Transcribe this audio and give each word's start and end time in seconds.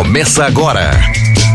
Começa 0.00 0.46
agora 0.46 0.90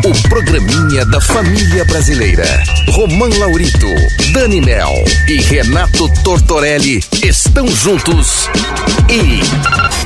o 0.06 0.30
programinha 0.30 1.04
da 1.08 1.20
família 1.20 1.84
brasileira. 1.84 2.46
Romã 2.90 3.28
Laurito, 3.40 3.88
Dani 4.34 4.62
Mel 4.62 4.94
e 5.28 5.42
Renato 5.42 6.08
Tortorelli 6.24 7.04
estão 7.24 7.68
juntos 7.68 8.48
e 9.10 9.42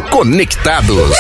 conectados. 0.10 1.18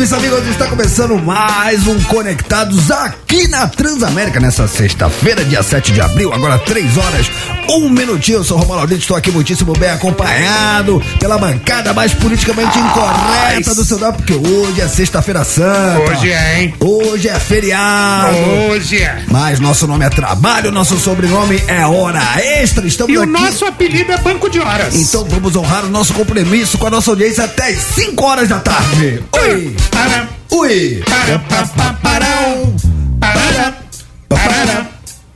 Meus 0.00 0.12
amigos. 0.14 0.48
Está 0.48 0.66
começando 0.66 1.18
mais 1.18 1.86
um 1.86 2.02
Conectados 2.04 2.90
aqui 2.90 3.46
na 3.48 3.68
Transamérica 3.68 4.40
nessa 4.40 4.66
sexta-feira, 4.66 5.44
dia 5.44 5.62
7 5.62 5.92
de 5.92 6.00
abril, 6.00 6.32
agora 6.32 6.58
3 6.58 6.96
horas, 6.96 7.30
um 7.70 7.88
minutinho. 7.88 8.38
Eu 8.38 8.44
sou 8.44 8.56
o 8.56 8.60
Romulo 8.60 8.80
Audito, 8.80 9.00
estou 9.00 9.16
aqui 9.16 9.30
muitíssimo 9.30 9.72
bem 9.74 9.90
acompanhado 9.90 11.02
pela 11.18 11.38
bancada 11.38 11.92
mais 11.92 12.12
politicamente 12.14 12.78
incorreta 12.78 13.74
do 13.74 13.84
seu 13.84 13.98
dado, 13.98 14.16
porque 14.16 14.34
hoje 14.34 14.80
é 14.80 14.88
sexta-feira 14.88 15.44
santa. 15.44 16.00
Hoje 16.10 16.32
é, 16.32 16.60
hein? 16.62 16.74
Hoje 16.80 17.28
é 17.28 17.38
feriado. 17.38 18.36
Hoje 18.70 19.02
é. 19.02 19.22
Mas 19.28 19.60
nosso 19.60 19.86
nome 19.86 20.04
é 20.04 20.10
trabalho, 20.10 20.70
nosso 20.70 20.98
sobrenome 20.98 21.62
é 21.66 21.84
hora 21.86 22.20
extra. 22.42 22.86
Estamos 22.86 23.12
E 23.14 23.18
o 23.18 23.22
aqui. 23.22 23.32
nosso 23.32 23.64
apelido 23.64 24.12
é 24.12 24.18
Banco 24.18 24.48
de 24.50 24.60
Horas. 24.60 24.94
Então 24.94 25.24
vamos 25.28 25.54
honrar 25.56 25.84
o 25.84 25.88
nosso 25.90 26.12
compromisso 26.14 26.78
com 26.78 26.86
a 26.86 26.90
nossa 26.90 27.10
audiência 27.10 27.44
até 27.44 27.68
as 27.68 27.78
5 27.78 28.24
horas 28.24 28.48
da 28.48 28.58
tarde. 28.58 29.22
Oi! 29.32 29.76
Para, 29.90 30.28
Ui! 30.52 31.02
para. 31.06 31.38
Para, 31.38 31.66
para, 31.68 31.90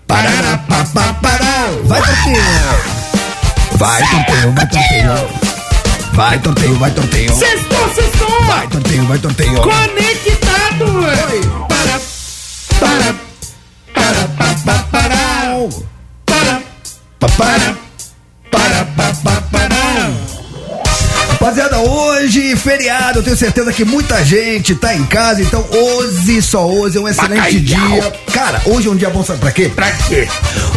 Parará, 0.07 0.59
pá, 0.69 0.85
pá, 0.93 1.15
pará. 1.15 1.24
Vai, 1.85 2.01
Torteio! 2.01 2.41
Vai, 3.77 4.03
Torteio, 4.11 4.53
vai, 4.53 4.67
Torteio. 4.67 5.29
Vai, 6.13 6.39
Torteio, 6.39 6.79
vai, 6.79 6.91
Torteio. 6.91 7.35
Sextou, 7.35 7.95
sextou. 7.95 8.45
Vai, 8.47 8.67
Torteio, 8.69 9.05
vai, 9.07 9.19
Torteio. 9.19 9.61
Conectado. 9.61 10.85
Oi. 10.85 11.41
Para, 11.69 12.01
para, 12.81 13.15
para. 13.93 14.29
Para, 14.95 15.19
para, 16.27 16.37
para, 16.37 16.63
pá, 17.19 17.29
pá, 17.29 17.75
pará. 18.51 18.94
Rapaziada, 21.45 21.79
hoje 21.79 22.57
feriado, 22.57 23.19
eu 23.19 23.23
tenho 23.23 23.37
certeza 23.37 23.71
que 23.71 23.85
muita 23.85 24.25
gente 24.25 24.75
tá 24.75 24.95
em 24.95 25.05
casa, 25.05 25.43
então 25.43 25.63
hoje, 25.71 26.41
só 26.41 26.67
hoje 26.67 26.97
é 26.97 27.01
um 27.03 27.07
excelente 27.07 27.59
Bacalhau. 27.59 28.01
dia. 28.01 28.13
Cara, 28.33 28.63
hoje 28.65 28.89
é 28.89 28.91
um 28.91 28.97
dia 28.97 29.11
bom, 29.11 29.23
sabe 29.23 29.41
pra 29.41 29.53
quê? 29.53 29.69
pra 29.69 29.91
quê? 29.91 30.27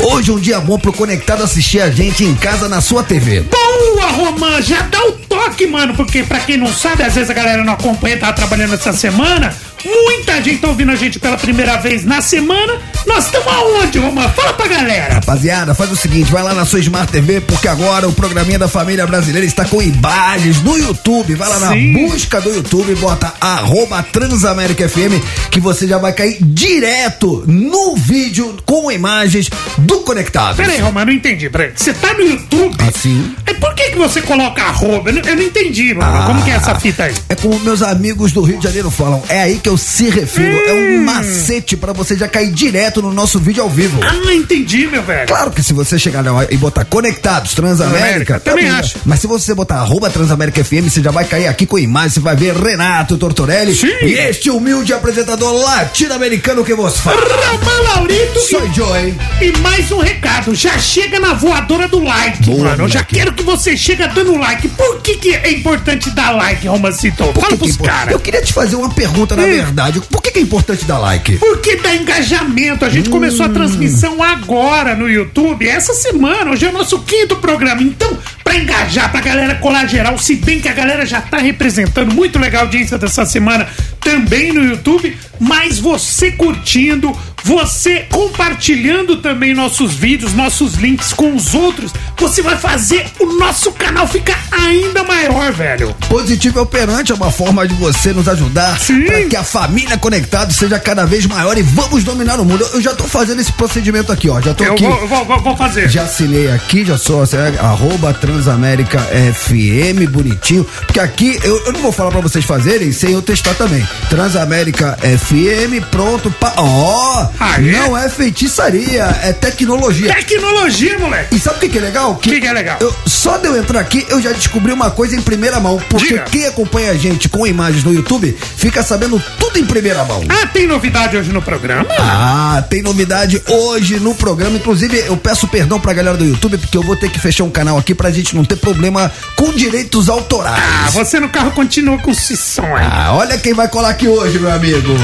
Hoje 0.01 0.29
é 0.29 0.33
um 0.33 0.39
dia 0.39 0.59
bom 0.59 0.77
pro 0.77 0.91
Conectado 0.91 1.41
assistir 1.41 1.79
a 1.79 1.89
gente 1.89 2.25
em 2.25 2.35
casa 2.35 2.67
na 2.67 2.81
sua 2.81 3.01
TV. 3.01 3.43
Boa, 3.43 4.07
Romã, 4.07 4.61
já 4.61 4.81
dá 4.81 5.01
o 5.05 5.13
toque, 5.13 5.65
mano, 5.67 5.95
porque 5.95 6.23
pra 6.23 6.41
quem 6.41 6.57
não 6.57 6.67
sabe, 6.67 7.01
às 7.01 7.15
vezes 7.15 7.29
a 7.29 7.33
galera 7.33 7.63
não 7.63 7.71
acompanha, 7.71 8.17
tá 8.17 8.33
trabalhando 8.33 8.73
essa 8.73 8.91
semana. 8.91 9.55
Muita 9.87 10.41
gente 10.41 10.59
tá 10.59 10.67
ouvindo 10.67 10.91
a 10.91 10.95
gente 10.95 11.19
pela 11.19 11.37
primeira 11.37 11.77
vez 11.77 12.03
na 12.03 12.21
semana. 12.21 12.79
Nós 13.05 13.25
estamos 13.25 13.47
aonde, 13.47 13.97
Romã? 13.99 14.27
Fala 14.29 14.53
pra 14.53 14.67
galera. 14.67 15.15
Rapaziada, 15.15 15.73
faz 15.73 15.91
o 15.91 15.95
seguinte, 15.95 16.29
vai 16.31 16.43
lá 16.43 16.53
na 16.53 16.65
sua 16.65 16.79
Smart 16.79 17.11
TV, 17.11 17.39
porque 17.41 17.67
agora 17.67 18.07
o 18.07 18.11
programinha 18.11 18.59
da 18.59 18.67
família 18.67 19.07
brasileira 19.07 19.45
está 19.45 19.63
com 19.63 19.81
imagens 19.81 20.61
no 20.61 20.77
YouTube. 20.77 21.35
Vai 21.35 21.47
lá 21.47 21.71
Sim. 21.71 21.93
na 21.93 21.99
busca 21.99 22.41
do 22.41 22.53
YouTube, 22.53 22.95
bota 22.95 23.33
arroba 23.39 24.03
Transamérica 24.03 24.89
FM, 24.89 25.23
que 25.49 25.59
você 25.59 25.87
já 25.87 25.97
vai 25.97 26.11
cair 26.11 26.37
direto 26.41 27.43
no 27.47 27.95
vídeo 27.95 28.57
com 28.65 28.91
imagens 28.91 29.49
do 29.77 30.01
Conectado. 30.01 30.57
Pera 30.57 30.73
aí, 30.73 30.81
Romã, 30.81 31.05
não 31.05 31.13
entendi. 31.13 31.49
Você 31.75 31.93
tá 31.93 32.13
no 32.13 32.21
YouTube? 32.21 32.75
Assim. 32.83 33.35
É 33.45 33.53
por 33.53 33.73
que, 33.73 33.91
que 33.91 33.97
você 33.97 34.21
coloca 34.21 34.61
arroba? 34.61 35.09
Eu 35.09 35.13
não, 35.13 35.21
eu 35.21 35.35
não 35.35 35.43
entendi, 35.43 35.93
mano. 35.93 36.25
Como 36.25 36.43
que 36.43 36.51
é 36.51 36.55
essa 36.55 36.75
fita 36.75 37.05
aí? 37.05 37.15
É 37.29 37.35
como 37.35 37.57
meus 37.59 37.81
amigos 37.81 38.31
do 38.31 38.41
Rio 38.41 38.57
de 38.57 38.63
Janeiro 38.65 38.91
falam, 38.91 39.23
é 39.29 39.41
aí 39.41 39.59
que 39.59 39.69
eu 39.69 39.76
se 39.77 40.09
refiro. 40.09 40.55
É 40.67 40.73
um 40.73 41.03
macete 41.03 41.75
pra 41.77 41.93
você 41.93 42.15
já 42.17 42.27
cair 42.27 42.51
direto 42.51 43.01
no 43.01 43.11
nosso 43.13 43.39
vídeo 43.39 43.63
ao 43.63 43.69
vivo. 43.69 43.99
Ah, 44.03 44.33
entendi, 44.33 44.87
meu 44.87 45.01
velho. 45.03 45.27
Claro 45.27 45.51
que 45.51 45.61
se 45.63 45.73
você 45.73 45.97
chegar 45.99 46.23
lá 46.25 46.45
e 46.49 46.57
botar 46.57 46.85
conectados 46.85 47.53
Transamérica, 47.53 48.39
Transamérica, 48.39 48.39
também 48.39 48.67
tá 48.69 48.77
acho. 48.79 48.97
Mas 49.05 49.19
se 49.19 49.27
você 49.27 49.53
botar 49.53 49.75
arroba 49.75 50.09
Transamérica 50.09 50.63
FM, 50.63 50.89
você 50.89 51.01
já 51.01 51.11
vai 51.11 51.25
cair 51.25 51.47
aqui 51.47 51.65
com 51.65 51.77
imagem, 51.77 52.09
você 52.09 52.19
vai 52.19 52.35
ver 52.35 52.55
Renato 52.55 53.17
Tortorelli 53.17 53.73
Sim. 53.75 53.87
e 54.03 54.13
este 54.13 54.49
humilde 54.49 54.93
apresentador 54.93 55.53
latino-americano 55.53 56.63
que 56.63 56.73
vos 56.73 56.99
fala. 56.99 57.17
Ramã 57.21 57.89
Laurito 57.95 58.39
Sou 58.41 58.71
Joey. 58.73 59.15
e 59.41 59.57
mais 59.59 59.91
um 59.91 59.99
recado. 59.99 60.53
Já 60.55 60.77
chega 60.77 61.19
na 61.19 61.33
voadora 61.33 61.87
do 61.87 61.99
like, 62.03 62.43
Boa, 62.43 62.69
mano. 62.69 62.83
Eu 62.83 62.87
já 62.89 63.03
quero 63.03 63.33
que 63.33 63.43
você 63.43 63.75
chega 63.75 64.07
dando 64.07 64.37
like. 64.37 64.67
Por 64.69 65.01
que, 65.01 65.17
que 65.17 65.33
é 65.35 65.51
importante 65.51 66.09
dar 66.11 66.31
like, 66.31 66.67
Romancito? 66.67 67.23
Fala 67.33 67.47
que 67.47 67.53
é 67.53 67.57
pros 67.57 67.77
caras. 67.77 68.11
Eu 68.13 68.19
queria 68.19 68.41
te 68.41 68.53
fazer 68.53 68.75
uma 68.75 68.89
pergunta, 68.89 69.35
na 69.35 69.43
Hum. 69.43 69.47
Verdade. 69.61 69.99
Por 70.01 70.21
que, 70.21 70.31
que 70.31 70.39
é 70.39 70.41
importante 70.41 70.85
dar 70.85 70.99
like? 70.99 71.37
Porque 71.37 71.77
dá 71.77 71.95
engajamento. 71.95 72.85
A 72.85 72.89
gente 72.89 73.09
começou 73.09 73.45
Hum. 73.45 73.49
a 73.49 73.53
transmissão 73.53 74.23
agora 74.23 74.95
no 74.95 75.09
YouTube, 75.09 75.67
essa 75.67 75.93
semana. 75.93 76.51
Hoje 76.51 76.65
é 76.65 76.69
o 76.69 76.73
nosso 76.73 76.99
quinto 76.99 77.35
programa. 77.37 77.81
Então, 77.81 78.17
pra 78.43 78.55
engajar, 78.55 79.11
pra 79.11 79.19
galera 79.21 79.55
colar 79.55 79.85
geral, 79.87 80.17
se 80.17 80.35
bem 80.35 80.59
que 80.59 80.67
a 80.69 80.73
galera 80.73 81.05
já 81.05 81.21
tá 81.21 81.37
representando, 81.37 82.13
muito 82.13 82.37
legal 82.39 82.61
a 82.61 82.65
audiência 82.65 82.97
dessa 82.97 83.25
semana 83.25 83.67
também 84.11 84.53
no 84.53 84.63
YouTube, 84.63 85.17
mas 85.37 85.79
você 85.79 86.31
curtindo, 86.31 87.11
você 87.43 88.05
compartilhando 88.09 89.17
também 89.17 89.53
nossos 89.53 89.93
vídeos, 89.93 90.33
nossos 90.33 90.75
links 90.75 91.11
com 91.11 91.35
os 91.35 91.53
outros, 91.53 91.91
você 92.17 92.41
vai 92.41 92.55
fazer 92.57 93.05
o 93.19 93.25
nosso 93.37 93.69
canal 93.73 94.07
ficar 94.07 94.41
ainda 94.49 95.03
maior, 95.03 95.51
velho. 95.51 95.93
Positivo 96.07 96.59
é 96.59 96.61
operante, 96.61 97.11
é 97.11 97.15
uma 97.15 97.29
forma 97.31 97.67
de 97.67 97.73
você 97.75 98.13
nos 98.13 98.29
ajudar 98.29 98.79
para 98.79 99.23
que 99.25 99.35
a 99.35 99.43
família 99.43 99.97
conectada 99.97 100.51
seja 100.53 100.79
cada 100.79 101.05
vez 101.05 101.25
maior 101.25 101.57
e 101.57 101.61
vamos 101.61 102.05
dominar 102.05 102.39
o 102.39 102.45
mundo. 102.45 102.63
Eu, 102.63 102.75
eu 102.75 102.81
já 102.81 102.93
tô 102.95 103.03
fazendo 103.03 103.41
esse 103.41 103.51
procedimento 103.51 104.09
aqui, 104.11 104.29
ó. 104.29 104.39
Já 104.39 104.53
tô 104.53 104.63
Eu 104.63 104.73
aqui. 104.73 104.83
vou, 104.83 105.05
vou- 105.07 105.25
vou- 105.25 105.41
vou 105.41 105.57
fazer. 105.57 105.89
Já 105.89 106.03
assinei 106.03 106.49
aqui, 106.49 106.85
já 106.85 106.97
sou 106.97 107.23
é, 107.25 107.59
arroba 107.59 108.13
Transamérica 108.13 108.99
FM, 109.01 110.07
bonitinho. 110.09 110.65
Porque 110.85 110.99
aqui 110.99 111.37
eu, 111.43 111.57
eu 111.65 111.73
não 111.73 111.81
vou 111.81 111.91
falar 111.91 112.11
pra 112.11 112.21
vocês 112.21 112.45
fazerem 112.45 112.91
sem 112.93 113.11
eu 113.11 113.21
testar 113.21 113.53
também. 113.53 113.85
Transamérica 114.09 114.97
FM, 115.01 115.83
pronto. 115.91 116.31
Pa... 116.31 116.53
Ó, 116.57 117.27
Ah, 117.39 117.55
é? 117.57 117.61
não 117.61 117.97
é 117.97 118.09
feitiçaria, 118.09 119.03
é 119.23 119.33
tecnologia. 119.33 120.13
Tecnologia, 120.13 120.97
moleque. 120.99 121.35
E 121.35 121.39
sabe 121.39 121.57
o 121.57 121.59
que, 121.59 121.69
que 121.69 121.77
é 121.77 121.81
legal? 121.81 122.11
O 122.11 122.15
que, 122.15 122.39
que 122.41 122.47
é 122.47 122.53
legal? 122.53 122.77
Eu- 122.79 122.93
só 123.05 123.37
de 123.37 123.47
eu 123.47 123.57
entrar 123.57 123.79
aqui, 123.79 124.05
eu 124.09 124.21
já 124.21 124.31
descobri 124.31 124.71
uma 124.71 124.89
coisa 124.91 125.15
em 125.15 125.21
primeira 125.21 125.59
mão. 125.59 125.81
Porque 125.89 126.07
Diga. 126.07 126.21
quem 126.23 126.45
acompanha 126.45 126.91
a 126.91 126.95
gente 126.95 127.27
com 127.29 127.45
imagens 127.45 127.83
no 127.83 127.93
YouTube 127.93 128.37
fica 128.57 128.81
sabendo 128.83 129.21
tudo 129.39 129.59
em 129.59 129.65
primeira 129.65 130.03
mão. 130.05 130.23
Ah, 130.29 130.47
tem 130.47 130.67
novidade 130.67 131.17
hoje 131.17 131.31
no 131.31 131.41
programa? 131.41 131.85
Ah, 131.99 132.63
tem 132.69 132.81
novidade 132.81 133.41
hoje 133.47 133.99
no 133.99 134.15
programa. 134.15 134.55
Inclusive, 134.57 134.97
eu 135.07 135.17
peço 135.17 135.47
perdão 135.47 135.79
pra 135.79 135.93
galera 135.93 136.17
do 136.17 136.25
YouTube, 136.25 136.57
porque 136.57 136.77
eu 136.77 136.83
vou 136.83 136.95
ter 136.95 137.09
que 137.09 137.19
fechar 137.19 137.43
um 137.43 137.49
canal 137.49 137.77
aqui 137.77 137.93
pra 137.93 138.09
gente 138.11 138.35
não 138.35 138.45
ter 138.45 138.55
problema 138.57 139.11
com 139.35 139.51
direitos 139.51 140.09
autorais. 140.09 140.57
Ah, 140.85 140.89
você 140.91 141.19
no 141.19 141.29
carro 141.29 141.51
continua 141.51 141.97
com 141.99 142.13
cisão 142.13 142.75
aí. 142.75 142.85
Ah, 142.89 143.13
olha 143.13 143.37
quem 143.37 143.53
vai 143.53 143.67
colar 143.67 143.86
aqui 143.87 144.07
hoje, 144.07 144.37
meu 144.39 144.51
amigo. 144.51 144.95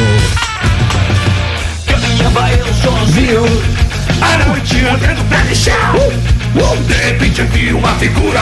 Viu? 3.07 3.45
A 4.21 4.37
noite 4.47 4.85
andando 4.85 5.23
no 5.53 5.55
chão. 5.55 6.33
De 6.87 6.93
repente 6.93 7.41
eu 7.41 7.47
vi 7.47 7.73
uma 7.73 7.93
figura 7.95 8.41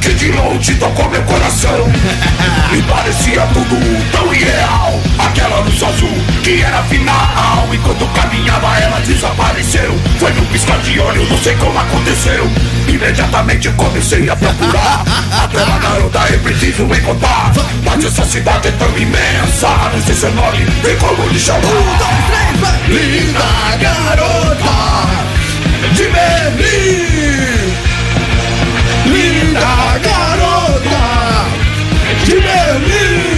que 0.00 0.12
de 0.14 0.32
longe 0.32 0.74
tocou 0.74 1.08
meu 1.10 1.22
coração. 1.22 1.88
E 2.70 2.82
parecia 2.82 3.46
tudo 3.54 3.76
tão 4.12 4.32
irreal. 4.34 5.00
Aquela 5.18 5.60
luz 5.60 5.82
azul 5.82 6.12
que 6.42 6.60
era 6.60 6.82
final. 6.82 7.66
Enquanto 7.72 8.06
caminhava 8.08 8.78
ela 8.78 9.00
desapareceu. 9.00 9.98
Foi 10.18 10.30
num 10.34 10.44
piscar 10.46 10.78
de 10.80 11.00
olho, 11.00 11.26
não 11.30 11.38
sei 11.38 11.54
como 11.56 11.78
aconteceu. 11.78 12.46
Imediatamente 12.86 13.68
eu 13.68 13.72
comecei 13.72 14.28
a 14.28 14.36
procurar. 14.36 15.02
Aquela 15.44 15.78
garota 15.78 16.20
eu 16.30 16.38
preciso 16.40 16.82
encontrar. 16.84 17.52
Mas 17.82 18.04
essa 18.04 18.24
cidade 18.26 18.68
é 18.68 18.72
tão 18.72 18.98
imensa. 18.98 19.68
Não 19.92 20.02
sei 20.04 20.14
seu 20.14 20.34
nome, 20.34 20.66
nem 20.84 20.96
como 20.96 21.26
lhe 21.28 21.40
chamar. 21.40 21.62
Linda 22.86 23.76
garota 23.80 24.87
de 25.96 26.06
Berlim. 26.14 27.72
Linda 29.06 29.98
garota 30.04 31.46
de 32.26 32.36
Berlim 32.40 33.28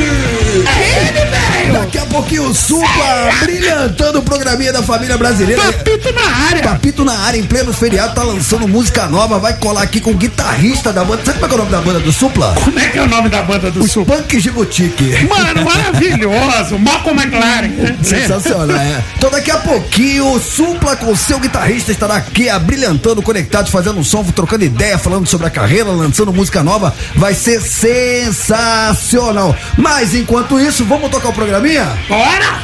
Daqui 1.68 1.98
a 1.98 2.06
pouquinho 2.06 2.44
o 2.48 2.54
Supla 2.54 3.30
brilhantando 3.40 4.18
o 4.18 4.22
programinha 4.22 4.72
da 4.72 4.82
família 4.82 5.16
brasileira. 5.16 5.62
Papito 5.62 6.12
na 6.12 6.46
área. 6.48 6.62
Papito 6.62 7.04
na 7.04 7.18
área, 7.18 7.38
em 7.38 7.44
pleno 7.44 7.72
feriado, 7.72 8.14
tá 8.14 8.22
lançando 8.22 8.66
música 8.66 9.06
nova, 9.06 9.38
vai 9.38 9.54
colar 9.54 9.82
aqui 9.82 10.00
com 10.00 10.10
o 10.10 10.14
guitarrista 10.14 10.92
da 10.92 11.04
banda. 11.04 11.22
Sabe 11.24 11.38
como 11.38 11.52
é, 11.52 11.56
é 11.56 11.60
o 11.60 11.64
nome 11.64 11.70
da 11.70 11.80
banda 11.80 12.00
do 12.00 12.12
Supla? 12.12 12.54
Como 12.64 12.78
é 12.78 12.88
que 12.88 12.98
é 12.98 13.02
o 13.02 13.08
nome 13.08 13.28
da 13.28 13.42
banda 13.42 13.70
do 13.70 13.80
Os 13.80 13.92
Supla? 13.92 14.16
Punk 14.16 14.40
de 14.40 14.50
Boutique. 14.50 15.28
Mano, 15.28 15.64
maravilhoso. 15.64 16.78
Malcolm 16.78 17.20
McLaren. 17.20 17.68
né? 17.68 17.96
Sensacional, 18.02 18.70
é. 18.76 19.02
Então 19.16 19.30
daqui 19.30 19.50
a 19.50 19.58
pouquinho 19.58 20.32
o 20.32 20.40
Supla 20.40 20.96
com 20.96 21.14
seu 21.14 21.38
guitarrista 21.38 21.92
estará 21.92 22.16
aqui 22.16 22.48
abrilhantando, 22.48 23.22
conectados, 23.22 23.70
fazendo 23.70 23.98
um 23.98 24.04
som, 24.04 24.24
trocando 24.24 24.64
ideia, 24.64 24.98
falando 24.98 25.26
sobre 25.26 25.46
a 25.46 25.50
carreira, 25.50 25.90
lançando 25.90 26.32
música 26.32 26.62
nova. 26.62 26.94
Vai 27.14 27.34
ser 27.34 27.60
sensacional. 27.60 29.54
Mas 29.76 30.14
enquanto 30.14 30.58
isso, 30.58 30.84
vamos 30.84 31.10
tocar 31.10 31.28
o 31.28 31.32
programinha? 31.60 31.86
Bora! 32.08 32.62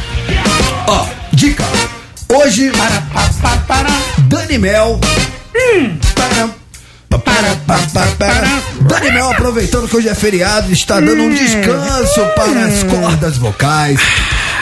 Ó, 0.89 1.07
dica. 1.33 1.65
Hoje, 2.29 2.71
Para, 2.71 3.01
pa, 3.13 3.31
pa, 3.43 3.57
para. 3.69 3.91
Dani 4.29 4.59
Mel. 4.59 4.99
Para, 6.15 6.29
pa, 6.29 6.29
para, 6.29 6.51
pa, 7.19 7.79
pa, 7.93 8.07
para. 8.19 8.63
Dani 8.83 9.11
Mel, 9.13 9.31
aproveitando 9.31 9.89
que 9.89 9.97
hoje 9.97 10.09
é 10.09 10.15
feriado, 10.15 10.73
está 10.73 11.01
dando 11.01 11.23
um 11.23 11.35
descanso 11.35 12.21
para 12.35 12.65
as 12.67 12.83
cordas 12.85 13.39
vocais. 13.39 14.01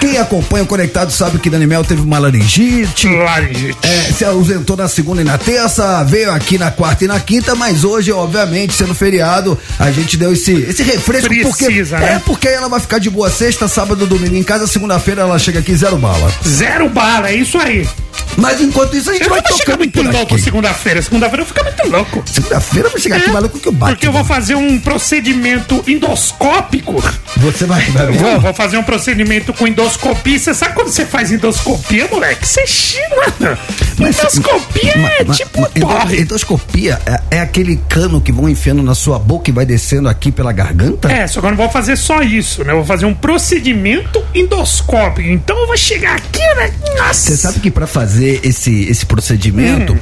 Quem 0.00 0.18
acompanha 0.18 0.64
o 0.64 0.66
Conectado 0.66 1.10
sabe 1.10 1.38
que 1.38 1.48
Dani 1.48 1.66
Mel 1.66 1.82
teve 1.82 2.02
uma 2.02 2.18
laringite. 2.18 3.08
Laringite. 3.08 3.78
É, 3.82 4.12
se 4.12 4.24
ausentou 4.24 4.76
na 4.76 4.86
segunda 4.86 5.22
e 5.22 5.24
na 5.24 5.38
terça, 5.38 6.04
veio 6.04 6.30
aqui 6.30 6.58
na 6.58 6.70
quarta 6.70 7.04
e 7.04 7.08
na 7.08 7.18
quinta, 7.18 7.54
mas 7.54 7.84
hoje, 7.84 8.12
obviamente, 8.12 8.74
sendo 8.74 8.94
feriado, 8.94 9.58
a 9.78 9.90
gente 9.90 10.16
deu 10.16 10.32
esse, 10.32 10.52
esse 10.52 10.82
refresco 10.82 11.34
porque 11.42 11.64
Precisa, 11.64 11.96
é 11.96 12.00
né? 12.00 12.22
porque 12.24 12.48
aí 12.48 12.54
ela 12.54 12.68
vai 12.68 12.80
ficar 12.80 12.98
de 12.98 13.08
boa 13.08 13.30
sexta, 13.30 13.66
sábado, 13.66 14.06
domingo 14.06 14.36
em 14.36 14.42
casa, 14.42 14.66
segunda-feira 14.66 15.22
ela 15.22 15.38
chega 15.38 15.60
aqui 15.60 15.74
zero 15.74 15.96
bala. 15.96 16.30
Zero 16.46 16.88
bala, 16.88 17.30
é 17.30 17.36
isso 17.36 17.56
aí. 17.58 17.88
Mas 18.36 18.60
enquanto 18.60 18.96
isso 18.96 19.10
a 19.10 19.12
gente 19.12 19.24
Eu 19.24 19.30
vai 19.30 19.42
tocando 19.42 19.78
muito 19.78 20.02
louco 20.02 20.38
segunda-feira. 20.38 21.00
Segunda-feira 21.02 21.42
eu 21.42 21.46
ficar 21.46 21.62
muito 21.64 21.88
louco. 21.88 22.24
Segunda-feira 22.44 22.88
vai 22.91 23.00
chegar 23.00 23.17
aqui 23.17 23.31
É, 23.31 23.32
maluco 23.32 23.58
que 23.58 23.67
eu 23.69 23.73
bato. 23.73 23.93
Porque 23.94 24.06
eu 24.06 24.12
vou 24.12 24.25
fazer 24.25 24.55
um 24.55 24.79
procedimento 24.79 25.82
endoscópico. 25.87 27.02
Você 27.38 27.64
vai, 27.64 27.82
vai 27.91 28.12
Vou, 28.12 28.41
vou 28.41 28.55
fazer 28.55 28.76
um 28.76 28.82
procedimento 28.82 29.52
com 29.52 29.67
endoscopia. 29.67 30.38
Você 30.38 30.52
sabe 30.55 30.75
quando 30.75 30.88
você 30.88 31.06
faz 31.06 31.32
endoscopia, 31.32 32.06
moleque? 32.11 32.46
Você 32.46 32.67
xinga, 32.67 33.08
mano. 33.41 33.58
Endoscopia 33.99 34.96
Ma- 34.99 35.08
é 35.12 35.25
ma- 35.25 35.35
tipo 35.35 35.61
ma- 35.61 35.70
endo- 35.75 35.87
porre. 35.87 36.20
Endoscopia 36.20 37.00
é, 37.06 37.37
é 37.38 37.41
aquele 37.41 37.76
cano 37.88 38.20
que 38.20 38.31
vão 38.31 38.49
enfiando 38.49 38.82
na 38.82 38.94
sua 38.94 39.19
boca 39.19 39.50
e 39.50 39.52
vai 39.52 39.64
descendo 39.64 40.08
aqui 40.08 40.31
pela 40.31 40.52
garganta? 40.52 41.11
É, 41.11 41.26
só 41.26 41.40
que 41.40 41.47
eu 41.47 41.50
não 41.50 41.56
vou 41.56 41.70
fazer 41.70 41.97
só 41.97 42.23
isso, 42.23 42.62
né? 42.62 42.73
Eu 42.73 42.76
vou 42.79 42.85
fazer 42.87 43.06
um 43.06 43.14
procedimento 43.14 44.23
endoscópico. 44.35 45.29
Então 45.29 45.58
eu 45.58 45.67
vou 45.67 45.76
chegar 45.76 46.17
aqui, 46.17 46.40
né? 46.56 46.73
Nossa. 46.99 47.14
Você 47.31 47.37
sabe 47.37 47.61
que 47.61 47.70
pra 47.70 47.87
fazer 47.87 48.40
esse, 48.44 48.85
esse 48.88 49.06
procedimento, 49.06 49.94
Hum. 49.94 49.99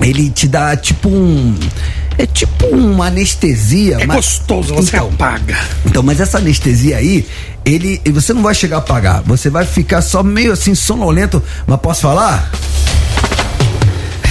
Ele 0.00 0.30
te 0.30 0.48
dá 0.48 0.76
tipo 0.76 1.08
um. 1.08 1.54
É 2.18 2.26
tipo 2.26 2.66
uma 2.66 3.06
anestesia. 3.06 3.96
É 4.00 4.06
mas- 4.06 4.16
gostoso, 4.16 4.74
você 4.74 4.96
então, 4.96 5.08
apaga. 5.08 5.56
então, 5.84 6.02
mas 6.02 6.20
essa 6.20 6.38
anestesia 6.38 6.96
aí, 6.98 7.26
ele. 7.64 8.00
Você 8.12 8.32
não 8.32 8.42
vai 8.42 8.54
chegar 8.54 8.76
a 8.76 8.78
apagar. 8.80 9.22
Você 9.22 9.48
vai 9.50 9.64
ficar 9.64 10.02
só 10.02 10.22
meio 10.22 10.52
assim, 10.52 10.74
sonolento. 10.74 11.42
Mas 11.66 11.80
posso 11.80 12.02
falar? 12.02 12.50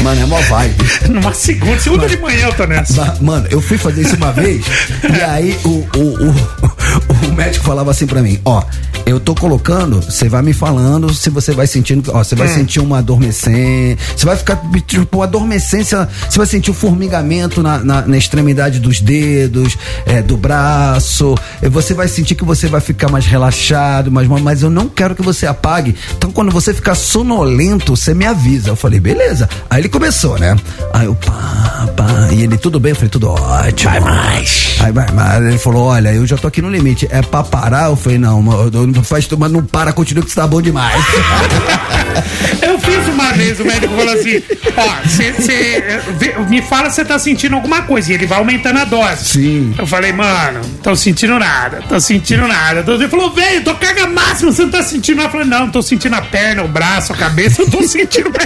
Mano, 0.04 0.22
é 0.22 0.26
mó 0.26 0.40
vibe. 0.42 0.76
Numa 1.10 1.34
segunda, 1.34 1.80
segunda 1.80 2.08
de 2.08 2.18
manhã 2.18 2.48
eu 2.48 2.54
tô 2.54 2.66
nessa. 2.66 3.06
Ma- 3.06 3.16
Mano, 3.22 3.48
eu 3.52 3.62
fui 3.62 3.78
fazer 3.78 4.02
isso 4.02 4.16
uma 4.16 4.32
vez 4.32 4.66
e 5.04 5.22
aí 5.22 5.58
o, 5.64 5.70
o, 5.70 6.30
o, 6.30 7.28
o 7.30 7.34
médico 7.34 7.66
falava 7.66 7.92
assim 7.92 8.08
pra 8.08 8.22
mim, 8.22 8.40
ó, 8.44 8.64
eu 9.06 9.20
tô 9.20 9.36
colocando, 9.36 10.02
você 10.02 10.28
vai 10.30 10.42
me 10.42 10.54
falando 10.54 11.14
se 11.14 11.30
você 11.30 11.52
vai 11.54 11.68
sentindo, 11.68 12.12
ó, 12.14 12.24
você 12.24 12.36
vai 12.36 12.48
sentir 12.48 12.80
uma 12.80 13.00
adormecência, 13.00 13.98
você 14.16 14.26
vai 14.26 14.36
ficar 14.38 14.60
tipo 14.88 15.22
adormecência, 15.22 16.08
você 16.30 16.38
vai 16.38 16.48
sentir 16.48 16.72
o 16.72 16.74
formigamento 16.74 17.62
na, 17.62 17.80
na, 17.80 18.02
na 18.08 18.18
extremidade 18.18 18.80
dos 18.80 19.00
dedos, 19.02 19.78
é, 20.06 20.22
do 20.22 20.38
braço, 20.38 21.36
você 21.70 21.94
vai 21.94 22.08
sentir 22.08 22.36
que 22.36 22.44
você 22.44 22.68
vai 22.68 22.82
ficar 22.82 23.10
mais 23.10 23.26
relaxado, 23.26 24.12
mas, 24.12 24.28
mas 24.28 24.62
eu 24.64 24.70
não 24.70 24.88
quero 24.88 25.16
que 25.16 25.22
você 25.22 25.46
apague. 25.46 25.96
Então 26.18 26.32
quando 26.32 26.52
você 26.52 26.74
ficar 26.74 26.96
sonolento, 26.96 27.96
você 27.96 28.14
me 28.14 28.26
avisa. 28.26 28.70
Eu 28.70 28.76
falei, 28.76 29.00
beleza. 29.00 29.50
Aí 29.70 29.82
ele 29.82 29.90
começou, 29.92 30.40
né? 30.40 30.56
Aí 30.94 31.06
eu, 31.06 31.16
pá, 31.16 31.88
pá, 31.96 32.30
e 32.32 32.44
ele, 32.44 32.58
tudo 32.58 32.80
bem? 32.80 32.92
Eu 32.92 32.96
falei, 32.96 33.10
tudo 33.10 33.30
ótimo. 33.30 33.92
Vai 33.92 34.00
mais. 34.00 34.76
Aí 34.80 34.92
vai 34.92 35.12
mais. 35.12 35.44
Ele 35.44 35.58
falou, 35.58 35.88
olha, 35.88 36.14
eu 36.14 36.26
já 36.26 36.38
tô 36.38 36.48
aqui 36.48 36.62
no 36.62 36.70
limite. 36.70 37.08
É 37.12 37.22
pra 37.22 37.44
parar? 37.44 37.90
Eu 37.90 37.96
falei, 37.96 38.18
não, 38.18 38.42
mano, 38.42 38.88
não 38.88 39.04
faz, 39.04 39.28
mas 39.38 39.52
não 39.52 39.64
para, 39.64 39.94
continua 39.94 40.24
que 40.24 40.30
você 40.30 40.36
tá 40.36 40.48
bom 40.48 40.62
demais. 40.62 41.04
Eu 42.62 42.78
fiz 42.80 43.08
uma 43.08 43.32
vez, 43.34 43.60
o 43.60 43.66
médico 43.66 43.96
falou 43.96 44.14
assim: 44.14 44.42
ó, 44.78 44.96
você 45.06 46.02
me 46.50 46.62
fala 46.62 46.90
se 46.90 46.96
você 46.98 47.06
tá 47.06 47.18
sentindo 47.18 47.56
alguma 47.56 47.84
coisa. 47.84 48.12
E 48.12 48.16
ele 48.16 48.26
vai 48.26 48.38
aumentando 48.38 48.80
a 48.80 48.86
dose. 48.86 49.26
Sim. 49.26 49.74
Eu 49.78 49.88
falei, 49.88 50.12
mano, 50.12 50.62
tô 50.84 50.96
sentindo 50.96 51.38
nada, 51.40 51.82
tô 51.88 52.00
sentindo 52.00 52.48
nada. 52.48 52.84
Ele 52.92 53.08
falou, 53.08 53.32
velho, 53.34 53.64
tô 53.64 53.74
caga 53.76 54.08
máximo, 54.08 54.52
você 54.52 54.64
não 54.64 54.72
tá 54.72 54.84
sentindo 54.84 55.18
nada. 55.18 55.28
Eu 55.28 55.32
falei, 55.32 55.48
não, 55.48 55.70
tô 55.70 55.82
sentindo 55.82 56.16
a 56.16 56.22
perna, 56.22 56.64
o 56.64 56.68
braço, 56.68 57.14
a 57.14 57.16
cabeça, 57.16 57.62
eu 57.62 57.70
tô 57.70 57.82
sentindo. 57.84 58.32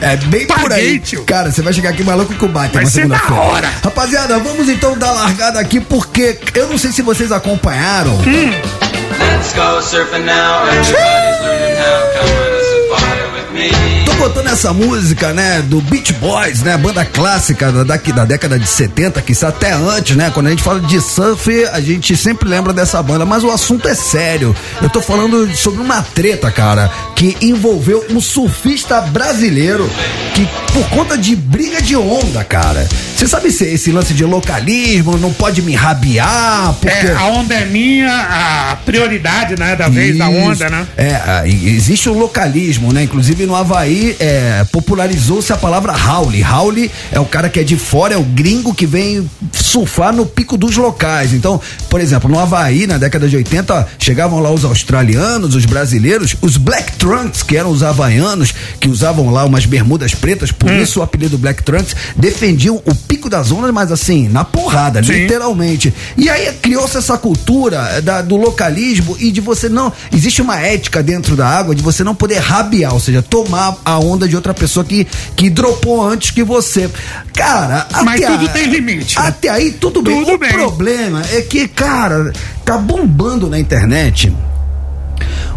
É 0.00 0.16
bem 0.16 0.46
por 0.46 0.56
Paguei, 0.56 0.71
aí. 0.74 0.98
tio. 1.00 1.24
Cara, 1.24 1.50
você 1.50 1.62
vai 1.62 1.72
chegar 1.72 1.90
aqui 1.90 2.02
maluco 2.02 2.34
com 2.34 2.46
o 2.46 2.48
bate 2.48 2.74
Vai 2.74 2.84
na 2.84 2.90
ser 2.90 3.06
da 3.08 3.16
segunda-feira. 3.18 3.52
hora. 3.52 3.72
Rapaziada, 3.82 4.38
vamos 4.38 4.68
então 4.68 4.96
dar 4.98 5.12
largada 5.12 5.58
aqui, 5.60 5.80
porque 5.80 6.38
eu 6.54 6.68
não 6.68 6.78
sei 6.78 6.92
se 6.92 7.02
vocês 7.02 7.30
acompanharam. 7.32 8.16
Let's 8.22 9.52
go 9.54 9.80
surfing 9.82 10.24
now. 10.24 10.66
Everybody's 10.68 11.40
learning 11.42 11.76
how. 11.76 12.02
Come 12.14 12.32
on 12.32 12.52
a 12.54 12.96
safari 12.96 13.22
with 13.34 13.52
me. 13.52 14.04
Tô 14.04 14.12
botando 14.14 14.46
essa 14.48 14.72
música, 14.72 15.32
né, 15.32 15.62
do 15.62 15.80
Beach 15.80 16.12
Boys, 16.14 16.62
né, 16.62 16.76
banda 16.76 17.04
clássica 17.04 17.72
da, 17.72 17.82
daqui, 17.84 18.12
da 18.12 18.24
década 18.24 18.58
de 18.58 18.66
70, 18.68 19.20
que 19.22 19.32
isso 19.32 19.46
até 19.46 19.72
antes, 19.72 20.16
né, 20.16 20.30
quando 20.32 20.46
a 20.46 20.50
gente 20.50 20.62
fala 20.62 20.80
de 20.80 21.00
surf, 21.00 21.64
a 21.72 21.80
gente 21.80 22.16
sempre 22.16 22.48
lembra 22.48 22.72
dessa 22.72 23.02
banda, 23.02 23.24
mas 23.24 23.42
o 23.42 23.50
assunto 23.50 23.88
é 23.88 23.94
sério. 23.94 24.54
Eu 24.80 24.88
tô 24.90 25.00
falando 25.00 25.54
sobre 25.56 25.80
uma 25.82 26.02
treta, 26.02 26.50
cara, 26.50 26.90
que 27.22 27.36
envolveu 27.40 28.04
um 28.10 28.20
surfista 28.20 29.00
brasileiro 29.00 29.88
que, 30.34 30.44
por 30.72 30.88
conta 30.88 31.16
de 31.16 31.36
briga 31.36 31.80
de 31.80 31.94
onda, 31.94 32.42
cara, 32.42 32.84
você 33.14 33.28
sabe 33.28 33.52
se 33.52 33.64
esse 33.64 33.92
lance 33.92 34.12
de 34.12 34.24
localismo 34.24 35.16
não 35.16 35.32
pode 35.32 35.62
me 35.62 35.72
rabiar, 35.72 36.74
porque... 36.80 37.06
É, 37.06 37.14
a 37.14 37.26
onda 37.26 37.54
é 37.54 37.64
minha, 37.64 38.10
a 38.10 38.76
prioridade, 38.84 39.54
né, 39.56 39.76
da 39.76 39.88
vez 39.88 40.18
da 40.18 40.28
Isso. 40.28 40.40
onda, 40.40 40.68
né? 40.68 40.86
É, 40.96 41.46
existe 41.46 42.08
o 42.08 42.12
localismo, 42.12 42.92
né? 42.92 43.04
Inclusive 43.04 43.46
no 43.46 43.54
Havaí 43.54 44.16
é, 44.18 44.66
popularizou-se 44.72 45.52
a 45.52 45.56
palavra 45.56 45.92
Howley. 45.92 46.42
Howley 46.42 46.90
é 47.12 47.20
o 47.20 47.24
cara 47.24 47.48
que 47.48 47.60
é 47.60 47.62
de 47.62 47.76
fora, 47.76 48.14
é 48.14 48.18
o 48.18 48.24
gringo 48.24 48.74
que 48.74 48.86
vem 48.86 49.30
surfar 49.52 50.12
no 50.12 50.26
pico 50.26 50.56
dos 50.56 50.76
locais. 50.76 51.32
Então, 51.32 51.60
por 51.88 52.00
exemplo, 52.00 52.28
no 52.28 52.40
Havaí, 52.40 52.88
na 52.88 52.98
década 52.98 53.28
de 53.28 53.36
80, 53.36 53.86
chegavam 54.00 54.40
lá 54.40 54.50
os 54.50 54.64
australianos, 54.64 55.54
os 55.54 55.64
brasileiros, 55.64 56.34
os 56.42 56.56
Black 56.56 56.90
Trunks, 57.20 57.42
que 57.42 57.56
eram 57.56 57.70
os 57.70 57.82
havaianos, 57.82 58.52
que 58.80 58.88
usavam 58.88 59.30
lá 59.30 59.44
umas 59.44 59.66
bermudas 59.66 60.14
pretas, 60.14 60.50
por 60.52 60.70
Hum. 60.70 60.80
isso 60.82 61.00
o 61.00 61.02
apelido 61.02 61.36
Black 61.38 61.62
Trunks, 61.62 61.94
defendiam 62.16 62.76
o 62.84 62.94
pico 62.94 63.28
das 63.28 63.50
ondas, 63.52 63.70
mas 63.72 63.92
assim, 63.92 64.28
na 64.28 64.44
porrada, 64.44 65.02
Sim. 65.02 65.12
literalmente. 65.12 65.92
E 66.16 66.28
aí 66.30 66.52
criou-se 66.60 66.96
essa 66.96 67.16
cultura 67.18 67.78
eh, 67.96 68.00
da- 68.00 68.22
do 68.22 68.36
localismo 68.36 69.16
e 69.20 69.30
de 69.30 69.40
você 69.40 69.68
não. 69.68 69.92
Existe 70.12 70.40
uma 70.42 70.58
ética 70.58 71.02
dentro 71.02 71.36
da 71.36 71.46
água 71.46 71.74
de 71.74 71.82
você 71.82 72.02
não 72.04 72.14
poder 72.14 72.38
rabiar, 72.38 72.92
ou 72.94 73.00
seja, 73.00 73.22
tomar 73.22 73.76
a 73.84 73.98
onda 73.98 74.26
de 74.28 74.34
outra 74.36 74.54
pessoa 74.54 74.84
que, 74.84 75.06
que 75.36 75.50
dropou 75.50 76.02
antes 76.06 76.30
que 76.30 76.42
você. 76.42 76.88
Cara, 77.34 77.86
Mas 78.04 78.20
tudo 78.20 78.46
a- 78.46 78.48
tem 78.48 78.66
limite, 78.66 79.18
né? 79.18 79.26
Até 79.26 79.48
aí 79.48 79.72
tudo 79.72 80.02
bem. 80.02 80.20
Tudo 80.24 80.34
o 80.34 80.38
bem. 80.38 80.50
problema 80.50 81.22
é 81.32 81.40
que, 81.42 81.66
cara, 81.68 82.32
tá 82.64 82.76
bombando 82.78 83.48
na 83.48 83.58
internet 83.58 84.32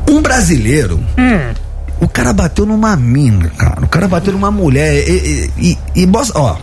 um 0.09 0.21
brasileiro. 0.21 1.00
Hum. 1.17 1.53
O 2.00 2.07
cara 2.07 2.33
bateu 2.33 2.65
numa 2.65 2.95
mina, 2.95 3.50
cara. 3.50 3.81
O 3.83 3.88
cara 3.88 4.07
bateu 4.07 4.33
numa 4.33 4.51
mulher. 4.51 5.07
E, 5.07 5.50
e, 5.57 5.77
e, 5.95 6.03
e 6.03 6.09
ó, 6.33 6.57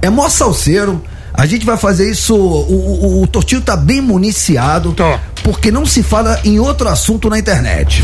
é 0.00 0.10
mó 0.10 0.28
salseiro. 0.28 1.02
A 1.34 1.46
gente 1.46 1.64
vai 1.64 1.76
fazer 1.76 2.10
isso. 2.10 2.34
O, 2.34 3.20
o, 3.20 3.22
o 3.22 3.26
Tortinho 3.26 3.60
tá 3.60 3.76
bem 3.76 4.00
municiado. 4.00 4.92
Tô. 4.92 5.18
Porque 5.42 5.70
não 5.70 5.84
se 5.84 6.02
fala 6.02 6.40
em 6.44 6.58
outro 6.58 6.88
assunto 6.88 7.28
na 7.28 7.38
internet. 7.38 8.02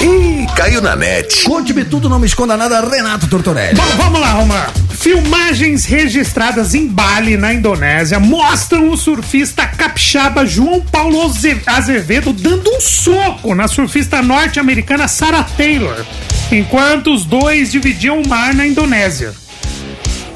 Ih, 0.00 0.46
caiu 0.54 0.80
na 0.80 0.94
net. 0.94 1.42
Conte-me 1.44 1.84
tudo, 1.84 2.08
não 2.08 2.18
me 2.18 2.26
esconda 2.26 2.56
nada, 2.56 2.80
Renato 2.88 3.26
Tortorelli. 3.26 3.74
Bom, 3.74 3.96
vamos 3.96 4.20
lá, 4.20 4.32
Romã. 4.32 4.66
Filmagens 4.90 5.84
registradas 5.84 6.74
em 6.74 6.86
Bali, 6.86 7.36
na 7.36 7.52
Indonésia, 7.52 8.18
mostram 8.20 8.90
o 8.90 8.96
surfista 8.96 9.66
capixaba 9.66 10.46
João 10.46 10.80
Paulo 10.80 11.22
Aze- 11.26 11.60
Azevedo 11.66 12.32
dando 12.32 12.68
um 12.70 12.80
soco 12.80 13.54
na 13.54 13.66
surfista 13.68 14.22
norte-americana 14.22 15.08
Sarah 15.08 15.42
Taylor, 15.44 16.04
enquanto 16.50 17.12
os 17.12 17.24
dois 17.24 17.70
dividiam 17.72 18.20
o 18.20 18.28
mar 18.28 18.54
na 18.54 18.66
Indonésia. 18.66 19.32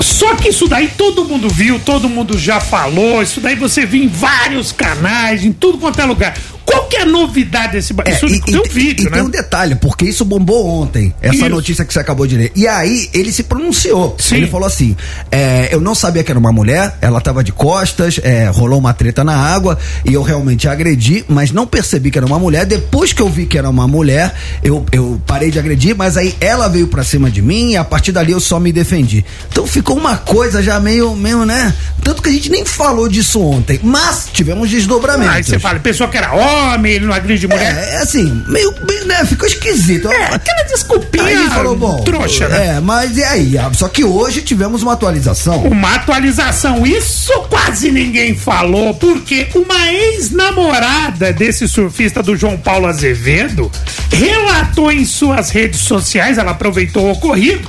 Só 0.00 0.34
que 0.34 0.48
isso 0.48 0.66
daí 0.68 0.88
todo 0.96 1.24
mundo 1.24 1.48
viu, 1.48 1.78
todo 1.80 2.08
mundo 2.08 2.36
já 2.38 2.60
falou, 2.60 3.22
isso 3.22 3.40
daí 3.40 3.54
você 3.56 3.84
viu 3.86 4.02
em 4.04 4.08
vários 4.08 4.70
canais, 4.72 5.44
em 5.44 5.52
tudo 5.52 5.78
quanto 5.78 6.00
é 6.00 6.04
lugar. 6.04 6.34
Qual 6.64 6.84
que 6.86 6.96
é 6.96 7.02
a 7.02 7.06
novidade 7.06 7.72
desse 7.72 7.94
É, 8.04 8.10
Isso 8.12 8.26
e, 8.26 8.40
tem 8.40 8.56
um 8.58 8.62
e- 8.64 8.68
vídeo, 8.68 9.06
e 9.06 9.10
né? 9.10 9.16
tem 9.16 9.22
um 9.22 9.30
detalhe, 9.30 9.74
porque 9.74 10.04
isso 10.04 10.24
bombou 10.24 10.66
ontem, 10.66 11.14
essa 11.20 11.34
Isso. 11.36 11.48
notícia 11.48 11.84
que 11.84 11.92
você 11.92 11.98
acabou 12.00 12.26
de 12.26 12.36
ler. 12.36 12.52
E 12.54 12.66
aí 12.68 13.08
ele 13.12 13.32
se 13.32 13.42
pronunciou. 13.42 14.16
Sim. 14.18 14.36
Ele 14.36 14.46
falou 14.46 14.66
assim: 14.66 14.96
é, 15.30 15.68
eu 15.74 15.80
não 15.80 15.94
sabia 15.94 16.22
que 16.22 16.30
era 16.30 16.38
uma 16.38 16.52
mulher, 16.52 16.96
ela 17.00 17.20
tava 17.20 17.42
de 17.42 17.52
costas, 17.52 18.20
é, 18.22 18.48
rolou 18.48 18.78
uma 18.78 18.92
treta 18.94 19.22
na 19.24 19.36
água 19.36 19.78
e 20.04 20.12
eu 20.14 20.22
realmente 20.22 20.68
agredi, 20.68 21.24
mas 21.28 21.50
não 21.50 21.66
percebi 21.66 22.10
que 22.10 22.18
era 22.18 22.26
uma 22.26 22.38
mulher. 22.38 22.64
Depois 22.66 23.12
que 23.12 23.20
eu 23.22 23.28
vi 23.28 23.46
que 23.46 23.58
era 23.58 23.68
uma 23.68 23.86
mulher, 23.88 24.34
eu, 24.62 24.84
eu 24.92 25.20
parei 25.26 25.50
de 25.50 25.58
agredir, 25.58 25.94
mas 25.96 26.16
aí 26.16 26.34
ela 26.40 26.68
veio 26.68 26.86
pra 26.86 27.02
cima 27.04 27.30
de 27.30 27.42
mim 27.42 27.72
e 27.72 27.76
a 27.76 27.84
partir 27.84 28.12
dali 28.12 28.32
eu 28.32 28.40
só 28.40 28.58
me 28.60 28.72
defendi. 28.72 29.24
Então 29.50 29.66
ficou 29.66 29.96
uma 29.96 30.16
coisa 30.16 30.62
já 30.62 30.78
meio, 30.80 31.14
meio, 31.16 31.44
né? 31.44 31.74
Tanto 32.02 32.22
que 32.22 32.28
a 32.28 32.32
gente 32.32 32.50
nem 32.50 32.64
falou 32.64 33.08
disso 33.08 33.40
ontem, 33.40 33.80
mas 33.82 34.28
tivemos 34.32 34.70
desdobramentos. 34.70 35.34
Aí 35.34 35.44
você 35.44 35.58
fala, 35.58 35.78
pessoa 35.80 36.08
que 36.08 36.16
era 36.16 36.32
homem, 36.32 36.51
ele 36.84 37.06
não 37.06 37.14
agride 37.14 37.46
mulher. 37.46 37.76
É, 37.76 37.94
é 37.94 37.96
assim, 37.98 38.44
meio, 38.46 38.74
meio, 38.86 39.06
né? 39.06 39.24
Ficou 39.24 39.46
esquisito. 39.46 40.10
É, 40.10 40.34
aquela 40.34 40.62
desculpinha 40.64 41.24
Aí 41.24 41.34
ele 41.34 41.50
falou, 41.50 41.76
bom. 41.76 42.02
trouxa, 42.02 42.48
né? 42.48 42.76
É, 42.76 42.80
mas 42.80 43.16
e 43.16 43.24
aí? 43.24 43.54
Só 43.74 43.88
que 43.88 44.04
hoje 44.04 44.42
tivemos 44.42 44.82
uma 44.82 44.92
atualização. 44.92 45.64
Uma 45.64 45.94
atualização, 45.94 46.86
isso 46.86 47.32
quase 47.48 47.90
ninguém 47.90 48.34
falou, 48.34 48.94
porque 48.94 49.48
uma 49.54 49.92
ex-namorada 49.92 51.32
desse 51.32 51.68
surfista 51.68 52.22
do 52.22 52.36
João 52.36 52.56
Paulo 52.56 52.86
Azevedo 52.86 53.70
relatou 54.10 54.90
em 54.90 55.04
suas 55.04 55.50
redes 55.50 55.80
sociais, 55.80 56.38
ela 56.38 56.52
aproveitou 56.52 57.06
o 57.06 57.12
ocorrido 57.12 57.68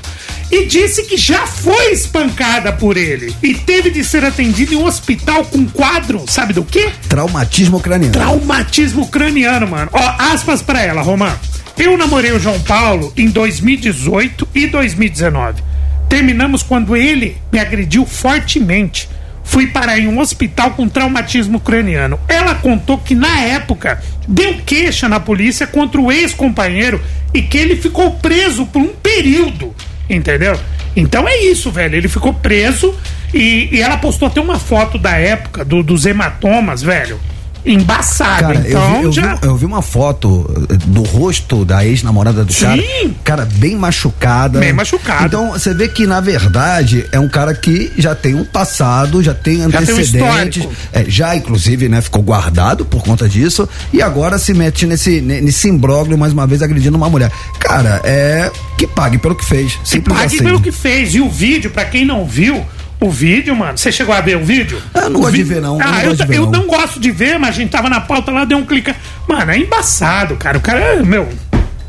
e 0.53 0.67
disse 0.67 1.01
que 1.05 1.17
já 1.17 1.47
foi 1.47 1.93
espancada 1.93 2.71
por 2.71 2.95
ele 2.95 3.35
e 3.41 3.55
teve 3.55 3.89
de 3.89 4.03
ser 4.03 4.23
atendida 4.23 4.75
em 4.75 4.77
um 4.77 4.85
hospital 4.85 5.43
com 5.45 5.65
quadro, 5.65 6.25
sabe 6.27 6.53
do 6.53 6.63
quê? 6.63 6.91
Traumatismo 7.09 7.79
craniano. 7.79 8.13
Traumatismo 8.13 9.07
craniano, 9.07 9.67
mano. 9.67 9.89
Ó, 9.91 10.15
aspas 10.31 10.61
pra 10.61 10.79
ela, 10.83 11.01
Romã. 11.01 11.35
Eu 11.75 11.97
namorei 11.97 12.31
o 12.33 12.39
João 12.39 12.59
Paulo 12.59 13.11
em 13.17 13.29
2018 13.29 14.47
e 14.53 14.67
2019. 14.67 15.63
Terminamos 16.07 16.61
quando 16.61 16.95
ele 16.95 17.35
me 17.51 17.57
agrediu 17.57 18.05
fortemente. 18.05 19.09
Fui 19.43 19.65
parar 19.65 19.97
em 19.97 20.07
um 20.07 20.19
hospital 20.19 20.71
com 20.71 20.87
traumatismo 20.87 21.59
craniano. 21.59 22.19
Ela 22.27 22.53
contou 22.53 22.99
que 22.99 23.15
na 23.15 23.39
época 23.39 24.03
deu 24.27 24.59
queixa 24.63 25.09
na 25.09 25.19
polícia 25.19 25.65
contra 25.65 25.99
o 25.99 26.11
ex-companheiro 26.11 27.01
e 27.33 27.41
que 27.41 27.57
ele 27.57 27.75
ficou 27.75 28.11
preso 28.11 28.67
por 28.67 28.83
um 28.83 28.93
período. 29.01 29.73
Entendeu? 30.13 30.59
Então 30.95 31.27
é 31.27 31.37
isso, 31.37 31.71
velho. 31.71 31.95
Ele 31.95 32.07
ficou 32.07 32.33
preso 32.33 32.95
e, 33.33 33.69
e 33.71 33.81
ela 33.81 33.97
postou 33.97 34.27
até 34.27 34.39
uma 34.39 34.59
foto 34.59 34.97
da 34.97 35.17
época 35.17 35.65
do, 35.65 35.81
dos 35.81 36.05
hematomas, 36.05 36.81
velho. 36.81 37.19
Embaçado. 37.65 38.39
Cara, 38.41 38.55
eu, 38.59 38.69
então 38.69 38.97
vi, 38.99 39.03
eu, 39.05 39.11
já. 39.11 39.35
vi, 39.35 39.47
eu 39.47 39.55
vi 39.57 39.65
uma 39.65 39.81
foto 39.81 40.67
eh, 40.69 40.77
do 40.87 41.01
rosto 41.03 41.63
da 41.63 41.85
ex-namorada 41.85 42.43
do 42.43 42.51
Sim. 42.53 42.65
cara. 42.65 42.83
Cara, 43.23 43.45
bem 43.55 43.75
machucada. 43.75 44.59
Bem 44.59 44.73
machucada. 44.73 45.25
Então, 45.25 45.51
você 45.51 45.73
vê 45.73 45.87
que, 45.87 46.05
na 46.05 46.19
verdade, 46.19 47.05
é 47.11 47.19
um 47.19 47.29
cara 47.29 47.53
que 47.53 47.91
já 47.97 48.13
tem 48.13 48.35
um 48.35 48.43
passado, 48.43 49.23
já 49.23 49.33
tem 49.33 49.57
tem 49.57 49.63
um 49.63 49.67
antecedentes. 49.67 50.13
histórico. 50.63 50.73
é, 50.91 51.05
já, 51.07 51.35
inclusive, 51.35 51.87
né, 51.87 52.01
ficou 52.01 52.21
guardado 52.21 52.85
por 52.85 53.01
conta 53.03 53.27
disso. 53.29 53.67
E 53.93 54.01
agora 54.01 54.37
se 54.37 54.53
mete 54.53 54.85
nesse, 54.85 55.21
ne- 55.21 55.41
nesse 55.41 55.67
imbróglio, 55.69 56.17
mais 56.17 56.33
uma 56.33 56.45
vez, 56.45 56.61
agredindo 56.61 56.97
uma 56.97 57.09
mulher. 57.09 57.31
Cara, 57.59 58.01
é. 58.03 58.51
Que 58.77 58.87
pague 58.87 59.17
pelo 59.17 59.35
que 59.35 59.45
fez. 59.45 59.79
Simples 59.83 60.17
Pague 60.17 60.35
assim. 60.35 60.43
pelo 60.43 60.59
que 60.61 60.71
fez. 60.71 61.13
E 61.15 61.21
o 61.21 61.29
vídeo, 61.29 61.69
pra 61.71 61.85
quem 61.85 62.03
não 62.05 62.25
viu, 62.25 62.65
o 63.05 63.11
vídeo, 63.11 63.55
mano, 63.55 63.77
você 63.77 63.91
chegou 63.91 64.13
a 64.13 64.21
ver 64.21 64.37
o 64.37 64.43
vídeo? 64.45 64.81
Eu 64.93 65.09
não 65.09 65.19
O 65.19 65.23
gosto 65.23 65.35
de 65.35 65.43
vi- 65.43 65.53
ver, 65.55 65.61
não. 65.61 65.79
Eu 65.79 65.85
Ah, 65.87 65.91
não 65.91 65.99
eu, 65.99 66.05
gosto 66.09 66.21
de 66.21 66.27
ver, 66.27 66.37
eu 66.37 66.45
não. 66.45 66.51
não 66.51 66.67
gosto 66.67 66.99
de 66.99 67.11
ver, 67.11 67.37
mas 67.39 67.49
a 67.49 67.53
gente 67.59 67.69
tava 67.69 67.89
na 67.89 68.01
pauta 68.01 68.31
lá, 68.31 68.45
deu 68.45 68.57
um 68.57 68.65
clique. 68.65 68.93
Mano, 69.27 69.51
é 69.51 69.57
embaçado, 69.57 70.35
cara. 70.35 70.57
O 70.57 70.61
cara 70.61 70.79
é, 70.79 71.01
meu, 71.03 71.27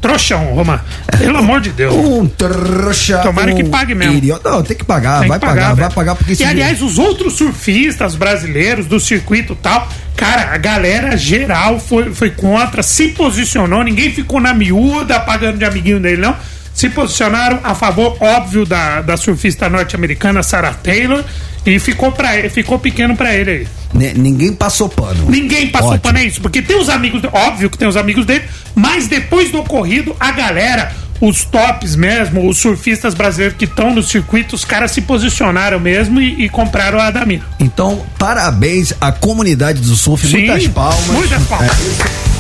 trouxão, 0.00 0.44
Roma. 0.54 0.85
Pelo 1.18 1.38
amor 1.38 1.61
de 1.61 1.71
Deus. 1.71 1.94
Um 1.94 2.26
trouxa. 2.26 3.18
Tomara 3.18 3.52
um 3.52 3.54
que 3.56 3.64
pague 3.64 3.94
mesmo. 3.94 4.14
idiota. 4.18 4.50
Não, 4.50 4.62
tem 4.62 4.76
que 4.76 4.85
pagar, 4.85 5.21
Tem 5.21 5.28
vai 5.28 5.38
que 5.38 5.47
pagar, 5.47 5.66
vai 5.68 5.75
velho. 5.76 5.90
pagar 5.94 6.14
porque 6.14 6.35
E 6.38 6.44
aliás, 6.44 6.83
os 6.83 6.99
outros 6.99 7.35
surfistas 7.35 8.14
brasileiros 8.14 8.87
do 8.87 8.99
circuito 9.00 9.52
e 9.54 9.56
tal, 9.56 9.88
cara, 10.16 10.52
a 10.52 10.59
galera 10.59 11.16
geral 11.16 11.78
foi, 11.80 12.12
foi 12.12 12.30
contra, 12.30 12.83
se 12.83 13.09
posicionou, 13.09 13.83
ninguém 13.83 14.11
ficou 14.12 14.40
na 14.40 14.52
miúda 14.52 15.18
pagando 15.21 15.56
de 15.59 15.64
amiguinho 15.64 16.00
dele, 16.00 16.21
não. 16.21 16.37
Se 16.75 16.88
posicionaram 16.88 17.61
a 17.62 17.75
favor, 17.75 18.16
óbvio, 18.21 18.66
da, 18.66 19.00
da 19.00 19.16
surfista 19.16 19.69
norte-americana 19.69 20.43
Sarah 20.43 20.75
Taylor 20.75 21.25
e 21.64 21.78
ficou, 21.78 22.12
pra, 22.12 22.50
ficou 22.50 22.78
pequeno 22.78 23.16
pra 23.16 23.35
ele 23.35 23.50
aí. 23.50 24.14
Ninguém 24.16 24.52
passou 24.52 24.88
pano. 24.88 25.31
Ninguém 25.31 25.69
passou 25.69 25.90
Ótimo. 25.90 26.02
pano 26.02 26.19
é 26.19 26.25
isso, 26.25 26.40
porque 26.40 26.61
tem 26.61 26.76
os 26.76 26.88
amigos, 26.88 27.23
óbvio 27.33 27.71
que 27.71 27.78
tem 27.78 27.87
os 27.87 27.97
amigos 27.97 28.26
dele, 28.26 28.45
mas 28.75 29.07
depois 29.07 29.52
do 29.52 29.61
ocorrido, 29.61 30.16
a 30.19 30.33
galera, 30.33 30.93
os 31.21 31.45
tops 31.45 31.95
mesmo, 31.95 32.49
os 32.49 32.59
surfistas 32.59 33.14
brasileiros 33.14 33.57
que 33.57 33.64
estão 33.64 33.95
no 33.95 34.02
circuito, 34.02 34.57
os 34.57 34.64
caras 34.64 34.90
se 34.90 35.00
posicionaram 35.00 35.78
mesmo 35.78 36.21
e, 36.21 36.45
e 36.45 36.49
compraram 36.49 36.99
a 36.99 37.07
Adamir. 37.07 37.40
Então, 37.61 38.04
parabéns 38.19 38.93
à 39.00 39.12
comunidade 39.12 39.81
do 39.81 39.95
surf, 39.95 40.26
Sim, 40.26 40.38
muitas 40.38 40.66
palmas. 40.69 41.07
Muitas 41.07 41.43
palmas. 41.45 42.34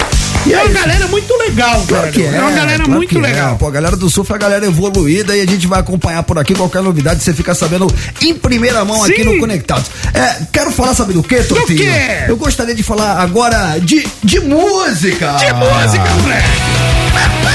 E 0.46 0.52
É 0.52 0.56
é 0.56 0.58
uma 0.62 0.64
isso. 0.70 0.74
galera 0.80 1.06
muito 1.08 1.34
legal, 1.38 1.84
Claro 1.88 2.12
velho. 2.12 2.26
é, 2.26 2.36
É 2.36 2.40
uma 2.40 2.50
galera 2.50 2.76
claro 2.84 2.92
muito 2.92 3.18
é. 3.18 3.20
legal. 3.22 3.56
Pô, 3.56 3.66
a 3.68 3.70
galera 3.70 3.96
do 3.96 4.10
surf 4.10 4.30
é 4.30 4.34
a 4.34 4.38
galera 4.38 4.66
evoluída 4.66 5.34
e 5.36 5.40
a 5.40 5.46
gente 5.46 5.66
vai 5.66 5.80
acompanhar 5.80 6.22
por 6.22 6.38
aqui 6.38 6.54
qualquer 6.54 6.82
novidade, 6.82 7.22
você 7.22 7.32
fica 7.32 7.54
sabendo 7.54 7.86
em 8.20 8.34
primeira 8.34 8.84
mão 8.84 9.02
aqui 9.02 9.22
Sim. 9.22 9.24
no 9.24 9.38
Conectados. 9.38 9.86
É, 10.12 10.36
quero 10.52 10.70
falar, 10.70 10.94
sabe 10.94 11.12
do 11.14 11.22
quê, 11.22 11.42
Tortinho? 11.42 11.78
quê? 11.78 12.24
Eu 12.28 12.36
gostaria 12.36 12.74
de 12.74 12.82
falar 12.82 13.18
agora 13.20 13.78
de, 13.80 14.06
de 14.22 14.40
música. 14.40 15.32
De 15.32 15.52
música, 15.54 16.10
moleque. 16.22 17.54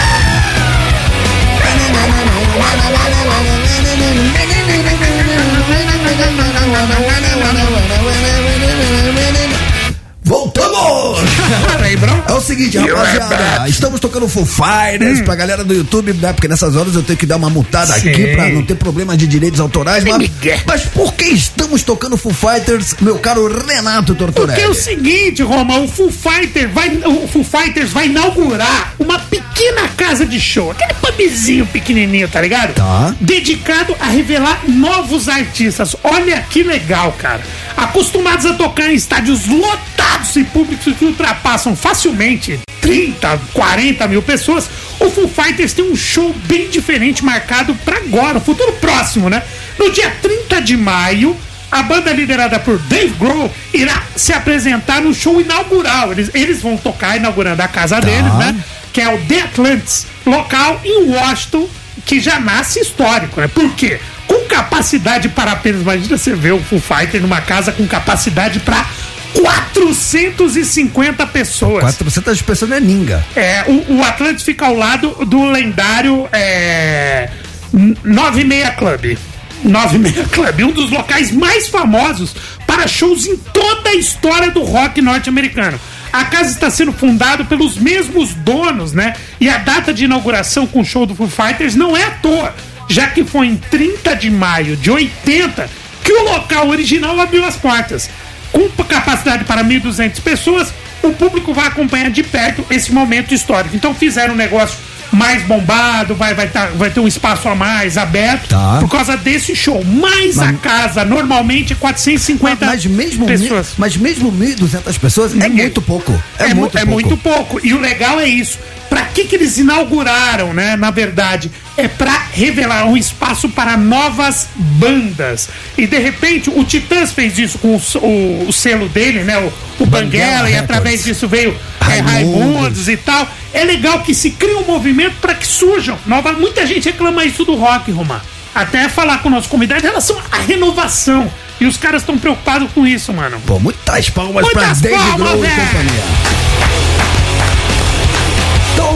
Voltamos! 10.23 11.19
Lembram? 11.89 12.23
É 12.27 12.33
o 12.33 12.39
seguinte, 12.39 12.77
rapaziada, 12.77 13.67
estamos 13.67 13.99
tocando 13.99 14.27
Full 14.27 14.45
Fighters 14.45 15.21
pra 15.21 15.33
galera 15.35 15.63
do 15.63 15.73
YouTube, 15.73 16.13
né? 16.13 16.31
Porque 16.33 16.47
nessas 16.47 16.75
horas 16.75 16.93
eu 16.93 17.01
tenho 17.01 17.17
que 17.17 17.25
dar 17.25 17.37
uma 17.37 17.49
mutada 17.49 17.93
Sim. 17.93 18.09
aqui 18.09 18.27
pra 18.27 18.47
não 18.49 18.63
ter 18.63 18.75
problema 18.75 19.17
de 19.17 19.25
direitos 19.25 19.59
autorais. 19.59 20.03
Mas, 20.03 20.29
mas 20.67 20.85
por 20.85 21.15
que 21.15 21.25
estamos 21.25 21.81
tocando 21.81 22.15
Full 22.15 22.31
Fighters, 22.31 22.95
meu 23.01 23.17
caro 23.17 23.47
Renato 23.65 24.13
Tortorelli? 24.13 24.53
Porque 24.53 24.61
é 24.61 24.69
o 24.69 24.75
seguinte, 24.75 25.41
Roma, 25.41 25.79
o 25.79 25.87
Foo, 25.87 26.11
Fighter 26.11 26.69
vai, 26.69 26.89
o 26.97 27.27
Foo 27.27 27.43
Fighters 27.43 27.91
vai 27.91 28.05
inaugurar 28.05 28.93
uma 28.99 29.17
pequena 29.17 29.87
casa 29.97 30.27
de 30.27 30.39
show, 30.39 30.69
aquele 30.69 30.93
pubzinho 30.93 31.65
pequenininho, 31.65 32.27
tá 32.27 32.39
ligado? 32.39 32.75
Tá. 32.75 33.15
Dedicado 33.19 33.95
a 33.99 34.05
revelar 34.05 34.61
novos 34.67 35.27
artistas. 35.27 35.95
Olha 36.03 36.39
que 36.49 36.61
legal, 36.61 37.15
cara. 37.17 37.41
Acostumados 37.75 38.45
a 38.45 38.53
tocar 38.53 38.91
em 38.91 38.95
estádios 38.95 39.47
lotados 39.47 40.35
e 40.35 40.43
públicos 40.43 40.95
que 40.95 41.05
ultrapassam 41.05 41.75
facilmente 41.79 42.59
30, 42.81 43.39
40 43.53 44.07
mil 44.07 44.21
pessoas, 44.21 44.69
o 44.99 45.09
Foo 45.09 45.27
Fighters 45.27 45.73
tem 45.73 45.85
um 45.85 45.95
show 45.95 46.33
bem 46.45 46.69
diferente 46.69 47.23
marcado 47.23 47.75
pra 47.85 47.97
agora, 47.97 48.37
um 48.37 48.41
futuro 48.41 48.73
próximo, 48.73 49.29
né? 49.29 49.43
No 49.77 49.91
dia 49.91 50.09
30 50.21 50.61
de 50.61 50.75
maio, 50.75 51.35
a 51.71 51.83
banda 51.83 52.11
liderada 52.11 52.59
por 52.59 52.79
Dave 52.79 53.13
Grohl 53.13 53.51
irá 53.73 54.03
se 54.15 54.33
apresentar 54.33 55.01
no 55.01 55.13
show 55.13 55.39
inaugural. 55.39 56.11
Eles, 56.11 56.31
eles 56.33 56.61
vão 56.61 56.77
tocar 56.77 57.17
inaugurando 57.17 57.61
a 57.61 57.67
casa 57.67 57.99
deles, 58.01 58.33
né? 58.35 58.55
Que 58.91 59.01
é 59.01 59.13
o 59.13 59.19
The 59.19 59.41
Atlantis, 59.41 60.07
local 60.25 60.81
em 60.83 61.09
Washington, 61.11 61.69
que 62.05 62.19
já 62.19 62.39
nasce 62.39 62.79
histórico, 62.79 63.39
né? 63.39 63.47
Por 63.47 63.71
quê? 63.75 63.99
Com 64.27 64.45
capacidade 64.47 65.29
para 65.29 65.51
apenas, 65.51 65.81
imagina 65.81 66.17
você 66.17 66.33
ver 66.33 66.53
o 66.53 66.59
Foo 66.59 66.81
Fighter 66.81 67.21
numa 67.21 67.41
casa 67.41 67.71
com 67.71 67.87
capacidade 67.87 68.59
para 68.59 68.85
450 69.33 71.27
pessoas. 71.27 71.81
400 71.81 72.41
pessoas 72.41 72.69
não 72.69 72.77
é 72.77 72.79
ninga. 72.79 73.25
É, 73.35 73.63
o, 73.67 73.73
o 73.93 74.39
fica 74.39 74.65
ao 74.65 74.75
lado 74.75 75.25
do 75.25 75.43
lendário 75.45 76.27
é, 76.31 77.29
96 77.71 78.75
Club. 78.75 79.17
96 79.63 80.27
Club, 80.27 80.61
um 80.61 80.71
dos 80.71 80.89
locais 80.89 81.31
mais 81.31 81.67
famosos 81.67 82.35
para 82.65 82.87
shows 82.87 83.25
em 83.25 83.35
toda 83.37 83.89
a 83.89 83.95
história 83.95 84.51
do 84.51 84.63
rock 84.63 85.01
norte-americano. 85.01 85.79
A 86.11 86.25
casa 86.25 86.49
está 86.51 86.71
sendo 86.71 86.91
fundada 86.91 87.43
pelos 87.45 87.77
mesmos 87.77 88.33
donos, 88.33 88.93
né? 88.93 89.15
E 89.39 89.47
a 89.47 89.57
data 89.57 89.93
de 89.93 90.05
inauguração 90.05 90.65
com 90.65 90.81
o 90.81 90.85
show 90.85 91.05
do 91.05 91.13
Foo 91.13 91.27
Fighters 91.27 91.75
não 91.75 91.95
é 91.95 92.03
à 92.05 92.11
toa, 92.11 92.55
já 92.87 93.07
que 93.07 93.23
foi 93.23 93.47
em 93.47 93.57
30 93.57 94.15
de 94.15 94.31
maio 94.31 94.75
de 94.75 94.89
80 94.89 95.69
que 96.03 96.11
o 96.11 96.23
local 96.23 96.69
original 96.69 97.19
abriu 97.19 97.45
as 97.45 97.55
portas. 97.55 98.09
Com 98.51 98.69
capacidade 98.85 99.43
para 99.45 99.63
1.200 99.63 100.19
pessoas, 100.21 100.73
o 101.03 101.11
público 101.11 101.53
vai 101.53 101.67
acompanhar 101.67 102.09
de 102.09 102.23
perto 102.23 102.65
esse 102.69 102.91
momento 102.91 103.33
histórico. 103.33 103.75
Então 103.75 103.93
fizeram 103.93 104.33
um 104.33 104.37
negócio 104.37 104.77
mais 105.11 105.41
bombado, 105.43 106.13
vai, 106.13 106.35
vai, 106.35 106.47
tá, 106.47 106.67
vai 106.75 106.89
ter 106.91 106.99
um 106.99 107.07
espaço 107.07 107.47
a 107.49 107.55
mais 107.55 107.97
aberto 107.97 108.49
Tá. 108.49 108.77
por 108.79 108.89
causa 108.89 109.17
desse 109.17 109.55
show. 109.55 109.83
Mas, 109.83 110.37
a 110.37 110.53
casa 110.53 111.03
normalmente 111.03 111.73
é 111.73 111.75
450 111.75 112.65
Mas 112.65 112.85
mesmo, 112.85 113.25
mi- 113.25 113.31
pessoas. 113.39 113.73
mas 113.77 113.97
mesmo 113.97 114.31
1.200 114.31 114.97
pessoas 114.99 115.35
é, 115.39 115.45
É 115.45 115.49
muito 115.49 115.81
pouco. 115.81 116.11
É, 116.37 116.49
mu- 116.49 116.61
muito 116.61 116.77
é 116.77 116.85
pouco. 116.85 116.91
muito 117.01 117.17
pouco. 117.17 117.59
E 117.63 117.73
o 117.73 117.79
legal 117.79 118.19
é 118.19 118.27
isso. 118.27 118.59
Pra 119.09 119.15
que 119.15 119.25
que 119.27 119.35
eles 119.35 119.57
inauguraram, 119.57 120.53
né? 120.53 120.75
Na 120.75 120.91
verdade, 120.91 121.49
é 121.75 121.87
pra 121.87 122.25
revelar 122.31 122.85
um 122.85 122.95
espaço 122.95 123.49
para 123.49 123.75
novas 123.75 124.47
bandas. 124.55 125.49
E 125.75 125.87
de 125.87 125.97
repente, 125.97 126.47
o 126.49 126.63
Titãs 126.63 127.11
fez 127.11 127.39
isso 127.39 127.57
com 127.57 127.75
o, 127.75 127.81
o- 128.05 128.45
o 128.49 128.53
selo 128.53 128.87
dele, 128.87 129.23
né? 129.23 129.37
O, 129.39 129.83
o 129.83 129.85
Banguela, 129.87 130.47
e 130.49 130.55
através 130.55 131.03
disso 131.03 131.27
veio 131.27 131.57
é, 131.81 131.99
Raimundos. 132.01 132.87
E 132.87 132.97
tal. 132.97 133.27
É 133.51 133.63
legal 133.63 134.01
que 134.03 134.13
se 134.13 134.29
cria 134.31 134.59
um 134.59 134.65
movimento 134.65 135.15
para 135.19 135.33
que 135.33 135.47
surjam 135.47 135.97
novas. 136.05 136.37
Muita 136.37 136.67
gente 136.67 136.85
reclama 136.85 137.25
isso 137.25 137.43
do 137.43 137.55
rock, 137.55 137.91
Romar. 137.91 138.23
Até 138.53 138.87
falar 138.89 139.19
com 139.23 139.29
o 139.29 139.31
nosso 139.31 139.49
convidado 139.49 139.81
em 139.81 139.87
relação 139.89 140.17
à 140.31 140.37
renovação. 140.37 141.31
E 141.59 141.65
os 141.65 141.77
caras 141.77 142.03
estão 142.03 142.17
preocupados 142.17 142.71
com 142.73 142.85
isso, 142.85 143.11
mano. 143.11 143.41
Pô, 143.45 143.59
muitas 143.59 144.09
palmas 144.11 144.47
pra 144.49 144.61
Muitas 144.61 144.81
David 144.81 144.99
palmas, 144.99 145.17
Grohl 145.31 145.45
e 145.45 145.49
companhia. 145.49 146.38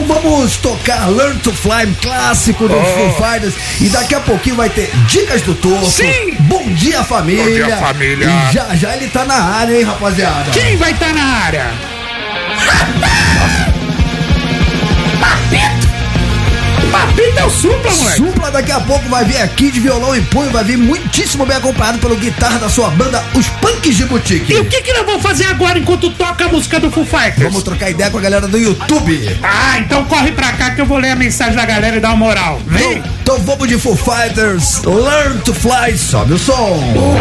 Então 0.04 0.20
vamos 0.20 0.58
tocar 0.58 1.08
Learn 1.08 1.38
to 1.40 1.50
Fly, 1.50 1.86
um 1.86 1.94
clássico 1.94 2.68
do 2.68 2.74
Foo 2.74 3.14
Fighters. 3.14 3.54
E 3.80 3.88
daqui 3.88 4.14
a 4.14 4.20
pouquinho 4.20 4.56
vai 4.56 4.68
ter 4.68 4.90
dicas 5.06 5.40
do 5.40 5.54
Torto. 5.54 5.86
Sim. 5.86 6.36
Bom 6.40 6.62
dia, 6.74 7.02
família. 7.02 7.42
Bom 7.42 7.66
dia, 7.68 7.76
família. 7.78 8.26
E 8.26 8.52
já 8.52 8.74
já 8.74 8.94
ele 8.96 9.08
tá 9.08 9.24
na 9.24 9.42
área, 9.42 9.74
hein, 9.74 9.82
rapaziada. 9.82 10.50
Quem 10.50 10.76
vai 10.76 10.92
estar 10.92 11.14
na 11.14 11.24
área? 11.24 11.72
Papito 17.14 17.38
é 17.38 17.44
o 17.44 17.50
supla, 17.50 17.92
moleque! 17.92 18.16
Supla 18.16 18.50
daqui 18.50 18.72
a 18.72 18.80
pouco 18.80 19.08
vai 19.08 19.24
vir 19.24 19.40
aqui 19.40 19.70
de 19.70 19.78
violão 19.78 20.16
em 20.16 20.22
punho, 20.24 20.50
vai 20.50 20.64
vir 20.64 20.76
muitíssimo 20.76 21.46
bem 21.46 21.56
acompanhado 21.56 21.98
pelo 21.98 22.16
guitarra 22.16 22.58
da 22.58 22.68
sua 22.68 22.90
banda, 22.90 23.22
os 23.34 23.46
Punks 23.46 23.96
de 23.96 24.04
Boutique. 24.04 24.52
E 24.52 24.56
o 24.56 24.64
que, 24.64 24.82
que 24.82 24.92
nós 24.92 25.06
vamos 25.06 25.22
fazer 25.22 25.44
agora 25.44 25.78
enquanto 25.78 26.10
toca 26.10 26.46
a 26.46 26.48
música 26.48 26.80
do 26.80 26.90
Foo 26.90 27.04
Fighters? 27.04 27.44
Vamos 27.44 27.62
trocar 27.62 27.88
ideia 27.88 28.10
com 28.10 28.18
a 28.18 28.20
galera 28.20 28.48
do 28.48 28.58
YouTube. 28.58 29.38
Ah, 29.44 29.78
então 29.78 30.04
corre 30.06 30.32
pra 30.32 30.52
cá 30.54 30.72
que 30.72 30.80
eu 30.80 30.86
vou 30.86 30.98
ler 30.98 31.10
a 31.10 31.16
mensagem 31.16 31.54
da 31.54 31.64
galera 31.64 31.96
e 31.96 32.00
dar 32.00 32.08
uma 32.08 32.16
moral. 32.16 32.60
Vem! 32.66 32.98
Então, 32.98 33.12
então 33.22 33.38
vamos 33.38 33.68
de 33.68 33.78
Foo 33.78 33.94
Fighters, 33.94 34.82
Learn 34.82 35.38
to 35.42 35.54
Fly, 35.54 35.96
sobe 35.96 36.32
o 36.32 36.38
som. 36.38 37.16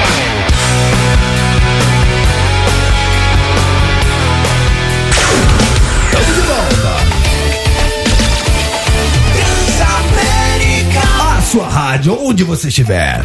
Sua 11.53 11.69
rádio, 11.69 12.17
onde 12.19 12.43
você 12.43 12.69
estiver. 12.69 13.23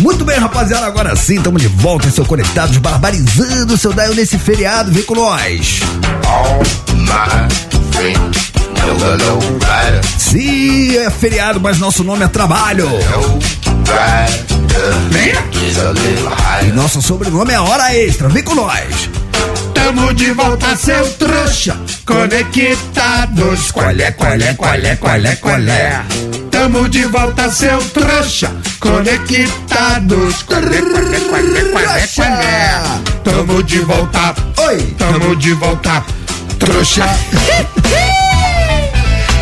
Muito 0.00 0.24
bem, 0.24 0.38
rapaziada, 0.38 0.86
agora 0.86 1.16
sim, 1.16 1.38
estamos 1.38 1.60
de 1.60 1.66
volta 1.66 2.06
em 2.06 2.10
seu 2.12 2.24
Conectados, 2.24 2.76
barbarizando 2.76 3.74
o 3.74 3.76
seu 3.76 3.92
dial 3.92 4.14
nesse 4.14 4.38
feriado. 4.38 4.92
Vem 4.92 5.02
com 5.02 5.16
nós. 5.16 5.80
All 6.24 6.62
my 6.94 7.48
friends. 7.90 8.52
Sim, 10.16 10.96
é 10.96 11.10
feriado, 11.10 11.60
mas 11.60 11.78
nosso 11.78 12.04
nome 12.04 12.24
é 12.24 12.28
trabalho. 12.28 12.90
E 16.62 16.70
nosso 16.70 17.02
sobrenome 17.02 17.52
é 17.52 17.58
Hora 17.58 17.92
Extra. 17.92 18.28
Vem 18.28 18.44
com 18.44 18.54
nós. 18.54 19.10
Tamo 19.86 20.12
de 20.14 20.32
volta, 20.32 20.74
seu 20.74 21.08
trouxa, 21.12 21.76
conectados. 22.04 23.70
Qual 23.70 23.88
é, 23.88 24.10
qual 24.10 24.32
é, 24.32 24.52
qual 24.52 24.74
é, 24.74 24.96
qual 24.96 25.24
é, 25.24 25.36
qual 25.36 25.60
é? 25.60 26.02
Tamo 26.50 26.88
de 26.88 27.04
volta, 27.04 27.48
seu 27.48 27.78
trouxa, 27.90 28.50
conectados. 28.80 30.42
Qual 30.42 30.58
é, 30.58 30.82
qual 30.82 31.14
é, 31.14 31.20
qual 31.20 31.38
é, 31.38 31.62
qual 31.70 31.96
é, 31.96 32.06
qual 32.08 32.26
é? 32.26 32.82
Tamo 33.22 33.62
de 33.62 33.78
volta, 33.78 34.34
Oi. 34.58 34.94
tamo 34.98 35.36
de 35.36 35.52
volta, 35.52 36.04
trouxa. 36.58 37.04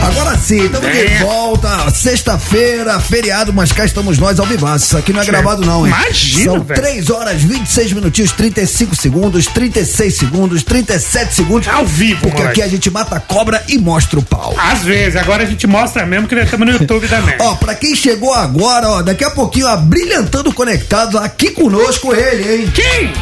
Agora 0.06 0.37
sim, 0.37 0.64
estamos 0.66 0.90
de 0.92 0.99
É. 1.06 1.18
volta. 1.20 1.90
Sexta-feira, 1.90 2.99
feriado, 3.00 3.52
mas 3.52 3.73
cá 3.73 3.84
estamos 3.84 4.18
nós 4.18 4.38
ao 4.38 4.46
vivo. 4.46 4.66
Isso 4.76 4.96
aqui 4.96 5.12
não 5.12 5.20
é 5.23 5.25
gravado, 5.25 5.64
não, 5.64 5.87
hein? 5.87 5.92
Imagina, 5.96 6.44
São 6.52 6.61
velho. 6.62 6.80
3 6.80 7.11
horas, 7.11 7.42
26 7.42 7.92
minutinhos, 7.92 8.32
35 8.32 8.94
segundos, 8.96 9.46
36 9.46 10.14
segundos, 10.14 10.62
37 10.62 11.34
segundos. 11.34 11.68
Ao 11.68 11.84
vivo, 11.87 12.20
Porque 12.23 12.37
moleque. 12.38 12.61
aqui 12.61 12.62
a 12.62 12.68
gente 12.70 12.90
mata 12.90 13.16
a 13.16 13.20
cobra 13.20 13.62
e 13.68 13.78
mostra 13.78 14.18
o 14.18 14.23
pau. 14.23 14.54
Às 14.58 14.80
vezes, 14.82 15.16
agora 15.16 15.42
a 15.42 15.46
gente 15.46 15.66
mostra 15.66 16.04
mesmo 16.06 16.28
que 16.28 16.34
nós 16.34 16.44
estamos 16.44 16.66
no 16.66 16.73
YouTube 16.75 17.08
também. 17.08 17.37
Ó, 17.40 17.55
pra 17.57 17.74
quem 17.74 17.94
chegou 17.96 18.33
agora, 18.35 18.88
ó, 18.88 19.02
daqui 19.02 19.24
a 19.24 19.31
pouquinho, 19.31 19.66
ó, 19.66 19.76
brilhantando 19.76 20.52
conectados, 20.52 21.16
aqui 21.16 21.50
conosco 21.50 22.14
ele, 22.14 22.62
hein? 22.64 22.72
Quem? 22.74 23.12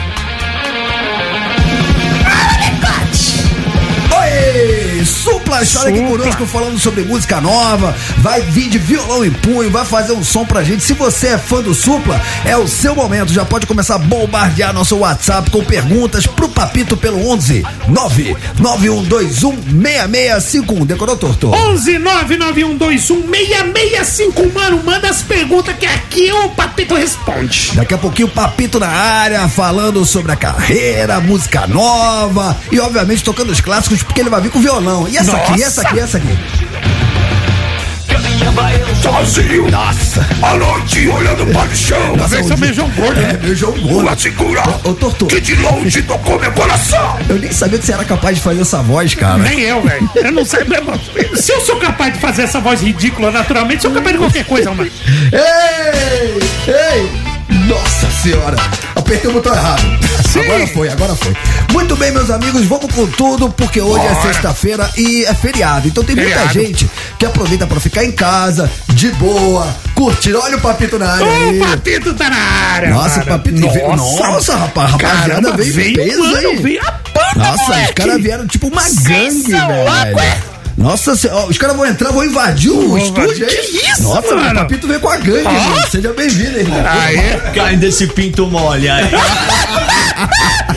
Supla 5.23 5.63
está 5.63 5.87
aqui 5.87 6.01
conosco 6.01 6.45
falando 6.47 6.81
sobre 6.81 7.05
música 7.05 7.41
nova, 7.41 7.95
vai 8.19 8.41
vir 8.41 8.69
de 8.69 8.77
violão 8.77 9.25
em 9.25 9.31
punho, 9.31 9.71
vai 9.71 9.85
fazer 9.85 10.15
um 10.15 10.25
som 10.25 10.45
pra 10.45 10.65
gente. 10.65 10.83
Se 10.83 10.95
você 10.95 11.29
é 11.29 11.39
fã 11.39 11.63
do 11.63 11.73
Supla, 11.73 12.21
é 12.45 12.57
o 12.57 12.67
seu 12.67 12.93
momento. 12.97 13.33
Já 13.33 13.45
pode 13.45 13.65
começar 13.65 13.95
a 13.95 13.99
bombardear 13.99 14.73
nosso 14.73 14.97
WhatsApp 14.97 15.49
com 15.49 15.63
perguntas 15.65 16.27
pro 16.27 16.49
Papito 16.49 16.97
pelo 16.97 17.25
11 17.31 17.65
99121 17.87 19.53
6651. 19.81 20.87
Decorou, 20.87 21.17
Torto? 21.17 21.55
11 21.55 21.99
99121 21.99 23.23
6651, 23.31 24.53
mano, 24.53 24.83
manda 24.85 25.09
as 25.09 25.23
perguntas 25.23 25.77
que 25.77 25.87
aqui 25.87 26.33
o 26.33 26.49
Papito 26.49 26.97
responde. 26.97 27.71
Daqui 27.75 27.95
a 27.95 27.99
pouquinho, 27.99 28.27
Papito 28.27 28.81
na 28.81 28.89
área, 28.89 29.47
falando 29.49 30.05
sobre 30.05 30.33
a 30.33 30.37
carreira, 30.37 31.21
música 31.21 31.69
nova 31.69 32.57
e, 32.73 32.81
obviamente, 32.81 33.23
tocando 33.23 33.51
os 33.51 33.61
clássicos, 33.61 34.03
porque 34.03 34.21
ele 34.21 34.31
vai 34.31 34.41
vir 34.41 34.51
com 34.51 34.61
violão. 34.61 35.12
E 35.13 35.17
essa 35.19 35.37
aqui, 35.37 35.61
e 35.61 35.63
essa 35.63 35.83
aqui, 35.83 35.97
e 35.97 36.01
essa 36.01 36.17
aqui. 36.17 36.39
Sozinho. 39.03 39.71
Nossa! 39.71 40.27
À 40.43 40.55
noite, 40.55 41.07
olhando 41.09 41.47
para 41.53 41.69
o 41.69 41.77
chão. 41.77 42.17
Nossa, 42.17 42.37
Vê 42.37 42.43
se 42.45 42.53
é 42.53 42.55
o 42.55 42.59
meio 42.59 42.73
João 42.75 42.89
Gordo, 42.91 43.21
É, 43.21 43.33
né? 43.35 43.39
meu 43.43 43.55
João 43.55 43.73
Uma 43.75 44.03
Gordo. 44.05 44.21
segura. 44.21 44.63
Ô, 44.85 44.91
ô, 44.91 44.95
Torto. 44.95 45.27
Que 45.27 45.41
de 45.41 45.55
longe 45.57 46.03
tocou 46.03 46.39
meu 46.39 46.51
coração. 46.53 47.19
Eu 47.29 47.39
nem 47.39 47.53
sabia 47.53 47.79
que 47.79 47.85
você 47.85 47.93
era 47.93 48.05
capaz 48.05 48.37
de 48.37 48.43
fazer 48.43 48.63
essa 48.63 48.79
voz, 48.83 49.15
cara. 49.15 49.39
Nem 49.39 49.61
eu, 49.61 49.83
velho. 49.83 50.11
Eu 50.15 50.33
não 50.33 50.45
sei. 50.45 50.61
Se 51.37 51.53
eu 51.53 51.61
sou 51.61 51.77
capaz 51.77 52.13
de 52.15 52.21
fazer 52.21 52.43
essa 52.43 52.61
voz 52.61 52.81
ridícula 52.81 53.31
naturalmente, 53.31 53.83
sou 53.83 53.91
capaz 53.91 54.13
de 54.13 54.19
qualquer 54.19 54.45
coisa, 54.45 54.71
mano. 54.73 54.91
Ei! 55.33 56.73
Ei! 56.73 57.11
Nossa 57.69 58.11
senhora! 58.23 58.57
Apertei 59.13 59.31
o 59.31 59.35
botão 59.35 59.55
errado. 59.55 59.83
Sim. 60.33 60.41
Agora 60.41 60.67
foi, 60.69 60.89
agora 60.89 61.15
foi. 61.15 61.37
Muito 61.71 61.95
bem, 61.97 62.11
meus 62.13 62.31
amigos, 62.31 62.65
vamos 62.65 62.91
com 62.95 63.07
tudo, 63.09 63.51
porque 63.51 63.79
hoje 63.79 64.07
é 64.07 64.09
Bora. 64.09 64.23
sexta-feira 64.23 64.91
e 64.97 65.25
é 65.27 65.35
feriado. 65.35 65.87
Então 65.87 66.03
tem 66.03 66.17
muita 66.17 66.31
Feriado. 66.31 66.53
gente 66.55 66.91
que 67.19 67.27
aproveita 67.27 67.67
pra 67.67 67.79
ficar 67.79 68.05
em 68.05 68.13
casa, 68.13 68.71
de 68.89 69.11
boa, 69.13 69.67
curtindo. 69.95 70.41
Olha 70.41 70.57
o 70.57 70.61
papito 70.63 70.99
na 70.99 71.13
área 71.13 71.27
aí. 71.27 71.61
O 71.61 71.65
Papito 71.69 72.15
tá 72.15 72.31
na 72.31 72.37
área. 72.39 72.89
Nossa, 72.89 73.21
o 73.21 73.27
papito 73.27 73.69
veio. 73.69 73.97
Nossa, 73.97 74.57
rapaz, 74.57 74.93
rapaziada 74.93 75.53
veio, 75.59 75.75
veio, 75.75 75.95
peso, 75.95 76.23
mano, 76.23 76.49
hein? 76.49 76.57
veio 76.63 76.81
a 76.81 76.91
banda, 76.91 77.51
Nossa, 77.51 77.63
os 77.63 77.69
moleque. 77.69 77.93
caras 77.93 78.23
vieram 78.23 78.47
tipo 78.47 78.69
uma 78.69 78.81
Vocês 78.81 79.43
gangue, 79.43 79.51
velho. 79.53 80.52
É? 80.83 80.89
Nossa 80.91 81.17
senhora, 81.17 81.47
os 81.47 81.59
caras 81.59 81.77
vão 81.77 81.87
entrar, 81.87 82.11
vão 82.13 82.25
invadir 82.25 82.71
o 82.71 82.89
Vão 82.89 82.99
estúdio 82.99 83.47
aí. 83.47 83.55
Que 83.57 83.91
isso, 83.91 84.03
Nossa, 84.03 84.35
mano? 84.35 84.51
o 84.51 84.55
Papito 84.55 84.87
veio 84.87 85.01
com 85.01 85.09
a 85.09 85.17
gangue, 85.17 85.39
irmão. 85.39 85.83
Seja 85.91 86.13
bem-vindo, 86.13 86.59
irmão. 86.59 86.83
Aê. 86.87 87.53
Cai 87.55 87.77
desse 87.77 88.07
pinto 88.09 88.47
mole 88.47 88.89
aí. 88.89 89.05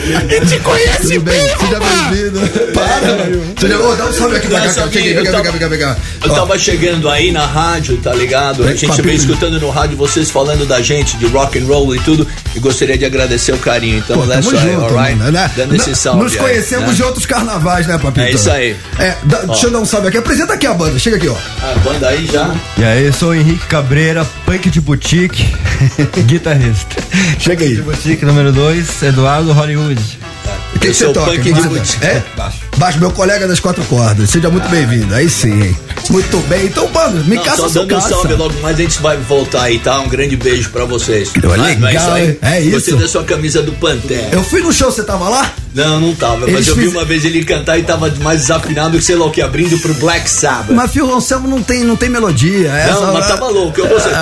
E 0.06 0.46
te 0.46 0.58
conhece 0.60 1.14
Tudo 1.14 1.20
bem, 1.22 1.34
bem, 1.40 1.56
seja 1.58 1.80
bem-vindo. 1.80 2.72
Para, 2.72 3.16
mano. 3.16 3.54
Seja, 3.60 3.78
ô, 3.80 3.94
dá 3.96 4.06
um 4.06 4.12
salve 4.12 4.36
aqui 4.36 4.46
pra 4.46 4.60
cá, 4.60 4.72
cara. 4.74 4.86
Vem 4.86 5.02
cá, 5.14 5.20
vem 5.20 5.24
cá, 5.24 5.30
tava- 5.32 5.50
vem 5.68 5.78
cá, 5.78 5.94
vem. 5.94 6.02
Eu 6.24 6.34
tava 6.34 6.58
chegando 6.58 7.08
aí 7.10 7.32
na 7.32 7.44
rádio, 7.46 7.96
tá 7.98 8.12
ligado? 8.14 8.62
A 8.62 8.66
Vem, 8.68 8.76
gente 8.76 9.02
veio 9.02 9.16
escutando 9.16 9.60
no 9.60 9.70
rádio 9.70 9.96
vocês 9.96 10.30
falando 10.30 10.64
da 10.66 10.80
gente, 10.80 11.16
de 11.16 11.26
rock 11.26 11.58
and 11.58 11.64
roll 11.66 11.94
e 11.94 11.98
tudo, 12.00 12.26
e 12.54 12.58
gostaria 12.60 12.96
de 12.96 13.04
agradecer 13.04 13.52
o 13.52 13.58
carinho. 13.58 13.98
Então, 13.98 14.16
Pô, 14.18 14.26
that's 14.26 14.46
tamo 14.46 14.58
right, 14.58 14.74
alright? 14.76 15.16
mano, 15.18 15.32
né? 15.32 15.50
Dando 15.56 15.74
esse 15.76 15.94
salve. 15.94 16.22
Nos 16.22 16.32
aí, 16.32 16.38
conhecemos 16.38 16.88
né? 16.88 16.94
de 16.94 17.02
outros 17.02 17.26
carnavais, 17.26 17.86
né, 17.86 17.98
Papito? 17.98 18.20
É 18.26 18.30
isso 18.30 18.50
aí. 18.50 18.76
É, 18.98 19.16
dá- 19.24 19.42
deixa 19.42 19.66
eu 19.66 19.70
dar 19.70 19.80
um 19.80 19.84
salve 19.84 20.08
aqui. 20.08 20.18
Apresenta 20.18 20.52
aqui 20.54 20.66
a 20.66 20.74
banda, 20.74 20.98
chega 20.98 21.16
aqui, 21.16 21.28
ó. 21.28 21.34
A 21.62 21.78
banda 21.78 22.08
aí 22.08 22.26
já. 22.26 22.54
E 22.78 22.84
aí, 22.84 23.06
eu 23.06 23.12
sou 23.12 23.30
o 23.30 23.34
Henrique 23.34 23.66
Cabreira, 23.66 24.24
punk 24.44 24.70
de 24.70 24.80
boutique, 24.80 25.46
guitarrista. 26.26 26.96
Chega 27.38 27.64
aí. 27.64 27.74
De 27.76 27.82
boutique 27.82 28.24
número 28.24 28.52
2, 28.52 29.02
Eduardo 29.02 29.52
Hollywood. 29.52 29.95
O 29.96 30.78
que, 30.78 30.86
Eu 30.88 30.90
que 30.90 30.94
você 30.96 31.04
sou 31.04 31.12
toca? 31.12 31.32
punk 31.32 31.52
de? 31.52 32.04
É? 32.04 32.22
Baixo. 32.36 32.65
Meu 32.98 33.10
colega 33.10 33.46
das 33.48 33.58
quatro 33.60 33.82
cordas. 33.84 34.30
Seja 34.30 34.48
muito 34.50 34.68
bem-vindo. 34.68 35.14
Aí 35.14 35.28
sim, 35.28 35.52
hein? 35.62 35.76
Muito 36.10 36.36
bem, 36.48 36.66
então, 36.66 36.88
mano, 36.88 37.24
me 37.24 37.34
Não, 37.36 37.42
caça 37.42 37.62
só 37.62 37.68
dando 37.68 37.84
um 37.96 37.98
caça. 37.98 38.08
salve 38.10 38.34
logo, 38.34 38.54
mas 38.62 38.78
a 38.78 38.82
gente 38.82 39.00
vai 39.02 39.16
voltar 39.16 39.62
aí, 39.62 39.78
tá? 39.80 39.98
Um 40.00 40.08
grande 40.08 40.36
beijo 40.36 40.70
pra 40.70 40.84
vocês. 40.84 41.30
Pô, 41.30 41.48
Mas- 41.48 41.58
mas 41.58 41.80
legal, 41.80 42.12
aí? 42.12 42.38
É 42.42 42.60
isso. 42.60 42.70
Gostei 42.72 42.94
da 42.96 43.08
sua 43.08 43.24
camisa 43.24 43.60
do 43.62 43.72
Pantera. 43.72 44.28
Eu 44.30 44.44
fui 44.44 44.60
no 44.60 44.72
show, 44.72 44.90
você 44.92 45.02
tava 45.02 45.28
lá? 45.28 45.52
Não, 45.74 46.00
não 46.00 46.14
tava, 46.14 46.38
mas 46.40 46.48
Eles 46.50 46.68
eu 46.68 46.76
vi 46.76 46.84
fiz- 46.84 46.92
uma 46.92 47.04
vez 47.04 47.24
ele 47.24 47.44
cantar 47.44 47.76
e 47.78 47.82
tava 47.82 48.08
mais 48.22 48.40
desafinado 48.42 48.96
que 48.98 49.04
sei 49.04 49.16
lá 49.16 49.26
o 49.26 49.30
que, 49.30 49.42
abrindo 49.42 49.76
pro 49.78 49.92
Black 49.94 50.30
Sabbath. 50.30 50.70
Mas 50.70 50.90
Fio 50.92 51.12
Anselmo 51.12 51.48
não 51.48 51.60
tem, 51.62 51.82
não 51.82 51.96
tem 51.96 52.08
melodia. 52.08 52.68
É 52.68 52.90
não, 52.92 52.98
só- 53.00 53.12
mas 53.12 53.26
tava 53.26 53.48
louco, 53.48 53.80
eu 53.80 53.88
gostei. 53.88 54.12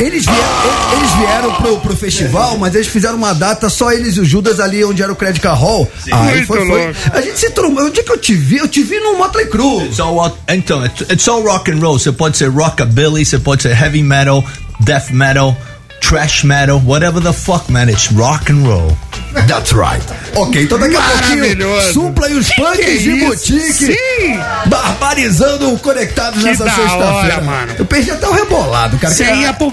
Eles 0.00 0.24
vieram, 0.24 0.96
eles 0.96 1.10
vieram 1.18 1.52
pro, 1.54 1.78
pro 1.80 1.96
festival, 1.96 2.56
mas 2.58 2.74
eles 2.74 2.86
fizeram 2.86 3.16
uma 3.16 3.32
data 3.34 3.68
só 3.68 3.92
eles 3.92 4.16
e 4.16 4.20
o 4.20 4.24
Judas 4.24 4.58
ali 4.60 4.84
onde 4.84 5.02
era 5.02 5.12
o 5.12 5.16
Credit 5.26 5.46
Hall. 5.48 5.90
Aí 6.12 6.36
Muito 6.36 6.46
foi, 6.46 6.66
foi. 6.66 6.94
A 7.12 7.20
gente 7.20 7.38
se 7.38 7.50
trombou. 7.50 7.84
O 7.84 7.90
dia 7.90 8.02
que 8.02 8.12
eu 8.12 8.18
te 8.18 8.34
vi, 8.34 8.58
eu 8.58 8.68
te 8.68 8.82
vi 8.82 8.98
no 9.00 9.18
Motley 9.18 9.46
Crue. 9.46 9.92
Então, 10.48 10.84
it's, 10.84 11.00
it's 11.10 11.28
all 11.28 11.42
rock 11.42 11.70
and 11.70 11.78
roll. 11.80 11.98
Você 11.98 12.12
pode 12.12 12.36
ser 12.36 12.48
rockabilly, 12.48 13.24
você 13.24 13.38
pode 13.38 13.62
ser 13.62 13.70
heavy 13.70 14.02
metal, 14.02 14.44
death 14.80 15.10
metal, 15.10 15.56
trash 16.00 16.44
metal, 16.44 16.80
whatever 16.84 17.20
the 17.20 17.32
fuck, 17.32 17.68
man. 17.70 17.88
It's 17.88 18.10
rock 18.12 18.50
and 18.52 18.64
roll. 18.66 18.96
That's 19.48 19.72
right. 19.72 20.02
Ok, 20.34 20.62
então 20.62 20.78
daqui 20.78 20.96
a 20.96 21.00
pouquinho, 21.02 21.92
supla 21.92 22.28
e 22.30 22.34
os 22.34 22.48
Que 22.48 22.54
punks 22.56 22.76
que 22.78 22.84
é 22.84 22.96
de 22.96 23.10
isso? 23.10 23.26
boutique. 23.26 23.72
Sim. 23.72 24.40
Barbarizando 24.66 25.72
o 25.74 25.78
Conectados 25.78 26.38
Que 26.42 26.44
nessa 26.46 26.64
sexta-feira. 26.64 27.40
mano. 27.42 27.74
Eu 27.78 27.84
perdi 27.84 28.10
até 28.10 28.26
o 28.28 28.32
rebolado, 28.32 28.96
cara. 28.98 29.12
Você 29.12 29.24
ia, 29.24 29.34
ia 29.36 29.52
pro 29.52 29.70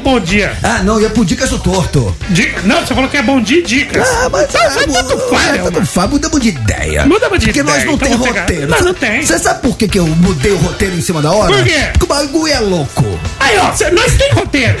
bom 0.00 0.20
dia. 0.20 0.52
Ah, 0.62 0.82
não, 0.82 1.00
ia 1.00 1.08
pro 1.08 1.24
Dicas 1.24 1.50
do 1.50 1.58
Torto. 1.58 2.14
Di- 2.28 2.52
Não, 2.64 2.80
você 2.80 2.94
falou 2.94 3.08
que 3.08 3.16
é 3.16 3.22
bom 3.22 3.40
dia 3.40 3.60
e 3.60 3.62
dicas. 3.62 4.06
Ah, 4.06 4.28
mas 4.30 4.48
Mas 4.52 4.76
é, 4.76 4.86
tanto 4.86 5.18
faz, 5.30 5.46
é, 5.54 5.58
tanto 5.58 5.86
faz, 5.86 6.10
mudamos 6.10 6.40
de 6.40 6.48
ideia. 6.50 7.06
Mudamos 7.06 7.38
de 7.38 7.46
Porque 7.46 7.62
nós 7.62 7.74
ideia, 7.76 7.86
não 7.86 7.94
então 7.94 8.08
tem 8.08 8.16
vou 8.18 8.26
pegar. 8.26 8.40
roteiro. 8.42 8.68
Não, 8.68 8.80
não 8.80 8.94
tem. 8.94 9.22
Você 9.26 9.38
sabe 9.38 9.60
por 9.62 9.76
que, 9.76 9.88
que 9.88 9.98
eu 9.98 10.06
mudei 10.06 10.52
o 10.52 10.56
roteiro 10.58 10.94
em 10.96 11.00
cima 11.02 11.22
da 11.22 11.30
hora? 11.32 11.52
Por 11.54 11.64
quê? 11.64 11.88
Porque 11.92 12.04
o 12.04 12.08
bagulho 12.08 12.52
é 12.52 12.60
louco. 12.60 13.04
Aí, 13.38 13.56
ó, 13.58 13.72
cê- 13.72 13.90
nós 13.90 14.12
tem 14.14 14.30
roteiro. 14.32 14.76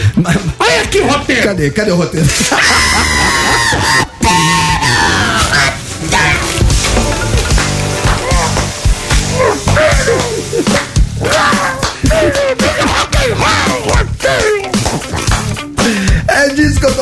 Roteiro. 1.12 1.42
Cadê? 1.42 1.70
Cadê 1.70 1.90
o 1.90 1.96
roteiro? 1.96 2.26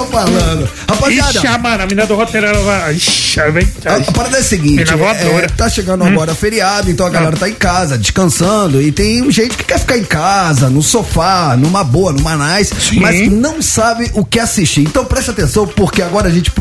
falando. 0.08 0.68
Rapaziada, 0.88 1.30
Ixi, 1.30 1.46
a 1.46 1.58
mano, 1.58 1.82
a 1.82 1.86
menina 1.86 2.06
do 2.06 2.14
roteiro, 2.14 2.46
ela 2.46 2.60
vai... 2.62 2.94
Ixi, 2.94 3.40
vem. 3.52 3.68
A, 3.84 3.96
a 3.96 4.12
parada 4.12 4.36
é 4.36 4.40
a 4.40 4.44
seguinte, 4.44 4.94
Mina 4.94 5.42
é, 5.42 5.46
tá 5.48 5.68
chegando 5.68 6.04
agora 6.04 6.34
feriado, 6.34 6.90
então 6.90 7.06
a 7.06 7.10
galera 7.10 7.36
tá 7.36 7.48
em 7.48 7.54
casa, 7.54 7.96
descansando, 7.96 8.80
e 8.82 8.90
tem 8.90 9.30
gente 9.30 9.56
que 9.56 9.64
quer 9.64 9.78
ficar 9.78 9.98
em 9.98 10.04
casa, 10.04 10.68
no 10.68 10.82
sofá, 10.82 11.56
numa 11.56 11.84
boa, 11.84 12.12
numa 12.12 12.36
nice, 12.36 12.74
mas 12.98 13.30
não 13.30 13.60
sabe 13.62 14.10
o 14.14 14.24
que 14.24 14.40
assistir. 14.40 14.82
Então 14.82 15.04
preste 15.04 15.30
atenção, 15.30 15.66
porque 15.66 16.02
agora 16.02 16.28
a 16.28 16.32
gente 16.32 16.52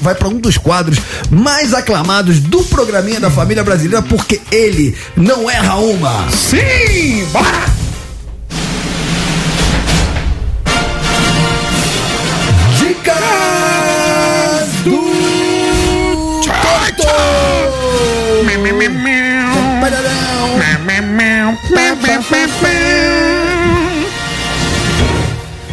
vai 0.00 0.14
pra 0.14 0.28
um 0.28 0.38
dos 0.38 0.58
quadros 0.58 0.98
mais 1.30 1.72
aclamados 1.74 2.40
do 2.40 2.62
programinha 2.64 3.20
da 3.20 3.30
família 3.30 3.64
brasileira, 3.64 4.02
porque 4.02 4.40
ele 4.50 4.96
não 5.16 5.50
erra 5.50 5.76
uma. 5.76 6.30
Sim, 6.30 7.24
bora. 7.32 7.77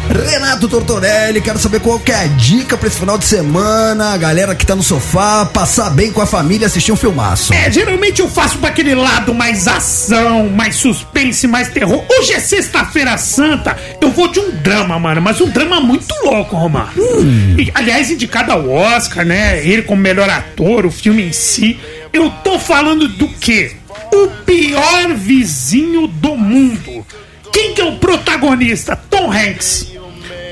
Renato 0.08 0.68
Tortorelli, 0.68 1.40
quero 1.40 1.58
saber 1.58 1.80
qual 1.80 1.98
que 1.98 2.10
é 2.10 2.14
a 2.14 2.26
dica 2.26 2.76
pra 2.76 2.88
esse 2.88 2.98
final 2.98 3.18
de 3.18 3.24
semana, 3.24 4.12
a 4.12 4.16
galera 4.16 4.54
que 4.54 4.64
tá 4.64 4.74
no 4.74 4.82
sofá, 4.82 5.44
passar 5.44 5.90
bem 5.90 6.10
com 6.10 6.22
a 6.22 6.26
família, 6.26 6.66
assistir 6.66 6.92
um 6.92 6.96
filmaço. 6.96 7.52
É, 7.52 7.70
geralmente 7.70 8.20
eu 8.20 8.28
faço 8.28 8.56
pra 8.58 8.70
aquele 8.70 8.94
lado 8.94 9.34
mais 9.34 9.68
ação, 9.68 10.48
mais 10.48 10.76
suspense, 10.76 11.46
mais 11.46 11.68
terror. 11.68 12.04
Hoje 12.08 12.32
é 12.32 12.40
sexta-feira 12.40 13.18
santa, 13.18 13.76
eu 14.00 14.10
vou 14.10 14.28
de 14.28 14.40
um 14.40 14.50
drama, 14.62 14.98
mano, 14.98 15.20
mas 15.20 15.40
um 15.40 15.48
drama 15.48 15.80
muito 15.80 16.14
louco, 16.24 16.56
Romar. 16.56 16.92
E, 17.58 17.70
aliás, 17.74 18.10
indicado 18.10 18.52
ao 18.52 18.70
Oscar, 18.70 19.24
né? 19.24 19.66
Ele 19.66 19.82
como 19.82 20.00
melhor 20.00 20.30
ator, 20.30 20.86
o 20.86 20.90
filme 20.90 21.24
em 21.24 21.32
si. 21.32 21.78
Eu 22.12 22.30
tô 22.42 22.58
falando 22.58 23.08
do 23.08 23.28
quê? 23.28 23.76
O 24.12 24.28
pior 24.44 25.14
vizinho 25.14 26.06
do 26.06 26.36
mundo. 26.36 27.06
Quem 27.52 27.74
que 27.74 27.80
é 27.80 27.84
o 27.84 27.96
protagonista? 27.96 28.96
Tom 28.96 29.30
Hanks. 29.32 29.92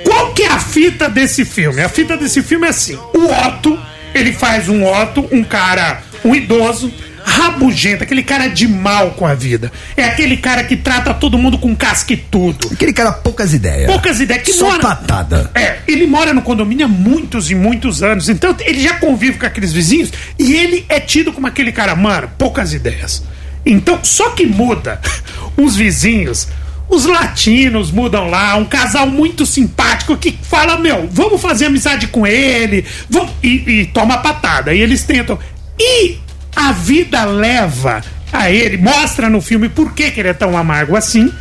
Qual 0.04 0.32
que 0.32 0.42
é 0.42 0.48
a 0.48 0.58
fita 0.58 1.08
desse 1.08 1.44
filme? 1.44 1.82
A 1.82 1.88
fita 1.88 2.16
desse 2.16 2.42
filme 2.42 2.66
é 2.66 2.70
assim: 2.70 2.94
o 3.14 3.26
Otto, 3.46 3.78
ele 4.14 4.32
faz 4.32 4.68
um 4.68 4.84
Otto, 4.84 5.28
um 5.32 5.42
cara, 5.42 6.02
um 6.24 6.34
idoso, 6.34 6.92
rabugento, 7.24 8.02
aquele 8.02 8.22
cara 8.22 8.48
de 8.48 8.68
mal 8.68 9.12
com 9.12 9.26
a 9.26 9.34
vida. 9.34 9.72
É 9.96 10.04
aquele 10.04 10.36
cara 10.36 10.62
que 10.64 10.76
trata 10.76 11.12
todo 11.14 11.38
mundo 11.38 11.58
com 11.58 11.74
casca 11.74 12.12
e 12.12 12.16
tudo. 12.16 12.68
Aquele 12.72 12.92
cara 12.92 13.12
poucas 13.12 13.54
ideias. 13.54 13.86
Poucas 13.86 14.20
ideias 14.20 14.42
que 14.42 14.52
Só 14.52 14.66
mora. 14.66 14.80
patada. 14.80 15.50
É, 15.54 15.78
ele 15.88 16.06
mora 16.06 16.32
no 16.34 16.42
condomínio 16.42 16.86
há 16.86 16.88
muitos 16.88 17.50
e 17.50 17.54
muitos 17.54 18.02
anos, 18.02 18.28
então 18.28 18.54
ele 18.60 18.80
já 18.80 18.94
convive 18.94 19.38
com 19.38 19.46
aqueles 19.46 19.72
vizinhos 19.72 20.10
e 20.38 20.54
ele 20.54 20.84
é 20.88 21.00
tido 21.00 21.32
como 21.32 21.46
aquele 21.46 21.72
cara, 21.72 21.96
mano, 21.96 22.30
poucas 22.38 22.72
ideias. 22.74 23.22
Então, 23.64 23.98
só 24.02 24.30
que 24.30 24.46
muda 24.46 25.00
os 25.56 25.76
vizinhos, 25.76 26.48
os 26.88 27.06
latinos 27.06 27.90
mudam 27.90 28.28
lá, 28.28 28.56
um 28.56 28.64
casal 28.64 29.06
muito 29.06 29.46
simpático 29.46 30.16
que 30.16 30.38
fala, 30.42 30.76
meu, 30.76 31.08
vamos 31.10 31.40
fazer 31.40 31.66
amizade 31.66 32.08
com 32.08 32.26
ele, 32.26 32.84
vamos... 33.08 33.32
E, 33.42 33.80
e 33.80 33.86
toma 33.86 34.18
patada, 34.18 34.74
e 34.74 34.80
eles 34.80 35.02
tentam. 35.04 35.38
E 35.78 36.18
a 36.54 36.72
vida 36.72 37.24
leva 37.24 38.02
a 38.32 38.50
ele, 38.50 38.76
mostra 38.76 39.30
no 39.30 39.40
filme 39.40 39.68
por 39.68 39.92
que, 39.92 40.10
que 40.10 40.20
ele 40.20 40.28
é 40.28 40.34
tão 40.34 40.56
amargo 40.56 40.96
assim. 40.96 41.32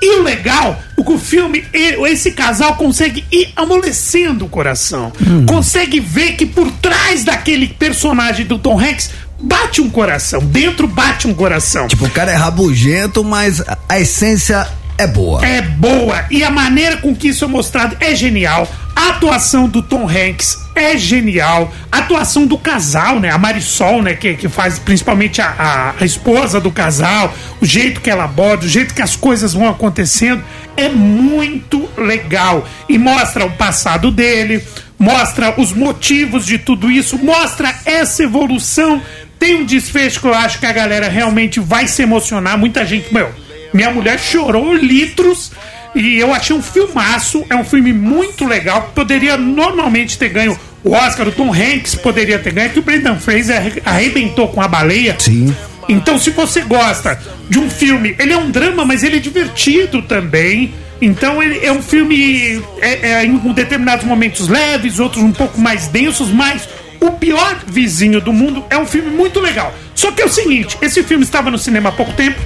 E 0.00 0.18
o 0.18 0.22
legal, 0.22 0.78
o 0.94 1.04
que 1.04 1.12
o 1.12 1.18
filme, 1.18 1.64
esse 1.72 2.32
casal 2.32 2.76
consegue 2.76 3.24
ir 3.32 3.48
amolecendo 3.56 4.44
o 4.44 4.48
coração. 4.48 5.10
Consegue 5.46 6.00
ver 6.00 6.32
que 6.32 6.44
por 6.44 6.70
trás 6.70 7.24
daquele 7.24 7.68
personagem 7.68 8.44
do 8.44 8.58
Tom 8.58 8.78
Hanks 8.78 9.10
bate 9.40 9.80
um 9.80 9.90
coração. 9.90 10.40
Dentro 10.40 10.86
bate 10.86 11.26
um 11.26 11.34
coração. 11.34 11.88
Tipo, 11.88 12.06
o 12.06 12.10
cara 12.10 12.32
é 12.32 12.36
rabugento, 12.36 13.22
mas 13.24 13.62
a- 13.88 13.98
essência 14.00 14.66
é 14.98 15.06
boa. 15.06 15.44
É 15.46 15.60
boa. 15.62 16.24
E 16.30 16.42
a 16.42 16.50
maneira 16.50 16.96
com 16.98 17.14
que 17.14 17.28
isso 17.28 17.44
é 17.44 17.48
mostrado 17.48 17.96
é 18.00 18.14
genial. 18.14 18.66
A 18.94 19.10
atuação 19.10 19.68
do 19.68 19.82
Tom 19.82 20.08
Hanks 20.08 20.56
é 20.74 20.96
genial. 20.96 21.70
A 21.92 21.98
atuação 21.98 22.46
do 22.46 22.56
casal, 22.56 23.20
né? 23.20 23.30
A 23.30 23.36
Marisol, 23.36 24.02
né? 24.02 24.14
Que, 24.14 24.34
que 24.34 24.48
faz 24.48 24.78
principalmente 24.78 25.42
a, 25.42 25.48
a, 25.58 25.94
a 26.00 26.04
esposa 26.06 26.58
do 26.58 26.70
casal. 26.70 27.32
O 27.60 27.66
jeito 27.66 28.00
que 28.00 28.08
ela 28.08 28.24
aborda, 28.24 28.64
o 28.64 28.68
jeito 28.68 28.94
que 28.94 29.02
as 29.02 29.14
coisas 29.14 29.52
vão 29.52 29.68
acontecendo. 29.68 30.42
É 30.78 30.88
muito 30.88 31.86
legal. 31.98 32.66
E 32.88 32.96
mostra 32.96 33.44
o 33.44 33.50
passado 33.52 34.10
dele. 34.10 34.66
Mostra 34.98 35.52
os 35.60 35.74
motivos 35.74 36.46
de 36.46 36.56
tudo 36.56 36.90
isso. 36.90 37.18
Mostra 37.18 37.74
essa 37.84 38.22
evolução. 38.22 39.02
Tem 39.38 39.54
um 39.54 39.64
desfecho 39.64 40.20
que 40.20 40.26
eu 40.26 40.34
acho 40.34 40.58
que 40.58 40.66
a 40.66 40.72
galera 40.72 41.08
realmente 41.08 41.60
vai 41.60 41.86
se 41.86 42.02
emocionar. 42.02 42.58
Muita 42.58 42.84
gente, 42.86 43.12
meu, 43.12 43.30
minha 43.72 43.90
mulher 43.90 44.18
chorou 44.18 44.74
litros 44.74 45.52
e 45.94 46.18
eu 46.18 46.32
achei 46.32 46.54
um 46.56 46.62
filmaço. 46.62 47.44
É 47.50 47.54
um 47.56 47.64
filme 47.64 47.92
muito 47.92 48.44
legal. 48.46 48.90
Poderia 48.94 49.36
normalmente 49.36 50.16
ter 50.18 50.30
ganho 50.30 50.58
o 50.82 50.92
Oscar. 50.92 51.28
O 51.28 51.32
Tom 51.32 51.52
Hanks 51.52 51.94
poderia 51.96 52.38
ter 52.38 52.52
ganho. 52.52 52.70
Que 52.70 52.78
o 52.78 52.82
Brendan 52.82 53.16
Fraser 53.16 53.56
arre- 53.56 53.82
arrebentou 53.84 54.48
com 54.48 54.60
a 54.62 54.68
baleia. 54.68 55.16
Sim. 55.18 55.54
Então, 55.88 56.18
se 56.18 56.30
você 56.30 56.62
gosta 56.62 57.16
de 57.48 57.58
um 57.58 57.70
filme, 57.70 58.16
ele 58.18 58.32
é 58.32 58.36
um 58.36 58.50
drama, 58.50 58.84
mas 58.84 59.04
ele 59.04 59.16
é 59.16 59.20
divertido 59.20 60.02
também. 60.02 60.74
Então, 61.00 61.42
ele 61.42 61.64
é 61.64 61.70
um 61.70 61.82
filme 61.82 62.60
é, 62.80 63.10
é, 63.12 63.24
em 63.24 63.36
determinados 63.52 64.04
momentos 64.04 64.48
leves, 64.48 64.98
outros 64.98 65.22
um 65.22 65.30
pouco 65.30 65.60
mais 65.60 65.86
densos, 65.88 66.30
mas 66.30 66.68
o 67.00 67.12
pior 67.12 67.64
vizinho 67.66 68.20
do 68.20 68.32
mundo 68.32 68.64
é 68.70 68.76
um 68.76 68.86
filme 68.86 69.10
muito 69.10 69.40
legal. 69.40 69.74
Só 69.94 70.12
que 70.12 70.22
é 70.22 70.24
o 70.24 70.28
seguinte: 70.28 70.76
esse 70.80 71.02
filme 71.02 71.24
estava 71.24 71.50
no 71.50 71.58
cinema 71.58 71.88
há 71.88 71.92
pouco 71.92 72.12
tempo. 72.12 72.40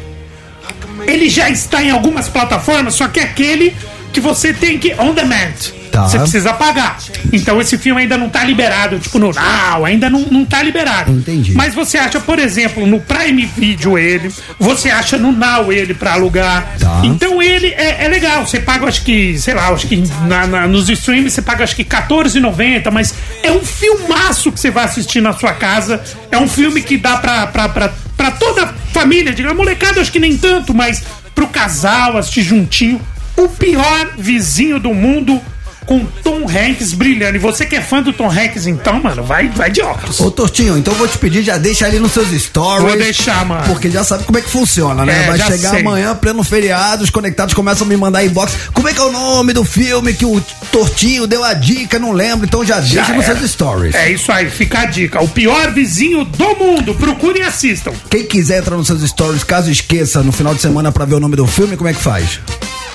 Ele 1.06 1.28
já 1.28 1.48
está 1.48 1.82
em 1.82 1.90
algumas 1.90 2.28
plataformas, 2.28 2.94
só 2.94 3.08
que 3.08 3.20
é 3.20 3.24
aquele 3.24 3.74
que 4.12 4.20
você 4.20 4.52
tem 4.52 4.78
que 4.78 4.94
on 4.94 5.14
demand. 5.14 5.79
Tá. 5.90 6.08
Você 6.08 6.18
precisa 6.18 6.52
pagar. 6.52 6.98
Então 7.32 7.60
esse 7.60 7.76
filme 7.76 8.02
ainda 8.02 8.16
não 8.16 8.28
tá 8.28 8.44
liberado, 8.44 8.98
tipo 8.98 9.18
no 9.18 9.32
Now, 9.32 9.84
ainda 9.84 10.08
não, 10.08 10.20
não 10.30 10.44
tá 10.44 10.62
liberado. 10.62 11.10
Entendi. 11.12 11.52
Mas 11.54 11.74
você 11.74 11.98
acha, 11.98 12.20
por 12.20 12.38
exemplo, 12.38 12.86
no 12.86 13.00
Prime 13.00 13.44
Video 13.56 13.98
ele, 13.98 14.32
você 14.58 14.90
acha 14.90 15.18
no 15.18 15.32
Now 15.32 15.72
ele 15.72 15.92
pra 15.94 16.12
alugar. 16.14 16.74
Tá. 16.78 17.00
Então 17.04 17.42
ele 17.42 17.68
é, 17.68 18.04
é 18.04 18.08
legal. 18.08 18.46
Você 18.46 18.60
paga, 18.60 18.86
acho 18.86 19.02
que, 19.02 19.38
sei 19.38 19.54
lá, 19.54 19.68
acho 19.68 19.86
que 19.86 19.96
na- 20.26 20.46
na- 20.46 20.66
nos 20.68 20.88
streams 20.88 21.32
você 21.34 21.42
paga 21.42 21.64
acho 21.64 21.74
que 21.74 21.82
R$14,90, 21.82 22.90
mas 22.90 23.14
é 23.42 23.50
um 23.52 23.60
filmaço 23.64 24.52
que 24.52 24.60
você 24.60 24.70
vai 24.70 24.84
assistir 24.84 25.20
na 25.20 25.32
sua 25.32 25.52
casa. 25.52 26.00
É 26.30 26.38
um 26.38 26.48
filme 26.48 26.82
que 26.82 26.96
dá 26.96 27.16
pra, 27.16 27.46
pra, 27.48 27.68
pra, 27.68 27.92
pra 28.16 28.30
toda 28.32 28.64
a 28.64 28.72
família, 28.92 29.32
diga, 29.32 29.52
molecada 29.54 30.00
acho 30.00 30.12
que 30.12 30.20
nem 30.20 30.36
tanto, 30.36 30.72
mas 30.74 31.02
pro 31.34 31.46
casal 31.48 32.16
assistir 32.16 32.42
juntinho, 32.42 33.00
o 33.36 33.48
pior 33.48 34.10
vizinho 34.18 34.78
do 34.78 34.92
mundo 34.92 35.40
com 35.86 36.04
Tom 36.22 36.46
Hanks 36.48 36.92
brilhando. 36.92 37.36
E 37.36 37.38
você 37.38 37.66
que 37.66 37.76
é 37.76 37.80
fã 37.80 38.02
do 38.02 38.12
Tom 38.12 38.30
Hanks, 38.30 38.66
então, 38.66 39.00
mano, 39.02 39.22
vai, 39.22 39.48
vai 39.48 39.70
de 39.70 39.80
óculos. 39.82 40.20
Ô, 40.20 40.30
Tortinho, 40.30 40.76
então 40.78 40.92
eu 40.94 40.98
vou 40.98 41.08
te 41.08 41.18
pedir, 41.18 41.42
já 41.42 41.58
deixa 41.58 41.86
ali 41.86 41.98
nos 41.98 42.12
seus 42.12 42.28
stories. 42.30 42.86
Vou 42.88 42.96
deixar, 42.96 43.44
mano. 43.44 43.64
Porque 43.66 43.90
já 43.90 44.04
sabe 44.04 44.24
como 44.24 44.38
é 44.38 44.40
que 44.40 44.48
funciona, 44.50 45.04
né? 45.04 45.24
É, 45.24 45.26
Vai 45.26 45.38
chegar 45.38 45.70
sei. 45.70 45.80
amanhã, 45.80 46.14
pleno 46.14 46.42
feriado, 46.44 47.02
os 47.04 47.10
conectados 47.10 47.54
começam 47.54 47.86
a 47.86 47.88
me 47.88 47.96
mandar 47.96 48.24
inbox. 48.24 48.52
Como 48.72 48.88
é 48.88 48.92
que 48.92 49.00
é 49.00 49.04
o 49.04 49.12
nome 49.12 49.52
do 49.52 49.64
filme 49.64 50.12
que 50.14 50.24
o 50.24 50.40
Tortinho 50.70 51.26
deu 51.26 51.42
a 51.44 51.54
dica? 51.54 51.98
Não 51.98 52.12
lembro, 52.12 52.46
então 52.46 52.64
já, 52.64 52.80
Já 52.80 53.02
deixa 53.02 53.14
nos 53.14 53.24
era. 53.24 53.38
seus 53.38 53.50
stories. 53.50 53.94
É 53.94 54.10
isso 54.10 54.30
aí, 54.30 54.48
fica 54.50 54.80
a 54.80 54.84
dica. 54.86 55.22
O 55.22 55.28
pior 55.28 55.72
vizinho 55.72 56.24
do 56.24 56.56
mundo. 56.56 56.94
Procurem 56.94 57.42
e 57.42 57.44
assistam. 57.44 57.92
Quem 58.10 58.24
quiser 58.24 58.58
entrar 58.60 58.76
nos 58.76 58.86
seus 58.86 59.02
stories, 59.02 59.42
caso 59.44 59.70
esqueça, 59.70 60.22
no 60.22 60.32
final 60.32 60.54
de 60.54 60.60
semana 60.60 60.92
pra 60.92 61.04
ver 61.04 61.14
o 61.14 61.20
nome 61.20 61.36
do 61.36 61.46
filme, 61.46 61.76
como 61.76 61.88
é 61.88 61.92
que 61.94 62.00
faz? 62.00 62.38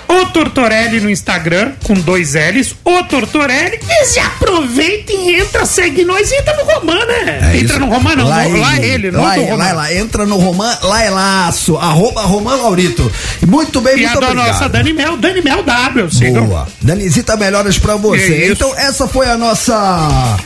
O 0.07 0.25
Tortorelli 0.27 0.99
no 0.99 1.09
Instagram, 1.09 1.71
com 1.83 1.93
dois 1.93 2.33
L's. 2.35 2.75
O 2.83 3.03
Tortorelli. 3.03 3.79
E 3.89 4.13
já 4.13 4.25
aproveita 4.27 5.11
e 5.13 5.35
entra, 5.39 5.65
segue 5.65 6.03
nós 6.05 6.29
e 6.31 6.35
entra 6.35 6.53
no 6.55 6.63
Romã, 6.63 7.05
né? 7.05 7.39
É 7.53 7.57
entra 7.57 7.77
isso. 7.77 7.79
no 7.79 7.85
Romã, 7.87 8.15
não. 8.15 8.27
Lá, 8.27 8.45
lá 8.45 8.77
ele, 8.77 9.11
não 9.11 9.21
lá, 9.23 9.35
do 9.35 9.41
Romã. 9.43 9.55
lá, 9.63 9.71
lá, 9.73 9.93
entra 9.93 10.25
no 10.25 10.37
Romã, 10.37 10.77
lá 10.83 11.03
é 11.03 11.09
laço, 11.09 11.77
arroba 11.77 12.21
Romã 12.21 12.55
Laurito. 12.55 13.11
Muito 13.47 13.81
bem, 13.81 13.97
E 13.97 14.05
a 14.05 14.09
muito 14.09 14.19
da 14.21 14.27
obrigado. 14.27 14.47
nossa 14.53 14.69
Dani 14.69 14.93
Mel, 14.93 15.17
Dani 15.17 15.41
Mel 15.41 15.63
W, 15.63 16.11
sigam. 16.11 16.45
Boa. 16.47 16.67
Danizita, 16.81 17.35
melhoras 17.37 17.77
pra 17.77 17.95
você. 17.95 18.45
É. 18.45 18.51
Então, 18.51 18.73
essa 18.77 19.07
foi 19.07 19.27
a 19.29 19.37
nossa. 19.37 20.37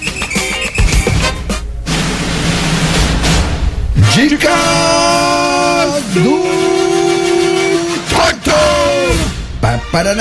Dica 4.13 4.55
do 6.13 6.43
Torto! 8.09 8.78
Pa, 9.61 9.77
para, 9.91 10.13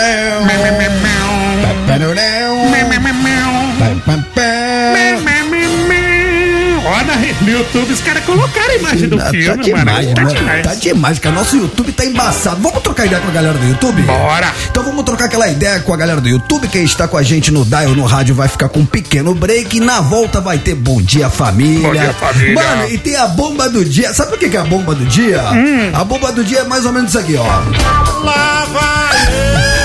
no 7.42 7.50
YouTube, 7.50 7.92
os 7.92 8.00
caras 8.00 8.24
colocaram 8.24 8.70
a 8.70 8.74
imagem 8.76 9.08
do 9.08 9.16
Tá 9.16 9.30
filme, 9.30 9.64
demais, 9.64 10.06
mano. 10.06 10.14
Tá 10.14 10.24
demais. 10.24 10.66
Tá 10.66 10.74
demais, 10.74 11.18
cara. 11.18 11.34
Nosso 11.34 11.56
YouTube 11.56 11.92
tá 11.92 12.04
embaçado. 12.04 12.60
Vamos 12.60 12.82
trocar 12.82 13.06
ideia 13.06 13.20
com 13.20 13.28
a 13.28 13.32
galera 13.32 13.56
do 13.56 13.66
YouTube? 13.66 14.02
Bora. 14.02 14.52
Então 14.70 14.82
vamos 14.82 15.04
trocar 15.04 15.26
aquela 15.26 15.48
ideia 15.48 15.80
com 15.80 15.92
a 15.92 15.96
galera 15.96 16.20
do 16.20 16.28
YouTube. 16.28 16.68
Quem 16.68 16.84
está 16.84 17.06
com 17.06 17.16
a 17.16 17.22
gente 17.22 17.50
no 17.50 17.64
Dial 17.64 17.94
no 17.94 18.04
rádio 18.04 18.34
vai 18.34 18.48
ficar 18.48 18.68
com 18.68 18.80
um 18.80 18.86
pequeno 18.86 19.34
break. 19.34 19.80
Na 19.80 20.00
volta 20.00 20.40
vai 20.40 20.58
ter 20.58 20.74
Bom 20.74 21.00
Dia 21.00 21.28
Família. 21.28 21.88
Bom 21.88 21.92
Dia, 21.92 22.12
Família. 22.14 22.54
Mano, 22.54 22.90
e 22.90 22.98
tem 22.98 23.16
a 23.16 23.26
bomba 23.26 23.68
do 23.68 23.84
dia. 23.84 24.12
Sabe 24.14 24.34
o 24.34 24.38
que 24.38 24.56
é 24.56 24.60
a 24.60 24.64
bomba 24.64 24.94
do 24.94 25.04
dia? 25.06 25.42
Hum. 25.52 25.90
A 25.92 26.04
bomba 26.04 26.32
do 26.32 26.44
dia 26.44 26.60
é 26.60 26.64
mais 26.64 26.84
ou 26.84 26.92
menos 26.92 27.10
isso 27.10 27.18
aqui, 27.18 27.36
ó. 27.36 27.44
Eu 29.72 29.77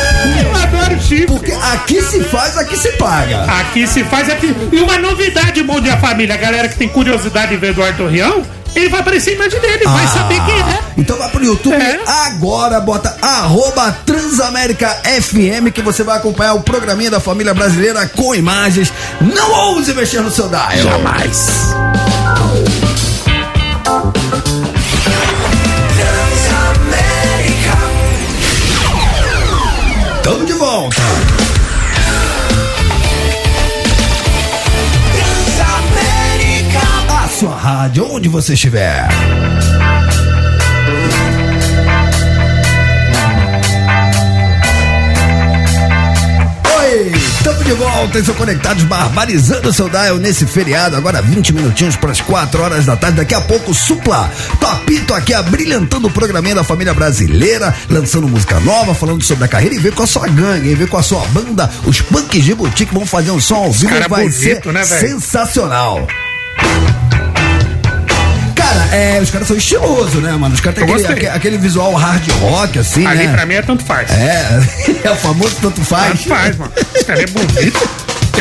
adoro 0.76 1.00
chifre. 1.02 1.26
Porque 1.28 1.52
aqui 1.52 2.02
se 2.02 2.24
faz, 2.24 2.58
aqui 2.58 2.78
se 2.78 2.90
paga. 2.94 3.44
Aqui 3.62 3.88
se 3.88 4.04
faz 4.04 4.30
aqui. 4.30 4.56
E 4.72 4.80
uma 4.82 4.98
novidade, 4.98 5.62
Bom 5.64 5.80
Dia 5.80 5.98
Família. 5.98 6.36
A 6.36 6.38
galera 6.38 6.68
que 6.68 6.76
tem 6.76 6.90
curiosidade 6.90 7.52
de 7.52 7.58
ver 7.58 7.70
Eduardo 7.72 8.08
Rião, 8.08 8.44
ele 8.76 8.90
vai 8.90 9.02
aparecer 9.02 9.32
a 9.32 9.34
imagem 9.36 9.60
dele, 9.60 9.84
vai 9.86 10.08
saber 10.08 10.44
quem 10.46 10.56
é. 10.60 10.80
Então 10.98 11.18
vai 11.18 11.30
pro 11.30 11.44
YouTube 11.44 11.76
É. 11.76 12.00
agora, 12.28 12.80
bota 12.80 13.16
arroba 13.22 13.92
Transamérica 14.06 14.88
FM 15.06 15.72
que 15.74 15.82
você 15.82 16.04
vai 16.04 16.18
acompanhar 16.18 16.54
o 16.54 16.62
programinha 16.62 17.12
da 17.12 17.20
família 17.20 17.54
brasileira 17.54 18.08
com 18.08 18.34
imagens. 18.34 18.92
Não 19.22 19.52
ouse 19.52 19.94
mexer 19.94 20.22
no 20.22 20.32
seu 20.32 20.48
dial. 20.48 20.72
Jamais. 20.76 21.48
Tamo 30.44 30.46
de 30.46 30.54
volta. 30.54 31.02
A 37.10 37.28
sua 37.30 37.56
rádio, 37.56 38.12
onde 38.12 38.28
você 38.28 38.54
estiver. 38.54 39.08
Estamos 47.44 47.66
de 47.66 47.74
volta, 47.74 48.20
estão 48.20 48.36
conectados, 48.36 48.84
barbarizando 48.84 49.68
o 49.68 49.74
seu 49.74 49.90
dial 49.90 50.16
nesse 50.16 50.48
feriado. 50.48 50.96
Agora 50.96 51.22
20 51.22 51.52
minutinhos 51.52 51.98
para 51.98 52.12
as 52.12 52.22
4 52.22 52.62
horas 52.62 52.86
da 52.86 52.96
tarde. 52.96 53.18
Daqui 53.18 53.36
a 53.36 53.42
pouco, 53.42 53.74
Supla, 53.74 54.32
Papito 54.62 55.14
aqui, 55.14 55.34
abrilhantando 55.34 56.08
o 56.08 56.12
programinha 56.12 56.56
da 56.56 56.64
família 56.64 56.94
brasileira, 56.94 57.76
lançando 57.90 58.30
música 58.30 58.62
nova, 58.62 58.96
falando 58.96 59.22
sobre 59.24 59.44
a 59.44 59.48
carreira 59.50 59.76
e 59.76 59.80
ver 59.80 59.94
com 59.94 60.04
a 60.04 60.08
sua 60.08 60.26
gangue, 60.28 60.70
e 60.70 60.76
ver 60.76 60.88
com 60.88 60.98
a 60.98 61.04
sua 61.04 61.26
banda. 61.28 61.70
Os 61.86 62.00
punks 62.00 62.46
de 62.46 62.56
boutique 62.56 62.94
vão 62.94 63.06
fazer 63.06 63.32
um 63.32 63.42
som 63.42 63.56
ao 63.56 63.72
vivo, 63.74 63.90
cara 63.90 64.08
vai 64.08 64.24
bonito, 64.24 64.40
ser 64.42 64.72
né, 64.72 64.86
sensacional. 64.86 66.08
Cara, 68.74 68.96
é, 68.96 69.22
os 69.22 69.30
caras 69.30 69.48
são 69.48 69.56
estilosos, 69.56 70.22
né, 70.22 70.32
mano? 70.32 70.56
Os 70.56 70.62
caras 70.62 70.84
têm 70.84 70.96
aquele, 70.96 71.28
aquele 71.28 71.58
visual 71.58 71.94
hard 71.94 72.28
rock, 72.42 72.80
assim, 72.80 73.06
Ali 73.06 73.28
né? 73.28 73.34
pra 73.34 73.46
mim 73.46 73.54
é 73.54 73.62
tanto 73.62 73.84
faz. 73.84 74.10
É, 74.10 74.62
é 75.06 75.12
o 75.12 75.16
famoso 75.16 75.56
tanto 75.62 75.84
faz. 75.84 76.24
Tanto 76.24 76.30
faz, 76.30 76.58
mano. 76.58 76.72
Esse 76.96 77.06
cara 77.06 77.22
é 77.22 77.28
bonito. 77.28 77.90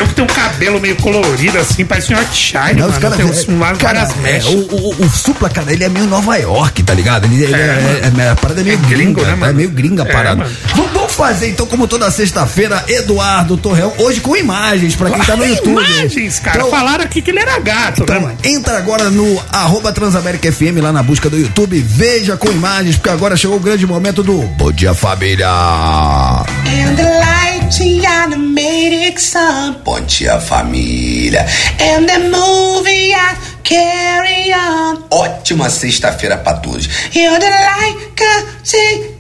Tem 0.03 0.05
um 0.05 0.09
que 0.09 0.15
tem 0.15 0.25
um 0.25 0.27
cabelo 0.29 0.81
meio 0.81 0.97
colorido 0.97 1.59
assim, 1.59 1.85
parece 1.85 2.13
um 2.13 2.17
Yorkshire, 2.17 2.75
Não, 2.75 2.81
mano. 2.83 2.93
os 2.93 2.99
caras. 2.99 3.17
tem 3.17 3.27
uns, 3.27 3.45
umas 3.47 3.79
cara, 3.79 4.09
é, 4.25 4.41
o, 4.47 4.59
o, 4.75 5.05
o 5.07 5.11
Supla, 5.11 5.49
cara, 5.49 5.73
ele 5.73 5.85
é 5.85 5.89
meio 5.89 6.07
Nova 6.07 6.37
York, 6.37 6.83
tá 6.83 6.95
ligado? 6.95 7.25
Ele, 7.27 7.45
ele 7.45 7.55
é, 7.55 7.59
é- 7.59 8.13
é- 8.25 8.29
a 8.31 8.37
parada 8.37 8.61
é 8.61 8.65
meio 8.65 8.75
É 8.83 8.89
gringo, 8.89 9.15
gringa, 9.21 9.23
né, 9.31 9.35
mano? 9.37 9.53
É 9.53 9.55
meio 9.55 9.71
gringa 9.71 10.03
a 10.03 10.07
É, 10.07 10.13
parada. 10.13 10.47
vamos, 10.75 10.93
vamos 10.93 11.13
fazer, 11.13 11.49
então, 11.51 11.67
como 11.67 11.87
toda 11.87 12.11
sexta-feira, 12.11 12.83
Eduardo 12.89 13.57
Torreão, 13.57 13.93
hoje 13.99 14.21
com 14.21 14.37
imagens, 14.37 14.95
pra 14.97 15.11
quem 15.11 15.21
tá 15.21 15.37
no 15.37 15.45
YouTube. 15.47 15.71
Imagens, 15.83 16.39
cara. 16.41 16.59
Então, 16.59 16.71
Falaram 16.71 17.05
aqui 17.05 17.21
que 17.23 17.31
ele 17.31 17.39
era 17.41 17.59
gato, 17.59 18.01
né, 18.01 18.07
Então, 18.09 18.21
mano? 18.23 18.39
entra 18.45 18.79
agora 18.79 19.11
no 19.11 19.41
arroba 19.53 19.93
Transamérica 19.93 20.51
FM 20.51 20.81
lá 20.81 20.91
na 20.93 21.03
busca 21.03 21.29
do 21.31 21.39
YouTube, 21.39 21.79
veja 21.81 22.37
com 22.37 22.51
imagens, 22.51 22.97
porque 22.97 23.11
agora 23.11 23.37
chegou 23.37 23.57
o 23.57 23.61
grande 23.61 23.87
momento 23.87 24.23
do 24.23 24.39
Bom 24.43 24.73
Dia 24.73 24.95
Família. 24.95 25.49
And 25.49 26.97
the 26.97 27.03
light 27.05 27.62
animated 27.81 29.19
sun. 29.19 29.81
Bom 29.85 30.01
dia, 30.03 30.39
família. 30.41 31.47
And 31.81 32.07
the 32.07 32.19
movie 32.29 33.15
I 33.15 33.35
carry 33.63 34.53
on. 34.53 35.05
Ótima 35.11 35.71
sexta-feira 35.71 36.37
pra 36.37 36.55
todos. 36.55 36.89
You're 37.15 37.39
the 37.39 37.49
light 37.49 38.13
God 38.17 38.47
take 38.65 39.19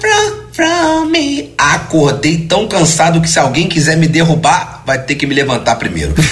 from, 0.00 0.49
from 0.52 1.06
me. 1.06 1.52
Acordei 1.56 2.38
tão 2.46 2.66
cansado 2.68 3.20
que 3.20 3.28
se 3.28 3.38
alguém 3.38 3.68
quiser 3.68 3.96
me 3.96 4.08
derrubar, 4.08 4.82
vai 4.86 4.98
ter 5.02 5.14
que 5.14 5.26
me 5.26 5.34
levantar 5.34 5.76
primeiro. 5.76 6.14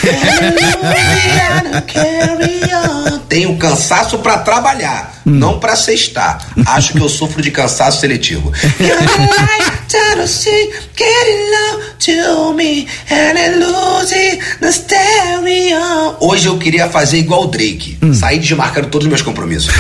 Tenho 3.28 3.57
cansaço 3.59 4.18
pra 4.18 4.38
trabalhar, 4.38 5.20
não 5.24 5.61
pra 5.61 5.76
sextar. 5.76 6.40
Acho 6.66 6.94
que 6.94 7.00
eu 7.00 7.09
sofro 7.09 7.42
de 7.42 7.50
cansaço 7.50 8.00
seletivo. 8.00 8.50
Hoje 16.20 16.46
eu 16.46 16.59
queria 16.59 16.88
fazer 16.88 17.18
igual 17.18 17.44
o 17.44 17.46
Drake, 17.46 17.98
sair 18.14 18.38
desmarcando 18.38 18.88
todos 18.88 19.07
os 19.07 19.11
meus 19.11 19.22
compromissos. 19.22 19.72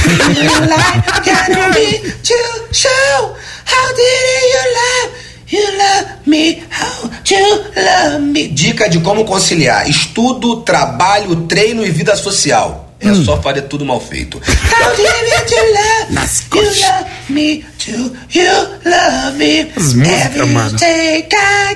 To. 3.68 3.74
How 3.74 3.88
did 3.94 4.44
you 4.54 4.64
love? 4.78 5.10
You 5.50 5.78
love 5.78 6.26
me. 6.26 6.62
How 6.70 7.10
you 7.24 7.64
love 7.76 8.22
me? 8.22 8.48
Dica 8.48 8.88
de 8.88 9.00
como 9.00 9.24
conciliar 9.24 9.88
estudo, 9.88 10.62
trabalho, 10.62 11.36
treino 11.46 11.84
e 11.84 11.90
vida 11.90 12.16
social. 12.16 12.86
É 13.00 13.14
só 13.24 13.40
fazer 13.40 13.62
tudo 13.62 13.84
mal 13.84 14.00
feito. 14.00 14.38
How 14.38 14.96
did 14.96 15.50
you 15.50 15.62
love? 15.72 16.12
You 16.52 16.64
love 16.80 17.06
me 17.28 17.64
too. 17.78 18.16
You 18.30 18.50
love 18.84 19.36
me. 19.38 19.70
As 19.76 19.94
músicas, 19.94 20.34
Every 20.36 20.46
mano. 20.52 20.76
I 20.82 21.22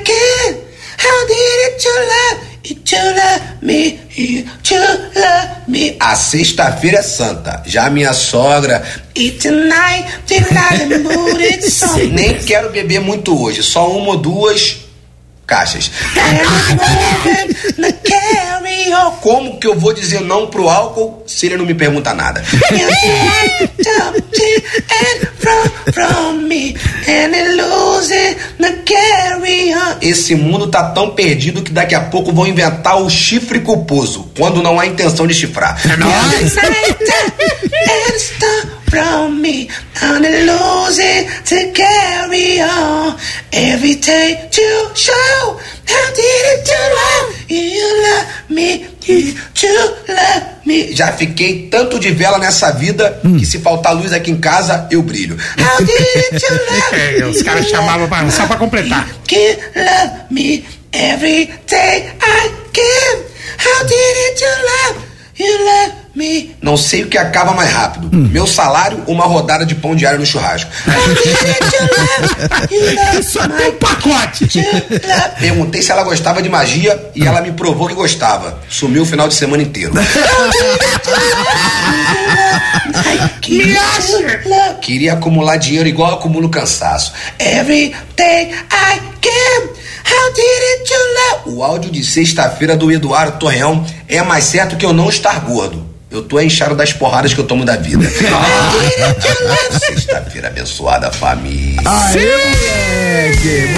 can. 0.05 0.72
How 1.03 1.27
did 1.27 1.85
you 1.85 1.97
love? 2.13 2.53
You 2.65 2.77
love 3.17 3.43
me. 3.61 3.99
You 4.15 4.45
to 4.45 4.75
love 5.17 5.69
me. 5.69 5.97
A 5.99 6.15
sexta-feira 6.15 6.99
é 6.99 7.03
santa. 7.03 7.61
Já 7.67 7.91
minha 7.91 8.13
sogra. 8.13 8.81
Tonight, 9.15 10.07
tonight 10.29 10.89
the 10.89 10.99
mood 10.99 11.43
is 11.43 11.73
so. 11.73 11.97
Nem 12.07 12.39
quero 12.39 12.71
beber 12.71 13.01
muito 13.01 13.37
hoje, 13.37 13.65
só 13.65 13.91
uma 13.91 14.11
ou 14.11 14.17
duas 14.17 14.82
caixas. 15.53 15.91
Como 19.21 19.61
que 19.61 19.67
eu 19.67 19.79
vou 19.79 19.93
dizer 19.93 20.21
não 20.23 20.47
pro 20.47 20.67
álcool 20.71 21.23
se 21.27 21.45
ele 21.45 21.59
não 21.59 21.67
me 21.67 21.75
pergunta 21.75 22.15
nada? 22.15 22.43
Esse 30.01 30.35
mundo 30.35 30.69
tá 30.69 30.85
tão 30.85 31.11
perdido 31.11 31.61
que 31.61 31.71
daqui 31.71 31.95
a 31.95 32.01
pouco 32.01 32.33
vão 32.33 32.47
inventar 32.47 32.97
o 32.97 33.11
chifre 33.11 33.61
culposo, 33.61 34.31
quando 34.39 34.63
não 34.63 34.81
há 34.81 34.87
intenção 34.87 35.27
de 35.27 35.35
chifrar. 35.35 35.79
É 35.85 35.97
nóis. 35.99 36.57
From 38.93 39.41
me. 39.41 39.71
I'm 40.03 40.21
losing 40.23 41.27
to 41.47 41.73
carry 41.73 42.61
on. 42.61 43.17
Every 43.51 43.95
day 43.95 44.49
to 44.51 44.91
show. 44.95 45.59
How 45.89 46.07
did 46.15 46.45
it 46.53 46.67
do 46.67 46.79
love? 47.01 47.51
You 47.51 48.03
love 48.05 48.27
me, 48.51 48.87
you 49.07 49.33
to 49.55 49.69
love 50.09 50.45
me. 50.67 50.93
Já 50.95 51.11
fiquei 51.13 51.69
tanto 51.71 51.99
de 51.99 52.11
vela 52.13 52.39
nessa 52.39 52.71
vida 52.73 53.19
que 53.39 53.47
se 53.47 53.61
faltar 53.61 53.95
luz 53.95 54.13
aqui 54.13 54.31
em 54.31 54.37
casa, 54.39 54.87
eu 54.91 55.01
brilho. 55.03 55.39
How 55.59 55.79
did 55.79 55.91
it 55.99 56.39
do 56.47 56.55
love? 56.55 57.21
É, 57.23 57.25
os 57.27 57.43
caras 57.43 57.67
chamavam 57.69 58.07
pra- 58.11 58.31
só 58.31 58.47
pra 58.47 58.57
completar. 58.59 59.09
You 59.31 59.57
love 59.75 60.13
me 60.31 60.67
every 60.93 61.47
day 61.67 62.13
I 62.21 62.51
can. 62.75 63.23
How 63.59 63.85
did 63.87 64.17
it 64.17 64.39
do 64.39 64.47
love? 64.67 65.12
You 65.39 65.47
love 65.65 65.93
me. 66.15 66.55
Não 66.61 66.77
sei 66.77 67.05
o 67.05 67.09
que 67.09 67.17
acaba 67.17 67.53
mais 67.53 67.71
rápido. 67.73 68.09
Meu 68.13 68.47
salário, 68.47 69.03
uma 69.07 69.25
rodada 69.25 69.65
de 69.65 69.75
pão 69.75 69.97
diário 69.97 70.19
no 70.19 70.27
churrasco. 70.27 70.71
Só 73.23 73.49
tem 73.49 73.69
um 73.71 73.77
pacote. 73.77 74.47
Perguntei 75.39 75.81
se 75.81 75.91
ela 75.91 76.05
gostava 76.05 76.43
de 76.43 76.51
magia 76.51 77.11
e 77.15 77.27
ela 77.27 77.41
me 77.41 77.53
provou 77.53 77.89
que 77.89 77.95
gostava. 77.95 78.59
Sumiu 78.69 79.03
o 79.03 79.07
final 79.07 79.27
de 79.27 79.35
semana 79.35 79.63
inteiro. 79.63 79.95
Me 83.49 83.77
acha? 83.77 84.79
Queria 84.81 85.15
acumular 85.15 85.57
dinheiro 85.57 85.89
igual 85.89 86.15
acumulo 86.15 86.49
cansaço. 86.49 87.13
Every 87.39 87.95
day 88.17 88.53
I 88.71 89.01
can. 89.21 89.82
How 90.05 90.33
did 90.33 90.45
it 90.45 90.85
do 90.89 90.95
love? 91.15 91.57
O 91.57 91.63
áudio 91.63 91.91
de 91.91 92.05
sexta-feira 92.05 92.77
do 92.77 92.91
Eduardo 92.91 93.39
Torreão 93.39 93.87
é 94.09 94.23
mais 94.23 94.45
certo 94.45 94.77
que 94.77 94.85
eu 94.85 94.93
não 94.93 95.09
estar 95.09 95.41
gordo. 95.41 95.93
Eu 96.11 96.23
tô 96.23 96.39
enxado 96.39 96.75
das 96.75 96.93
porradas 96.93 97.33
que 97.33 97.41
eu 97.41 97.47
tomo 97.47 97.65
da 97.65 97.77
vida. 97.77 98.05
Sexta-feira 99.79 100.49
abençoada, 100.49 101.11
família. 101.11 101.81
Aê, 101.87 103.31
moleque! 103.33 103.73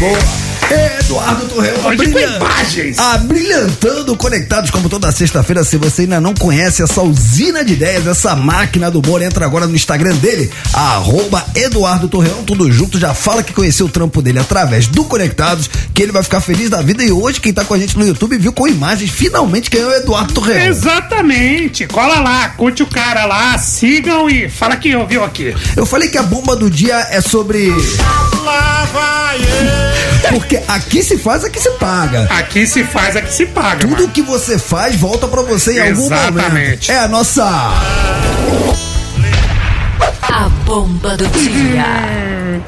Boa! 0.00 0.10
Boa! 0.10 0.47
Eduardo 0.70 1.46
Torreão 1.46 1.92
imagens. 1.92 2.98
abrilhantando 2.98 4.16
conectados 4.16 4.70
como 4.70 4.88
toda 4.88 5.10
sexta-feira. 5.10 5.64
Se 5.64 5.76
você 5.76 6.02
ainda 6.02 6.20
não 6.20 6.34
conhece 6.34 6.82
essa 6.82 7.02
usina 7.02 7.64
de 7.64 7.72
ideias, 7.72 8.06
essa 8.06 8.36
máquina 8.36 8.90
do 8.90 9.00
humor, 9.00 9.22
entra 9.22 9.44
agora 9.44 9.66
no 9.66 9.74
Instagram 9.74 10.14
dele, 10.16 10.50
arroba 10.72 11.44
Eduardo 11.54 12.08
Torreão, 12.08 12.42
tudo 12.44 12.70
junto. 12.70 12.98
Já 12.98 13.14
fala 13.14 13.42
que 13.42 13.52
conheceu 13.52 13.86
o 13.86 13.88
trampo 13.88 14.20
dele 14.20 14.38
através 14.38 14.86
do 14.86 15.04
Conectados, 15.04 15.70
que 15.94 16.02
ele 16.02 16.12
vai 16.12 16.22
ficar 16.22 16.40
feliz 16.40 16.68
da 16.68 16.82
vida. 16.82 17.02
E 17.02 17.10
hoje, 17.10 17.40
quem 17.40 17.52
tá 17.52 17.64
com 17.64 17.74
a 17.74 17.78
gente 17.78 17.98
no 17.98 18.06
YouTube 18.06 18.36
viu 18.38 18.52
com 18.52 18.68
imagens, 18.68 19.10
finalmente 19.10 19.70
quem 19.70 19.80
é 19.80 19.86
o 19.86 19.92
Eduardo 19.94 20.34
Torreão. 20.34 20.66
Exatamente. 20.66 21.86
Cola 21.86 22.20
lá, 22.20 22.50
curte 22.50 22.82
o 22.82 22.86
cara 22.86 23.24
lá, 23.24 23.56
sigam 23.58 24.28
e 24.28 24.48
fala 24.48 24.76
que 24.76 24.94
ouviu 24.94 25.24
aqui. 25.24 25.54
Eu 25.76 25.86
falei 25.86 26.08
que 26.08 26.18
a 26.18 26.22
bomba 26.22 26.54
do 26.54 26.68
dia 26.68 27.06
é 27.10 27.20
sobre. 27.20 27.72
Porque 30.30 30.57
aqui 30.66 31.02
se 31.02 31.18
faz, 31.18 31.44
aqui 31.44 31.60
se 31.60 31.70
paga. 31.72 32.24
Aqui 32.30 32.66
se 32.66 32.84
faz, 32.84 33.16
aqui 33.16 33.32
se 33.32 33.46
paga. 33.46 33.80
Tudo 33.80 34.00
mano. 34.00 34.08
que 34.08 34.22
você 34.22 34.58
faz 34.58 34.96
volta 34.96 35.28
pra 35.28 35.42
você 35.42 35.78
em 35.78 35.90
algum 35.90 36.04
momento. 36.04 36.38
Exatamente. 36.38 36.90
É 36.90 36.98
a 36.98 37.08
nossa. 37.08 37.44
A 40.22 40.48
bomba 40.64 41.16
do 41.16 41.26
dia. 41.28 42.62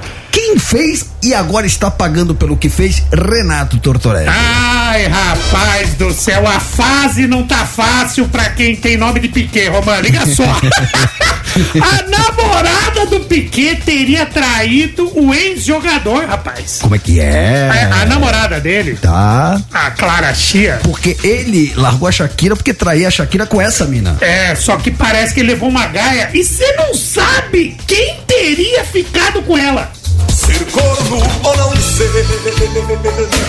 Quem 0.50 0.58
fez 0.58 1.06
e 1.22 1.32
agora 1.32 1.64
está 1.64 1.88
pagando 1.88 2.34
pelo 2.34 2.56
que 2.56 2.68
fez, 2.68 3.04
Renato 3.12 3.78
Tortorelli. 3.78 4.26
Ai, 4.28 5.06
rapaz 5.06 5.94
do 5.94 6.12
céu, 6.12 6.44
a 6.44 6.58
fase 6.58 7.28
não 7.28 7.46
tá 7.46 7.64
fácil 7.64 8.26
pra 8.28 8.50
quem 8.50 8.74
tem 8.74 8.96
nome 8.96 9.20
de 9.20 9.28
Piquet, 9.28 9.68
Romano. 9.68 10.02
Liga 10.02 10.26
só. 10.26 10.42
a 10.42 12.02
namorada 12.08 13.06
do 13.06 13.20
Piquet 13.20 13.76
teria 13.84 14.26
traído 14.26 15.12
o 15.16 15.32
ex-jogador, 15.32 16.26
rapaz. 16.26 16.78
Como 16.82 16.96
é 16.96 16.98
que 16.98 17.20
é? 17.20 17.70
A, 17.92 18.02
a 18.02 18.06
namorada 18.06 18.58
dele, 18.58 18.98
Tá. 19.00 19.60
a 19.72 19.92
Clara 19.92 20.34
Chia. 20.34 20.80
Porque 20.82 21.16
ele 21.22 21.72
largou 21.76 22.08
a 22.08 22.12
Shakira 22.12 22.56
porque 22.56 22.74
traía 22.74 23.06
a 23.06 23.10
Shakira 23.10 23.46
com 23.46 23.60
essa 23.60 23.84
mina. 23.84 24.16
É, 24.20 24.56
só 24.56 24.76
que 24.78 24.90
parece 24.90 25.32
que 25.32 25.38
ele 25.40 25.52
levou 25.52 25.68
uma 25.68 25.86
gaia 25.86 26.28
e 26.34 26.42
você 26.42 26.72
não 26.72 26.92
sabe 26.92 27.76
quem 27.86 28.18
teria 28.26 28.82
ficado 28.82 29.42
com 29.42 29.56
ela. 29.56 29.92
Ser 30.28 30.64
corno 30.66 31.22
ou 31.44 31.56
não 31.56 31.76
ser. 31.76 32.10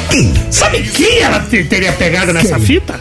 Quem? 0.10 0.34
Sabe 0.52 0.82
quem 0.84 1.20
ela 1.20 1.40
te- 1.40 1.64
teria 1.64 1.92
pegado 1.94 2.34
nessa 2.34 2.56
Quem? 2.58 2.66
fita? 2.66 3.00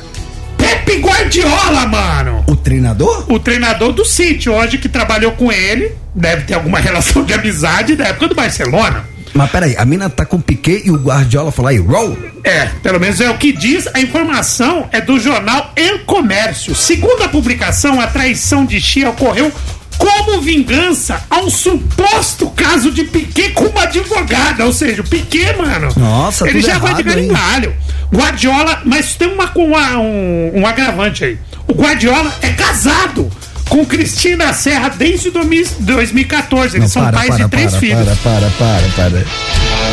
Pepe 0.56 0.98
Guardiola, 0.98 1.86
mano. 1.86 2.44
O 2.46 2.56
treinador? 2.56 3.24
O 3.32 3.38
treinador 3.38 3.92
do 3.92 4.04
City 4.04 4.48
hoje 4.48 4.78
que 4.78 4.88
trabalhou 4.88 5.32
com 5.32 5.50
ele, 5.50 5.92
deve 6.14 6.42
ter 6.44 6.54
alguma 6.54 6.78
relação 6.80 7.24
de 7.24 7.32
amizade 7.32 7.96
da 7.96 8.06
época 8.08 8.28
do 8.28 8.34
Barcelona. 8.34 9.04
Mas 9.32 9.48
peraí, 9.50 9.76
a 9.78 9.84
mina 9.84 10.10
tá 10.10 10.24
com 10.26 10.36
o 10.36 10.42
Piquet 10.42 10.82
e 10.84 10.90
o 10.90 10.96
Guardiola 10.96 11.52
falou 11.52 11.68
aí, 11.68 11.78
roll? 11.78 12.16
É, 12.42 12.66
pelo 12.82 12.98
menos 12.98 13.20
é 13.20 13.30
o 13.30 13.38
que 13.38 13.52
diz. 13.52 13.86
A 13.94 14.00
informação 14.00 14.88
é 14.90 15.00
do 15.00 15.20
jornal 15.20 15.72
El 15.76 16.00
Comércio. 16.00 16.74
Segundo 16.74 17.22
a 17.22 17.28
publicação, 17.28 18.00
a 18.00 18.08
traição 18.08 18.64
de 18.66 18.80
Chia 18.80 19.08
ocorreu 19.08 19.52
como 20.00 20.40
vingança 20.40 21.22
a 21.28 21.40
um 21.40 21.50
suposto 21.50 22.48
caso 22.56 22.90
de 22.90 23.04
Piquet 23.04 23.50
com 23.50 23.66
uma 23.66 23.82
advogada. 23.82 24.64
Ou 24.64 24.72
seja, 24.72 25.02
o 25.02 25.04
Piquet, 25.04 25.54
mano. 25.58 25.88
Nossa, 25.94 26.48
ele 26.48 26.62
já 26.62 26.78
vai 26.78 26.94
de 26.94 27.02
errado, 27.06 27.28
galho. 27.28 27.74
Guardiola, 28.12 28.80
mas 28.86 29.14
tem 29.14 29.28
uma, 29.28 29.50
uma- 29.54 29.98
um, 29.98 30.52
um 30.60 30.66
agravante 30.66 31.22
aí. 31.24 31.38
O 31.68 31.74
Guardiola 31.74 32.32
é 32.40 32.48
casado 32.48 33.30
com 33.68 33.84
Cristina 33.84 34.52
Serra 34.54 34.88
desde 34.88 35.30
2000 35.30 35.66
2014. 35.80 36.76
Eles 36.78 36.90
são 36.90 37.08
pais 37.12 37.36
de 37.36 37.46
três 37.48 37.70
para, 37.70 37.80
filhos. 37.80 38.04
para, 38.18 38.40
para, 38.40 38.50
para, 38.58 38.88
para. 38.96 39.24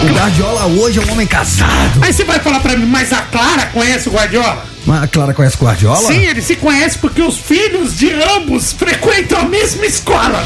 O 0.09 0.13
Guardiola 0.15 0.65
hoje 0.67 0.99
é 0.99 1.01
um 1.03 1.11
homem 1.11 1.27
casado. 1.27 1.99
Aí 2.01 2.13
você 2.13 2.23
vai 2.23 2.39
falar 2.39 2.59
pra 2.61 2.77
mim, 2.77 2.85
mas 2.85 3.11
a 3.11 3.21
Clara 3.23 3.65
conhece 3.67 4.07
o 4.09 4.13
Guardiola? 4.13 4.65
Mas 4.87 5.03
a 5.03 5.07
Clara 5.07 5.33
conhece 5.33 5.57
o 5.57 5.59
Guardiola? 5.59 6.07
Sim, 6.07 6.25
eles 6.27 6.45
se 6.45 6.55
conhecem 6.55 7.01
porque 7.01 7.21
os 7.21 7.37
filhos 7.37 7.93
de 7.97 8.09
ambos 8.37 8.71
frequentam 8.71 9.37
a 9.37 9.43
mesma 9.43 9.85
escola. 9.85 10.41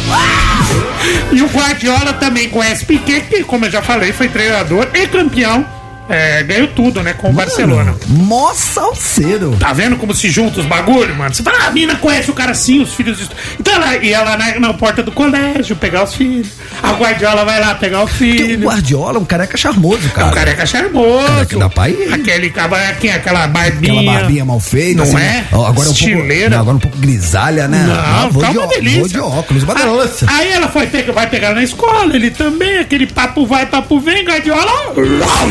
E 1.32 1.44
o 1.44 1.46
Guardiola 1.46 2.14
também 2.14 2.50
conhece 2.50 2.84
Piquet, 2.84 3.22
que, 3.30 3.44
como 3.44 3.66
eu 3.66 3.72
já 3.72 3.84
falei, 3.84 4.12
foi 4.12 4.30
treinador 4.30 4.88
e 4.96 5.06
campeão. 5.06 5.64
É, 6.12 6.44
ganhou 6.44 6.68
tudo, 6.68 7.02
né, 7.02 7.14
com 7.14 7.30
o 7.30 7.34
Barcelona. 7.34 7.96
Mó 8.08 8.54
salseiro. 8.54 9.56
Tá 9.60 9.72
vendo 9.74 9.96
como 9.98 10.14
se 10.14 10.30
junta 10.30 10.60
os 10.60 10.66
bagulho, 10.66 11.16
mano? 11.16 11.34
Você 11.34 11.42
fala, 11.44 11.58
ah, 11.64 11.68
a 11.68 11.72
mina 11.72 11.96
conhece 11.96 12.30
o 12.30 12.34
cara 12.34 12.54
sim, 12.54 12.82
os 12.82 12.94
filhos. 12.94 13.30
Então 13.60 13.74
ela 13.74 13.96
ia 13.98 14.22
lá 14.22 14.38
na, 14.38 14.60
na 14.60 14.74
porta 14.74 15.02
do 15.02 15.12
colégio 15.12 15.76
pegar 15.76 16.04
os 16.04 16.14
filhos. 16.14 16.48
A 16.84 16.92
Guardiola 16.94 17.46
vai 17.46 17.60
lá 17.60 17.76
pegar 17.76 18.04
o 18.04 18.08
Porque 18.08 18.26
o 18.26 18.28
filho. 18.28 18.68
Guardiola 18.68 19.18
é 19.18 19.22
um 19.22 19.26
careca 19.26 19.58
charmoso, 19.58 20.08
É 20.08 20.10
cara. 20.10 20.28
um 20.28 20.32
careca 20.32 20.66
charmoso. 20.66 21.28
Careca 21.28 21.58
da 21.58 21.70
pai. 21.70 21.96
Aquele 22.12 22.52
quem 23.00 23.10
é 23.10 23.16
aquela 23.16 23.48
barbinha. 23.48 24.00
Aquela 24.02 24.14
barbinha 24.20 24.46
mal 24.46 24.60
feita, 24.60 24.98
Não 24.98 25.04
assim, 25.04 25.18
é? 25.18 25.46
ó, 25.52 25.68
Agora 25.68 25.88
é 25.88 25.92
um 25.92 25.96
pouco, 25.96 26.50
não, 26.50 26.60
agora 26.60 26.78
um 26.78 26.80
pouco 26.80 26.98
grisalha, 26.98 27.68
né? 27.68 27.86
Não, 27.88 27.96
Ah, 27.96 28.28
vou, 28.30 28.42
tá 28.42 28.52
de, 28.52 28.58
uma 28.58 28.68
delícia. 28.68 29.00
vou 29.00 29.08
de 29.08 29.20
óculos, 29.20 29.64
uma 29.64 29.76
delícia. 29.76 30.28
Aí 30.30 30.52
ela 30.52 30.68
foi, 30.68 30.88
vai 31.14 31.28
pegar 31.28 31.54
na 31.54 31.64
escola, 31.64 32.14
ele 32.16 32.32
também, 32.32 32.80
aquele 32.80 33.08
papo 33.08 33.46
vai, 33.46 33.66
papo 33.66 34.00
vem, 34.00 34.24
Guardiola, 34.26 34.72
uau, 34.98 35.50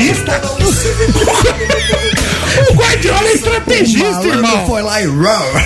estrategista. 0.00 0.42
o 2.70 2.74
Guardiola 2.74 3.28
é 3.28 3.32
estrategista, 3.34 4.26
irmão. 4.26 4.66
foi 4.66 4.82
lá 4.82 5.00
e. 5.02 5.06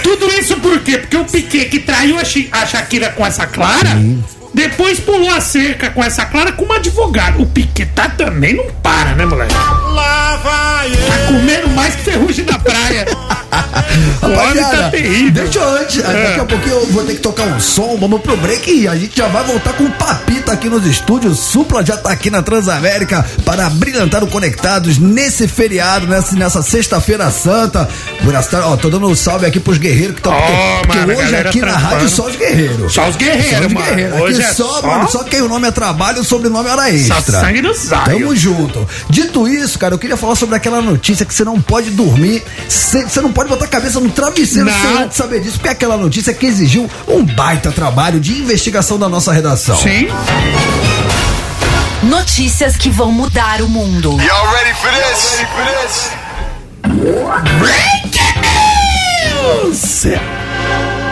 Tudo 0.03 0.27
isso 0.39 0.57
por 0.57 0.79
quê? 0.81 0.99
Porque 0.99 1.17
o 1.17 1.25
Piquet 1.25 1.67
que 1.67 1.79
traiu 1.81 2.19
a, 2.19 2.25
Chi- 2.25 2.49
a 2.53 2.67
Shakira 2.67 3.11
com 3.11 3.25
essa 3.27 3.47
Clara, 3.47 3.91
depois 4.53 4.99
pulou 5.01 5.31
a 5.31 5.41
cerca 5.41 5.91
com 5.91 6.03
essa 6.03 6.25
Clara 6.27 6.53
com 6.53 6.65
uma 6.65 6.77
advogada. 6.77 7.41
O 7.41 7.47
Piquet 7.47 7.87
tá 7.95 8.09
também 8.09 8.55
não 8.55 8.67
para, 8.83 9.15
né, 9.15 9.25
moleque? 9.27 9.55
Lá 9.55 10.37
vai 10.43 10.91
Tá 10.91 11.27
comendo 11.27 11.69
mais 11.71 11.95
que 11.95 12.03
ferrugem 12.03 12.45
na 12.45 12.59
praia. 12.59 13.07
tá 14.21 14.27
Rapaziada, 14.29 14.90
terrível. 14.90 15.42
deixa 15.45 15.59
eu 15.59 15.69
antes, 15.79 16.03
daqui 16.03 16.40
a 16.40 16.45
pouquinho 16.45 16.75
eu 16.77 16.87
vou 16.87 17.05
ter 17.05 17.14
que 17.14 17.21
tocar 17.21 17.45
um 17.47 17.61
som, 17.61 17.97
vamos 17.99 18.21
pro 18.21 18.37
break 18.37 18.71
e 18.71 18.88
a 18.88 18.95
gente 18.97 19.16
já 19.16 19.29
vai 19.29 19.45
voltar 19.45 19.73
com 19.75 19.85
o 19.85 19.90
Papita 19.92 20.53
aqui 20.53 20.69
nos 20.69 20.85
estúdios. 20.87 21.38
Supla 21.38 21.85
já 21.85 21.97
tá 21.97 22.11
aqui 22.11 22.31
na 22.31 22.42
Transamérica 22.42 23.25
para 23.45 23.69
brilhantar 23.71 24.23
o 24.23 24.27
Conectados 24.27 24.99
nesse 24.99 25.49
feriado, 25.49 26.07
nessa, 26.07 26.35
nessa 26.37 26.62
sexta-feira 26.62 27.31
santa. 27.31 27.88
Tardes, 28.47 28.55
ó, 28.55 28.77
tô 28.77 28.90
dando 28.90 29.09
um 29.09 29.14
salve 29.14 29.47
aqui 29.47 29.59
pros 29.59 29.79
guerreiros 29.79 30.14
que 30.14 30.21
estão. 30.21 30.33
Ó, 30.33 30.81
porque 30.83 30.99
mano, 30.99 31.16
hoje 31.19 31.37
aqui 31.37 31.61
na 31.61 31.77
rádio 31.77 32.09
só 32.09 32.27
os 32.27 32.37
guerreiros. 32.37 32.92
Só 32.92 33.09
os 33.09 33.16
guerreiros, 33.16 33.51
Só 33.51 33.66
os 33.66 33.73
mano. 33.73 33.87
guerreiros. 33.87 34.21
Hoje 34.21 34.40
Aqui 34.40 34.51
é 34.51 34.55
só, 34.55 34.81
só- 34.81 34.87
mano, 34.87 35.11
só 35.11 35.25
quem 35.25 35.40
o 35.42 35.49
nome 35.49 35.69
é 35.69 35.71
trabalho 35.71 36.19
e 36.19 36.21
o 36.21 36.25
sobrenome 36.25 36.69
é 36.69 36.73
hora 36.73 36.90
extra. 36.90 37.40
sangue 37.40 37.62
no 37.62 37.73
zóio. 37.75 38.05
Tamo 38.05 38.37
junto. 38.37 38.88
Dito 39.09 39.49
isso, 39.49 39.79
cara, 39.79 39.95
eu 39.95 39.99
queria 39.99 40.16
falar 40.16 40.35
sobre 40.35 40.55
aquela 40.57 40.81
notícia 40.83 41.25
que 41.25 41.35
você 41.35 41.45
não 41.45 41.61
pode 41.61 41.90
dormir, 41.90 42.42
você 42.69 43.21
não 43.21 43.33
pode 43.33 43.45
botar 43.46 43.64
a 43.66 43.68
cabeça 43.68 44.00
no 44.00 44.11
travesseiro 44.11 44.68
Não. 44.68 44.80
sem 44.80 44.96
antes 45.02 45.16
saber 45.16 45.40
disso, 45.40 45.54
porque 45.54 45.68
é 45.68 45.72
aquela 45.72 45.96
notícia 45.96 46.32
que 46.35 46.46
exigiu 46.46 46.88
um 47.09 47.24
baita 47.24 47.70
trabalho 47.72 48.20
de 48.20 48.32
investigação 48.40 48.98
da 48.98 49.09
nossa 49.09 49.32
redação. 49.32 49.76
Sim. 49.76 50.09
Notícias 52.02 52.76
que 52.76 52.88
vão 52.90 53.11
mudar 53.11 53.62
o 53.62 53.68
mundo. 53.68 54.11
Y'all 54.20 54.51
ready 54.53 54.74
for 54.74 54.90
this? 54.92 55.40
Break 57.59 58.20
news! 59.72 60.07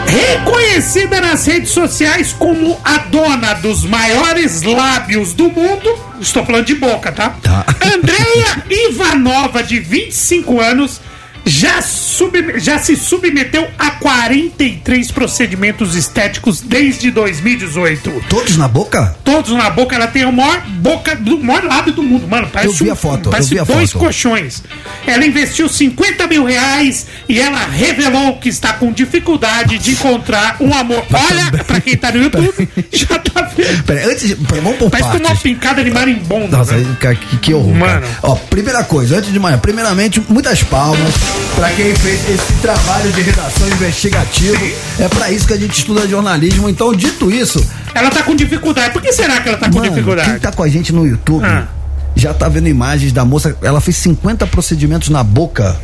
Reconhecida 0.07 1.19
nas 1.19 1.45
redes 1.45 1.71
sociais 1.71 2.33
como 2.37 2.79
a 2.83 2.97
dona 2.99 3.53
dos 3.55 3.83
maiores 3.83 4.61
lábios 4.61 5.33
do 5.33 5.49
mundo, 5.49 5.89
estou 6.21 6.45
falando 6.45 6.65
de 6.65 6.75
boca, 6.75 7.11
tá? 7.11 7.35
Tá. 7.41 7.65
Andreia 7.83 8.63
Ivanova, 8.69 9.63
de 9.63 9.79
25 9.79 10.61
anos, 10.61 11.01
já, 11.45 11.81
sub- 11.81 12.57
já 12.59 12.79
se 12.79 12.95
submeteu 12.95 13.67
a 13.77 13.91
43 13.91 15.11
procedimentos 15.11 15.95
estéticos 15.95 16.61
desde 16.61 17.11
2018. 17.11 18.23
Todos 18.29 18.57
na 18.57 18.67
boca? 18.67 19.15
Todos 19.23 19.51
na 19.51 19.69
boca, 19.69 19.95
ela 19.95 20.07
tem 20.07 20.23
a 20.23 20.31
maior 20.31 20.61
boca 20.79 21.15
do 21.15 21.37
maior 21.39 21.63
lábio 21.63 21.93
do 21.93 22.03
mundo, 22.03 22.27
mano. 22.27 22.47
Parece 22.51 22.73
Eu 22.73 22.85
vi 22.85 22.89
a 22.91 22.95
foto, 22.95 23.29
parece 23.29 23.59
a 23.59 23.63
dois 23.63 23.91
foto. 23.91 24.03
colchões. 24.05 24.63
Ela 25.05 25.25
investiu 25.25 25.69
50 25.69 26.27
mil 26.27 26.45
reais 26.45 27.05
e 27.29 27.39
ela 27.39 27.65
revelou 27.67 28.37
que 28.37 28.49
está 28.49 28.73
com 28.73 28.91
dificuldade 28.91 29.77
de 29.77 29.91
encontrar 29.91 30.57
um 30.59 30.73
amor. 30.73 31.05
Olha, 31.13 31.63
pra 31.63 31.79
quem 31.79 31.95
tá 31.95 32.11
no 32.11 32.21
YouTube, 32.23 32.67
já 32.91 33.19
tá 33.19 33.41
vendo. 33.55 33.83
Pera, 33.83 34.07
antes 34.11 34.27
de, 34.27 34.35
vamos 34.35 34.77
por 34.77 34.89
Parece 34.89 35.17
uma 35.17 35.35
pincada 35.35 35.83
de 35.83 35.91
marimbondo. 35.91 36.55
Nossa, 36.57 36.75
né? 36.77 36.97
que, 37.29 37.37
que 37.37 37.53
horror. 37.53 37.73
Mano. 37.75 38.01
cara. 38.01 38.17
Ó, 38.23 38.35
primeira 38.35 38.83
coisa, 38.83 39.17
antes 39.17 39.31
de 39.31 39.39
mais, 39.39 39.59
primeiramente, 39.59 40.21
muitas 40.27 40.63
palmas 40.63 41.13
pra 41.55 41.69
quem 41.71 41.93
fez 41.95 42.29
esse 42.29 42.53
trabalho 42.61 43.11
de 43.11 43.21
redação 43.21 43.67
investigativo. 43.67 44.65
É 44.99 45.07
pra 45.07 45.31
isso 45.31 45.47
que 45.47 45.53
a 45.53 45.57
gente 45.57 45.77
estuda 45.77 46.07
jornalismo. 46.07 46.69
Então, 46.69 46.93
dito 46.93 47.31
isso, 47.31 47.65
Ela 47.93 48.09
tá 48.09 48.23
com 48.23 48.35
dificuldade. 48.35 48.91
Por 48.91 49.01
que 49.01 49.11
será 49.13 49.39
que 49.41 49.47
ela 49.49 49.57
tá 49.57 49.69
com 49.69 49.75
mano, 49.77 49.89
dificuldade? 49.89 50.29
quem 50.31 50.39
tá 50.39 50.51
com 50.51 50.63
a 50.63 50.67
gente 50.67 50.91
no 50.91 51.07
YouTube 51.07 51.45
Ah. 51.45 51.67
já 52.15 52.33
tá 52.33 52.49
vendo 52.49 52.67
imagens 52.67 53.11
da 53.13 53.23
moça. 53.23 53.55
Ela 53.61 53.79
fez 53.79 53.95
50 53.97 54.45
procedimentos 54.47 55.09
na 55.09 55.23
boca. 55.23 55.77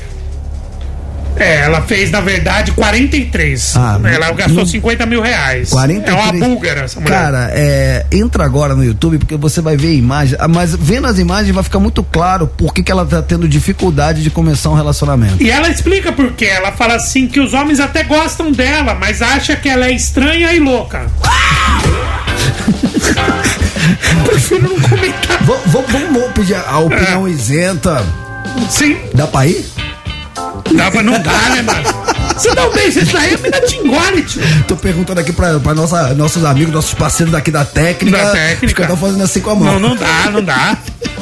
É, 1.41 1.61
ela 1.61 1.81
fez, 1.81 2.11
na 2.11 2.21
verdade, 2.21 2.71
43. 2.71 3.75
Ah, 3.75 3.99
ela 4.05 4.31
gastou 4.31 4.57
não- 4.57 4.65
50 4.65 5.05
mil 5.05 5.21
reais. 5.21 5.69
43. 5.69 6.17
É 6.17 6.21
uma 6.21 6.33
búlgara 6.47 6.81
essa 6.81 6.99
mulher. 6.99 7.13
Cara, 7.15 7.49
é, 7.51 8.05
entra 8.11 8.45
agora 8.45 8.75
no 8.75 8.83
YouTube 8.83 9.17
porque 9.17 9.35
você 9.37 9.61
vai 9.61 9.75
ver 9.75 9.95
imagens. 9.95 10.37
ah, 10.39 10.47
Mas 10.47 10.75
vendo 10.75 11.07
as 11.07 11.17
imagens 11.17 11.53
vai 11.53 11.63
ficar 11.63 11.79
muito 11.79 12.03
claro 12.03 12.47
por 12.47 12.73
que, 12.73 12.83
que 12.83 12.91
ela 12.91 13.05
tá 13.05 13.21
tendo 13.21 13.47
dificuldade 13.47 14.21
de 14.23 14.29
começar 14.29 14.69
um 14.69 14.75
relacionamento. 14.75 15.41
E 15.41 15.49
ela 15.49 15.69
explica 15.69 16.11
por 16.11 16.31
quê. 16.33 16.45
Ela 16.45 16.71
fala 16.73 16.95
assim 16.95 17.27
que 17.27 17.39
os 17.39 17.53
homens 17.53 17.79
até 17.79 18.03
gostam 18.03 18.51
dela, 18.51 18.93
mas 18.93 19.21
acha 19.21 19.55
que 19.55 19.69
ela 19.69 19.87
é 19.87 19.91
estranha 19.91 20.53
e 20.53 20.59
louca. 20.59 21.07
Prefiro 24.25 24.63
não 24.63 24.79
comentar. 24.89 25.43
V- 25.43 25.53
v- 25.65 25.91
vamos 25.91 26.31
pedir 26.33 26.55
a 26.55 26.79
opinião 26.79 27.27
isenta. 27.27 28.03
Sim, 28.69 28.97
Dá 29.13 29.27
pra 29.27 29.47
ir? 29.47 29.65
Dá 30.75 30.91
pra 30.91 31.03
não 31.03 31.21
dar, 31.21 31.49
né, 31.51 31.61
mano? 31.61 32.20
Você 32.35 32.55
dá 32.55 32.67
um 32.67 32.73
beijo, 32.73 32.99
isso 32.99 33.13
daí 33.13 33.33
a 33.33 33.37
mina 33.37 33.61
te 33.61 33.77
engole, 33.77 34.23
tio. 34.23 34.41
Tô 34.67 34.75
perguntando 34.75 35.19
aqui 35.19 35.31
pra, 35.31 35.59
pra 35.59 35.73
nossa, 35.73 36.13
nossos 36.13 36.43
amigos, 36.45 36.73
nossos 36.73 36.93
parceiros 36.93 37.31
daqui 37.31 37.51
da 37.51 37.65
técnica. 37.65 38.17
Da 38.17 38.31
técnica. 38.31 38.93
Os 38.93 38.99
fazendo 38.99 39.23
assim 39.23 39.41
com 39.41 39.49
a 39.51 39.55
mão. 39.55 39.79
Não, 39.79 39.89
não 39.89 39.95
dá, 39.95 40.31
não 40.31 40.43
dá. 40.43 40.77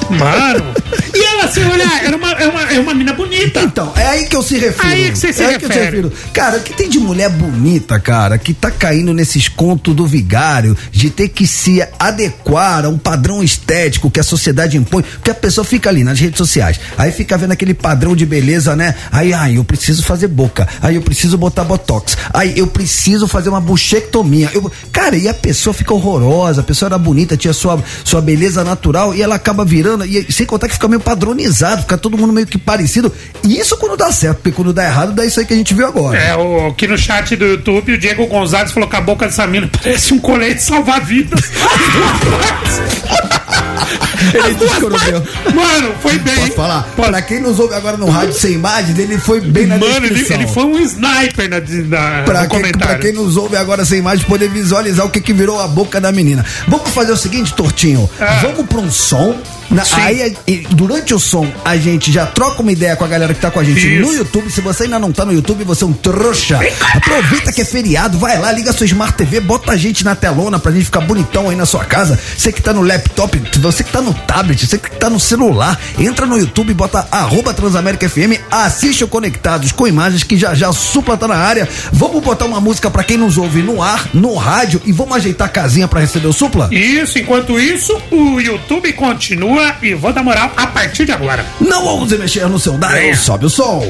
Mano. 0.09 0.65
E 1.13 1.23
ela, 1.23 1.47
se 1.47 1.59
olhar, 1.59 2.03
era 2.03 2.15
uma, 2.15 2.31
é, 2.31 2.47
uma, 2.47 2.61
é 2.73 2.79
uma 2.79 2.93
mina 2.93 3.13
bonita. 3.13 3.61
Então, 3.61 3.93
é 3.95 4.05
aí 4.07 4.25
que 4.25 4.35
eu 4.35 4.41
se 4.41 4.57
refiro. 4.57 4.87
Aí 4.87 5.11
que 5.11 5.17
você 5.17 5.33
se 5.33 5.43
é 5.43 5.47
aí 5.47 5.57
que 5.57 5.65
eu 5.65 5.71
se 5.71 5.77
refere. 5.77 5.97
refiro. 5.97 6.13
Cara, 6.33 6.57
o 6.57 6.61
que 6.61 6.73
tem 6.73 6.89
de 6.89 6.99
mulher 6.99 7.29
bonita, 7.29 7.99
cara, 7.99 8.37
que 8.37 8.53
tá 8.53 8.71
caindo 8.71 9.13
nesses 9.13 9.47
contos 9.47 9.95
do 9.95 10.07
vigário, 10.07 10.75
de 10.91 11.09
ter 11.09 11.29
que 11.29 11.45
se 11.45 11.83
adequar 11.99 12.85
a 12.85 12.89
um 12.89 12.97
padrão 12.97 13.43
estético 13.43 14.09
que 14.09 14.19
a 14.19 14.23
sociedade 14.23 14.77
impõe, 14.77 15.03
porque 15.03 15.31
a 15.31 15.35
pessoa 15.35 15.63
fica 15.63 15.89
ali 15.89 16.03
nas 16.03 16.19
redes 16.19 16.37
sociais, 16.37 16.79
aí 16.97 17.11
fica 17.11 17.37
vendo 17.37 17.51
aquele 17.51 17.73
padrão 17.73 18.15
de 18.15 18.25
beleza, 18.25 18.75
né? 18.75 18.95
Aí, 19.11 19.33
ai, 19.33 19.57
eu 19.57 19.63
preciso 19.63 20.03
fazer 20.03 20.27
boca, 20.27 20.67
aí 20.81 20.95
eu 20.99 21.01
preciso 21.01 21.37
botar 21.37 21.63
botox, 21.63 22.17
aí 22.33 22.57
eu 22.57 22.67
preciso 22.67 23.27
fazer 23.27 23.49
uma 23.49 23.61
buchectomia. 23.61 24.49
Eu, 24.53 24.71
cara, 24.91 25.15
e 25.15 25.27
a 25.27 25.33
pessoa 25.33 25.73
fica 25.73 25.93
horrorosa, 25.93 26.61
a 26.61 26.63
pessoa 26.63 26.87
era 26.87 26.97
bonita, 26.97 27.37
tinha 27.37 27.53
sua, 27.53 27.81
sua 28.03 28.21
beleza 28.21 28.63
natural 28.63 29.15
e 29.15 29.21
ela 29.21 29.35
acaba 29.35 29.63
virando, 29.65 30.05
e 30.05 30.31
sem 30.31 30.45
contar 30.45 30.67
que 30.67 30.73
fica 30.73 30.87
meio 30.87 30.99
padronizado, 30.99 31.81
fica 31.81 31.97
todo 31.97 32.17
mundo 32.17 32.33
meio 32.33 32.45
que 32.45 32.57
parecido. 32.57 33.11
E 33.43 33.57
isso 33.57 33.77
quando 33.77 33.97
dá 33.97 34.11
certo, 34.11 34.37
porque 34.37 34.51
quando 34.51 34.73
dá 34.73 34.85
errado, 34.85 35.13
dá 35.13 35.25
isso 35.25 35.39
aí 35.39 35.45
que 35.45 35.53
a 35.53 35.57
gente 35.57 35.73
viu 35.73 35.87
agora. 35.87 36.17
É, 36.17 36.35
o, 36.35 36.67
aqui 36.67 36.87
no 36.87 36.97
chat 36.97 37.35
do 37.35 37.45
YouTube, 37.45 37.93
o 37.93 37.97
Diego 37.97 38.27
Gonzalez 38.27 38.71
falou 38.71 38.89
que 38.89 38.95
a 38.95 39.01
boca 39.01 39.25
dessa 39.25 39.47
mina 39.47 39.69
parece 39.81 40.13
um 40.13 40.19
colete 40.19 40.61
salva-vidas. 40.61 41.41
Ele 44.33 44.55
disse 44.55 44.75
que 44.75 44.83
eu 44.83 44.89
não 44.89 44.99
deu. 44.99 45.23
Mano, 45.53 45.93
foi 46.01 46.19
bem. 46.19 46.35
Posso 46.35 46.51
falar? 46.53 46.83
Pode. 46.95 47.09
Pra 47.09 47.21
quem 47.21 47.39
nos 47.39 47.59
ouve 47.59 47.73
agora 47.73 47.97
no 47.97 48.09
rádio 48.09 48.33
sem 48.33 48.53
imagens, 48.53 48.97
ele 48.97 49.17
foi 49.17 49.39
bem 49.41 49.65
na 49.65 49.77
Mano, 49.77 50.05
ele, 50.05 50.09
descrição. 50.09 50.37
ele 50.37 50.47
foi 50.47 50.63
um 50.65 50.79
sniper 50.79 51.49
na, 51.49 51.59
na, 51.59 52.23
Pra 52.23 52.43
no 52.43 52.49
quem, 52.49 52.71
pra 52.71 52.95
quem 52.97 53.13
nos 53.13 53.37
ouve 53.37 53.55
agora 53.55 53.85
sem 53.85 53.99
imagem 53.99 54.25
poder 54.25 54.49
visualizar 54.49 55.05
o 55.05 55.09
que, 55.09 55.21
que 55.21 55.33
virou 55.33 55.59
a 55.59 55.67
boca 55.67 55.99
da 55.99 56.11
menina. 56.11 56.45
Vamos 56.67 56.89
fazer 56.91 57.11
o 57.11 57.17
seguinte, 57.17 57.53
Tortinho. 57.53 58.09
Ah. 58.19 58.39
Vamos 58.41 58.65
pra 58.67 58.79
um 58.79 58.91
som. 58.91 59.37
Na- 59.69 59.83
aí, 59.97 60.35
durante 60.71 61.13
o 61.13 61.19
som, 61.19 61.47
a 61.63 61.77
gente 61.77 62.11
já 62.11 62.25
troca 62.25 62.61
uma 62.61 62.71
ideia 62.71 62.95
com 62.95 63.03
a 63.05 63.07
galera 63.07 63.33
que 63.33 63.39
tá 63.39 63.51
com 63.51 63.59
a 63.59 63.63
gente 63.63 63.79
Isso. 63.79 64.07
no 64.07 64.13
YouTube. 64.13 64.49
Se 64.51 64.61
você 64.61 64.83
ainda 64.83 64.97
não 64.99 65.11
tá 65.11 65.25
no 65.25 65.31
YouTube, 65.33 65.63
você 65.63 65.83
é 65.83 65.87
um 65.87 65.93
trouxa. 65.93 66.59
Aproveita 66.95 67.51
que 67.51 67.61
é 67.61 67.65
feriado, 67.65 68.17
vai 68.17 68.37
lá, 68.39 68.51
liga 68.51 68.73
sua 68.73 68.85
Smart 68.85 69.13
TV, 69.13 69.39
bota 69.39 69.71
a 69.73 69.77
gente 69.77 70.03
na 70.03 70.15
telona 70.15 70.57
pra 70.59 70.71
gente 70.71 70.85
ficar 70.85 71.01
bonitão 71.01 71.49
aí 71.49 71.55
na 71.55 71.65
sua 71.65 71.85
casa. 71.85 72.19
Você 72.37 72.51
que 72.51 72.61
tá 72.61 72.73
no 72.73 72.81
laptop, 72.81 73.39
você 73.59 73.83
que 73.83 73.91
tá 73.91 74.01
no 74.01 74.13
tablet, 74.13 74.65
você 74.65 74.77
que 74.77 74.89
tá 74.91 75.09
no 75.09 75.19
celular, 75.19 75.79
entra 75.99 76.25
no 76.25 76.37
YouTube, 76.37 76.73
bota 76.73 77.07
arroba 77.11 77.53
Transamérica 77.53 78.09
FM, 78.09 78.39
assiste 78.49 79.03
o 79.03 79.07
Conectados 79.07 79.71
com 79.71 79.87
imagens 79.87 80.23
que 80.23 80.35
já 80.37 80.53
já 80.55 80.69
a 80.69 80.73
supla 80.73 81.15
tá 81.17 81.27
na 81.27 81.35
área. 81.35 81.67
Vamos 81.93 82.23
botar 82.23 82.45
uma 82.45 82.59
música 82.59 82.89
pra 82.89 83.03
quem 83.03 83.17
nos 83.17 83.37
ouve 83.37 83.61
no 83.61 83.81
ar, 83.81 84.09
no 84.13 84.35
rádio 84.35 84.81
e 84.85 84.91
vamos 84.91 85.15
ajeitar 85.15 85.47
a 85.47 85.49
casinha 85.51 85.87
pra 85.87 85.99
receber 85.99 86.27
o 86.27 86.33
supla? 86.33 86.69
Isso, 86.71 87.19
enquanto 87.19 87.59
isso, 87.59 87.95
o 88.11 88.39
YouTube 88.39 88.91
continua 88.93 89.58
e 89.81 89.93
vou 89.93 90.11
dar 90.13 90.23
moral 90.23 90.51
a 90.55 90.67
partir 90.67 91.05
de 91.05 91.11
agora. 91.11 91.45
Não 91.59 91.85
ouse 91.85 92.17
mexer 92.17 92.47
no 92.47 92.59
seu 92.59 92.77
dial, 92.77 92.91
É. 92.93 93.15
sobe 93.15 93.45
o 93.45 93.49
som. 93.49 93.81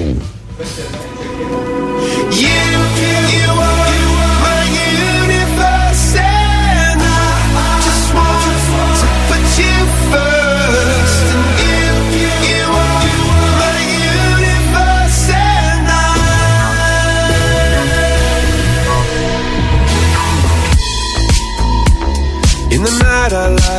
In 22.71 22.83
the 22.83 22.91
night 23.01 23.33
I 23.33 23.47
lie 23.49 23.78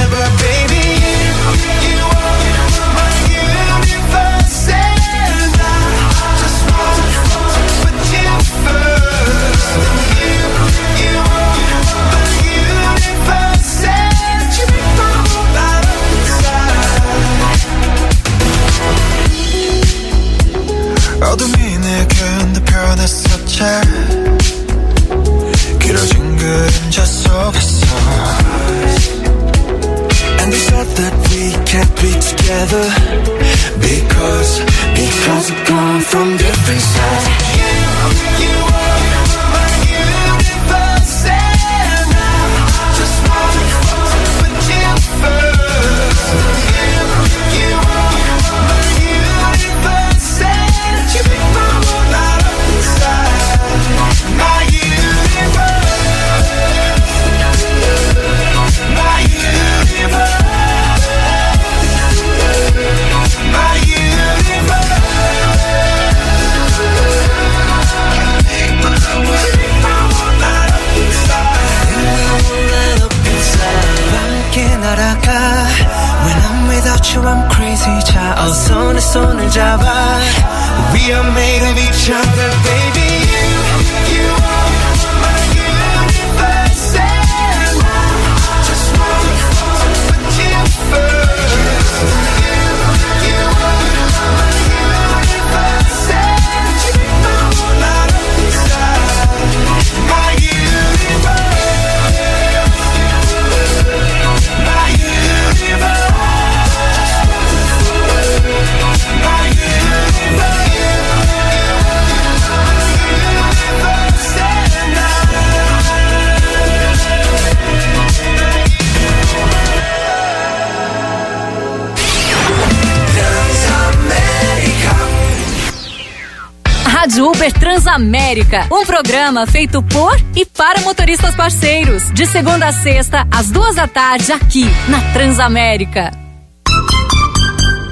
Transamérica, 128.31 128.67
um 128.71 128.85
programa 128.85 129.45
feito 129.45 129.83
por 129.83 130.17
e 130.35 130.45
para 130.45 130.79
motoristas 130.81 131.35
parceiros. 131.35 132.09
De 132.13 132.25
segunda 132.25 132.67
a 132.67 132.73
sexta, 132.73 133.27
às 133.29 133.51
duas 133.51 133.75
da 133.75 133.87
tarde, 133.87 134.31
aqui 134.31 134.63
na 134.87 135.01
Transamérica. 135.11 136.11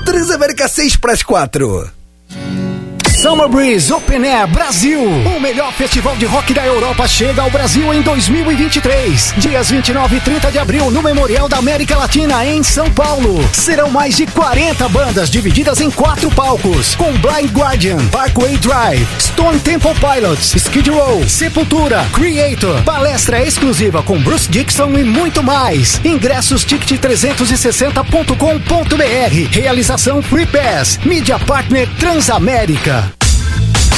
Transamérica 0.05 0.67
6 0.67 0.95
para 0.95 1.11
as 1.11 1.23
4. 1.23 1.98
Summer 3.29 3.47
Breeze 3.47 3.93
Open 3.93 4.25
Air 4.25 4.47
Brasil. 4.47 5.03
O 5.03 5.39
melhor 5.39 5.71
festival 5.73 6.15
de 6.15 6.25
rock 6.25 6.51
da 6.51 6.65
Europa 6.65 7.07
chega 7.07 7.43
ao 7.43 7.51
Brasil 7.51 7.93
em 7.93 8.01
2023. 8.01 9.35
Dias 9.37 9.69
29 9.69 10.15
e 10.15 10.19
30 10.19 10.51
de 10.51 10.57
abril 10.57 10.89
no 10.89 11.03
Memorial 11.03 11.47
da 11.47 11.57
América 11.57 11.95
Latina 11.95 12.43
em 12.43 12.63
São 12.63 12.89
Paulo. 12.89 13.47
Serão 13.53 13.91
mais 13.91 14.17
de 14.17 14.25
40 14.25 14.89
bandas 14.89 15.29
divididas 15.29 15.79
em 15.79 15.91
quatro 15.91 16.31
palcos, 16.31 16.95
com 16.95 17.11
Blind 17.19 17.51
Guardian, 17.51 18.03
Parkway 18.07 18.57
Drive, 18.57 19.07
Stone 19.19 19.59
Temple 19.59 19.93
Pilots, 19.99 20.55
Skid 20.55 20.89
Row, 20.89 21.23
Sepultura, 21.29 22.03
Creator, 22.11 22.81
palestra 22.81 23.45
exclusiva 23.45 24.01
com 24.01 24.19
Bruce 24.19 24.49
Dixon 24.49 24.97
e 24.97 25.03
muito 25.03 25.43
mais. 25.43 26.01
Ingressos 26.03 26.65
ticket360.com.br. 26.65 29.49
Realização 29.51 30.19
Free 30.23 30.47
Pass. 30.47 30.99
Mídia 31.05 31.37
Partner 31.37 31.87
Transamérica. 31.99 33.18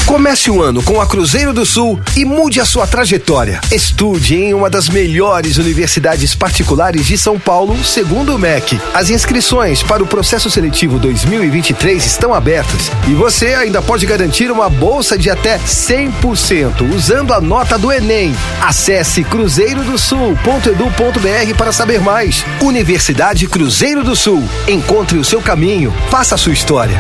Comece 0.06 0.52
o 0.52 0.62
ano 0.62 0.84
com 0.84 0.99
a 0.99 1.08
Cruzeiro 1.08 1.54
do 1.54 1.66
Sul 1.66 1.99
e 2.16 2.26
mude 2.26 2.60
a 2.60 2.66
sua 2.66 2.86
trajetória. 2.86 3.62
Estude 3.72 4.36
em 4.36 4.54
uma 4.54 4.70
das 4.70 4.89
melhores 4.89 5.58
universidades 5.58 6.36
particulares 6.36 7.06
de 7.06 7.18
São 7.18 7.39
Paulo, 7.39 7.82
segundo 7.84 8.36
o 8.36 8.39
MEC. 8.39 8.80
As 8.93 9.10
inscrições 9.10 9.82
para 9.82 10.04
o 10.04 10.08
processo 10.08 10.52
seletivo 10.52 10.99
2023 10.99 12.06
estão 12.06 12.34
abertas 12.34 12.91
e 13.08 13.14
você 13.14 13.54
ainda 13.54 13.82
pode 13.82 14.06
garantir 14.06 14.52
uma 14.52 14.70
bolsa 14.70 15.18
de 15.18 15.30
até 15.30 15.58
100% 15.58 16.93
usando 16.93 17.34
a 17.34 17.39
nota 17.39 17.78
do 17.78 17.91
Enem. 17.91 18.36
Acesse 18.62 19.24
cruzeirodosul.edu.br 19.24 21.58
para 21.58 21.72
saber 21.72 22.02
mais. 22.02 22.43
Universidade 22.62 23.47
Cruzeiro 23.47 24.04
do 24.04 24.16
Sul. 24.16 24.43
Encontre 24.68 25.18
o 25.18 25.24
seu 25.24 25.41
caminho, 25.41 25.93
faça 26.10 26.36
a 26.36 26.38
sua 26.38 26.54
história. 26.54 26.99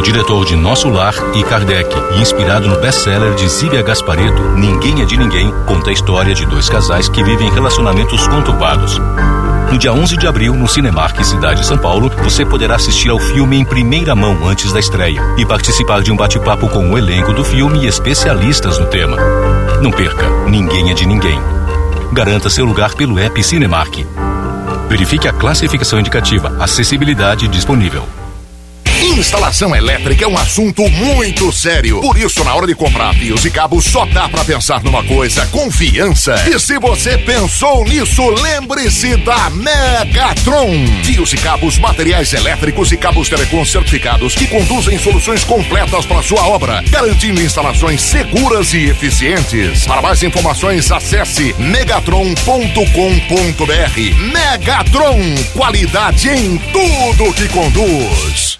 Do 0.00 0.04
diretor 0.04 0.46
de 0.46 0.56
Nosso 0.56 0.88
Lar 0.88 1.14
e 1.34 1.44
Kardec, 1.44 1.94
e 2.16 2.22
inspirado 2.22 2.66
no 2.66 2.80
best-seller 2.80 3.34
de 3.34 3.46
Zíbia 3.46 3.82
Gaspareto, 3.82 4.40
Ninguém 4.56 5.02
é 5.02 5.04
de 5.04 5.14
Ninguém, 5.14 5.52
conta 5.66 5.90
a 5.90 5.92
história 5.92 6.34
de 6.34 6.46
dois 6.46 6.70
casais 6.70 7.06
que 7.06 7.22
vivem 7.22 7.52
relacionamentos 7.52 8.26
conturbados. 8.26 8.98
No 9.70 9.76
dia 9.76 9.92
11 9.92 10.16
de 10.16 10.26
abril, 10.26 10.54
no 10.54 10.66
Cinemark 10.66 11.22
Cidade 11.22 11.60
de 11.60 11.66
São 11.66 11.76
Paulo, 11.76 12.10
você 12.22 12.46
poderá 12.46 12.76
assistir 12.76 13.10
ao 13.10 13.18
filme 13.18 13.58
em 13.58 13.64
primeira 13.64 14.14
mão 14.14 14.48
antes 14.48 14.72
da 14.72 14.80
estreia 14.80 15.20
e 15.36 15.44
participar 15.44 16.00
de 16.00 16.10
um 16.10 16.16
bate-papo 16.16 16.66
com 16.70 16.90
o 16.90 16.96
elenco 16.96 17.34
do 17.34 17.44
filme 17.44 17.80
e 17.80 17.86
especialistas 17.86 18.78
no 18.78 18.86
tema. 18.86 19.18
Não 19.82 19.90
perca, 19.90 20.30
Ninguém 20.48 20.90
é 20.90 20.94
de 20.94 21.04
Ninguém. 21.04 21.38
Garanta 22.10 22.48
seu 22.48 22.64
lugar 22.64 22.94
pelo 22.94 23.18
app 23.18 23.44
Cinemark. 23.44 24.06
Verifique 24.88 25.28
a 25.28 25.32
classificação 25.34 26.00
indicativa, 26.00 26.56
acessibilidade 26.58 27.46
disponível. 27.48 28.08
Instalação 29.20 29.76
elétrica 29.76 30.24
é 30.24 30.26
um 30.26 30.38
assunto 30.38 30.88
muito 30.88 31.52
sério. 31.52 32.00
Por 32.00 32.16
isso, 32.16 32.42
na 32.42 32.54
hora 32.54 32.66
de 32.66 32.74
comprar 32.74 33.14
fios 33.14 33.44
e 33.44 33.50
cabos, 33.50 33.84
só 33.84 34.06
dá 34.06 34.26
pra 34.30 34.42
pensar 34.42 34.82
numa 34.82 35.04
coisa: 35.04 35.44
confiança. 35.48 36.34
E 36.48 36.58
se 36.58 36.78
você 36.78 37.18
pensou 37.18 37.84
nisso, 37.84 38.26
lembre-se 38.30 39.18
da 39.18 39.50
Megatron. 39.50 40.70
Fios 41.04 41.34
e 41.34 41.36
cabos, 41.36 41.76
materiais 41.78 42.32
elétricos 42.32 42.92
e 42.92 42.96
cabos 42.96 43.28
telecom 43.28 43.62
certificados 43.62 44.34
que 44.34 44.46
conduzem 44.46 44.98
soluções 44.98 45.44
completas 45.44 46.06
para 46.06 46.22
sua 46.22 46.48
obra, 46.48 46.82
garantindo 46.88 47.42
instalações 47.42 48.00
seguras 48.00 48.72
e 48.72 48.86
eficientes. 48.86 49.84
Para 49.84 50.00
mais 50.00 50.22
informações, 50.22 50.90
acesse 50.90 51.54
megatron.com.br. 51.58 52.80
Megatron, 54.32 55.18
qualidade 55.52 56.30
em 56.30 56.56
tudo 56.56 57.34
que 57.34 57.48
conduz. 57.50 58.59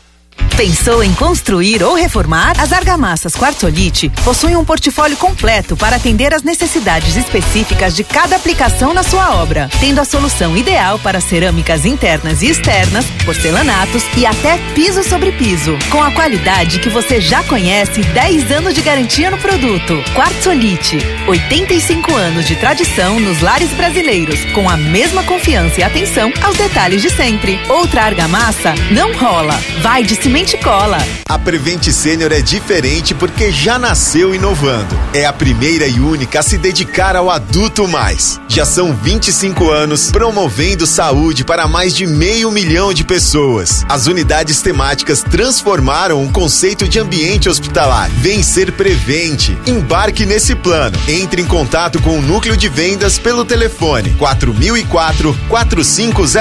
Pensou 0.56 1.02
em 1.02 1.12
construir 1.14 1.82
ou 1.82 1.94
reformar? 1.94 2.52
As 2.58 2.72
argamassas 2.72 3.34
Quartzolite 3.34 4.10
possuem 4.24 4.56
um 4.56 4.64
portfólio 4.64 5.16
completo 5.16 5.76
para 5.76 5.96
atender 5.96 6.34
às 6.34 6.42
necessidades 6.42 7.16
específicas 7.16 7.96
de 7.96 8.04
cada 8.04 8.36
aplicação 8.36 8.92
na 8.92 9.02
sua 9.02 9.36
obra, 9.42 9.70
tendo 9.80 10.00
a 10.00 10.04
solução 10.04 10.56
ideal 10.56 10.98
para 10.98 11.20
cerâmicas 11.20 11.86
internas 11.86 12.42
e 12.42 12.46
externas, 12.50 13.06
porcelanatos 13.24 14.02
e 14.16 14.26
até 14.26 14.58
piso 14.74 15.02
sobre 15.02 15.32
piso. 15.32 15.78
Com 15.90 16.02
a 16.02 16.10
qualidade 16.10 16.78
que 16.78 16.90
você 16.90 17.20
já 17.20 17.42
conhece, 17.44 18.02
10 18.02 18.52
anos 18.52 18.74
de 18.74 18.82
garantia 18.82 19.30
no 19.30 19.38
produto. 19.38 20.02
Quartzolite, 20.14 20.98
85 21.26 22.14
anos 22.14 22.46
de 22.46 22.56
tradição 22.56 23.18
nos 23.18 23.40
lares 23.40 23.70
brasileiros, 23.70 24.44
com 24.52 24.68
a 24.68 24.76
mesma 24.76 25.22
confiança 25.24 25.80
e 25.80 25.82
atenção 25.82 26.32
aos 26.42 26.56
detalhes 26.56 27.00
de 27.00 27.10
sempre. 27.10 27.58
Outra 27.68 28.02
argamassa 28.02 28.74
não 28.90 29.12
rola. 29.14 29.58
Vai 29.80 30.02
de 30.02 30.16
cimento 30.30 30.56
cola. 30.58 30.98
A 31.28 31.36
Prevent 31.36 31.90
Sênior 31.90 32.30
é 32.30 32.40
diferente 32.40 33.14
porque 33.14 33.50
já 33.50 33.80
nasceu 33.80 34.32
inovando. 34.32 34.96
É 35.12 35.26
a 35.26 35.32
primeira 35.32 35.88
e 35.88 35.98
única 35.98 36.38
a 36.38 36.42
se 36.42 36.56
dedicar 36.56 37.16
ao 37.16 37.28
adulto 37.28 37.88
mais. 37.88 38.40
Já 38.46 38.64
são 38.64 38.94
25 38.94 39.68
anos 39.70 40.12
promovendo 40.12 40.86
saúde 40.86 41.44
para 41.44 41.66
mais 41.66 41.96
de 41.96 42.06
meio 42.06 42.48
milhão 42.52 42.94
de 42.94 43.02
pessoas. 43.02 43.84
As 43.88 44.06
unidades 44.06 44.62
temáticas 44.62 45.20
transformaram 45.20 46.24
o 46.24 46.30
conceito 46.30 46.86
de 46.86 47.00
ambiente 47.00 47.48
hospitalar. 47.48 48.08
Vencer 48.10 48.70
Prevente. 48.70 49.58
Embarque 49.66 50.24
nesse 50.24 50.54
plano. 50.54 50.96
Entre 51.08 51.42
em 51.42 51.46
contato 51.46 52.00
com 52.00 52.16
o 52.16 52.22
núcleo 52.22 52.56
de 52.56 52.68
vendas 52.68 53.18
pelo 53.18 53.44
telefone 53.44 54.14
4004 54.16 55.36
4500 55.48 56.36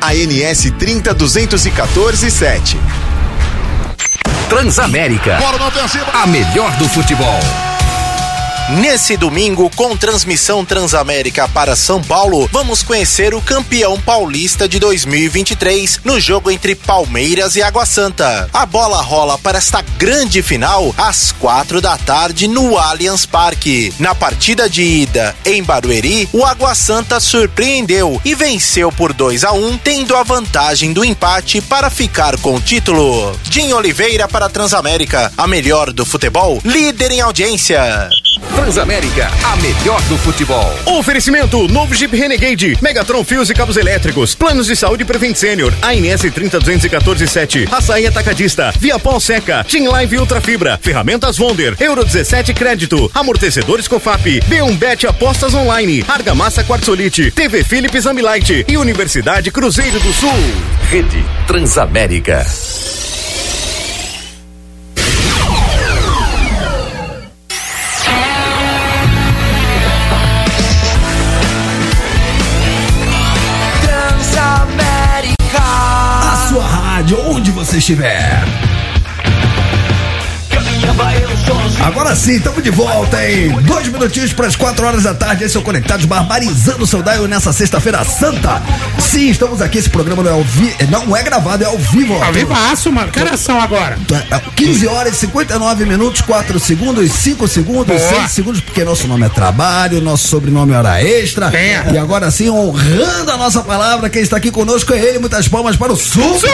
ANS 0.00 0.72
30214 0.76 2.28
7. 2.28 3.11
Transamérica. 4.52 5.38
A 6.12 6.26
melhor 6.26 6.70
do 6.76 6.86
futebol. 6.86 7.71
Nesse 8.80 9.18
domingo, 9.18 9.68
com 9.76 9.94
transmissão 9.94 10.64
Transamérica 10.64 11.46
para 11.46 11.76
São 11.76 12.02
Paulo, 12.02 12.48
vamos 12.50 12.82
conhecer 12.82 13.34
o 13.34 13.40
campeão 13.42 14.00
paulista 14.00 14.66
de 14.66 14.78
2023 14.78 16.00
no 16.02 16.18
jogo 16.18 16.50
entre 16.50 16.74
Palmeiras 16.74 17.54
e 17.54 17.62
Água 17.62 17.84
Santa. 17.84 18.48
A 18.50 18.64
bola 18.64 19.02
rola 19.02 19.36
para 19.36 19.58
esta 19.58 19.82
grande 19.98 20.42
final 20.42 20.94
às 20.96 21.32
quatro 21.32 21.82
da 21.82 21.98
tarde 21.98 22.48
no 22.48 22.78
Allianz 22.78 23.26
Parque. 23.26 23.92
Na 23.98 24.14
partida 24.14 24.70
de 24.70 24.82
ida 24.82 25.36
em 25.44 25.62
Barueri, 25.62 26.26
o 26.32 26.42
Água 26.42 26.74
Santa 26.74 27.20
surpreendeu 27.20 28.18
e 28.24 28.34
venceu 28.34 28.90
por 28.90 29.12
2 29.12 29.44
a 29.44 29.52
1, 29.52 29.78
tendo 29.78 30.16
a 30.16 30.22
vantagem 30.22 30.94
do 30.94 31.04
empate 31.04 31.60
para 31.60 31.90
ficar 31.90 32.38
com 32.38 32.54
o 32.54 32.60
título. 32.60 33.38
Jim 33.50 33.70
Oliveira 33.74 34.26
para 34.26 34.48
Transamérica, 34.48 35.30
a 35.36 35.46
melhor 35.46 35.92
do 35.92 36.06
futebol, 36.06 36.58
líder 36.64 37.12
em 37.12 37.20
audiência. 37.20 38.08
Transamérica, 38.54 39.30
a 39.44 39.56
melhor 39.56 40.00
do 40.02 40.16
futebol. 40.18 40.72
Oferecimento: 40.86 41.66
novo 41.68 41.94
Jeep 41.94 42.16
Renegade, 42.16 42.78
Megatron 42.80 43.24
Fios 43.24 43.50
e 43.50 43.54
Cabos 43.54 43.76
Elétricos, 43.76 44.34
Planos 44.34 44.66
de 44.66 44.76
Saúde 44.76 45.04
Prevent 45.04 45.36
Senior, 45.36 45.72
ANS 45.82 46.22
30214 46.32 47.66
Açaí 47.70 48.06
Atacadista, 48.06 48.72
Via 48.78 48.98
Pol 48.98 49.20
Seca, 49.20 49.64
Team 49.64 49.90
Live 49.90 50.18
Ultra 50.18 50.40
Fibra, 50.40 50.78
Ferramentas 50.80 51.38
Wonder, 51.38 51.76
Euro 51.80 52.04
17 52.04 52.54
Crédito, 52.54 53.10
Amortecedores 53.14 53.88
Cofap, 53.88 54.40
B1 54.48 54.76
Bet 54.76 55.06
Apostas 55.06 55.54
Online, 55.54 56.04
Argamassa 56.08 56.64
Quartzolite, 56.64 57.30
TV 57.30 57.64
Philips 57.64 58.06
Ambilight 58.06 58.64
e 58.68 58.76
Universidade 58.76 59.50
Cruzeiro 59.50 59.98
do 60.00 60.12
Sul. 60.12 60.30
Rede. 60.90 61.24
Transamérica. 61.46 62.44
Você 77.72 77.78
estiver. 77.78 78.71
Agora 81.84 82.14
sim, 82.14 82.36
estamos 82.36 82.62
de 82.62 82.70
volta, 82.70 83.28
hein? 83.28 83.50
Dois 83.62 83.88
minutinhos 83.88 84.32
para 84.32 84.46
as 84.46 84.54
quatro 84.56 84.86
horas 84.86 85.02
da 85.02 85.14
tarde. 85.14 85.44
Esse 85.44 85.56
é 85.56 85.60
o 85.60 85.62
Conectados 85.62 86.04
Barbarizando 86.04 86.84
o 86.84 86.86
seu 86.86 87.02
Dial 87.02 87.26
nessa 87.26 87.52
sexta-feira 87.52 88.04
santa. 88.04 88.62
Sim, 88.98 89.30
estamos 89.30 89.60
aqui. 89.60 89.78
Esse 89.78 89.90
programa 89.90 90.22
não 90.22 90.30
é, 90.30 90.34
ao 90.34 90.44
vi... 90.44 90.74
não 90.88 91.16
é 91.16 91.22
gravado, 91.22 91.64
é 91.64 91.66
ao 91.66 91.76
vivo. 91.78 92.14
ó. 92.14 92.24
Ao 92.24 92.32
vivaço, 92.32 92.92
mano. 92.92 93.10
Que 93.10 93.20
horas 93.20 93.40
são 93.40 93.60
agora? 93.60 93.98
É, 94.30 94.40
15 94.54 94.86
horas 94.86 95.14
e 95.16 95.20
59 95.20 95.84
minutos, 95.84 96.20
4 96.20 96.60
segundos, 96.60 97.10
5 97.10 97.48
segundos, 97.48 97.96
Boa. 98.00 98.14
6 98.20 98.30
segundos, 98.30 98.60
porque 98.60 98.84
nosso 98.84 99.08
nome 99.08 99.26
é 99.26 99.28
trabalho, 99.28 100.00
nosso 100.00 100.28
sobrenome 100.28 100.72
é 100.72 100.76
hora 100.76 101.02
extra. 101.02 101.50
É. 101.56 101.92
E 101.92 101.98
agora 101.98 102.30
sim, 102.30 102.48
honrando 102.48 103.30
a 103.32 103.36
nossa 103.36 103.62
palavra, 103.62 104.08
quem 104.08 104.22
está 104.22 104.36
aqui 104.36 104.50
conosco 104.50 104.92
é 104.92 104.98
ele. 104.98 105.18
Muitas 105.18 105.48
palmas 105.48 105.76
para 105.76 105.92
o 105.92 105.96
Supla. 105.96 106.48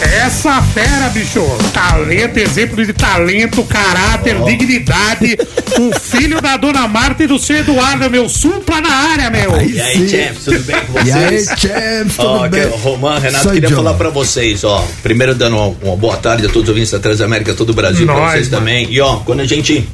Essa 0.00 0.62
fera, 0.62 1.08
bicho. 1.08 1.40
Talento, 1.72 2.38
exemplo 2.38 2.84
de 2.84 2.92
talento, 2.92 3.64
caráter, 3.64 4.36
dignidade. 4.44 5.36
O 5.78 5.98
filho 5.98 6.40
da 6.40 6.56
dona 6.56 6.86
Marta 6.86 7.24
e 7.24 7.26
do 7.26 7.38
seu 7.38 7.56
Eduardo, 7.58 8.08
meu. 8.08 8.28
Supla 8.28 8.80
na 8.80 8.88
área, 8.90 9.28
meu. 9.30 9.60
E 9.60 9.80
aí, 9.80 10.08
Champs, 10.08 10.44
tudo 10.44 10.60
bem 10.60 10.76
com 10.86 10.98
E 11.06 11.12
aí, 11.12 11.38
vocês? 11.40 11.48
Champs, 11.58 12.16
tudo 12.16 12.28
Ó, 12.28 12.48
bem? 12.48 12.62
que- 12.68 12.76
Romã, 12.78 13.18
Renato, 13.18 13.42
Sou 13.44 13.52
queria 13.52 13.68
John. 13.68 13.76
falar 13.76 13.94
pra 13.94 14.10
vocês, 14.10 14.62
ó. 14.64 14.86
Primeiro 15.02 15.34
dando 15.34 15.56
uma, 15.56 15.76
uma 15.82 15.96
boa 15.96 16.16
tarde 16.16 16.46
a 16.46 16.48
todos 16.48 16.62
os 16.64 16.68
ouvintes 16.68 16.90
da 16.92 16.98
Transamérica, 17.00 17.52
todo 17.54 17.70
o 17.70 17.74
Brasil, 17.74 18.06
pra 18.06 18.14
Nós, 18.14 18.32
vocês 18.32 18.48
mano. 18.50 18.58
também. 18.60 18.86
E 18.90 19.00
ó, 19.00 19.16
quando 19.16 19.40
a 19.40 19.44
gente. 19.46 19.88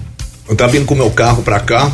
Eu 0.48 0.54
tava 0.54 0.72
vindo 0.72 0.84
com 0.84 0.92
o 0.94 0.96
meu 0.98 1.10
carro 1.10 1.42
pra 1.42 1.58
cá. 1.60 1.90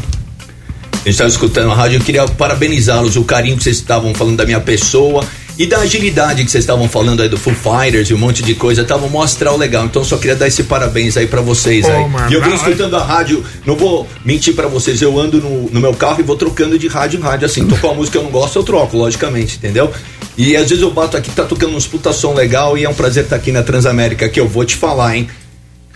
A 0.92 1.08
gente 1.08 1.16
tava 1.16 1.30
escutando 1.30 1.70
a 1.70 1.74
rádio, 1.74 1.98
eu 1.98 2.04
queria 2.04 2.26
parabenizá-los, 2.26 3.16
o 3.16 3.22
carinho 3.24 3.56
que 3.56 3.62
vocês 3.62 3.76
estavam 3.76 4.12
falando 4.12 4.36
da 4.36 4.44
minha 4.44 4.60
pessoa 4.60 5.24
e 5.60 5.66
da 5.66 5.80
agilidade 5.80 6.42
que 6.42 6.50
vocês 6.50 6.64
estavam 6.64 6.88
falando 6.88 7.20
aí 7.20 7.28
do 7.28 7.36
Foo 7.36 7.52
Fighters 7.54 8.08
e 8.08 8.14
um 8.14 8.16
monte 8.16 8.42
de 8.42 8.54
coisa. 8.54 8.82
Tava 8.82 9.04
um 9.04 9.20
astral 9.20 9.58
legal. 9.58 9.84
Então 9.84 10.02
só 10.02 10.16
queria 10.16 10.34
dar 10.34 10.48
esse 10.48 10.62
parabéns 10.62 11.18
aí 11.18 11.26
pra 11.26 11.42
vocês 11.42 11.84
Pô, 11.84 11.92
aí. 11.92 12.08
mano, 12.08 12.32
e 12.32 12.34
eu 12.34 12.40
hora. 12.40 12.54
escutando 12.54 12.96
a 12.96 13.04
rádio, 13.04 13.44
não 13.66 13.76
vou 13.76 14.08
mentir 14.24 14.54
pra 14.54 14.68
vocês, 14.68 15.02
eu 15.02 15.20
ando 15.20 15.38
no, 15.38 15.68
no 15.68 15.78
meu 15.78 15.92
carro 15.92 16.20
e 16.20 16.22
vou 16.22 16.34
trocando 16.34 16.78
de 16.78 16.88
rádio 16.88 17.20
em 17.20 17.22
rádio, 17.22 17.44
assim, 17.44 17.66
tocou 17.68 17.90
uma 17.90 17.96
música 17.96 18.18
que 18.18 18.24
eu 18.24 18.24
não 18.24 18.30
gosto, 18.30 18.58
eu 18.58 18.62
troco, 18.62 18.96
logicamente, 18.96 19.56
entendeu? 19.58 19.92
E 20.34 20.56
às 20.56 20.70
vezes 20.70 20.80
eu 20.80 20.90
bato 20.92 21.18
aqui, 21.18 21.30
tá 21.30 21.44
tocando 21.44 21.76
uns 21.76 21.86
puta 21.86 22.10
som 22.10 22.32
legal 22.32 22.78
e 22.78 22.84
é 22.84 22.88
um 22.88 22.94
prazer 22.94 23.24
estar 23.24 23.36
aqui 23.36 23.52
na 23.52 23.62
Transamérica, 23.62 24.30
que 24.30 24.40
eu 24.40 24.48
vou 24.48 24.64
te 24.64 24.76
falar, 24.76 25.14
hein? 25.14 25.28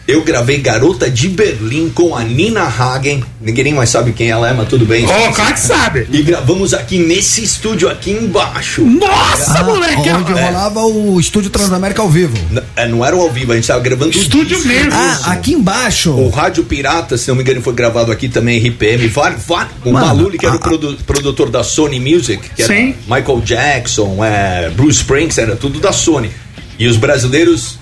Eu 0.06 0.22
gravei 0.22 0.58
Garota 0.58 1.08
de 1.10 1.28
Berlim 1.28 1.88
com 1.88 2.14
a 2.14 2.22
Nina 2.22 2.64
Hagen. 2.64 3.24
Ninguém 3.40 3.64
nem 3.64 3.74
mais 3.74 3.88
sabe 3.88 4.12
quem 4.12 4.28
ela 4.28 4.50
é, 4.50 4.52
mas 4.52 4.68
tudo 4.68 4.84
bem. 4.84 5.06
Ô, 5.06 5.32
claro 5.32 5.54
que 5.54 5.60
sabe. 5.60 6.06
E 6.12 6.22
gravamos 6.22 6.74
aqui 6.74 6.98
nesse 6.98 7.42
estúdio 7.42 7.88
aqui 7.88 8.10
embaixo. 8.10 8.82
Nossa, 8.84 9.60
Ah, 9.60 9.64
moleque. 9.64 10.10
onde 10.10 10.32
É. 10.38 10.44
rolava 10.44 10.80
o 10.84 11.18
Estúdio 11.18 11.48
Transamérica 11.48 12.02
ao 12.02 12.10
vivo. 12.10 12.36
N- 12.50 12.62
é, 12.76 12.86
não 12.86 13.02
era 13.02 13.16
o 13.16 13.20
ao 13.22 13.30
vivo, 13.30 13.52
a 13.52 13.54
gente 13.56 13.66
tava 13.66 13.80
gravando 13.80 14.14
o 14.14 14.20
Estúdio 14.20 14.56
disco. 14.58 14.68
mesmo. 14.68 14.90
Ah, 14.92 15.20
aqui 15.32 15.54
embaixo. 15.54 16.10
O 16.10 16.28
Rádio 16.28 16.64
Pirata, 16.64 17.16
se 17.16 17.28
não 17.28 17.36
me 17.36 17.40
engano, 17.42 17.62
foi 17.62 17.72
gravado 17.72 18.12
aqui 18.12 18.28
também, 18.28 18.58
RPM. 18.58 19.08
Var, 19.08 19.36
var, 19.38 19.72
o 19.86 19.90
Mano, 19.90 20.06
Maluli, 20.06 20.36
que 20.36 20.44
era 20.44 20.54
a- 20.56 20.58
o 20.58 20.60
produ- 20.60 20.98
produtor 21.06 21.48
da 21.48 21.64
Sony 21.64 21.98
Music, 21.98 22.50
que 22.54 22.62
era 22.62 22.74
Sim. 22.74 22.94
Michael 23.08 23.40
Jackson, 23.42 24.22
é, 24.22 24.68
Bruce 24.68 24.98
Springsteen, 24.98 25.46
era 25.46 25.56
tudo 25.56 25.80
da 25.80 25.92
Sony. 25.92 26.30
E 26.78 26.86
os 26.86 26.96
brasileiros 26.98 27.78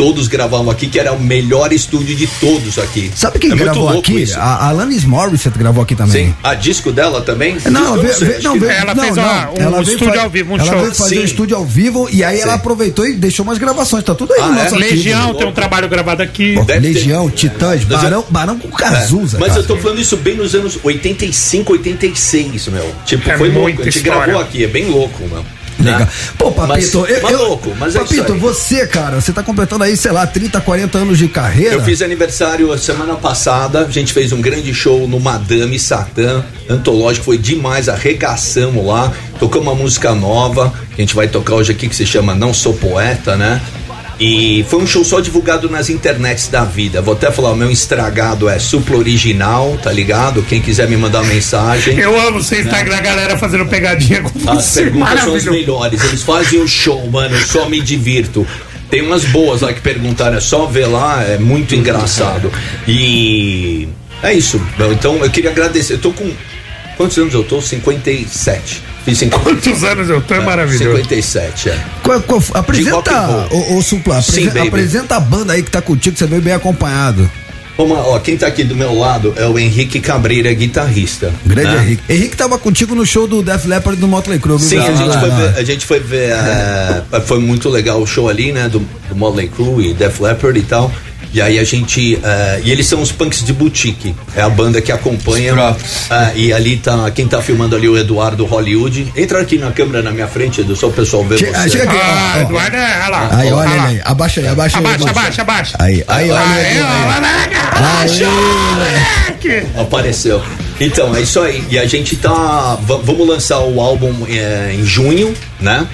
todos 0.00 0.28
gravavam 0.28 0.70
aqui, 0.70 0.86
que 0.86 0.98
era 0.98 1.12
o 1.12 1.20
melhor 1.20 1.74
estúdio 1.74 2.16
de 2.16 2.26
todos 2.26 2.78
aqui. 2.78 3.10
Sabe 3.14 3.38
quem 3.38 3.50
é 3.50 3.54
muito 3.54 3.64
gravou 3.64 3.98
aqui? 3.98 4.22
Isso. 4.22 4.38
A, 4.38 4.68
Alanis 4.70 5.04
Morissette 5.04 5.58
gravou 5.58 5.82
aqui 5.82 5.94
também. 5.94 6.28
Sim, 6.28 6.34
a 6.42 6.54
disco 6.54 6.90
dela 6.90 7.20
também? 7.20 7.58
Não, 7.70 7.98
veio, 7.98 8.10
acho 8.14 8.42
não, 8.42 8.56
Ela 8.70 8.94
não, 8.94 9.02
fez 9.04 9.16
não. 9.16 9.22
uma- 9.22 9.50
um 9.50 9.56
ela 9.60 9.82
estúdio 9.82 10.14
fa- 10.14 10.22
ao 10.22 10.30
vivo, 10.30 10.52
um 10.52 10.56
ela 10.56 10.64
show. 10.64 10.80
veio 10.80 10.94
fazer 10.94 11.16
Sim. 11.16 11.20
um 11.20 11.24
estúdio 11.24 11.54
ao 11.58 11.66
vivo 11.66 12.08
e 12.10 12.24
aí 12.24 12.40
ela 12.40 12.52
Sim. 12.52 12.58
aproveitou 12.60 13.06
e 13.06 13.12
deixou 13.12 13.44
umas 13.44 13.58
gravações. 13.58 14.02
Tá 14.02 14.14
tudo 14.14 14.32
aí 14.32 14.40
Ah, 14.40 14.46
no 14.48 14.58
é? 14.58 14.62
nosso 14.62 14.74
arquivo. 14.76 14.94
Legião 14.94 15.34
tem 15.34 15.46
um 15.46 15.52
trabalho 15.52 15.86
gravado 15.86 16.22
aqui. 16.22 16.54
Pô, 16.54 16.64
Deve 16.64 16.80
ter- 16.80 16.94
Legião, 16.94 17.28
Titãs, 17.28 17.82
Mas 17.84 17.90
eu- 17.90 17.98
Barão, 17.98 18.24
Barão 18.30 18.58
com 18.58 18.68
Cazuza. 18.70 19.36
Mas 19.38 19.48
cara. 19.50 19.60
eu 19.60 19.66
tô 19.66 19.76
falando 19.76 20.00
isso 20.00 20.16
bem 20.16 20.34
nos 20.34 20.54
anos 20.54 20.78
85, 20.82 21.72
86, 21.74 22.68
meu. 22.68 22.90
Tipo, 23.04 23.30
É 23.30 23.36
foi 23.36 23.48
louco. 23.48 23.62
muita 23.64 23.82
A 23.82 23.84
gente 23.84 23.98
história. 23.98 24.22
gravou 24.24 24.40
aqui, 24.42 24.64
é 24.64 24.66
bem 24.66 24.86
louco, 24.88 25.22
meu. 25.28 25.44
Legal. 25.80 26.00
Né? 26.00 26.08
Pô, 26.38 26.52
Papito, 26.52 27.00
Mas- 27.00 27.32
eu, 27.32 27.38
louco, 27.38 27.74
mas 27.78 27.96
é 27.96 27.98
Papito, 28.00 28.34
você, 28.34 28.86
cara, 28.86 29.20
você 29.20 29.32
tá 29.32 29.42
completando 29.42 29.84
aí, 29.84 29.96
sei 29.96 30.12
lá, 30.12 30.26
30, 30.26 30.60
40 30.60 30.98
anos 30.98 31.18
de 31.18 31.28
carreira. 31.28 31.74
Eu 31.74 31.82
fiz 31.82 32.02
aniversário 32.02 32.76
semana 32.78 33.14
passada, 33.14 33.80
a 33.86 33.90
gente 33.90 34.12
fez 34.12 34.32
um 34.32 34.40
grande 34.40 34.72
show 34.74 35.08
no 35.08 35.18
Madame 35.18 35.78
Satã, 35.78 36.44
antológico, 36.68 37.24
foi 37.24 37.38
demais, 37.38 37.88
arregaçamos 37.88 38.84
lá, 38.86 39.12
tocamos 39.38 39.68
uma 39.68 39.74
música 39.74 40.14
nova, 40.14 40.72
que 40.94 41.00
a 41.00 41.04
gente 41.04 41.14
vai 41.14 41.28
tocar 41.28 41.54
hoje 41.54 41.72
aqui, 41.72 41.88
que 41.88 41.96
se 41.96 42.06
chama 42.06 42.34
Não 42.34 42.52
Sou 42.52 42.74
Poeta, 42.74 43.36
né? 43.36 43.60
E 44.20 44.62
foi 44.68 44.82
um 44.82 44.86
show 44.86 45.02
só 45.02 45.18
divulgado 45.18 45.70
nas 45.70 45.88
internets 45.88 46.48
da 46.48 46.62
vida. 46.62 47.00
Vou 47.00 47.14
até 47.14 47.30
falar, 47.30 47.52
o 47.52 47.56
meu 47.56 47.70
estragado 47.70 48.50
é 48.50 48.58
Supla 48.58 48.98
Original, 48.98 49.78
tá 49.82 49.90
ligado? 49.90 50.42
Quem 50.42 50.60
quiser 50.60 50.86
me 50.86 50.96
mandar 50.96 51.24
mensagem. 51.24 51.98
Eu 51.98 52.20
amo 52.28 52.42
seu 52.42 52.60
Instagram, 52.60 52.96
a 52.96 53.00
galera 53.00 53.38
fazendo 53.38 53.64
pegadinha 53.64 54.20
com 54.20 54.50
As 54.50 54.62
você. 54.66 54.82
perguntas 54.82 55.20
são 55.20 55.34
as 55.34 55.44
melhores. 55.46 56.04
Eles 56.04 56.22
fazem 56.22 56.60
o 56.60 56.68
show, 56.68 57.10
mano. 57.10 57.34
Eu 57.34 57.46
só 57.46 57.66
me 57.66 57.80
divirto. 57.80 58.46
Tem 58.90 59.00
umas 59.00 59.24
boas 59.24 59.62
lá 59.62 59.72
que 59.72 59.80
perguntaram, 59.80 60.36
é 60.36 60.40
só 60.40 60.66
ver 60.66 60.86
lá, 60.86 61.22
é 61.24 61.38
muito 61.38 61.74
engraçado. 61.74 62.52
E 62.86 63.88
é 64.22 64.34
isso. 64.34 64.60
Então 64.92 65.16
eu 65.24 65.30
queria 65.30 65.50
agradecer. 65.50 65.94
Eu 65.94 65.98
tô 65.98 66.12
com. 66.12 66.30
Quantos 66.98 67.16
anos 67.16 67.32
eu 67.32 67.42
tô? 67.42 67.62
57. 67.62 68.82
Fiz 69.04 69.18
50. 69.18 69.42
Quantos 69.44 69.84
anos 69.84 70.08
eu 70.10 70.20
tô? 70.20 70.34
É 70.34 70.40
maravilhoso. 70.40 70.96
57, 70.96 71.70
é. 71.70 71.78
Qual- 72.02 72.20
qual- 72.22 72.42
apresenta, 72.54 73.18
roll. 73.26 73.48
ô, 73.50 73.76
ô 73.78 73.82
Supla, 73.82 74.20
Sim, 74.20 74.30
apresen- 74.30 74.52
baby. 74.52 74.68
apresenta 74.68 75.16
a 75.16 75.20
banda 75.20 75.52
aí 75.54 75.62
que 75.62 75.70
tá 75.70 75.80
contigo, 75.80 76.12
que 76.14 76.18
você 76.18 76.26
veio 76.26 76.42
bem 76.42 76.52
acompanhado. 76.52 77.30
Lá, 77.78 78.06
ó, 78.08 78.18
quem 78.18 78.36
tá 78.36 78.46
aqui 78.46 78.62
do 78.62 78.76
meu 78.76 78.92
lado 78.94 79.32
é 79.38 79.46
o 79.46 79.58
Henrique 79.58 80.00
Cabreira, 80.00 80.52
guitarrista. 80.52 81.32
Grande 81.46 81.74
né? 81.76 81.82
Henrique. 81.82 82.02
Henrique 82.12 82.36
tava 82.36 82.58
contigo 82.58 82.94
no 82.94 83.06
show 83.06 83.26
do 83.26 83.42
Def 83.42 83.64
Leppard 83.64 83.98
do 83.98 84.06
Motley 84.06 84.38
Crue. 84.38 84.58
Sim, 84.58 84.76
a 84.76 84.82
Lá, 84.82 84.86
gente, 84.94 85.08
lá, 85.08 85.18
foi 85.20 85.28
lá. 85.30 85.36
ver, 85.36 85.58
a 85.58 85.64
gente 85.64 85.86
foi 85.86 85.98
ver. 85.98 86.30
é, 86.32 87.02
foi 87.24 87.38
muito 87.38 87.70
legal 87.70 88.02
o 88.02 88.06
show 88.06 88.28
ali, 88.28 88.52
né? 88.52 88.68
Do, 88.68 88.80
do 89.08 89.16
Motley 89.16 89.48
Crue 89.48 89.92
e 89.92 89.94
Def 89.94 90.20
Leppard 90.20 90.58
e 90.58 90.62
tal. 90.62 90.92
E 91.32 91.40
aí 91.40 91.58
a 91.58 91.64
gente. 91.64 92.18
é, 92.22 92.60
e 92.64 92.70
eles 92.72 92.86
são 92.86 93.00
os 93.00 93.12
punks 93.12 93.44
de 93.44 93.52
boutique. 93.52 94.14
É 94.34 94.42
a 94.42 94.48
banda 94.48 94.80
que 94.80 94.90
acompanha. 94.90 95.54
É, 96.10 96.32
e 96.36 96.52
ali 96.52 96.76
tá. 96.76 97.10
Quem 97.12 97.26
tá 97.28 97.40
filmando 97.40 97.76
ali 97.76 97.86
é 97.86 97.90
o 97.90 97.96
Eduardo 97.96 98.44
Hollywood. 98.44 99.12
Entra 99.16 99.40
aqui 99.40 99.56
na 99.58 99.70
câmera 99.70 100.02
na 100.02 100.10
minha 100.10 100.26
frente, 100.26 100.60
Edu, 100.60 100.74
só 100.74 100.88
o 100.88 100.92
pessoal 100.92 101.24
ver 101.24 101.38
Chega- 101.38 101.58
você. 101.62 101.70
chega 101.70 101.84
aqui, 101.84 101.96
Ah, 102.02 102.34
ó. 102.36 102.40
Eduardo, 102.42 102.76
é, 102.76 102.98
olha 103.00 103.08
lá. 103.08 103.28
Aí, 103.32 103.52
olha 103.52 103.70
Olha 103.70 103.82
aí. 103.84 104.00
Abaixa 104.04 104.40
aí, 104.40 104.48
abaixa 104.48 104.78
aí. 104.78 104.84
Abaixa, 104.84 105.10
abaixa, 105.10 105.42
abaixa. 105.42 105.76
Aí, 105.78 106.04
aí, 106.08 106.30
olha 106.30 106.40
Aí, 106.40 106.66
aí. 106.66 106.78
abaixa, 107.76 108.26
moleque. 108.28 109.66
Apareceu. 109.78 110.42
Então, 110.80 111.14
é 111.14 111.20
isso 111.20 111.40
aí. 111.40 111.62
E 111.70 111.78
a 111.78 111.86
gente 111.86 112.16
tá. 112.16 112.76
va- 112.82 113.00
vamos 113.02 113.26
lançar 113.28 113.60
o 113.60 113.80
álbum 113.80 114.14
é, 114.28 114.74
em 114.74 114.84
junho, 114.84 115.34
né? 115.60 115.86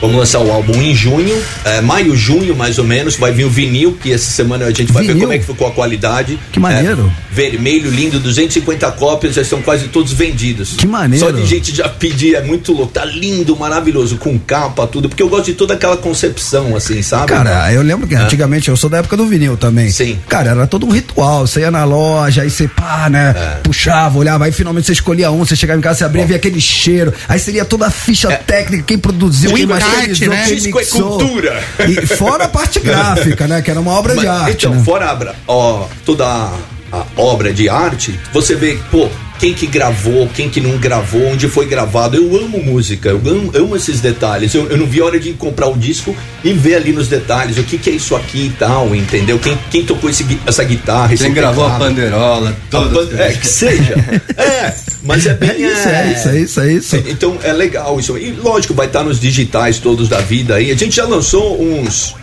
Vamos 0.00 0.16
lançar 0.18 0.40
o 0.40 0.50
álbum 0.52 0.74
em 0.82 0.94
junho, 0.94 1.40
é, 1.64 1.80
maio, 1.80 2.14
junho 2.16 2.54
mais 2.54 2.78
ou 2.78 2.84
menos. 2.84 3.16
Vai 3.16 3.32
vir 3.32 3.44
o 3.44 3.50
vinil, 3.50 3.96
que 4.02 4.12
essa 4.12 4.30
semana 4.30 4.66
a 4.66 4.70
gente 4.70 4.92
vai 4.92 5.02
ver 5.02 5.12
Vinil? 5.14 5.22
como 5.22 5.32
é 5.32 5.38
que 5.38 5.46
ficou 5.46 5.66
a 5.66 5.70
qualidade. 5.70 6.38
Que 6.52 6.58
maneiro. 6.60 7.10
É, 7.30 7.34
vermelho, 7.34 7.90
lindo, 7.90 8.18
250 8.20 8.90
cópias, 8.92 9.34
já 9.34 9.42
estão 9.42 9.62
quase 9.62 9.88
todos 9.88 10.12
vendidos. 10.12 10.74
Que 10.76 10.86
maneiro. 10.86 11.24
Só 11.24 11.30
de 11.30 11.46
gente 11.46 11.74
já 11.74 11.88
pedir, 11.88 12.34
é 12.34 12.42
muito 12.42 12.72
louco. 12.72 12.92
Tá 12.92 13.04
lindo, 13.04 13.56
maravilhoso, 13.56 14.16
com 14.18 14.38
capa, 14.38 14.86
tudo. 14.86 15.08
Porque 15.08 15.22
eu 15.22 15.28
gosto 15.28 15.46
de 15.46 15.54
toda 15.54 15.74
aquela 15.74 15.96
concepção, 15.96 16.76
assim, 16.76 17.00
sabe? 17.02 17.28
Cara, 17.28 17.72
eu 17.72 17.80
lembro 17.82 18.06
que 18.06 18.14
É. 18.14 18.18
antigamente, 18.18 18.68
eu 18.68 18.76
sou 18.76 18.90
da 18.90 18.98
época 18.98 19.16
do 19.16 19.26
vinil 19.26 19.56
também. 19.56 19.90
Sim. 19.90 20.18
Cara, 20.28 20.50
era 20.50 20.66
todo 20.66 20.86
um 20.86 20.90
ritual. 20.90 21.46
Você 21.46 21.60
ia 21.60 21.70
na 21.70 21.84
loja, 21.84 22.42
aí 22.42 22.50
você 22.50 22.68
pá, 22.68 23.08
né? 23.08 23.34
É. 23.36 23.60
Puxava, 23.62 24.18
olhava, 24.18 24.44
aí 24.44 24.52
finalmente 24.52 24.86
você 24.86 24.92
escolhia 24.92 25.30
um, 25.30 25.38
você 25.38 25.56
chegava 25.56 25.78
em 25.78 25.82
casa, 25.82 25.98
você 26.00 26.04
abria, 26.04 26.26
via 26.26 26.36
aquele 26.36 26.60
cheiro. 26.60 27.12
Aí 27.28 27.38
você 27.38 27.52
lia 27.52 27.64
toda 27.64 27.86
a 27.86 27.90
ficha 27.90 28.28
técnica, 28.36 28.82
quem 28.86 28.98
produziu, 28.98 29.50
É. 29.50 29.54
Quem 29.54 29.66
masterizou, 29.88 30.28
né? 30.28 30.44
Disco 30.46 30.80
é 30.80 30.84
cultura. 30.84 31.64
E 31.88 32.06
fora 32.06 32.44
a 32.44 32.48
parte 32.48 32.80
gráfica, 32.80 33.46
né? 33.46 33.62
Que 33.62 33.70
era 33.70 33.80
uma 33.80 33.92
obra 33.92 34.14
de 34.14 34.26
Mas, 34.26 34.40
arte. 34.40 34.66
Então, 34.66 34.74
né? 34.74 34.84
fora 34.84 35.10
a, 35.10 35.34
ó, 35.46 35.86
toda 36.04 36.26
a, 36.26 36.52
a 36.92 37.04
obra 37.16 37.52
de 37.52 37.68
arte, 37.68 38.18
você 38.32 38.54
vê, 38.54 38.78
pô, 38.90 39.08
quem 39.38 39.52
que 39.52 39.66
gravou, 39.66 40.28
quem 40.34 40.48
que 40.48 40.60
não 40.60 40.78
gravou, 40.78 41.26
onde 41.32 41.48
foi 41.48 41.66
gravado. 41.66 42.16
Eu 42.16 42.36
amo 42.36 42.62
música, 42.62 43.08
eu 43.10 43.20
amo, 43.26 43.50
amo 43.54 43.76
esses 43.76 44.00
detalhes. 44.00 44.54
Eu, 44.54 44.68
eu 44.70 44.76
não 44.76 44.86
vi 44.86 45.00
a 45.00 45.04
hora 45.04 45.18
de 45.20 45.32
comprar 45.32 45.66
o 45.68 45.76
disco 45.76 46.16
e 46.42 46.52
ver 46.52 46.76
ali 46.76 46.92
nos 46.92 47.08
detalhes 47.08 47.58
o 47.58 47.62
que, 47.64 47.76
que 47.76 47.90
é 47.90 47.92
isso 47.94 48.14
aqui 48.16 48.46
e 48.46 48.50
tal, 48.58 48.94
entendeu? 48.94 49.38
Quem, 49.38 49.58
quem 49.70 49.84
tocou 49.84 50.08
esse 50.08 50.24
essa 50.46 50.62
guitarra, 50.64 51.12
esse 51.14 51.24
Quem 51.24 51.34
gravou 51.34 51.64
a 51.66 51.70
teclado. 51.70 51.88
panderola, 51.94 52.50
A 52.50 52.70
todas 52.70 53.08
pan- 53.10 53.16
É, 53.22 53.32
que 53.32 53.46
seja. 53.46 53.94
É, 54.36 54.74
mas 55.02 55.26
é 55.26 55.34
bem. 55.34 55.50
É 55.50 55.56
isso, 55.58 55.88
é 55.88 56.12
isso, 56.12 56.28
é 56.28 56.38
isso, 56.40 56.60
é 56.60 56.72
isso. 56.72 56.96
Então 57.08 57.36
é 57.42 57.52
legal 57.52 57.98
isso. 58.00 58.16
E 58.16 58.30
lógico, 58.32 58.72
vai 58.74 58.86
estar 58.86 59.02
nos 59.02 59.20
digitais 59.20 59.78
todos 59.78 60.08
da 60.08 60.20
vida 60.20 60.54
aí. 60.56 60.70
A 60.70 60.76
gente 60.76 60.96
já 60.96 61.04
lançou 61.04 61.60
uns 61.60 62.14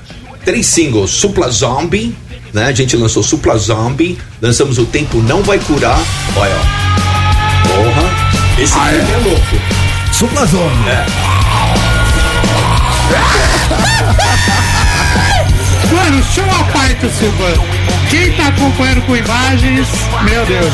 três 0.45 0.65
singles: 0.65 1.11
Supla 1.11 1.49
Zombie, 1.49 2.15
né? 2.53 2.65
A 2.65 2.71
gente 2.71 2.95
lançou 2.97 3.21
Supla 3.23 3.57
Zombie, 3.57 4.17
lançamos 4.41 4.77
O 4.77 4.85
Tempo 4.85 5.17
Não 5.21 5.41
Vai 5.43 5.59
Curar. 5.59 5.99
Olha, 6.35 6.51
ó. 6.55 6.90
Esse 8.61 8.73
filme 8.73 9.11
é 9.11 9.17
louco. 9.27 9.59
Supla 10.11 10.45
Zone. 10.45 10.87
É. 10.87 11.05
Mano, 15.91 16.23
show 16.23 16.45
à 16.45 16.63
parte, 16.65 17.09
Silva. 17.09 17.53
Quem 18.07 18.31
tá 18.33 18.49
acompanhando 18.49 19.01
com 19.07 19.15
imagens, 19.15 19.87
meu 20.21 20.45
Deus. 20.45 20.71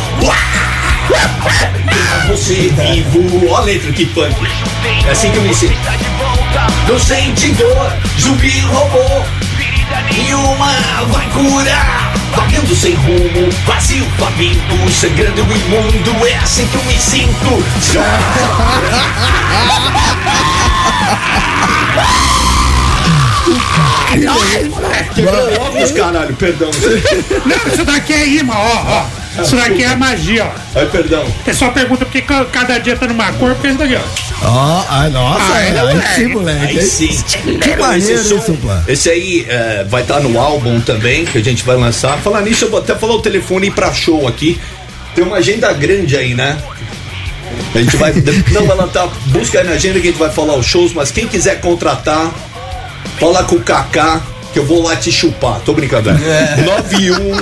Você 2.28 2.74
vivo, 2.76 3.50
ó 3.50 3.56
a 3.56 3.62
letra 3.62 3.94
que 3.94 4.06
punk. 4.08 4.36
É 5.06 5.12
assim 5.12 5.32
que 5.32 5.38
eu 5.38 5.44
me 5.44 5.56
sinto. 5.56 5.78
Não 6.90 7.00
sente 7.00 7.54
dor, 7.54 7.94
zumbi 8.20 8.60
robô. 8.60 9.24
E 10.12 10.34
uma 10.34 10.74
vai 11.12 11.28
curar. 11.30 12.14
Vagando 12.36 12.76
sem 12.76 12.94
rumo, 12.96 13.50
vazio, 13.66 14.06
faminto, 14.18 14.90
sangrando 14.92 15.44
o 15.44 15.58
imundo. 15.58 16.28
É 16.28 16.38
assim 16.38 16.68
que 16.68 16.76
eu 16.76 16.84
me 16.84 17.00
sinto. 17.00 17.64
Quebrou 25.16 25.54
óculos, 25.62 25.92
caralho, 25.92 26.36
perdão. 26.36 26.70
Não, 27.46 27.74
isso 27.74 27.84
daqui 27.86 28.14
é 28.14 28.28
imã, 28.28 28.54
ó, 28.56 28.84
ó. 28.88 29.42
Isso 29.42 29.56
daqui 29.56 29.84
é 29.84 29.96
magia, 29.96 30.46
ó. 30.46 30.80
Ai, 30.80 30.86
perdão. 30.88 31.24
O 31.24 31.44
pessoal 31.44 31.72
pergunta 31.72 32.06
por 32.06 32.12
que 32.12 32.22
ca- 32.22 32.46
cada 32.46 32.80
dia 32.80 32.96
tá 32.96 33.06
numa 33.08 33.32
cor, 33.34 33.54
porque 33.54 33.68
isso 33.68 33.78
daqui, 33.78 33.96
ó. 33.96 34.48
Ó, 34.48 34.86
ai, 34.90 35.10
nossa, 35.10 35.44
Ah, 35.54 35.62
é, 35.62 35.68
é, 35.68 35.70
aí 35.70 35.88
moleque. 35.94 36.16
sim, 36.16 36.28
moleque. 36.28 36.66
Aí 36.80 36.82
sim. 36.86 37.24
Que 37.60 37.76
maneiro 37.76 38.14
esse, 38.22 38.30
som- 38.30 38.36
isso, 38.38 38.58
esse 38.88 39.10
aí 39.10 39.46
é, 39.48 39.86
vai 39.88 40.02
estar 40.02 40.20
no 40.22 40.40
álbum 40.40 40.80
também, 40.82 41.26
que 41.26 41.38
a 41.38 41.44
gente 41.44 41.64
vai 41.64 41.76
lançar. 41.76 42.18
Falar 42.20 42.42
nisso, 42.42 42.66
eu 42.66 42.70
vou 42.72 42.80
até 42.80 42.96
falar 42.96 43.16
o 43.16 43.22
telefone 43.22 43.70
pra 43.72 43.94
show 43.94 44.28
aqui. 44.28 44.60
Tem 45.16 45.24
uma 45.24 45.38
agenda 45.38 45.72
grande 45.74 46.16
aí, 46.18 46.34
né? 46.34 46.58
A 47.74 47.78
gente 47.80 47.96
vai. 47.98 48.14
Não, 48.52 48.64
ela 48.72 48.88
tá. 48.88 49.08
Busca 49.28 49.60
aí 49.60 49.66
na 49.66 49.74
agenda 49.74 50.00
que 50.00 50.08
a 50.08 50.12
gente 50.12 50.20
vai 50.20 50.30
falar 50.32 50.56
os 50.56 50.66
shows, 50.66 50.94
mas 50.94 51.12
quem 51.12 51.28
quiser 51.28 51.60
contratar, 51.62 52.32
fala 53.20 53.44
com 53.44 53.56
o 53.56 53.62
Kaká, 53.62 54.22
que 54.54 54.60
eu 54.60 54.66
vou 54.66 54.84
lá 54.84 54.96
te 54.96 55.12
chupar. 55.12 55.60
Tô 55.62 55.74
brincando, 55.74 56.10
é. 56.10 56.62
91 56.64 57.36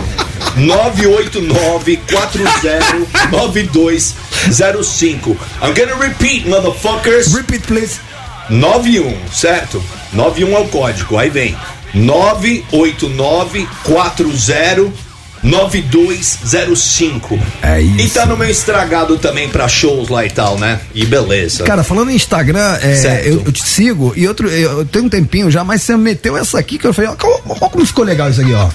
989 0.58 1.98
40 2.10 3.30
9205. 3.32 5.38
I'm 5.62 5.74
gonna 5.74 5.96
repeat, 6.00 6.48
motherfuckers. 6.48 7.34
Repeat, 7.34 7.66
please. 7.68 8.00
91, 8.50 9.16
certo? 9.32 9.84
91 10.14 10.56
é 10.56 10.60
o 10.60 10.68
código, 10.68 11.18
aí 11.18 11.30
vem 11.30 11.56
989 11.94 13.68
40 13.84 14.24
9205. 15.46 17.40
É 17.62 17.80
isso. 17.80 18.00
E 18.00 18.10
tá 18.10 18.26
no 18.26 18.36
meu 18.36 18.50
estragado 18.50 19.18
também 19.18 19.48
pra 19.48 19.68
shows 19.68 20.10
lá 20.10 20.26
e 20.26 20.30
tal, 20.30 20.58
né? 20.58 20.80
E 20.94 21.06
beleza. 21.06 21.64
Cara, 21.64 21.84
falando 21.84 22.10
em 22.12 22.16
Instagram, 22.16 22.78
é, 22.82 23.22
eu, 23.26 23.44
eu 23.46 23.52
te 23.52 23.64
sigo 23.64 24.14
e 24.16 24.28
outro, 24.28 24.50
eu, 24.50 24.80
eu 24.80 24.86
tenho 24.86 25.06
um 25.06 25.10
tempinho 25.10 25.52
já, 25.52 25.64
mas 25.64 25.84
você 25.84 25.96
meteu 25.96 26.36
essa 26.36 26.58
aqui 26.58 26.78
que 26.78 26.86
eu 26.86 26.94
falei, 26.94 27.12
ó, 27.12 27.16
como 27.70 27.86
ficou 27.86 28.04
legal 28.04 28.30
isso 28.30 28.42
aqui, 28.42 28.54
ó. 28.54 28.70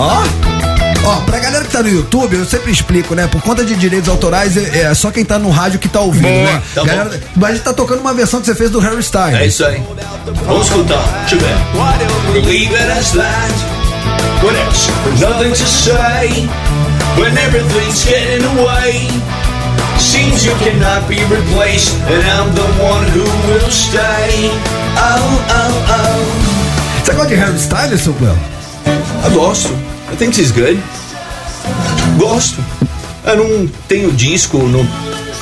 Ó. 0.00 0.47
Ó, 1.04 1.20
pra 1.22 1.38
galera 1.38 1.64
que 1.64 1.70
tá 1.70 1.82
no 1.82 1.88
YouTube, 1.88 2.36
eu 2.36 2.44
sempre 2.44 2.70
explico, 2.70 3.14
né? 3.14 3.26
Por 3.28 3.40
conta 3.40 3.64
de 3.64 3.74
direitos 3.76 4.08
autorais, 4.08 4.56
é, 4.56 4.82
é 4.82 4.94
só 4.94 5.10
quem 5.10 5.24
tá 5.24 5.38
no 5.38 5.50
rádio 5.50 5.78
que 5.78 5.88
tá 5.88 6.00
ouvindo, 6.00 6.24
Boa, 6.24 6.52
né? 6.52 6.62
tá 6.74 6.84
Galera- 6.84 7.20
mas 7.34 7.50
a 7.50 7.52
gente 7.54 7.64
tá 7.64 7.72
tocando 7.72 8.00
uma 8.00 8.12
versão 8.12 8.40
que 8.40 8.46
você 8.46 8.54
fez 8.54 8.70
do 8.70 8.78
Harry 8.78 9.00
Styles. 9.00 9.40
É 9.40 9.46
isso 9.46 9.64
aí. 9.64 9.82
Vamos 10.46 10.66
escutar. 10.66 11.02
Deixa 11.28 11.36
eu 11.36 11.40
ver. 11.40 12.46
Leave 12.46 12.74
it 12.74 12.90
as 12.92 13.12
that. 13.12 13.54
What 14.42 14.54
else? 14.56 14.90
Nothing 15.18 15.50
to 15.50 15.66
say. 15.66 16.48
When 17.16 17.36
everything's 17.38 18.04
getting 18.04 18.44
away. 18.58 19.08
Seems 19.98 20.44
you 20.44 20.54
cannot 20.56 21.06
be 21.08 21.16
replaced. 21.24 21.94
And 22.06 22.22
I'm 22.22 22.54
the 22.54 22.62
one 22.82 23.04
who 23.10 23.24
will 23.48 23.70
stay. 23.70 24.50
Oh, 24.96 25.42
oh, 25.50 25.72
oh. 25.90 27.04
Você 27.04 27.12
gosta 27.12 27.28
de 27.28 27.34
Harry 27.36 27.56
Styles, 27.58 28.00
seu 28.02 28.12
Cleo? 28.14 28.38
Eu 29.24 29.30
gosto. 29.32 29.74
I 30.10 30.16
think 30.16 30.40
he's 30.40 30.50
good. 30.50 30.80
Gosto. 32.18 32.64
Eu 33.24 33.36
não 33.36 33.66
tenho 33.86 34.10
disco, 34.12 34.58
não. 34.58 34.86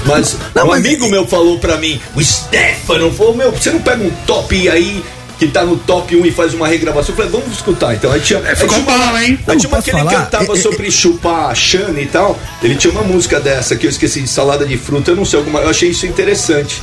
Mas 0.05 0.37
um 0.57 0.73
amigo 0.73 1.09
meu 1.09 1.27
falou 1.27 1.59
pra 1.59 1.77
mim, 1.77 2.01
o 2.15 2.23
Stefano, 2.23 3.13
falou: 3.13 3.35
Meu, 3.35 3.51
você 3.53 3.71
não 3.71 3.81
pega 3.81 4.03
um 4.03 4.11
top 4.27 4.69
aí 4.69 5.05
que 5.39 5.47
tá 5.49 5.65
no 5.65 5.77
top 5.77 6.17
1 6.17 6.27
e 6.27 6.31
faz 6.31 6.55
uma 6.55 6.67
regravação? 6.67 7.11
Eu 7.13 7.17
falei: 7.17 7.31
Vamos 7.31 7.57
escutar 7.57 7.95
então. 7.95 8.11
Aí 8.11 8.21
tinha, 8.21 8.41
aí 8.41 8.57
ficou 8.57 8.69
tinha 8.69 8.81
uma, 8.81 8.99
bom, 8.99 9.19
hein? 9.19 9.39
Aí 9.39 9.45
Não, 9.47 9.57
tinha 9.57 9.69
uma 9.69 9.83
que 9.83 9.91
ele 9.91 10.05
cantava 10.05 10.53
É, 10.53 10.59
é, 10.59 10.61
sobre 10.61 10.91
chupar 10.91 11.51
a 11.51 11.55
Xana 11.55 12.01
e 12.01 12.07
tal. 12.07 12.39
Ele 12.63 12.75
tinha 12.77 12.93
uma 12.93 13.03
música 13.03 13.41
dessa 13.41 13.77
que 13.77 13.87
eu 13.87 13.91
esqueci 13.91 14.21
de 14.21 14.29
salada 14.29 14.65
de 14.65 14.77
fruta, 14.77 15.11
eu 15.11 15.17
não 15.17 15.25
sei 15.25 15.39
alguma. 15.39 15.61
Eu 15.61 15.71
achei 15.71 15.91
isso 15.91 16.07
interessante. 16.07 16.83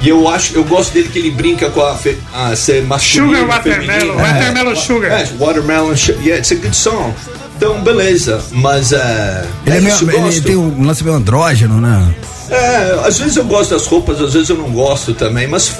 E 0.00 0.08
eu 0.08 0.28
acho, 0.28 0.54
eu 0.54 0.64
gosto 0.64 0.92
dele 0.92 1.08
que 1.08 1.18
ele 1.18 1.30
brinca 1.30 1.70
com 1.70 1.82
a, 1.82 1.94
fe, 1.94 2.18
a 2.32 2.54
ser 2.54 2.82
masculino. 2.84 3.38
Sugar 3.38 3.48
Watermelon, 3.48 4.00
feminino. 4.00 4.16
Watermelon 4.16 4.76
Sugar. 4.76 5.12
É, 5.12 5.28
Watermelon 5.38 5.96
Sugar. 5.96 6.22
Yeah, 6.22 6.38
it's 6.38 6.52
a 6.52 6.54
good 6.54 6.76
song. 6.76 7.14
Então, 7.56 7.80
beleza. 7.82 8.40
Mas 8.52 8.92
é. 8.92 9.44
Ele, 9.66 9.76
é 9.76 9.90
isso, 9.90 10.06
meio, 10.06 10.20
eu 10.20 10.26
ele 10.28 10.40
tem 10.40 10.56
um 10.56 10.86
lance 10.86 11.02
meio 11.02 11.16
andrógeno, 11.16 11.80
né? 11.80 12.14
É, 12.50 13.00
às 13.04 13.18
vezes 13.18 13.36
eu 13.36 13.44
gosto 13.44 13.70
das 13.70 13.86
roupas, 13.86 14.20
às 14.20 14.32
vezes 14.32 14.48
eu 14.48 14.56
não 14.56 14.70
gosto 14.70 15.12
também, 15.12 15.46
mas. 15.46 15.76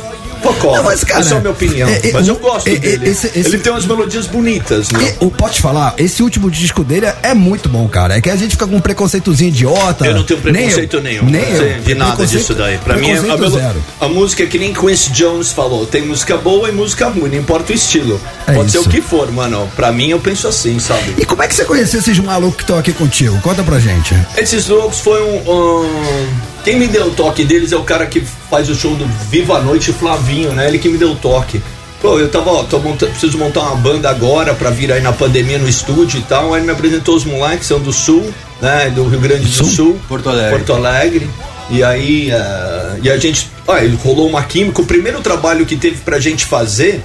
Off. 0.47 0.67
Não, 0.77 0.83
mas, 0.85 1.05
cara, 1.05 1.21
é 1.21 1.25
só 1.25 1.37
a 1.37 1.41
minha 1.41 1.51
opinião. 1.53 1.89
é, 1.89 2.09
é, 2.09 2.13
mas 2.13 2.29
eu 2.29 2.37
gosto 2.37 2.69
é, 2.69 2.73
é, 2.73 2.77
dele. 2.79 3.09
esse- 3.11 3.27
esse- 3.29 3.41
Ele 3.49 3.59
tem 3.59 3.73
umas 3.73 3.85
melodias 3.87 4.27
bonitas, 4.27 4.91
né? 4.91 5.15
E, 5.21 5.25
o, 5.25 5.31
pode 5.31 5.55
te 5.55 5.61
falar, 5.61 5.95
esse 5.99 6.23
último 6.23 6.51
disco 6.51 6.83
dele 6.85 7.07
é- 7.07 7.17
é 7.23 7.35
muito 7.35 7.69
bom, 7.69 7.87
cara. 7.89 8.17
É 8.17 8.21
que 8.21 8.31
a 8.31 8.37
gente 8.37 8.53
fica 8.53 8.67
com 8.67 8.77
um 8.77 8.81
preconceitozinho 8.81 9.49
idiota. 9.49 10.07
Eu 10.07 10.15
não 10.15 10.25
tenho 10.25 10.41
preconceito 10.41 11.01
Nem 11.01 11.15
eu. 11.17 11.23
nenhum. 11.25 11.31
Nem 11.31 11.57
eu. 11.75 11.81
de 11.81 11.95
nada 11.95 12.27
disso 12.27 12.55
daí. 12.55 12.79
Pra 12.79 12.97
mim, 12.97 13.11
a, 13.13 13.21
preconceito 13.21 13.61
melo- 13.61 13.85
a 14.01 14.09
música 14.09 14.43
é 14.43 14.47
que 14.47 14.59
nem 14.59 14.73
Quincy 14.73 15.11
Jones 15.13 15.51
falou: 15.53 15.87
tem 15.87 16.03
música 16.03 16.37
boa 16.37 16.69
e 16.69 16.73
música 16.73 17.09
ruim, 17.09 17.29
não 17.31 17.39
importa 17.39 17.73
o 17.73 17.75
estilo. 17.75 18.21
É 18.47 18.53
Pode 18.53 18.71
ser 18.71 18.79
isso. 18.79 18.89
o 18.89 18.91
que 18.91 19.01
for, 19.01 19.31
mano. 19.33 19.69
Pra 19.77 19.93
mim, 19.93 20.09
eu 20.11 20.19
penso 20.21 20.49
assim, 20.49 20.79
sabe? 20.79 21.15
E 21.19 21.25
como 21.25 21.43
é 21.43 21.49
que 21.49 21.55
você 21.55 21.65
conheceu 21.65 22.01
esses 22.01 22.19
malucos 22.19 22.57
que 22.57 22.63
estão 22.63 22.79
aqui 22.79 22.93
contigo? 22.93 23.39
Conta 23.41 23.63
pra 23.63 23.79
gente. 23.79 24.15
Esses 24.37 24.67
loucos 24.69 25.01
foi 25.01 25.23
um, 25.23 25.51
um- 25.51 26.29
Quem 26.69 26.79
me 26.79 26.87
deu 26.87 27.07
o 27.07 27.11
toque 27.13 27.45
deles 27.45 27.73
é 27.73 27.77
o 27.79 27.83
cara 27.83 28.05
que 28.05 28.21
faz 28.21 28.69
o 28.69 28.75
show 28.75 28.95
do 28.95 29.07
Viva 29.31 29.57
a 29.57 29.61
Noite, 29.63 29.91
Flavinho, 29.91 30.53
né? 30.53 30.69
Ele 30.69 30.79
que 30.79 30.91
me 30.91 30.99
deu 30.99 31.13
o 31.13 31.17
toque. 31.17 31.63
Pô, 31.99 32.19
eu 32.19 32.29
tava, 32.29 32.51
ó, 32.51 32.63
montando, 32.79 33.11
preciso 33.11 33.39
montar 33.39 33.63
uma 33.63 33.77
banda 33.77 34.11
agora 34.11 34.53
pra 34.53 34.69
vir 34.69 34.93
aí 34.93 35.01
na 35.01 35.11
pandemia 35.11 35.57
no 35.57 35.67
estúdio 35.67 36.21
e 36.21 36.23
tal. 36.25 36.53
Aí 36.53 36.61
ele 36.61 36.67
me 36.67 36.73
apresentou 36.73 37.17
os 37.17 37.25
moleques, 37.25 37.67
são 37.67 37.81
do 37.81 37.91
Sul, 37.91 38.23
né? 38.61 38.91
Do 38.91 39.09
Rio 39.09 39.19
Grande 39.19 39.47
do 39.47 39.65
Sul. 39.65 39.99
Porto 40.07 40.29
Alegre. 40.29 40.51
Porto 40.51 40.75
Alegre. 40.75 41.31
E 41.71 41.83
aí, 41.83 42.31
eh, 42.31 42.99
e 43.03 43.11
a 43.11 43.17
gente, 43.17 43.49
ah, 43.67 43.83
ele 43.83 43.99
rolou 44.05 44.29
uma 44.29 44.43
química. 44.43 44.83
O 44.83 44.85
primeiro 44.85 45.23
trabalho 45.23 45.65
que 45.65 45.75
teve 45.75 45.97
pra 46.03 46.21
gente 46.21 46.45
fazer, 46.45 47.03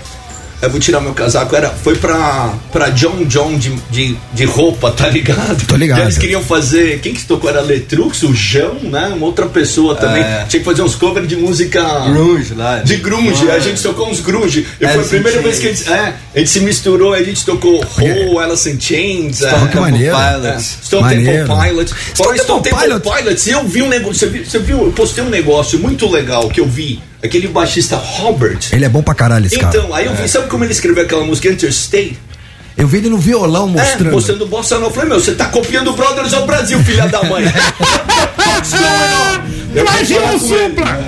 eu 0.64 0.70
vou 0.70 0.80
tirar 0.80 1.02
meu 1.02 1.14
casaco, 1.14 1.56
era, 1.56 1.70
foi 1.70 1.96
pra, 1.96 2.54
pra 2.72 2.90
John 2.90 3.26
John 3.26 3.58
de, 3.58 3.76
de, 3.90 4.18
de 4.34 4.46
roupa, 4.46 4.92
tá 4.92 5.10
ligado? 5.10 5.66
Tô 5.68 5.76
ligado. 5.76 6.00
E 6.00 6.02
eles 6.04 6.18
queriam 6.18 6.42
fazer, 6.42 7.00
quem 7.00 7.14
que 7.14 7.24
tocou? 7.26 7.50
Era 7.50 7.62
Letrux, 7.62 8.24
o 8.24 8.34
João, 8.34 8.76
né? 8.84 9.12
Uma 9.16 9.26
outra 9.26 9.46
pessoa 9.48 9.96
também. 9.96 10.24
É. 10.24 10.46
Tinha 10.48 10.60
que 10.60 10.66
fazer 10.66 10.82
uns 10.82 10.96
covers 10.96 11.28
de 11.28 11.36
música. 11.36 11.84
Grunge 12.12 12.54
lá. 12.54 12.80
De 12.80 12.96
grunge, 12.98 13.50
a 13.50 13.60
gente 13.60 13.82
tocou 13.82 14.10
uns 14.10 14.22
grunge. 14.22 14.66
E 14.80 14.88
foi 14.88 15.02
a 15.02 15.08
primeira 15.08 15.42
vez 15.42 15.60
que 15.60 15.68
a 15.68 15.74
gente, 15.74 15.90
é, 15.92 16.14
a 16.36 16.40
gente 16.40 16.50
se 16.50 16.60
misturou, 16.62 17.14
a 17.14 17.22
gente 17.22 17.46
tocou 17.46 17.84
Ho, 17.84 18.40
Alice 18.40 18.70
in 18.70 18.80
Chains, 18.80 19.38
Stone 19.38 19.54
é, 19.54 19.68
Temple. 19.68 19.92
Pilots. 20.00 20.46
é, 20.46 20.86
Stone. 20.86 21.26
Temple 21.26 21.56
Pilots. 21.68 21.96
Stone 22.14 22.40
Temple 22.40 22.72
Pilots. 22.72 23.12
Pilots, 23.12 23.48
eu 23.48 23.68
vi 23.68 23.82
um 23.82 23.90
negócio, 23.90 24.16
você 24.16 24.28
viu, 24.28 24.46
você 24.46 24.60
viu, 24.60 24.84
eu 24.86 24.92
postei 24.92 25.24
um 25.24 25.30
negócio 25.30 25.80
muito 25.80 26.10
legal 26.10 26.48
que 26.50 26.60
eu 26.60 26.68
vi, 26.68 27.02
aquele 27.24 27.48
baixista 27.48 27.96
Robert. 27.96 28.60
Ele 28.72 28.86
é 28.86 28.90
bom 28.90 29.02
pra 29.02 29.16
caralho, 29.16 29.46
esse 29.46 29.58
cara. 29.58 29.76
Então, 29.76 29.94
aí 29.94 30.06
eu 30.06 30.16
vi, 30.16 30.28
sabe 30.28 30.48
como 30.48 30.64
ele 30.64 30.74
escreveu 30.74 31.04
aquela 31.04 31.24
música 31.26 31.48
Interstate? 31.50 32.18
Eu 32.76 32.88
vi 32.88 32.98
ele 32.98 33.10
no 33.10 33.18
violão 33.18 33.68
mostrando. 33.68 34.08
É, 34.10 34.12
mostrando 34.12 34.46
bossa 34.48 34.76
nova. 34.76 34.88
Eu 34.88 34.94
falei, 34.94 35.10
meu, 35.10 35.20
você 35.20 35.34
tá 35.34 35.46
copiando 35.46 35.90
o 35.90 35.94
Brothers 35.94 36.34
ao 36.34 36.46
Brasil, 36.46 36.80
filha 36.84 37.08
da 37.08 37.24
mãe. 37.24 37.44
Imagina 39.76 40.34
o 40.34 40.40
Supla! 40.40 41.00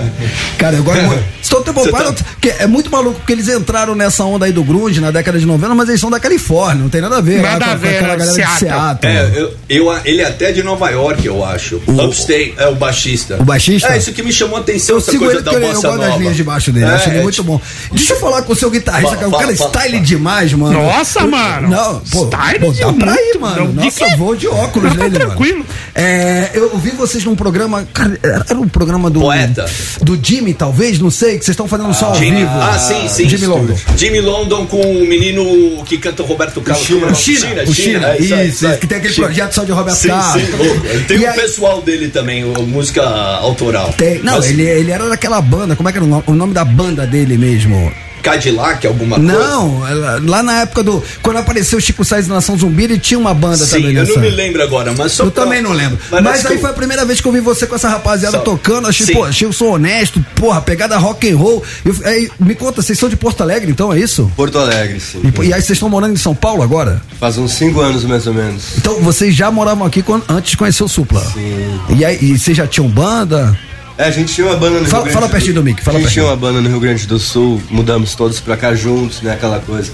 Cara, 0.58 0.76
eu 0.78 0.84
gosto 0.84 1.04
muito. 1.04 1.24
Stone 1.44 1.64
Temple 1.64 1.84
Pilots, 1.84 2.24
que 2.42 2.50
é 2.50 2.66
muito 2.66 2.90
maluco, 2.90 3.20
porque 3.20 3.32
eles 3.34 3.48
entraram 3.48 3.94
nessa 3.94 4.24
onda 4.24 4.46
aí 4.48 4.52
do 4.52 4.64
grunge 4.64 5.00
na 5.00 5.12
década 5.12 5.38
de 5.38 5.46
90, 5.46 5.76
mas 5.76 5.88
eles 5.90 6.02
são 6.02 6.10
da 6.10 6.20
Califórnia, 6.20 6.82
não 6.82 6.90
tem 6.90 7.02
nada 7.02 7.18
a 7.18 7.22
ver. 7.22 7.40
Nada 7.44 7.64
lá, 7.68 7.72
a 7.74 7.76
com- 7.76 7.82
com 7.82 7.88
ver, 7.88 7.98
aquela 7.98 8.18
né? 8.18 8.26
galera 8.26 8.32
de 8.32 8.36
Seattle. 8.36 8.70
Seattle. 8.70 9.12
É, 9.12 9.32
eu, 9.40 9.54
eu- 9.70 10.00
ele 10.06 10.22
é 10.24 10.26
até 10.26 10.52
de 10.52 10.64
Nova 10.64 10.90
York, 10.90 11.24
eu 11.28 11.46
acho. 11.46 11.80
Upstate, 11.88 12.56
é 12.58 12.68
o 12.68 12.74
baixista. 12.76 13.38
O 13.40 13.44
baixista? 13.46 13.94
É, 13.94 13.98
isso 14.00 14.12
que 14.12 14.24
me 14.24 14.34
chamou 14.34 14.58
a 14.58 14.62
atenção, 14.62 14.96
Eu 14.96 15.00
essa 15.00 15.12
sigo 15.12 15.24
coisa 15.26 15.38
ele 15.40 15.44
da 15.46 15.52
porque 15.52 15.64
eu, 15.66 15.70
eu 15.70 15.76
bossa 15.76 15.88
gosto 15.88 16.02
das 16.10 16.18
linhas 16.20 16.36
de 16.36 16.44
baixo 16.44 16.72
dele, 16.72 16.86
É, 16.88 16.90
acho 16.90 17.10
ele 17.10 17.20
é, 17.20 17.22
muito 17.22 17.44
bom. 17.44 17.62
Deixa 17.92 18.14
eu 18.14 18.20
falar 18.20 18.42
com 18.42 18.54
o 18.54 18.56
seu 18.56 18.72
guitarrista, 18.72 19.16
Fala, 19.16 19.18
cara, 19.18 19.28
o 19.28 19.32
fala, 19.32 19.44
cara 19.44 19.54
é 19.54 19.56
fala, 19.56 19.70
style 19.70 20.00
demais, 20.00 20.54
mano. 20.54 20.82
Nossa, 20.82 21.20
Eu- 21.20 21.28
mano. 21.62 21.70
Não, 21.70 22.00
pô, 22.12 22.26
Style 22.28 22.60
pô, 22.60 22.72
dá 22.72 22.94
pra 22.94 23.14
ir, 23.16 23.38
mano. 23.40 23.74
não, 23.74 23.84
Nossa, 23.86 24.06
quê? 24.06 24.16
vou 24.18 24.36
de 24.36 24.48
óculos 24.48 24.94
Tá 24.94 25.04
nele, 25.04 25.16
tranquilo. 25.20 25.58
mano. 25.60 25.70
É, 25.94 26.52
eu 26.54 26.78
vi 26.78 26.92
vocês 26.92 27.24
num 27.24 27.36
programa, 27.36 27.88
cara, 27.94 28.20
era 28.24 28.60
um 28.60 28.68
programa 28.68 29.10
do... 29.10 29.20
Poeta. 29.22 29.66
Do 30.02 30.20
Jimmy, 30.22 30.54
talvez, 30.54 31.00
não 31.00 31.10
sei, 31.10 31.38
que 31.38 31.46
vocês 31.46 31.50
estão 31.54 31.68
fazendo 31.68 31.94
só 31.94 32.08
ao 32.08 32.16
Jimmy- 32.16 32.40
vivo. 32.40 32.52
Ah, 32.54 32.78
sim, 32.78 33.08
sim. 33.08 33.30
Jimmy 33.30 33.46
London. 33.48 33.76
Jimmy 33.98 34.22
London 34.22 34.66
com 34.68 34.82
o 34.82 35.08
menino 35.08 35.84
que 35.86 35.98
canta 35.98 36.22
o 36.24 36.26
Roberto 36.26 36.62
Carlos. 36.62 36.86
China, 36.86 37.08
é 37.08 37.12
o 37.12 37.16
China, 37.16 37.40
China, 37.40 37.64
o 37.64 37.74
China, 37.74 38.08
é, 38.08 38.12
aí, 38.12 38.50
isso, 38.50 38.68
aí. 38.68 38.78
que 38.78 38.88
tem 38.88 38.98
aquele 38.98 39.14
China. 39.14 39.28
projeto 39.28 39.54
só 39.54 39.64
de 39.64 39.72
Roberto 39.72 39.98
sim, 39.98 40.08
Carlos. 40.10 40.44
Sim, 40.44 40.52
louco. 40.58 41.04
Tem 41.08 41.18
E 41.18 41.24
o 41.24 41.30
aí- 41.30 41.36
pessoal 41.40 41.82
dele 41.82 42.10
também, 42.10 42.44
o- 42.44 42.62
música 42.64 43.04
autoral. 43.04 43.94
Tem- 43.98 44.20
não, 44.22 44.34
Mas 44.38 44.50
ele, 44.50 44.64
ele 44.64 44.92
era 44.92 45.08
daquela 45.08 45.42
banda, 45.42 45.76
como 45.76 45.88
é 45.88 45.92
que 45.92 45.98
era 45.98 46.06
o 46.06 46.10
nome, 46.10 46.24
o 46.28 46.34
nome 46.34 46.54
da 46.54 46.66
banda 46.66 47.06
dele 47.08 47.38
mesmo? 47.38 47.92
Cadillac, 48.26 48.88
alguma 48.88 49.18
coisa? 49.18 49.32
Não, 49.34 49.84
lá 50.26 50.42
na 50.42 50.62
época 50.62 50.82
do. 50.84 51.04
Quando 51.22 51.38
apareceu 51.38 51.78
o 51.78 51.82
Chico 51.82 52.04
Sainz 52.04 52.28
na 52.28 52.36
Nação 52.36 52.58
Zumbi, 52.58 52.86
ele 52.86 52.98
tinha 52.98 53.20
uma 53.20 53.34
banda 53.36 53.58
Sim, 53.58 53.76
também 53.82 53.96
eu 53.96 54.02
nessa. 54.04 54.14
não 54.14 54.22
me 54.22 54.30
lembro 54.32 54.64
agora, 54.64 54.94
mas 54.98 55.12
só 55.12 55.24
Eu 55.26 55.32
pra- 55.32 55.44
também 55.44 55.62
não 55.62 55.72
lembro. 55.72 56.00
Mas 56.10 56.24
Mas, 56.24 56.46
aí 56.46 56.56
que- 56.56 56.62
foi 56.62 56.70
a 56.72 56.74
primeira 56.74 57.06
vez 57.06 57.22
que 57.22 57.28
eu 57.28 57.32
vi 57.32 57.40
você 57.40 57.68
com 57.68 57.76
essa 57.76 57.88
rapaziada 57.88 58.38
Só- 58.38 58.44
tocando. 58.44 58.88
Achei, 58.88 59.06
Sim. 59.06 59.14
pô, 59.14 59.24
achei 59.26 59.48
o 59.48 59.54
som 59.54 59.66
honesto, 59.68 60.24
porra, 60.36 60.60
pegada 60.62 60.98
rock 60.98 61.30
and 61.32 61.38
roll. 61.38 61.64
Eu- 61.86 61.96
aí, 62.04 62.30
me 62.40 62.56
conta, 62.56 62.82
vocês 62.82 62.98
são 62.98 63.08
de 63.08 63.16
Porto 63.16 63.42
Alegre, 63.42 63.70
então, 63.70 63.94
é 63.94 64.00
isso? 64.00 64.32
Porto 64.36 64.58
Alegre, 64.58 65.00
sim. 65.00 65.22
E, 65.24 65.46
e 65.48 65.54
aí 65.54 65.62
vocês 65.62 65.72
estão 65.72 65.88
morando 65.90 66.14
em 66.14 66.18
São 66.18 66.34
Paulo 66.34 66.64
agora? 66.64 67.02
Faz 67.20 67.38
uns 67.38 67.54
5 67.54 67.80
anos 67.80 68.04
mais 68.06 68.26
ou 68.26 68.34
menos. 68.34 68.64
Então 68.78 69.00
vocês 69.02 69.36
já 69.36 69.52
moravam 69.52 69.86
aqui 69.86 70.02
quando- 70.02 70.24
antes 70.28 70.52
de 70.52 70.58
conhecer 70.58 70.84
o 70.84 70.88
Supla? 70.88 71.22
Sim. 71.34 71.80
E 71.96 72.04
aí, 72.04 72.18
e 72.22 72.40
vocês 72.40 72.58
já 72.58 72.66
tinham 72.66 72.88
banda? 72.90 73.56
É, 73.98 74.04
a 74.06 74.12
gente 74.12 74.34
tinha 74.34 74.48
uma 74.48 74.58
banda 74.58 74.80
no 74.82 74.86
Fala- 74.86 75.04
Rio 75.04 75.04
Grande 75.04 75.14
fala 75.14 75.30
pertinho 75.30 75.54
do 75.56 75.64
mic, 75.64 75.82
fala 75.82 75.98
A 75.98 76.02
gente 76.02 76.08
pertinho. 76.08 76.26
tinha 76.26 76.34
uma 76.34 76.36
banda 76.40 76.60
no 76.62 76.70
Rio 76.70 76.80
Grande 76.82 77.08
do 77.08 77.18
Sul, 77.18 77.62
mudamos 77.70 78.14
todos 78.14 78.40
pra 78.42 78.58
cá 78.58 78.76
juntos, 78.76 79.22
né? 79.22 79.34
Aquela 79.34 79.60
coisa. 79.60 79.92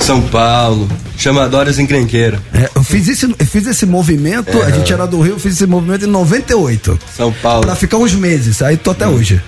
São 0.00 0.22
Paulo, 0.22 0.88
chama 1.18 1.46
Dórias 1.48 1.78
Encrenqueira. 1.78 2.40
É, 2.54 2.70
eu 2.74 2.82
fiz 2.82 3.08
esse, 3.08 3.26
eu 3.26 3.46
fiz 3.46 3.66
esse 3.66 3.84
movimento, 3.84 4.56
É. 4.58 4.64
a 4.66 4.70
gente 4.70 4.90
era 4.92 5.06
do 5.06 5.20
Rio, 5.20 5.34
eu 5.34 5.38
fiz 5.38 5.54
esse 5.54 5.66
movimento 5.66 6.06
em 6.06 6.08
98. 6.08 6.98
São 7.14 7.30
Paulo. 7.30 7.66
Pra 7.66 7.76
ficar 7.76 7.98
uns 7.98 8.14
meses, 8.14 8.62
aí 8.62 8.76
tô 8.78 8.90
até 8.92 9.06
hoje. 9.06 9.40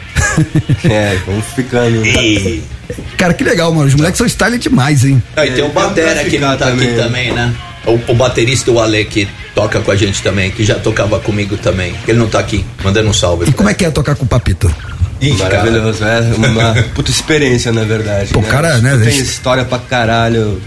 É, 0.85 1.17
vamos 1.27 1.45
ficando. 1.57 2.05
E... 2.05 2.63
Cara, 3.17 3.33
que 3.33 3.43
legal, 3.43 3.73
mano. 3.73 3.87
Os 3.89 3.95
moleques 3.95 4.19
são 4.19 4.27
style 4.27 4.59
demais, 4.59 5.05
hein? 5.05 5.23
Ah, 5.35 5.47
e 5.47 5.53
tem 5.53 5.65
o 5.65 5.71
Batera 5.71 6.25
que 6.25 6.39
não 6.39 6.55
tá 6.57 6.69
aqui 6.69 6.89
também, 6.95 7.33
né? 7.33 7.53
O, 7.87 8.13
o 8.13 8.15
baterista, 8.15 8.71
o 8.71 8.81
Ale, 8.81 9.05
que 9.05 9.29
toca 9.55 9.81
com 9.81 9.91
a 9.91 9.97
gente 9.97 10.23
também, 10.23 10.51
que 10.51 10.65
já 10.65 10.77
tocava 10.77 11.19
comigo 11.21 11.57
também. 11.57 11.95
Ele 12.09 12.19
não 12.19 12.29
tá 12.29 12.39
aqui, 12.39 12.65
mandando 12.83 13.09
um 13.09 13.13
salve. 13.13 13.49
E 13.49 13.53
como 13.53 13.69
é 13.69 13.75
que 13.75 13.85
é 13.85 13.91
tocar 13.91 14.15
com 14.15 14.25
o 14.25 14.29
Papito? 14.29 14.75
Ih, 15.21 15.33
Maravilhoso, 15.35 16.05
é 16.05 16.21
uma 16.37 16.75
puta 16.95 17.11
experiência, 17.11 17.73
na 17.73 17.85
verdade. 17.85 18.33
Pô, 18.33 18.43
cara, 18.43 18.79
né, 18.79 18.97
Tem 18.97 19.11
gente? 19.13 19.23
história 19.23 19.65
pra 19.65 19.79
caralho 19.79 20.61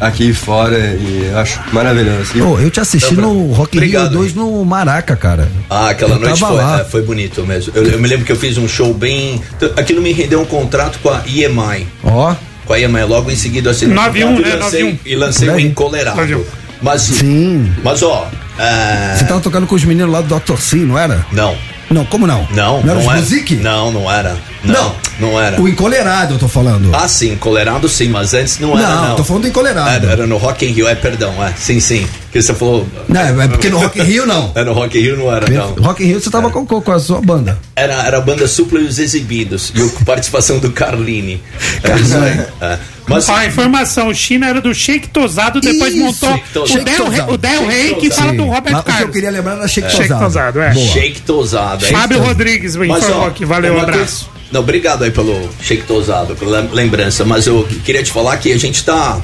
aqui 0.00 0.32
fora 0.32 0.78
e 0.78 1.28
eu 1.30 1.38
acho 1.38 1.60
maravilhoso. 1.72 2.32
Pô, 2.38 2.58
eu 2.58 2.70
te 2.70 2.80
assisti 2.80 3.14
Não, 3.14 3.34
no 3.34 3.52
Rock 3.52 3.76
in 3.76 3.80
Rio 3.82 3.90
obrigado. 4.00 4.12
2 4.18 4.34
no 4.34 4.64
Maraca, 4.64 5.14
cara. 5.14 5.48
Ah, 5.68 5.90
aquela 5.90 6.14
Eu 6.14 6.20
noite 6.20 6.40
foi, 6.40 6.56
lá. 6.56 6.80
é, 6.80 6.84
foi 6.84 7.02
bonito 7.02 7.46
mesmo. 7.46 7.72
Eu, 7.76 7.84
eu 7.84 7.98
me 8.00 8.08
lembro 8.08 8.24
que 8.24 8.32
eu 8.32 8.36
fiz 8.36 8.56
um 8.56 8.66
show 8.66 8.94
bem. 8.94 9.40
Aquilo 9.76 10.00
me 10.00 10.12
rendeu 10.12 10.40
um 10.40 10.46
contrato 10.46 10.98
com 11.02 11.10
a 11.10 11.22
EMI. 11.26 11.86
Ó. 12.02 12.34
Com 12.64 12.72
a 12.72 12.80
EMI, 12.80 13.04
logo 13.04 13.30
em 13.30 13.36
seguida 13.36 13.68
eu 13.68 13.72
assinei 13.72 13.92
um 13.92 13.96
91, 13.96 14.36
contrato 14.36 14.46
e 14.46 14.50
né? 14.50 14.56
lancei, 14.64 14.82
91. 14.82 14.98
e 15.12 15.16
lancei 15.16 15.48
o 15.48 15.54
aí. 15.54 15.64
Encolerado. 15.66 16.46
Mas, 16.82 17.02
Sim. 17.02 17.72
mas 17.82 18.02
ó. 18.02 18.28
é, 18.58 19.16
Você 19.16 19.24
tava 19.24 19.40
tocando 19.40 19.66
com 19.66 19.74
os 19.74 19.84
meninos 19.84 20.12
lá 20.12 20.20
do 20.20 20.38
Dr. 20.38 20.56
Sim, 20.58 20.86
não 20.86 20.98
era? 20.98 21.24
Não. 21.32 21.56
Não, 21.90 22.04
como 22.04 22.24
não? 22.24 22.46
Não, 22.52 22.80
Não 22.84 22.92
era 22.92 23.02
não 23.02 23.10
era. 23.12 23.22
Não, 23.60 23.90
não 23.90 24.10
era. 24.10 24.36
Não, 24.62 24.94
não, 25.18 25.40
era. 25.40 25.60
O 25.60 25.68
Encolerado, 25.68 26.34
eu 26.34 26.38
tô 26.38 26.46
falando. 26.46 26.94
Ah, 26.94 27.08
sim, 27.08 27.32
Encolerado 27.32 27.88
sim, 27.88 28.08
mas 28.08 28.32
antes 28.32 28.60
não 28.60 28.78
era. 28.78 28.88
Não, 28.88 29.08
Não, 29.08 29.16
tô 29.16 29.24
falando 29.24 29.42
do 29.42 29.48
Encolerado. 29.48 29.88
Era, 29.88 30.12
era 30.12 30.26
no 30.26 30.36
Rock 30.36 30.64
in 30.66 30.70
Rio, 30.72 30.86
é, 30.86 30.94
perdão, 30.94 31.32
é. 31.42 31.52
Sim, 31.56 31.80
sim. 31.80 32.06
Que 32.30 32.40
você 32.40 32.54
falou. 32.54 32.86
Não, 33.08 33.42
é 33.42 33.48
porque 33.48 33.68
no 33.68 33.78
Rock 33.78 33.98
in 33.98 34.04
Rio 34.04 34.24
não. 34.24 34.52
É, 34.54 34.62
no 34.62 34.72
Rock 34.72 34.96
in 34.98 35.02
Rio 35.02 35.16
não 35.16 35.34
era, 35.34 35.50
não. 35.50 35.72
Rock 35.82 36.04
in 36.04 36.06
Rio 36.06 36.20
você 36.20 36.30
tava 36.30 36.48
com, 36.50 36.64
com 36.64 36.80
com 36.80 36.92
a 36.92 37.00
sua 37.00 37.20
banda. 37.20 37.58
Era, 37.74 37.94
era 38.06 38.18
a 38.18 38.20
banda 38.20 38.46
Supla 38.46 38.78
e 38.78 38.84
os 38.84 39.00
Exibidos. 39.00 39.72
E 39.74 39.82
a 39.82 40.04
participação 40.04 40.60
do 40.60 40.70
Carlini. 40.70 41.42
É 41.82 41.92
aí. 41.92 42.46
É. 42.60 42.78
Mas, 43.10 43.28
Ó, 43.28 43.34
a 43.34 43.46
informação, 43.46 44.08
o 44.08 44.14
China 44.14 44.48
era 44.48 44.60
do 44.60 44.72
Shake 44.74 45.08
Tosado, 45.08 45.60
depois 45.60 45.92
Isso, 45.94 46.02
montou 46.04 46.38
Tosado. 46.52 46.80
o 46.80 46.84
Del, 46.84 47.08
Rey, 47.08 47.20
o 47.28 47.36
Del 47.36 47.66
Rey 47.66 47.94
que 47.96 48.10
fala 48.10 48.32
do 48.32 48.44
Roberto 48.44 48.72
Mas 48.72 48.80
o 48.80 48.84
que 48.84 48.90
eu 48.90 48.94
Carlos. 48.94 49.12
queria 49.14 49.30
lembrar 49.30 49.56
era 49.58 49.68
Shake 49.68 49.90
Shake 49.90 50.02
Tosado. 50.08 50.24
Tosado, 50.24 50.60
é. 50.60 50.74
Shake 50.74 51.20
Tosado. 51.22 51.84
é 51.84 51.88
Fábio 51.88 52.18
isso. 52.18 52.26
Rodrigues 52.26 52.76
me 52.76 52.86
Mas, 52.86 53.02
informou 53.02 53.24
ó, 53.24 53.28
aqui, 53.28 53.44
valeu, 53.44 53.72
um 53.72 53.76
uma 53.76 53.82
abraço. 53.82 54.30
Não, 54.52 54.60
obrigado 54.60 55.04
aí 55.04 55.10
pelo 55.10 55.48
Shake 55.62 55.82
Tosado, 55.84 56.34
pela 56.36 56.60
lembrança. 56.72 57.24
Mas 57.24 57.46
eu 57.46 57.66
queria 57.84 58.02
te 58.02 58.10
falar 58.12 58.36
que 58.38 58.52
a 58.52 58.58
gente 58.58 58.82
tá. 58.84 59.20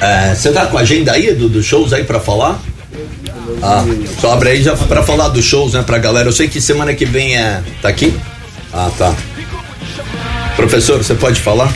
é, 0.00 0.34
você 0.34 0.52
tá 0.52 0.66
com 0.66 0.76
a 0.78 0.80
agenda 0.82 1.12
aí 1.12 1.34
do- 1.34 1.48
dos 1.48 1.64
shows 1.64 1.92
aí 1.92 2.04
pra 2.04 2.20
falar? 2.20 2.60
Ah, 3.62 3.84
só 4.20 4.32
abre 4.32 4.50
aí 4.50 4.62
já 4.62 4.76
pra 4.76 5.02
falar 5.02 5.28
dos 5.28 5.44
shows, 5.44 5.72
né, 5.74 5.82
pra 5.82 5.98
galera. 5.98 6.28
Eu 6.28 6.32
sei 6.32 6.48
que 6.48 6.60
semana 6.60 6.92
que 6.94 7.04
vem 7.04 7.36
é. 7.36 7.62
Tá 7.80 7.88
aqui? 7.88 8.12
Ah, 8.72 8.90
tá. 8.98 9.14
Professor, 10.62 10.98
você 11.02 11.14
pode 11.16 11.40
falar? 11.40 11.72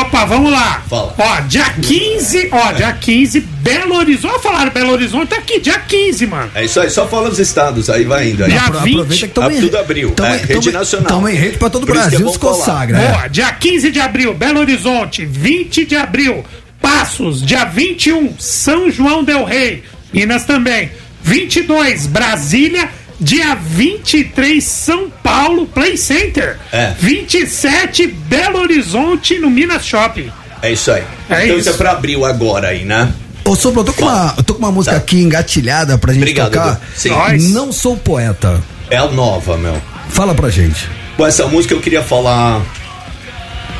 Opa, 0.00 0.24
vamos 0.24 0.50
lá. 0.50 0.82
Fala. 0.90 1.14
Ó, 1.16 1.40
dia 1.42 1.64
15, 1.80 2.48
ó, 2.50 2.72
dia 2.72 2.92
15, 2.92 3.38
Belo 3.40 3.94
Horizonte. 3.96 4.34
Ó, 4.34 4.38
falaram 4.40 4.72
Belo 4.72 4.90
Horizonte, 4.90 5.28
tá 5.28 5.36
aqui, 5.36 5.60
dia 5.60 5.78
15, 5.78 6.26
mano. 6.26 6.50
É 6.52 6.64
isso 6.64 6.80
aí, 6.80 6.90
só 6.90 7.06
fala 7.06 7.28
os 7.28 7.38
estados, 7.38 7.88
aí 7.88 8.02
vai 8.04 8.30
indo. 8.30 8.42
Aí. 8.44 8.50
Dia 8.50 8.62
Apro- 8.62 8.80
20. 8.80 8.94
Aproveita 8.94 9.26
que 9.28 9.32
tamo 9.32 9.48
Ah, 9.48 9.52
em- 9.54 9.60
tudo 9.60 9.78
abriu. 9.78 10.10
tamo 10.10 10.28
é, 10.28 10.36
rede 10.38 10.54
tamo- 10.54 10.72
nacional. 10.72 11.06
Tamo 11.08 11.28
em 11.28 11.34
rede 11.36 11.56
pra 11.58 11.70
todo 11.70 11.84
o 11.84 11.88
é 11.88 11.92
Brasil, 11.92 12.20
bom 12.20 12.32
se 12.32 12.38
consagra. 12.40 12.98
é. 12.98 13.12
Boa, 13.12 13.28
dia 13.28 13.52
15 13.52 13.92
de 13.92 14.00
abril, 14.00 14.34
Belo 14.34 14.58
Horizonte. 14.58 15.24
20 15.24 15.84
de 15.84 15.94
abril, 15.94 16.44
Passos. 16.82 17.40
Dia 17.46 17.64
21, 17.64 18.34
São 18.40 18.90
João 18.90 19.22
Del 19.22 19.44
Rei. 19.44 19.84
Minas 20.12 20.44
também. 20.44 20.90
22, 21.22 22.06
Brasília. 22.08 22.88
Dia 23.18 23.54
23, 23.54 24.62
São 24.62 25.10
Paulo, 25.22 25.66
Play 25.66 25.96
Center. 25.96 26.58
É. 26.70 26.92
27, 26.98 28.06
Belo 28.06 28.58
Horizonte, 28.60 29.38
no 29.38 29.48
Minas 29.48 29.86
Shopping. 29.86 30.30
É 30.62 30.72
isso 30.72 30.90
aí. 30.90 31.02
É 31.30 31.44
então 31.46 31.58
isso. 31.58 31.70
é 31.70 31.72
pra 31.72 31.92
abril 31.92 32.24
agora 32.24 32.68
aí, 32.68 32.84
né? 32.84 33.12
Ô, 33.44 33.54
Sopro, 33.54 33.80
eu 33.80 33.84
tô 33.84 33.92
com 33.92 34.02
uma, 34.02 34.34
eu 34.36 34.42
tô 34.42 34.54
com 34.54 34.58
uma 34.58 34.72
música 34.72 34.96
aqui 34.96 35.22
engatilhada 35.22 35.96
pra 35.96 36.12
gente 36.12 36.22
Obrigado, 36.22 36.50
tocar. 36.52 36.80
Sim. 36.94 37.10
Não 37.52 37.72
sou 37.72 37.96
poeta. 37.96 38.60
É 38.90 38.96
a 38.96 39.06
nova, 39.06 39.56
meu. 39.56 39.80
Fala 40.08 40.34
pra 40.34 40.50
gente. 40.50 40.88
Bom, 41.16 41.26
essa 41.26 41.46
música 41.46 41.72
eu 41.72 41.80
queria 41.80 42.02
falar. 42.02 42.60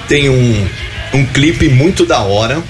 Tem 0.08 0.28
um, 0.30 0.68
um 1.12 1.26
clipe 1.26 1.68
muito 1.68 2.06
da 2.06 2.20
hora. 2.20 2.62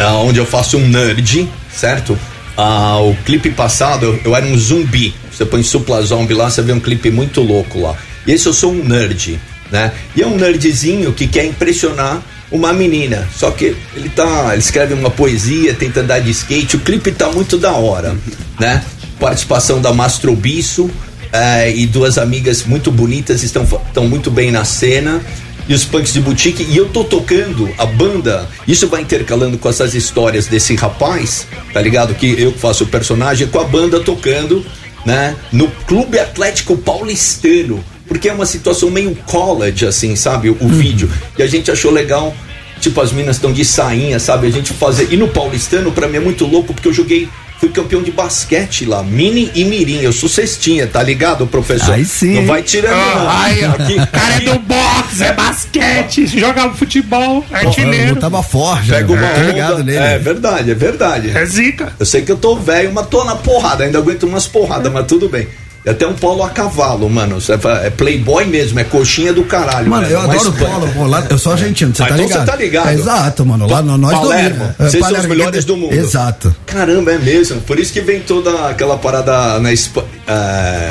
ah, 0.00 0.14
onde 0.16 0.38
eu 0.38 0.46
faço 0.46 0.78
um 0.78 0.88
nerd, 0.88 1.48
certo? 1.70 2.18
Ah, 2.56 2.98
o 3.00 3.14
clipe 3.24 3.50
passado 3.50 4.06
eu, 4.06 4.20
eu 4.24 4.34
era 4.36 4.46
um 4.46 4.56
zumbi. 4.56 5.14
Você 5.38 5.46
põe 5.46 5.62
Supla 5.62 6.02
Zombie 6.02 6.34
lá, 6.34 6.50
você 6.50 6.60
vê 6.62 6.72
um 6.72 6.80
clipe 6.80 7.12
muito 7.12 7.40
louco 7.40 7.78
lá. 7.78 7.96
E 8.26 8.32
esse 8.32 8.46
eu 8.46 8.52
sou 8.52 8.72
um 8.72 8.82
nerd, 8.82 9.38
né? 9.70 9.92
E 10.16 10.20
é 10.20 10.26
um 10.26 10.36
nerdzinho 10.36 11.12
que 11.12 11.28
quer 11.28 11.44
impressionar 11.44 12.20
uma 12.50 12.72
menina. 12.72 13.24
Só 13.36 13.52
que 13.52 13.76
ele 13.94 14.08
tá. 14.08 14.48
Ele 14.50 14.58
escreve 14.58 14.94
uma 14.94 15.10
poesia, 15.10 15.72
tenta 15.74 16.00
andar 16.00 16.18
de 16.18 16.32
skate. 16.32 16.74
O 16.74 16.80
clipe 16.80 17.12
tá 17.12 17.30
muito 17.30 17.56
da 17.56 17.70
hora, 17.70 18.16
né? 18.58 18.84
Participação 19.20 19.80
da 19.80 19.92
Mastrobiço 19.92 20.90
eh, 21.32 21.72
e 21.72 21.86
duas 21.86 22.18
amigas 22.18 22.64
muito 22.64 22.90
bonitas 22.90 23.44
estão, 23.44 23.62
estão 23.62 24.08
muito 24.08 24.32
bem 24.32 24.50
na 24.50 24.64
cena. 24.64 25.22
E 25.68 25.74
os 25.74 25.84
punks 25.84 26.14
de 26.14 26.20
boutique, 26.20 26.66
e 26.68 26.76
eu 26.76 26.88
tô 26.88 27.04
tocando 27.04 27.70
a 27.78 27.86
banda, 27.86 28.48
isso 28.66 28.88
vai 28.88 29.02
intercalando 29.02 29.56
com 29.58 29.68
essas 29.68 29.94
histórias 29.94 30.46
desse 30.46 30.74
rapaz, 30.74 31.46
tá 31.74 31.80
ligado? 31.80 32.14
Que 32.14 32.40
eu 32.40 32.52
faço 32.52 32.84
o 32.84 32.86
personagem, 32.86 33.46
com 33.46 33.60
a 33.60 33.64
banda 33.64 34.00
tocando, 34.00 34.64
né? 35.08 35.34
No 35.50 35.68
Clube 35.86 36.18
Atlético 36.18 36.76
Paulistano, 36.76 37.82
porque 38.06 38.28
é 38.28 38.32
uma 38.32 38.44
situação 38.44 38.90
meio 38.90 39.16
college, 39.24 39.86
assim, 39.86 40.14
sabe? 40.14 40.50
O, 40.50 40.56
o 40.60 40.68
vídeo. 40.68 41.10
E 41.38 41.42
a 41.42 41.46
gente 41.46 41.70
achou 41.70 41.90
legal, 41.90 42.36
tipo, 42.78 43.00
as 43.00 43.10
minas 43.10 43.36
estão 43.36 43.50
de 43.50 43.64
sainha, 43.64 44.20
sabe? 44.20 44.46
A 44.46 44.50
gente 44.50 44.74
fazer. 44.74 45.08
E 45.10 45.16
no 45.16 45.26
Paulistano, 45.28 45.90
pra 45.92 46.06
mim 46.06 46.18
é 46.18 46.20
muito 46.20 46.44
louco, 46.44 46.74
porque 46.74 46.88
eu 46.88 46.92
joguei 46.92 47.26
fui 47.60 47.68
campeão 47.70 48.02
de 48.02 48.10
basquete 48.10 48.84
lá, 48.84 49.02
mini 49.02 49.50
e 49.54 49.64
mirim. 49.64 50.00
Eu 50.00 50.12
sou 50.12 50.28
cestinha, 50.28 50.86
tá 50.86 51.02
ligado, 51.02 51.46
professor? 51.46 51.92
Aí 51.94 52.04
sim. 52.04 52.34
Não 52.34 52.46
vai 52.46 52.62
tirando, 52.62 52.92
não. 52.96 53.28
Ah, 53.28 53.40
Ai, 53.42 53.64
Aqui- 53.64 53.94
o 54.00 54.06
cara 54.06 54.34
é 54.36 54.40
do 54.40 54.58
boxe, 54.60 55.24
é 55.24 55.32
basquete, 55.32 56.26
joga 56.26 56.70
futebol, 56.70 57.44
é 57.50 57.64
Eu 57.64 57.68
artilheiro. 57.68 58.16
tava 58.16 58.42
forte, 58.42 58.88
Pega 58.90 59.12
uma 59.12 59.28
tô 59.28 59.40
ligado 59.42 59.72
onda. 59.74 59.82
nele. 59.84 59.98
É 59.98 60.18
verdade, 60.18 60.70
é 60.70 60.74
verdade. 60.74 61.30
É 61.36 61.44
zica. 61.44 61.92
Eu 61.98 62.06
sei 62.06 62.22
que 62.22 62.30
eu 62.32 62.36
tô 62.36 62.56
velho, 62.56 62.92
mas 62.92 63.06
tô 63.08 63.24
na 63.24 63.34
porrada, 63.36 63.84
ainda 63.84 63.98
aguento 63.98 64.22
umas 64.24 64.46
porradas, 64.46 64.92
mas 64.92 65.06
tudo 65.06 65.28
bem. 65.28 65.48
E 65.84 65.90
até 65.90 66.06
um 66.06 66.12
polo 66.12 66.42
a 66.42 66.50
cavalo, 66.50 67.08
mano. 67.08 67.40
Fala, 67.40 67.84
É 67.86 67.90
playboy 67.90 68.44
mesmo, 68.46 68.78
é 68.80 68.84
coxinha 68.84 69.32
do 69.32 69.44
caralho. 69.44 69.88
Mano, 69.88 70.06
eu 70.08 70.20
mais 70.26 70.40
adoro 70.46 70.56
polo, 70.66 70.88
pô, 70.92 71.06
lá, 71.06 71.24
eu 71.30 71.38
sou 71.38 71.52
argentino, 71.52 71.94
você 71.94 72.02
Ah, 72.02 72.06
tá 72.06 72.14
então 72.14 72.26
ligado? 72.26 72.40
você 72.44 72.50
tá 72.50 72.56
ligado. 72.56 72.88
É, 72.88 72.94
exato, 72.94 73.46
mano, 73.46 73.68
lá 73.70 73.80
nós 73.82 74.12
Palermo. 74.12 74.74
Vocês 74.78 75.06
são 75.06 75.18
os 75.18 75.26
melhores 75.26 75.64
do 75.64 75.76
mundo. 75.76 75.92
Exato. 75.94 76.54
Caramba, 76.66 77.12
é 77.12 77.18
mesmo. 77.18 77.60
Por 77.62 77.78
isso 77.78 77.92
que 77.92 78.00
vem 78.00 78.20
toda 78.20 78.68
aquela 78.68 78.96
parada 78.98 79.58
na 79.60 79.72
Espa- 79.72 80.04
é, 80.26 80.90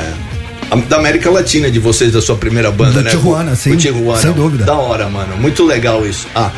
da 0.88 0.96
América 0.96 1.30
Latina 1.30 1.70
de 1.70 1.78
vocês, 1.78 2.12
da 2.12 2.20
sua 2.20 2.36
primeira 2.36 2.70
banda, 2.70 2.92
Do 2.92 3.02
né? 3.02 3.10
Tijuana, 3.10 3.54
sim, 3.54 3.72
o 3.72 3.76
Tijuana. 3.76 4.20
sem 4.20 4.32
dúvida. 4.32 4.64
Da 4.64 4.74
hora, 4.74 5.08
mano. 5.08 5.36
Muito 5.36 5.64
legal 5.64 6.06
isso. 6.06 6.26
Ah, 6.34 6.50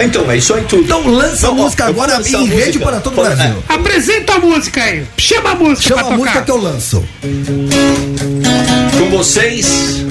então 0.00 0.30
é 0.30 0.36
isso 0.36 0.52
aí 0.54 0.64
tudo. 0.64 0.82
Então 0.82 1.06
lança 1.08 1.48
a 1.48 1.50
ó, 1.50 1.54
música 1.54 1.84
agora 1.86 2.20
em 2.26 2.34
a 2.34 2.54
rede 2.54 2.78
para 2.78 3.00
todo 3.00 3.18
o 3.18 3.22
Brasil. 3.22 3.62
Apresenta 3.68 4.34
a 4.34 4.38
música 4.38 4.82
aí. 4.82 5.04
Chama 5.16 5.50
a 5.50 5.54
música 5.54 5.88
Chama 5.88 5.94
pra 5.94 6.00
a 6.00 6.04
tocar. 6.04 6.18
música 6.18 6.42
que 6.42 6.50
eu 6.50 6.56
lanço. 6.56 7.04
É, 7.22 8.98
com 8.98 9.10
vocês, 9.16 10.04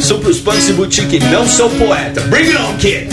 Super 0.00 0.30
os 0.30 0.38
Punks 0.38 0.68
e 0.68 0.72
Boutique, 0.72 1.18
não 1.20 1.46
sou 1.48 1.68
poeta. 1.70 2.20
Bring 2.22 2.48
it 2.48 2.56
on, 2.58 2.76
kid! 2.76 3.08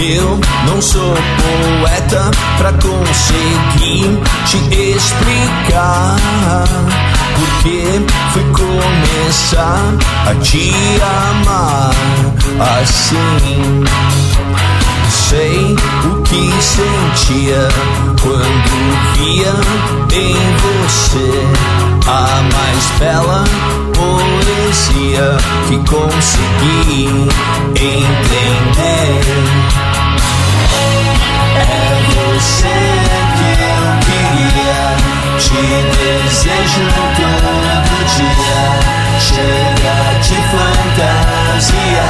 Eu 0.00 0.40
não 0.66 0.80
sou 0.80 1.14
poeta 1.14 2.30
pra 2.56 2.72
conseguir 2.74 4.18
te 4.46 4.56
explicar 4.96 6.16
porque 7.58 8.06
fui 8.32 8.44
começar 8.52 9.94
a 10.26 10.34
te 10.36 10.72
amar 11.02 11.94
assim. 12.60 13.84
Sei 15.10 15.76
o 16.04 16.22
que 16.22 16.52
sentia 16.62 17.68
quando 18.22 18.70
via 19.16 19.54
em 20.12 20.36
você 20.62 21.30
a 22.06 22.42
mais 22.42 22.90
bela 22.98 23.44
poesia 23.94 25.36
que 25.68 25.76
consegui 25.90 27.28
entender. 27.74 29.22
É 31.56 32.36
você 32.36 33.27
queria, 34.28 34.82
te 35.38 35.62
desejo 35.96 36.86
todo 37.16 37.94
dia. 38.16 38.62
Chega 39.18 39.96
de 40.20 40.38
fantasia. 40.50 42.08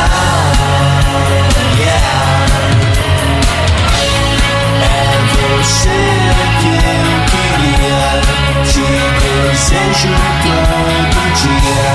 Yeah. 1.77 2.49
É 4.83 4.87
você 5.33 6.01
que 6.61 6.73
eu 6.75 7.09
queria, 7.33 8.03
te 8.65 8.89
desejo 9.21 10.15
todo 10.43 11.21
dia. 11.35 11.93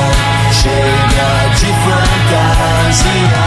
Chega 0.52 1.30
de 1.56 1.70
fantasia. 1.84 3.44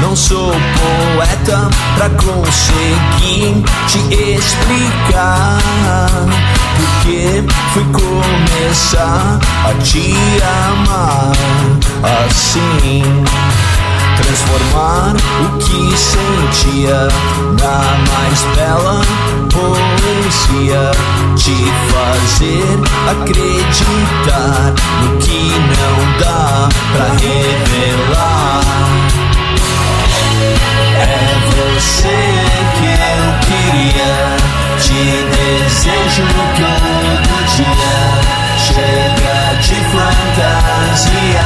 Não 0.00 0.14
sou 0.16 0.52
poeta 0.52 1.70
pra 1.96 2.10
conseguir 2.10 3.64
te 3.86 3.98
explicar 4.36 5.58
porque 6.76 7.44
fui 7.72 7.84
começar 7.92 9.38
a 9.64 9.74
te 9.82 10.14
amar 10.72 11.32
assim 12.26 13.24
transformar 14.16 15.14
o 15.44 15.58
que 15.58 15.96
sentia 15.96 17.08
na 17.60 17.78
mais 18.12 18.42
bela 18.56 19.02
poesia, 19.54 20.90
te 21.36 21.54
fazer 21.90 22.78
acreditar 23.10 24.74
no 25.02 25.16
que 25.18 25.52
não 25.52 26.18
dá 26.18 26.68
pra 26.92 27.06
revelar. 27.14 27.73
Você 31.84 32.08
que 32.78 32.88
eu 32.88 33.24
queria, 33.44 34.12
te 34.78 35.02
desejo 35.36 36.24
todo 36.56 36.88
dia. 37.54 37.94
Chega 38.56 39.38
de 39.60 39.78
fantasia. 39.92 41.43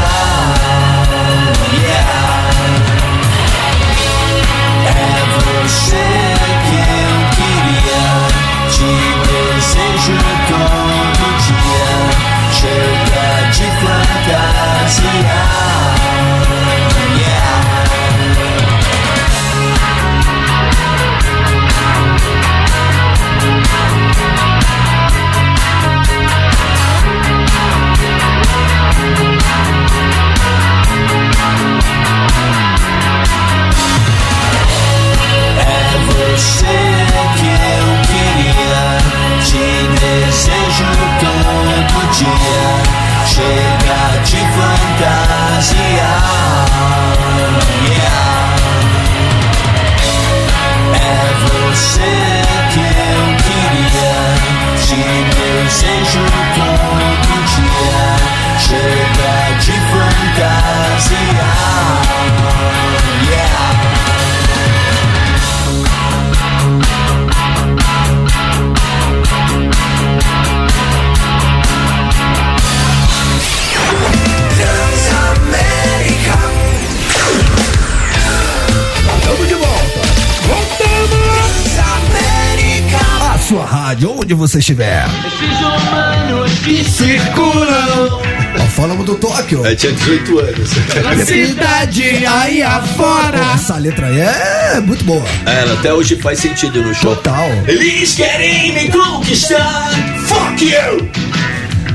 Todo 42.19 43.68
rádio, 83.69 84.19
onde 84.19 84.35
você 84.35 84.59
estiver. 84.59 85.05
Esses 85.27 85.59
humanos 85.61 86.53
que 86.65 86.85
circulam 86.85 88.19
Ó, 88.61 88.67
falamos 88.71 89.05
do 89.07 89.15
Tóquio. 89.15 89.65
Eu 89.65 89.77
tinha 89.77 89.93
18 89.93 90.39
anos. 90.39 90.71
Na 91.05 91.25
cidade 91.25 92.27
aí 92.27 92.63
afora. 92.63 93.39
Essa 93.55 93.77
letra 93.77 94.07
aí 94.07 94.21
é 94.21 94.81
muito 94.81 95.05
boa. 95.05 95.23
É, 95.47 95.61
Ela 95.63 95.75
até 95.75 95.93
hoje 95.93 96.17
faz 96.17 96.39
sentido 96.41 96.83
no 96.83 96.95
show. 96.95 97.15
Total. 97.15 97.49
Eles 97.67 98.15
querem 98.15 98.73
me 98.73 98.89
conquistar. 98.89 99.91
Fuck 100.27 100.65
you! 100.65 101.09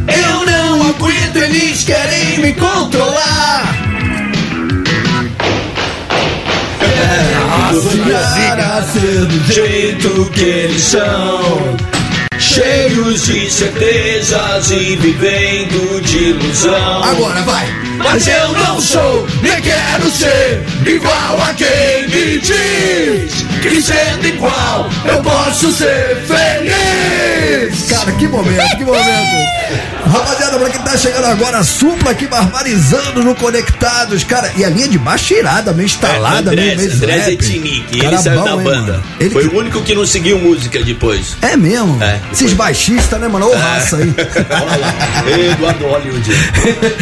Eu 0.07 0.45
não 0.45 0.89
aguento, 0.89 1.37
eles 1.37 1.83
querem 1.83 2.39
me 2.39 2.53
controlar. 2.53 3.72
Cara, 7.73 8.83
ser 8.83 9.25
do 9.25 9.51
jeito 9.51 10.29
que 10.31 10.43
eles 10.43 10.83
são. 10.83 11.75
Cheios 12.37 13.23
de 13.25 13.49
certezas 13.49 14.69
e 14.69 14.95
vivendo 14.95 16.01
de 16.01 16.17
ilusão. 16.29 17.03
Agora 17.03 17.41
vai. 17.41 17.65
Mas 17.97 18.27
eu 18.27 18.51
não 18.53 18.79
sou, 18.79 19.27
nem 19.41 19.59
quero 19.61 20.11
ser 20.11 20.63
igual 20.85 21.41
a 21.41 21.53
quem 21.53 22.07
me 22.09 22.37
diz 22.39 23.43
que 23.63 23.81
sendo 23.81 24.27
igual 24.27 24.89
eu 25.05 25.21
posso 25.23 25.71
ser 25.71 26.17
feliz. 26.27 27.89
Cara, 27.89 28.11
que 28.11 28.27
momento, 28.27 28.77
que 28.77 28.85
momento. 28.85 29.53
Rapaziada, 30.11 30.59
pra 30.59 30.69
quem 30.69 30.81
tá 30.93 30.97
chegando 30.97 31.25
agora, 31.25 31.57
a 31.57 31.63
supla 31.63 32.11
aqui 32.11 32.27
barbarizando 32.27 33.23
no 33.23 33.33
Conectados, 33.33 34.23
cara. 34.23 34.51
E 34.55 34.63
a 34.63 34.69
linha 34.69 34.87
de 34.87 34.97
baixo 34.99 35.33
irada, 35.33 35.73
meio 35.73 35.85
instalada, 35.87 36.51
meio, 36.51 36.69
É, 36.69 36.73
Andrés, 36.73 36.77
meio 36.77 36.93
Andrés 36.95 37.25
rap. 37.25 37.33
Etinick, 37.33 37.97
Cara 37.99 38.13
ele 38.13 38.17
saiu 38.21 38.39
bom, 38.39 38.45
da 38.45 38.51
hein, 38.51 38.63
banda. 38.63 38.91
mano? 38.93 39.03
Ele 39.19 39.29
Foi 39.31 39.49
que- 39.49 39.55
o 39.55 39.59
único 39.59 39.81
que 39.81 39.95
não 39.95 40.05
seguiu 40.05 40.37
música 40.39 40.83
depois. 40.83 41.35
É 41.41 41.57
mesmo? 41.57 42.01
É, 42.03 42.19
Esses 42.31 42.53
baixistas, 42.53 43.19
né, 43.19 43.27
mano? 43.27 43.47
Ô 43.49 43.55
raça 43.55 43.97
aí. 43.97 44.13
Eduardo 45.53 45.85
Hollywood. 45.87 46.31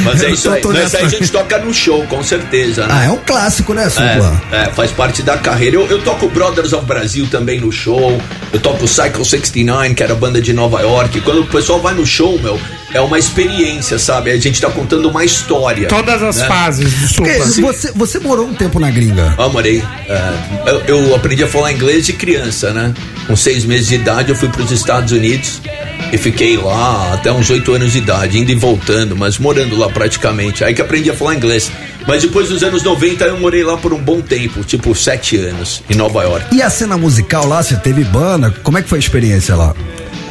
Mas 0.03 0.23
é 0.23 0.29
isso 0.31 0.49
aí. 0.51 0.61
Mas 0.65 0.95
aí 0.95 1.05
a 1.05 1.09
gente 1.09 1.31
toca 1.31 1.57
no 1.59 1.73
show, 1.73 2.05
com 2.07 2.23
certeza, 2.23 2.87
né? 2.87 2.93
Ah, 2.93 3.03
é 3.05 3.09
um 3.09 3.17
clássico, 3.17 3.73
né, 3.73 3.89
supla? 3.89 4.41
É, 4.51 4.63
é, 4.63 4.65
faz 4.71 4.91
parte 4.91 5.21
da 5.21 5.37
carreira. 5.37 5.75
Eu, 5.75 5.87
eu 5.87 6.01
toco 6.01 6.29
Brothers 6.29 6.73
of 6.73 6.85
Brasil 6.85 7.27
também 7.29 7.59
no 7.59 7.71
show. 7.71 8.21
Eu 8.53 8.59
toco 8.59 8.87
Cycle 8.87 9.25
69, 9.25 9.93
que 9.95 10.03
era 10.03 10.13
a 10.13 10.15
banda 10.15 10.41
de 10.41 10.53
Nova 10.53 10.81
York. 10.81 11.19
Quando 11.21 11.41
o 11.41 11.45
pessoal 11.47 11.79
vai 11.81 11.93
no 11.93 12.05
show, 12.05 12.39
meu, 12.41 12.59
é 12.93 13.01
uma 13.01 13.17
experiência, 13.17 13.97
sabe? 13.97 14.31
A 14.31 14.37
gente 14.37 14.59
tá 14.59 14.69
contando 14.69 15.09
uma 15.09 15.23
história. 15.23 15.87
Todas 15.87 16.21
as 16.21 16.37
né? 16.37 16.47
fases 16.47 16.93
do 16.93 17.15
Porque 17.15 17.39
você, 17.61 17.91
você 17.93 18.19
morou 18.19 18.47
um 18.47 18.53
tempo 18.53 18.79
na 18.79 18.89
gringa. 18.91 19.33
Ah, 19.37 19.49
morei. 19.49 19.83
É, 20.07 20.69
eu, 20.87 20.99
eu 20.99 21.15
aprendi 21.15 21.43
a 21.43 21.47
falar 21.47 21.71
inglês 21.71 22.05
de 22.05 22.13
criança, 22.13 22.71
né? 22.71 22.93
Com 23.27 23.35
seis 23.35 23.63
meses 23.65 23.87
de 23.87 23.95
idade, 23.95 24.29
eu 24.29 24.35
fui 24.35 24.49
para 24.49 24.61
os 24.61 24.71
Estados 24.71 25.11
Unidos 25.11 25.61
e 26.11 26.17
fiquei 26.17 26.57
lá 26.57 27.13
até 27.13 27.31
uns 27.31 27.49
oito 27.49 27.71
anos 27.73 27.93
de 27.93 27.99
idade, 27.99 28.39
indo 28.39 28.51
e 28.51 28.55
voltando, 28.55 29.15
mas 29.15 29.37
morando 29.37 29.77
lá 29.77 29.89
praticamente. 29.89 30.63
Aí 30.63 30.73
que 30.73 30.81
aprendi 30.81 31.09
a 31.09 31.13
falar 31.13 31.35
inglês. 31.35 31.71
Mas 32.07 32.23
depois 32.23 32.49
dos 32.49 32.63
anos 32.63 32.81
90, 32.83 33.23
eu 33.25 33.39
morei 33.39 33.63
lá 33.63 33.77
por 33.77 33.93
um 33.93 33.99
bom 33.99 34.21
tempo, 34.21 34.63
tipo 34.63 34.93
sete 34.95 35.37
anos, 35.37 35.83
em 35.89 35.95
Nova 35.95 36.23
York. 36.23 36.47
E 36.53 36.61
a 36.61 36.69
cena 36.69 36.97
musical 36.97 37.47
lá, 37.47 37.61
você 37.61 37.75
teve 37.75 38.03
banda? 38.03 38.51
Como 38.63 38.77
é 38.77 38.81
que 38.81 38.89
foi 38.89 38.97
a 38.97 38.99
experiência 38.99 39.55
lá? 39.55 39.75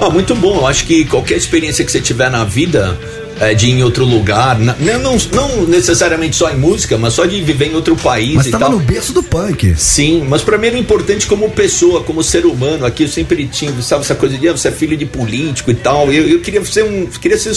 Ah, 0.01 0.09
muito 0.09 0.35
bom. 0.35 0.57
Eu 0.57 0.67
acho 0.67 0.87
que 0.87 1.05
qualquer 1.05 1.37
experiência 1.37 1.85
que 1.85 1.93
você 1.93 2.01
tiver 2.01 2.31
na 2.31 2.43
vida, 2.43 2.99
é, 3.39 3.55
de 3.55 3.67
ir 3.69 3.73
em 3.73 3.83
outro 3.83 4.05
lugar, 4.05 4.59
não, 4.59 4.99
não, 4.99 5.17
não 5.33 5.67
necessariamente 5.67 6.37
só 6.37 6.51
em 6.51 6.57
música, 6.57 6.97
mas 6.97 7.15
só 7.15 7.27
de 7.27 7.41
viver 7.43 7.67
em 7.67 7.75
outro 7.75 7.95
país 7.97 8.35
Mas 8.35 8.47
e 8.47 8.51
tava 8.51 8.65
tal. 8.65 8.73
no 8.73 8.79
berço 8.79 9.13
do 9.13 9.23
punk. 9.23 9.75
Sim, 9.77 10.25
mas 10.29 10.43
pra 10.43 10.57
mim 10.57 10.69
era 10.69 10.79
importante 10.79 11.27
como 11.27 11.51
pessoa, 11.51 12.03
como 12.03 12.23
ser 12.23 12.47
humano. 12.47 12.87
Aqui 12.87 13.05
eu 13.05 13.09
sempre 13.09 13.47
tinha, 13.47 13.73
sabe, 13.83 14.03
essa 14.03 14.15
coisa 14.15 14.39
de 14.39 14.49
ah, 14.49 14.53
você 14.53 14.69
é 14.69 14.73
filho 14.73 14.97
de 14.97 15.05
político 15.05 15.71
e 15.71 15.75
tal. 15.75 16.13
Eu, 16.13 16.29
eu 16.29 16.41
queria 16.41 16.65
ser 16.65 16.85
um. 16.85 17.07
Queria 17.07 17.39
ser 17.39 17.55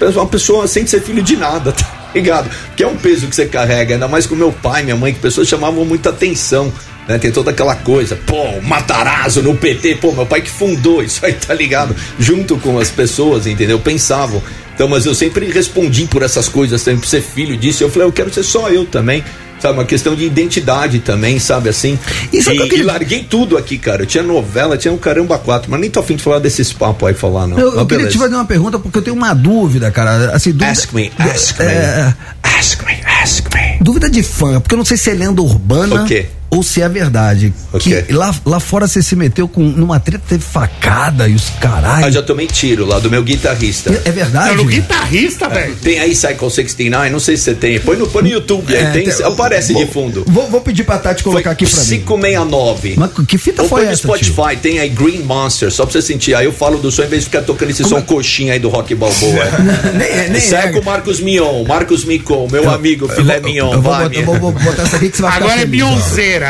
uma 0.00 0.26
pessoa 0.26 0.66
sem 0.66 0.86
ser 0.86 1.00
filho 1.00 1.22
de 1.22 1.36
nada, 1.36 1.70
tá 1.72 2.10
ligado? 2.14 2.50
Que 2.76 2.82
é 2.82 2.86
um 2.86 2.96
peso 2.96 3.26
que 3.26 3.34
você 3.34 3.46
carrega, 3.46 3.94
ainda 3.94 4.08
mais 4.08 4.26
com 4.26 4.34
meu 4.34 4.52
pai, 4.52 4.82
minha 4.82 4.96
mãe, 4.96 5.12
que 5.12 5.20
pessoas 5.20 5.46
chamavam 5.46 5.84
muita 5.84 6.10
atenção. 6.10 6.72
Né, 7.08 7.18
tem 7.18 7.30
toda 7.30 7.52
aquela 7.52 7.76
coisa, 7.76 8.16
pô, 8.16 8.60
Matarazzo 8.62 9.40
no 9.40 9.54
PT, 9.54 9.96
pô, 9.96 10.10
meu 10.12 10.26
pai 10.26 10.40
que 10.40 10.50
fundou 10.50 11.02
isso 11.04 11.24
aí, 11.24 11.34
tá 11.34 11.54
ligado? 11.54 11.94
Junto 12.18 12.56
com 12.58 12.78
as 12.78 12.90
pessoas, 12.90 13.46
entendeu? 13.46 13.78
Pensavam. 13.78 14.42
Então, 14.74 14.88
mas 14.88 15.06
eu 15.06 15.14
sempre 15.14 15.50
respondi 15.50 16.06
por 16.06 16.22
essas 16.22 16.48
coisas, 16.48 16.82
sempre 16.82 17.08
ser 17.08 17.22
filho 17.22 17.56
disso. 17.56 17.82
Eu 17.82 17.90
falei, 17.90 18.08
eu 18.08 18.12
quero 18.12 18.32
ser 18.32 18.42
só 18.42 18.68
eu 18.68 18.84
também. 18.84 19.24
Sabe, 19.58 19.78
uma 19.78 19.86
questão 19.86 20.14
de 20.14 20.24
identidade 20.24 20.98
também, 20.98 21.38
sabe 21.38 21.70
assim? 21.70 21.98
E 22.30 22.38
E, 22.38 22.42
sabe 22.42 22.68
que 22.68 22.74
eu 22.74 22.80
e 22.80 22.82
larguei 22.82 23.24
tudo 23.24 23.56
aqui, 23.56 23.78
cara. 23.78 24.02
Eu 24.02 24.06
tinha 24.06 24.22
novela, 24.22 24.76
tinha 24.76 24.92
um 24.92 24.98
caramba 24.98 25.38
quatro, 25.38 25.70
mas 25.70 25.80
nem 25.80 25.88
tô 25.88 26.00
afim 26.00 26.14
de 26.14 26.22
falar 26.22 26.40
desses 26.40 26.74
papos 26.74 27.08
aí 27.08 27.14
falar, 27.14 27.46
não. 27.46 27.58
Eu, 27.58 27.74
eu 27.74 27.86
queria 27.86 28.06
te 28.06 28.18
fazer 28.18 28.34
uma 28.34 28.44
pergunta 28.44 28.78
porque 28.78 28.98
eu 28.98 29.02
tenho 29.02 29.16
uma 29.16 29.32
dúvida, 29.32 29.90
cara. 29.90 30.32
Assim, 30.32 30.50
dúvida, 30.50 30.70
Ask 30.70 30.92
me, 30.92 31.10
ask 31.18 31.58
me. 31.58 31.64
É, 31.64 32.14
Ask 32.42 32.82
me, 32.84 33.00
ask 33.22 33.54
me. 33.54 33.78
dúvida 33.80 34.10
de 34.10 34.22
fã, 34.22 34.60
porque 34.60 34.74
eu 34.74 34.78
não 34.78 34.84
sei 34.84 34.98
se 34.98 35.08
é 35.08 35.14
lenda 35.14 35.40
urbana 35.40 36.02
O 36.02 36.04
quê? 36.06 36.26
Ou 36.50 36.62
se 36.62 36.80
é 36.82 36.88
verdade. 36.88 37.52
O 37.72 37.78
que 37.78 38.04
lá, 38.10 38.34
lá 38.44 38.60
fora 38.60 38.86
você 38.86 39.02
se 39.02 39.14
meteu 39.16 39.46
com 39.48 39.62
numa 39.62 39.98
treta, 40.00 40.22
teve 40.28 40.42
facada 40.44 41.28
e 41.28 41.34
os 41.34 41.50
caralho. 41.60 42.06
Ah, 42.06 42.10
já 42.10 42.22
tomei 42.22 42.46
tiro 42.46 42.84
lá 42.86 42.98
do 42.98 43.10
meu 43.10 43.22
guitarrista. 43.22 43.90
É 44.04 44.10
verdade? 44.10 44.50
É 44.54 44.56
no 44.56 44.64
guitarrista, 44.64 45.48
velho. 45.48 45.74
Tem 45.76 45.98
aí 45.98 46.14
Cycle 46.14 46.50
69, 46.50 47.10
não 47.10 47.20
sei 47.20 47.36
se 47.36 47.44
você 47.44 47.54
tem. 47.54 47.78
Põe 47.80 47.96
no, 47.96 48.06
põe 48.06 48.22
no 48.22 48.28
YouTube, 48.28 48.74
aí 48.74 48.82
É, 48.84 48.90
tem, 48.90 49.04
tem- 49.08 49.26
aparece 49.26 49.72
vou- 49.72 49.84
de 49.84 49.92
fundo. 49.92 50.24
Vou, 50.26 50.48
vou 50.48 50.60
pedir 50.60 50.84
pra 50.84 50.98
Tati 50.98 51.22
colocar 51.22 51.50
aqui 51.52 51.66
pra 51.66 51.80
mim. 51.84 52.00
569. 52.00 52.94
Mas 52.96 53.10
que 53.26 53.38
fita 53.38 53.62
Ou 53.62 53.68
foi 53.68 53.80
põe 53.80 53.86
no 53.86 53.92
essa, 53.92 54.02
Spotify, 54.02 54.56
tem 54.60 54.78
aí 54.78 54.88
Green 54.88 55.22
Monster, 55.22 55.70
só 55.70 55.84
pra 55.84 55.92
você 55.92 56.02
sentir. 56.02 56.34
Aí 56.34 56.44
eu 56.46 56.52
falo 56.52 56.78
do 56.78 56.90
som 56.90 57.02
em 57.02 57.08
vez 57.08 57.22
de 57.22 57.30
ficar 57.30 57.42
tocando 57.42 57.70
esse 57.70 57.84
som 57.84 58.00
coxinha 58.02 58.52
aí 58.52 58.58
do 58.58 58.68
Rock 58.68 58.94
Balboa. 58.94 59.44
nem 59.94 60.08
é, 60.08 60.28
nem 60.28 60.40
Sai 60.40 60.68
é. 60.68 60.72
com 60.72 60.80
o 60.80 60.84
Marcos 60.84 61.20
Mion, 61.20 61.64
Marcos 61.64 62.04
Micon, 62.04 62.48
meu 62.50 62.70
amigo, 62.70 63.08
filé 63.08 63.40
Mignon, 63.40 63.72
Eu 63.74 63.82
vou, 63.82 63.92
botar, 63.92 64.14
eu 64.14 64.24
vou- 64.24 64.38
vou 64.38 64.52
botar 64.52 64.82
essa 64.82 64.96
aqui 64.96 65.10
que 65.10 65.16
você 65.16 65.22
vai 65.22 65.36
Agora 65.36 65.54
é 65.54 65.58
feliz, 65.60 65.80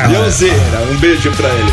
Beyoncéra, 0.09 0.81
um 0.91 0.97
beijo 0.97 1.31
pra 1.33 1.49
ele. 1.49 1.73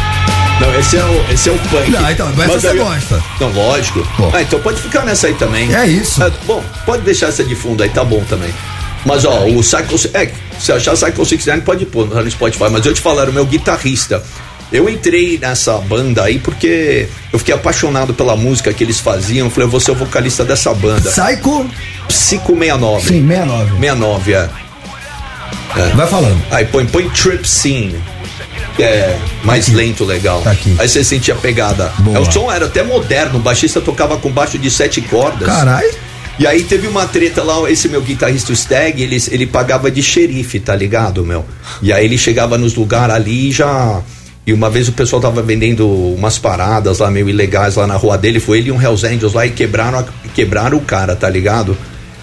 Não, 0.62 0.80
esse 0.80 0.98
é 0.98 1.04
o, 1.04 1.26
esse 1.32 1.50
é 1.50 1.52
o 1.52 1.58
punk. 1.58 1.90
Não, 1.92 2.12
então, 2.12 2.32
Mas 2.36 2.52
você 2.52 2.70
eu- 2.70 2.78
gosta. 2.86 3.24
Não, 3.40 3.52
lógico. 3.52 4.08
Pô. 4.16 4.30
Ah, 4.34 4.42
então 4.42 4.60
pode 4.60 4.82
ficar 4.82 5.04
nessa 5.04 5.28
aí 5.28 5.34
também. 5.34 5.74
É 5.76 5.86
isso. 5.88 6.24
Ah, 6.24 6.32
bom, 6.46 6.64
pode 6.86 7.02
deixar 7.04 7.28
essa 7.28 7.44
de 7.44 7.56
fundo 7.56 7.82
aí, 7.84 7.90
tá 7.90 8.04
bom 8.04 8.24
também. 8.30 8.54
Mas 9.06 9.26
ó, 9.26 9.46
o 9.48 9.62
Cycle. 9.64 9.98
É, 10.14 10.32
se 10.60 10.72
achar 10.72 10.96
Cycle 10.96 11.26
69 11.26 11.62
pode 11.66 11.86
pôr 11.86 12.08
no 12.08 12.32
Spotify. 12.32 12.66
Mas 12.72 12.86
eu 12.86 12.94
te 12.94 13.02
falar, 13.02 13.28
o 13.30 13.34
meu 13.34 13.46
guitarrista. 13.46 14.24
Eu 14.72 14.90
entrei 14.90 15.38
nessa 15.38 15.78
banda 15.78 16.24
aí 16.24 16.40
porque 16.40 17.08
eu 17.32 17.38
fiquei 17.38 17.54
apaixonado 17.54 18.12
pela 18.14 18.36
música 18.36 18.74
que 18.74 18.84
eles 18.84 19.00
faziam. 19.00 19.46
Eu 19.48 19.52
falei, 19.52 19.68
eu 19.68 19.72
vou 19.72 19.80
ser 19.80 19.92
o 19.92 19.96
vocalista 19.96 20.44
dessa 20.44 20.74
banda. 20.74 21.12
Psycho? 21.12 21.70
Psycho 22.08 22.56
69. 22.58 23.02
Sim, 23.08 23.28
69. 23.28 23.66
69, 23.80 24.34
é. 24.34 24.50
É. 25.76 25.90
Vai 25.96 26.08
falando. 26.08 26.42
Aí 26.52 26.66
põe, 26.66 26.86
põe 26.86 27.10
Trip 27.10 27.48
Scene. 27.48 27.96
É 28.80 29.18
mais 29.44 29.68
lento, 29.70 30.04
legal. 30.04 30.42
Tá 30.42 30.52
aqui. 30.52 30.76
Aí 30.80 30.88
você 30.88 31.04
sentia 31.04 31.34
a 31.34 31.38
pegada. 31.38 31.92
Boa. 32.00 32.18
É, 32.18 32.20
o 32.20 32.32
som 32.32 32.52
era 32.52 32.66
até 32.66 32.82
moderno, 32.84 33.38
o 33.38 33.42
baixista 33.42 33.80
tocava 33.82 34.18
com 34.18 34.30
baixo 34.32 34.58
de 34.58 34.70
sete 34.72 35.02
cordas. 35.02 35.48
Caralho. 35.48 35.90
E 36.40 36.48
aí 36.48 36.64
teve 36.64 36.88
uma 36.88 37.06
treta 37.06 37.44
lá, 37.44 37.70
esse 37.70 37.88
meu 37.88 38.02
guitarrista 38.02 38.52
o 38.52 38.56
Stag, 38.56 39.00
ele, 39.02 39.22
ele 39.30 39.46
pagava 39.46 39.92
de 39.92 40.02
xerife, 40.02 40.60
tá 40.60 40.76
ligado, 40.76 41.24
meu? 41.24 41.46
E 41.82 41.94
aí 41.94 42.04
ele 42.06 42.18
chegava 42.18 42.58
nos 42.58 42.74
lugares 42.74 43.14
ali 43.14 43.50
e 43.50 43.52
já. 43.52 44.02
E 44.46 44.52
uma 44.52 44.70
vez 44.70 44.88
o 44.88 44.92
pessoal 44.94 45.22
tava 45.22 45.44
vendendo 45.44 45.88
umas 45.88 46.40
paradas 46.40 46.98
lá 46.98 47.12
meio 47.12 47.30
ilegais 47.30 47.76
lá 47.76 47.86
na 47.86 47.96
rua 47.96 48.18
dele, 48.18 48.40
foi 48.40 48.58
ele 48.58 48.70
e 48.70 48.72
um 48.72 48.82
Hells 48.82 49.06
Angels 49.06 49.34
lá 49.34 49.46
e 49.46 49.52
quebraram, 49.52 50.00
a- 50.00 50.06
quebraram 50.34 50.78
o 50.80 50.82
cara, 50.82 51.16
tá 51.16 51.30
ligado? 51.30 51.78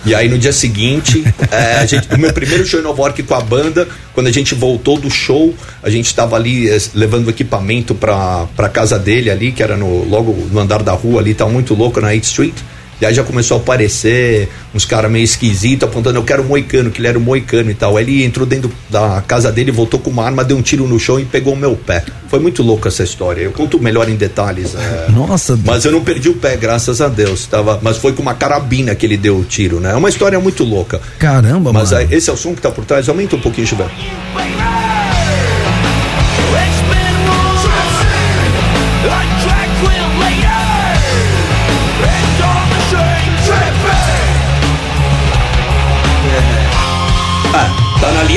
E 0.04 0.14
aí 0.14 0.28
no 0.28 0.38
dia 0.38 0.52
seguinte, 0.52 1.22
é, 1.52 1.86
gente- 1.86 2.08
o 2.14 2.18
meu 2.18 2.32
primeiro 2.32 2.64
show 2.66 2.80
em 2.80 2.82
Nova 2.82 3.02
York 3.02 3.22
com 3.22 3.34
a 3.34 3.40
banda, 3.40 3.86
quando 4.14 4.28
a 4.28 4.32
gente 4.32 4.54
voltou 4.54 4.98
do 4.98 5.10
show, 5.10 5.54
a 5.82 5.90
gente 5.90 6.14
tava 6.14 6.36
ali 6.36 6.68
eh, 6.70 6.78
levando 6.94 7.26
o 7.26 7.30
equipamento 7.30 7.94
pra, 7.94 8.46
pra 8.56 8.68
casa 8.68 8.98
dele 8.98 9.30
ali, 9.30 9.52
que 9.52 9.62
era 9.62 9.76
no, 9.76 10.04
logo 10.08 10.32
no 10.50 10.58
andar 10.60 10.82
da 10.82 10.92
rua 10.92 11.20
ali, 11.20 11.34
tava 11.34 11.50
muito 11.50 11.74
louco 11.74 12.00
na 12.00 12.08
8th 12.08 12.22
Street. 12.24 12.54
E 13.00 13.06
aí 13.06 13.14
já 13.14 13.24
começou 13.24 13.56
a 13.56 13.60
aparecer 13.60 14.48
uns 14.74 14.84
caras 14.84 15.10
meio 15.10 15.24
esquisitos, 15.24 15.88
apontando, 15.88 16.18
eu 16.18 16.22
quero 16.22 16.42
um 16.42 16.46
moicano, 16.46 16.90
que 16.90 17.00
ele 17.00 17.08
era 17.08 17.18
um 17.18 17.22
moicano 17.22 17.70
e 17.70 17.74
tal. 17.74 17.96
Aí 17.96 18.04
ele 18.04 18.24
entrou 18.24 18.46
dentro 18.46 18.70
da 18.88 19.22
casa 19.26 19.50
dele, 19.50 19.70
voltou 19.70 19.98
com 19.98 20.10
uma 20.10 20.24
arma, 20.24 20.44
deu 20.44 20.56
um 20.56 20.62
tiro 20.62 20.86
no 20.86 20.98
chão 20.98 21.18
e 21.18 21.24
pegou 21.24 21.54
o 21.54 21.56
meu 21.56 21.74
pé. 21.74 22.04
Foi 22.28 22.38
muito 22.38 22.62
louco 22.62 22.86
essa 22.86 23.02
história. 23.02 23.42
Eu 23.42 23.52
conto 23.52 23.80
melhor 23.80 24.08
em 24.08 24.16
detalhes. 24.16 24.74
é. 24.74 25.10
Nossa. 25.12 25.58
Mas 25.64 25.84
eu 25.84 25.92
não 25.92 26.02
perdi 26.04 26.28
o 26.28 26.34
pé, 26.34 26.56
graças 26.56 27.00
a 27.00 27.08
Deus. 27.08 27.46
Tava, 27.46 27.78
mas 27.82 27.96
foi 27.96 28.12
com 28.12 28.22
uma 28.22 28.34
carabina 28.34 28.94
que 28.94 29.06
ele 29.06 29.16
deu 29.16 29.38
o 29.38 29.44
tiro, 29.44 29.80
né? 29.80 29.92
É 29.92 29.96
uma 29.96 30.08
história 30.08 30.38
muito 30.38 30.62
louca. 30.64 31.00
Caramba, 31.18 31.72
Mas 31.72 31.90
mano. 31.92 32.06
aí, 32.08 32.14
esse 32.16 32.28
é 32.30 32.32
o 32.32 32.36
som 32.36 32.54
que 32.54 32.60
tá 32.60 32.70
por 32.70 32.84
trás. 32.84 33.08
Aumenta 33.08 33.36
um 33.36 33.40
pouquinho, 33.40 33.66
Gilberto. 33.66 33.94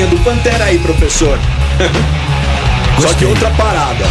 Do 0.06 0.16
Pantera 0.24 0.64
aí, 0.64 0.78
professor. 0.78 1.38
Só 3.00 3.12
que 3.14 3.24
outra 3.24 3.50
parada. 3.50 4.04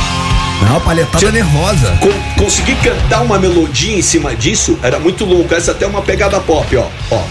Não, 0.69 0.79
palhetada 0.81 1.31
nervosa. 1.31 1.97
Con- 1.99 2.43
conseguir 2.43 2.75
cantar 2.75 3.21
uma 3.21 3.37
melodia 3.39 3.97
em 3.97 4.01
cima 4.01 4.35
disso 4.35 4.77
era 4.81 4.99
muito 4.99 5.25
louco. 5.25 5.53
Essa 5.53 5.71
até 5.71 5.85
é 5.85 5.87
uma 5.87 6.01
pegada 6.01 6.39
pop, 6.39 6.75
ó. 6.77 6.85
ó. 7.11 7.21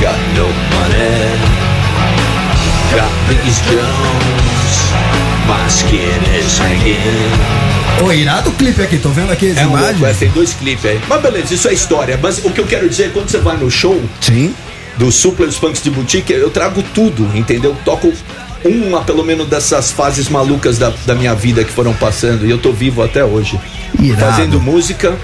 Got 0.00 0.18
no 0.36 0.44
money. 0.76 1.38
Got 2.92 3.10
these 3.44 3.60
Jones. 3.70 4.74
My 5.46 5.66
skin 5.68 6.38
is 6.38 6.58
hanging. 6.58 8.04
Ô, 8.04 8.12
irado 8.12 8.50
o 8.50 8.52
clipe 8.54 8.82
aqui, 8.82 8.98
tô 8.98 9.08
vendo 9.10 9.32
aqui 9.32 9.50
as 9.50 9.58
É 9.58 9.66
um 9.66 9.70
imagens. 9.70 9.90
louco, 10.00 10.06
é, 10.06 10.12
tem 10.14 10.28
dois 10.30 10.52
clipes 10.54 10.84
aí. 10.84 11.00
Mas 11.08 11.22
beleza, 11.22 11.54
isso 11.54 11.68
é 11.68 11.72
história. 11.72 12.18
Mas 12.20 12.38
o 12.38 12.50
que 12.50 12.60
eu 12.60 12.66
quero 12.66 12.88
dizer 12.88 13.04
é 13.04 13.08
quando 13.10 13.28
você 13.30 13.38
vai 13.38 13.56
no 13.56 13.70
show 13.70 14.00
Sim. 14.20 14.54
Do 14.96 15.10
Supla 15.10 15.46
e 15.46 15.48
os 15.48 15.58
Punks 15.58 15.82
de 15.82 15.90
Boutique, 15.90 16.32
eu 16.32 16.50
trago 16.50 16.82
tudo, 16.94 17.28
entendeu? 17.36 17.76
Toco 17.84 18.12
uma, 18.64 19.02
pelo 19.02 19.24
menos, 19.24 19.48
dessas 19.48 19.90
fases 19.90 20.28
malucas 20.28 20.78
da, 20.78 20.92
da 21.04 21.14
minha 21.14 21.34
vida 21.34 21.64
que 21.64 21.72
foram 21.72 21.92
passando. 21.94 22.46
E 22.46 22.50
eu 22.50 22.58
tô 22.58 22.72
vivo 22.72 23.02
até 23.02 23.24
hoje. 23.24 23.58
Irado. 24.00 24.20
Fazendo 24.20 24.60
música 24.60 25.16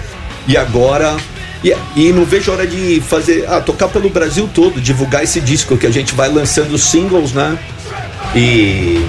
e 0.46 0.56
agora 0.56 1.16
E, 1.62 1.74
e 1.96 2.12
não 2.12 2.24
vejo 2.24 2.50
hora 2.50 2.66
de 2.66 3.00
fazer, 3.00 3.44
ah, 3.48 3.60
tocar 3.60 3.88
pelo 3.88 4.08
Brasil 4.08 4.48
todo, 4.52 4.80
divulgar 4.80 5.22
esse 5.22 5.40
disco 5.40 5.76
que 5.76 5.86
a 5.86 5.90
gente 5.90 6.14
vai 6.14 6.28
lançando 6.30 6.76
singles, 6.78 7.32
né? 7.32 7.58
E 8.34 9.04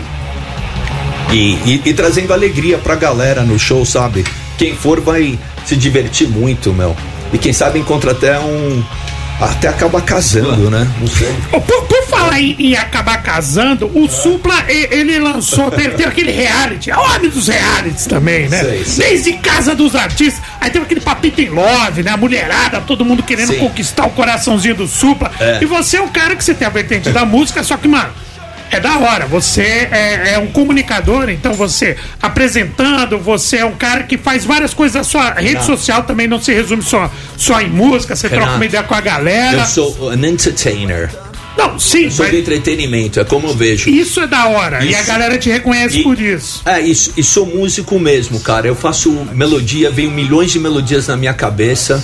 e, 1.31 1.53
e, 1.65 1.81
e 1.85 1.93
trazendo 1.93 2.33
alegria 2.33 2.77
pra 2.77 2.95
galera 2.95 3.41
no 3.43 3.57
show, 3.57 3.85
sabe? 3.85 4.25
Quem 4.57 4.75
for 4.75 4.99
vai 4.99 5.39
se 5.65 5.77
divertir 5.77 6.27
muito, 6.27 6.73
meu. 6.73 6.95
E 7.31 7.37
quem 7.37 7.53
sabe 7.53 7.79
encontra 7.79 8.11
até 8.11 8.37
um. 8.39 8.83
Até 9.41 9.69
acaba 9.69 9.99
casando, 10.01 10.69
né? 10.69 10.87
Não 10.99 11.07
sei. 11.07 11.33
Por, 11.49 11.61
por 11.85 12.03
falar 12.07 12.39
em, 12.39 12.55
em 12.59 12.75
acabar 12.75 13.23
casando, 13.23 13.89
o 13.93 14.07
Supla, 14.07 14.53
e- 14.69 14.89
ele 14.91 15.17
lançou, 15.17 15.71
teve, 15.71 15.89
teve 15.95 16.05
aquele 16.05 16.31
reality, 16.31 16.91
a 16.91 16.99
homem 16.99 17.27
dos 17.29 17.47
realities 17.47 18.05
também, 18.05 18.47
né? 18.47 18.63
Sei, 18.63 18.85
sei. 18.85 19.09
Desde 19.09 19.33
Casa 19.33 19.73
dos 19.73 19.95
Artistas, 19.95 20.43
aí 20.59 20.69
teve 20.69 20.85
aquele 20.85 21.01
papito 21.01 21.41
em 21.41 21.49
love, 21.49 22.03
né? 22.03 22.11
A 22.11 22.17
mulherada, 22.17 22.79
todo 22.81 23.03
mundo 23.03 23.23
querendo 23.23 23.53
Sim. 23.53 23.59
conquistar 23.59 24.05
o 24.05 24.11
coraçãozinho 24.11 24.75
do 24.75 24.87
Supla. 24.87 25.31
É. 25.39 25.57
E 25.59 25.65
você 25.65 25.97
é 25.97 26.01
um 26.01 26.09
cara 26.09 26.35
que 26.35 26.43
você 26.43 26.53
tem 26.53 26.67
a 26.67 26.71
vertente 26.71 27.09
da 27.09 27.25
música, 27.25 27.63
só 27.63 27.77
que, 27.77 27.87
mano, 27.87 28.11
é 28.71 28.79
da 28.79 28.97
hora. 28.97 29.25
Você 29.27 29.61
é, 29.91 30.31
é 30.35 30.39
um 30.39 30.47
comunicador, 30.47 31.29
então 31.29 31.53
você 31.53 31.95
apresentando, 32.21 33.17
você 33.19 33.57
é 33.57 33.65
um 33.65 33.75
cara 33.75 34.03
que 34.03 34.17
faz 34.17 34.45
várias 34.45 34.73
coisas. 34.73 34.95
A 34.95 35.03
sua 35.03 35.31
rede 35.33 35.55
Não. 35.55 35.63
social 35.63 36.03
também 36.03 36.27
não 36.27 36.41
se 36.41 36.53
resume 36.53 36.81
só, 36.81 37.11
só 37.37 37.59
em 37.61 37.69
música, 37.69 38.15
você 38.15 38.27
troca 38.29 38.43
Renato, 38.43 38.57
uma 38.57 38.65
ideia 38.65 38.83
com 38.83 38.95
a 38.95 39.01
galera. 39.01 39.57
Eu 39.59 39.65
sou 39.65 40.09
an 40.09 40.27
entertainer. 40.27 41.09
Não, 41.57 41.77
sim, 41.77 42.05
Eu 42.05 42.11
sou 42.11 42.25
mas- 42.25 42.33
do 42.33 42.39
entretenimento, 42.39 43.19
é 43.19 43.25
como 43.25 43.47
eu 43.47 43.53
vejo. 43.53 43.89
Isso 43.89 44.21
é 44.21 44.27
da 44.27 44.47
hora. 44.47 44.83
E 44.85 44.95
a 44.95 44.99
Isso. 44.99 45.07
galera 45.07 45.37
te 45.37 45.49
reconhece 45.49 45.99
E- 45.99 46.03
por 46.03 46.19
isso. 46.19 46.61
É, 46.65 46.79
isso, 46.79 47.11
e 47.17 47.21
sou 47.23 47.45
músico 47.45 47.99
mesmo, 47.99 48.39
cara. 48.39 48.67
Eu 48.67 48.75
faço 48.75 49.11
melodia, 49.33 49.91
venho 49.91 50.09
milhões 50.11 50.49
de 50.51 50.59
melodias 50.59 51.07
na 51.07 51.17
minha 51.17 51.33
cabeça. 51.33 52.01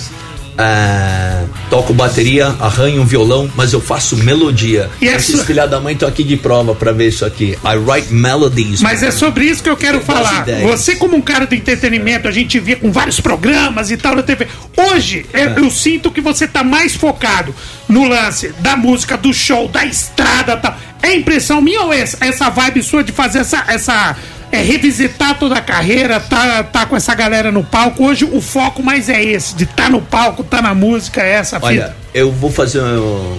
É, 0.60 1.44
toco 1.70 1.94
bateria, 1.94 2.48
arranho 2.58 3.02
um 3.02 3.04
violão, 3.06 3.48
mas 3.54 3.72
eu 3.72 3.80
faço 3.80 4.16
melodia. 4.16 4.90
E 5.00 5.08
é 5.08 5.14
Esses 5.14 5.38
su- 5.38 5.46
filha 5.46 5.68
da 5.68 5.80
mãe 5.80 5.94
estão 5.94 6.08
aqui 6.08 6.24
de 6.24 6.36
prova 6.36 6.74
pra 6.74 6.90
ver 6.90 7.08
isso 7.08 7.24
aqui. 7.24 7.56
I 7.64 7.76
write 7.76 8.12
melodies. 8.12 8.80
Mas 8.82 9.02
é 9.04 9.12
sobre 9.12 9.44
isso 9.44 9.62
que 9.62 9.70
eu 9.70 9.76
quero 9.76 9.98
Eu 9.98 10.02
falar. 10.02 10.44
Você, 10.62 10.96
como 10.96 11.16
um 11.16 11.20
cara 11.22 11.46
do 11.46 11.54
entretenimento, 11.54 12.26
a 12.26 12.32
gente 12.32 12.58
via 12.58 12.74
com 12.74 12.90
vários 12.90 13.20
programas 13.20 13.90
e 13.92 13.96
tal 13.96 14.16
na 14.16 14.22
TV. 14.24 14.48
Hoje, 14.76 15.24
eu, 15.32 15.40
É. 15.40 15.54
eu 15.58 15.70
sinto 15.70 16.10
que 16.10 16.20
você 16.20 16.48
tá 16.48 16.64
mais 16.64 16.96
focado 16.96 17.54
no 17.88 18.08
lance 18.08 18.48
da 18.58 18.76
música, 18.76 19.16
do 19.16 19.32
show, 19.32 19.68
da 19.68 19.84
estrada 19.84 20.54
e 20.54 20.56
tal. 20.56 20.76
É 21.00 21.14
impressão 21.14 21.60
minha 21.62 21.82
ou 21.82 21.92
essa, 21.92 22.16
essa 22.20 22.50
vibe 22.50 22.82
sua 22.82 23.04
de 23.04 23.12
fazer 23.12 23.38
essa. 23.38 23.64
essa 23.68 24.16
é, 24.50 24.62
revisitar 24.62 25.38
toda 25.38 25.56
a 25.56 25.60
carreira, 25.60 26.18
tá, 26.20 26.62
tá 26.62 26.86
com 26.86 26.96
essa 26.96 27.14
galera 27.14 27.52
no 27.52 27.62
palco. 27.64 28.04
Hoje 28.04 28.24
o 28.24 28.40
foco 28.40 28.82
mais 28.82 29.08
é 29.08 29.22
esse, 29.22 29.54
de 29.54 29.66
tá 29.66 29.88
no 29.88 30.00
palco, 30.00 30.42
tá 30.44 30.60
na 30.62 30.74
música, 30.74 31.22
é 31.22 31.32
essa 31.32 31.58
Olha, 31.60 31.82
fita. 31.88 31.96
eu 32.14 32.32
vou 32.32 32.50
fazer. 32.50 32.80
um- 32.82 33.38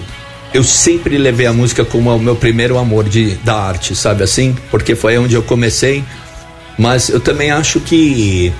Eu 0.52 0.64
sempre 0.64 1.16
levei 1.16 1.46
a 1.46 1.52
música 1.52 1.84
como 1.84 2.12
o 2.14 2.18
meu 2.18 2.34
primeiro 2.34 2.76
amor 2.76 3.08
de, 3.08 3.36
da 3.44 3.54
arte, 3.56 3.94
sabe 3.94 4.24
assim? 4.24 4.56
Porque 4.70 4.96
foi 4.96 5.16
onde 5.16 5.34
eu 5.34 5.42
comecei. 5.44 6.02
Mas 6.76 7.08
eu 7.08 7.20
também 7.20 7.50
acho 7.52 7.78
que 7.80 8.52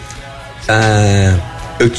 ah, 0.68 1.34
eu 1.80 1.90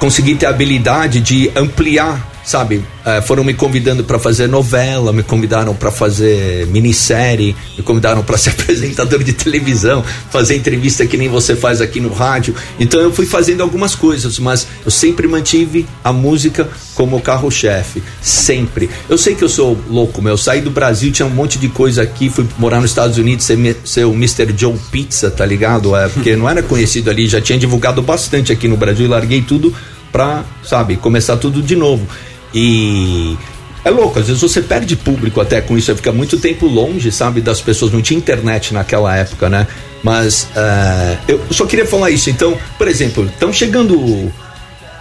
consegui 0.00 0.34
ter 0.34 0.46
a 0.46 0.50
habilidade 0.50 1.20
de 1.20 1.50
ampliar, 1.54 2.26
sabe? 2.50 2.84
Ah, 3.04 3.22
foram 3.22 3.44
me 3.44 3.54
convidando 3.54 4.02
para 4.02 4.18
fazer 4.18 4.48
novela, 4.48 5.12
me 5.12 5.22
convidaram 5.22 5.72
para 5.72 5.90
fazer 5.92 6.66
minissérie, 6.66 7.54
me 7.78 7.82
convidaram 7.84 8.24
para 8.24 8.36
ser 8.38 8.50
apresentador 8.50 9.22
de 9.22 9.32
televisão, 9.32 10.04
fazer 10.30 10.56
entrevista 10.56 11.06
que 11.06 11.16
nem 11.16 11.28
você 11.28 11.54
faz 11.54 11.80
aqui 11.80 12.00
no 12.00 12.12
rádio. 12.12 12.54
Então 12.78 13.00
eu 13.00 13.12
fui 13.12 13.24
fazendo 13.24 13.62
algumas 13.62 13.94
coisas, 13.94 14.40
mas 14.40 14.66
eu 14.84 14.90
sempre 14.90 15.28
mantive 15.28 15.86
a 16.02 16.12
música 16.12 16.68
como 16.96 17.20
carro-chefe, 17.20 18.02
sempre. 18.20 18.90
Eu 19.08 19.16
sei 19.16 19.36
que 19.36 19.44
eu 19.44 19.48
sou 19.48 19.78
louco, 19.88 20.20
meu. 20.20 20.32
Eu 20.32 20.38
saí 20.38 20.60
do 20.60 20.70
Brasil, 20.70 21.12
tinha 21.12 21.26
um 21.26 21.30
monte 21.30 21.56
de 21.56 21.68
coisa 21.68 22.02
aqui, 22.02 22.28
fui 22.28 22.46
morar 22.58 22.80
nos 22.80 22.90
Estados 22.90 23.16
Unidos, 23.16 23.46
ser, 23.46 23.76
ser 23.84 24.04
o 24.04 24.12
Mr. 24.12 24.52
Joe 24.56 24.74
Pizza, 24.90 25.30
tá 25.30 25.46
ligado? 25.46 25.94
É, 25.94 26.08
porque 26.08 26.34
não 26.34 26.48
era 26.48 26.62
conhecido 26.64 27.10
ali, 27.10 27.28
já 27.28 27.40
tinha 27.40 27.58
divulgado 27.58 28.02
bastante 28.02 28.52
aqui 28.52 28.66
no 28.66 28.76
Brasil, 28.76 29.06
e 29.06 29.08
larguei 29.08 29.40
tudo 29.40 29.72
pra, 30.12 30.44
sabe, 30.64 30.96
começar 30.96 31.36
tudo 31.36 31.62
de 31.62 31.76
novo. 31.76 32.06
E 32.54 33.36
é 33.84 33.90
louco, 33.90 34.18
às 34.18 34.26
vezes 34.26 34.42
você 34.42 34.60
perde 34.60 34.94
público 34.94 35.40
até 35.40 35.60
com 35.60 35.76
isso, 35.76 35.86
você 35.86 35.96
fica 35.96 36.12
muito 36.12 36.38
tempo 36.38 36.66
longe, 36.66 37.10
sabe, 37.10 37.40
das 37.40 37.60
pessoas. 37.60 37.92
Não 37.92 38.02
tinha 38.02 38.18
internet 38.18 38.74
naquela 38.74 39.16
época, 39.16 39.48
né? 39.48 39.66
Mas 40.02 40.48
eh, 40.54 41.18
eu 41.28 41.40
só 41.50 41.66
queria 41.66 41.86
falar 41.86 42.10
isso. 42.10 42.28
Então, 42.28 42.56
por 42.76 42.88
exemplo, 42.88 43.24
estão 43.26 43.52
chegando. 43.52 44.30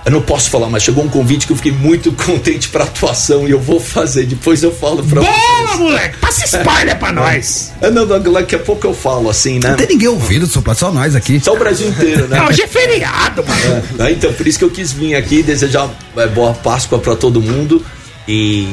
Eu 0.05 0.11
não 0.11 0.21
posso 0.21 0.49
falar, 0.49 0.69
mas 0.69 0.83
chegou 0.83 1.03
um 1.03 1.09
convite 1.09 1.45
que 1.45 1.53
eu 1.53 1.57
fiquei 1.57 1.71
muito 1.71 2.11
contente 2.25 2.69
pra 2.69 2.83
atuação 2.83 3.47
e 3.47 3.51
eu 3.51 3.59
vou 3.59 3.79
fazer. 3.79 4.25
Depois 4.25 4.63
eu 4.63 4.73
falo 4.73 5.03
pra 5.03 5.21
Boa, 5.21 5.77
moleque! 5.77 6.17
Passa 6.17 6.45
spoiler 6.45 6.97
pra 6.97 7.11
nós! 7.11 7.73
É, 7.81 7.89
não, 7.91 8.07
daqui 8.07 8.55
a 8.55 8.59
pouco 8.59 8.87
eu 8.87 8.93
falo, 8.93 9.29
assim, 9.29 9.59
né? 9.59 9.69
Não 9.69 9.75
tem 9.75 9.87
ninguém 9.87 10.07
ouvindo, 10.07 10.47
só 10.47 10.91
nós 10.91 11.15
aqui. 11.15 11.39
Só 11.39 11.53
o 11.53 11.59
Brasil 11.59 11.87
inteiro, 11.89 12.27
né? 12.27 12.41
Hoje 12.47 12.61
é 12.61 12.67
feriado, 12.67 13.43
mano. 13.45 13.83
É, 13.99 14.11
então, 14.11 14.31
por 14.33 14.47
isso 14.47 14.57
que 14.57 14.65
eu 14.65 14.71
quis 14.71 14.91
vir 14.91 15.15
aqui 15.15 15.43
desejar 15.43 15.89
é, 16.15 16.27
boa 16.27 16.53
Páscoa 16.53 16.99
pra 16.99 17.15
todo 17.15 17.41
mundo 17.41 17.85
e, 18.27 18.67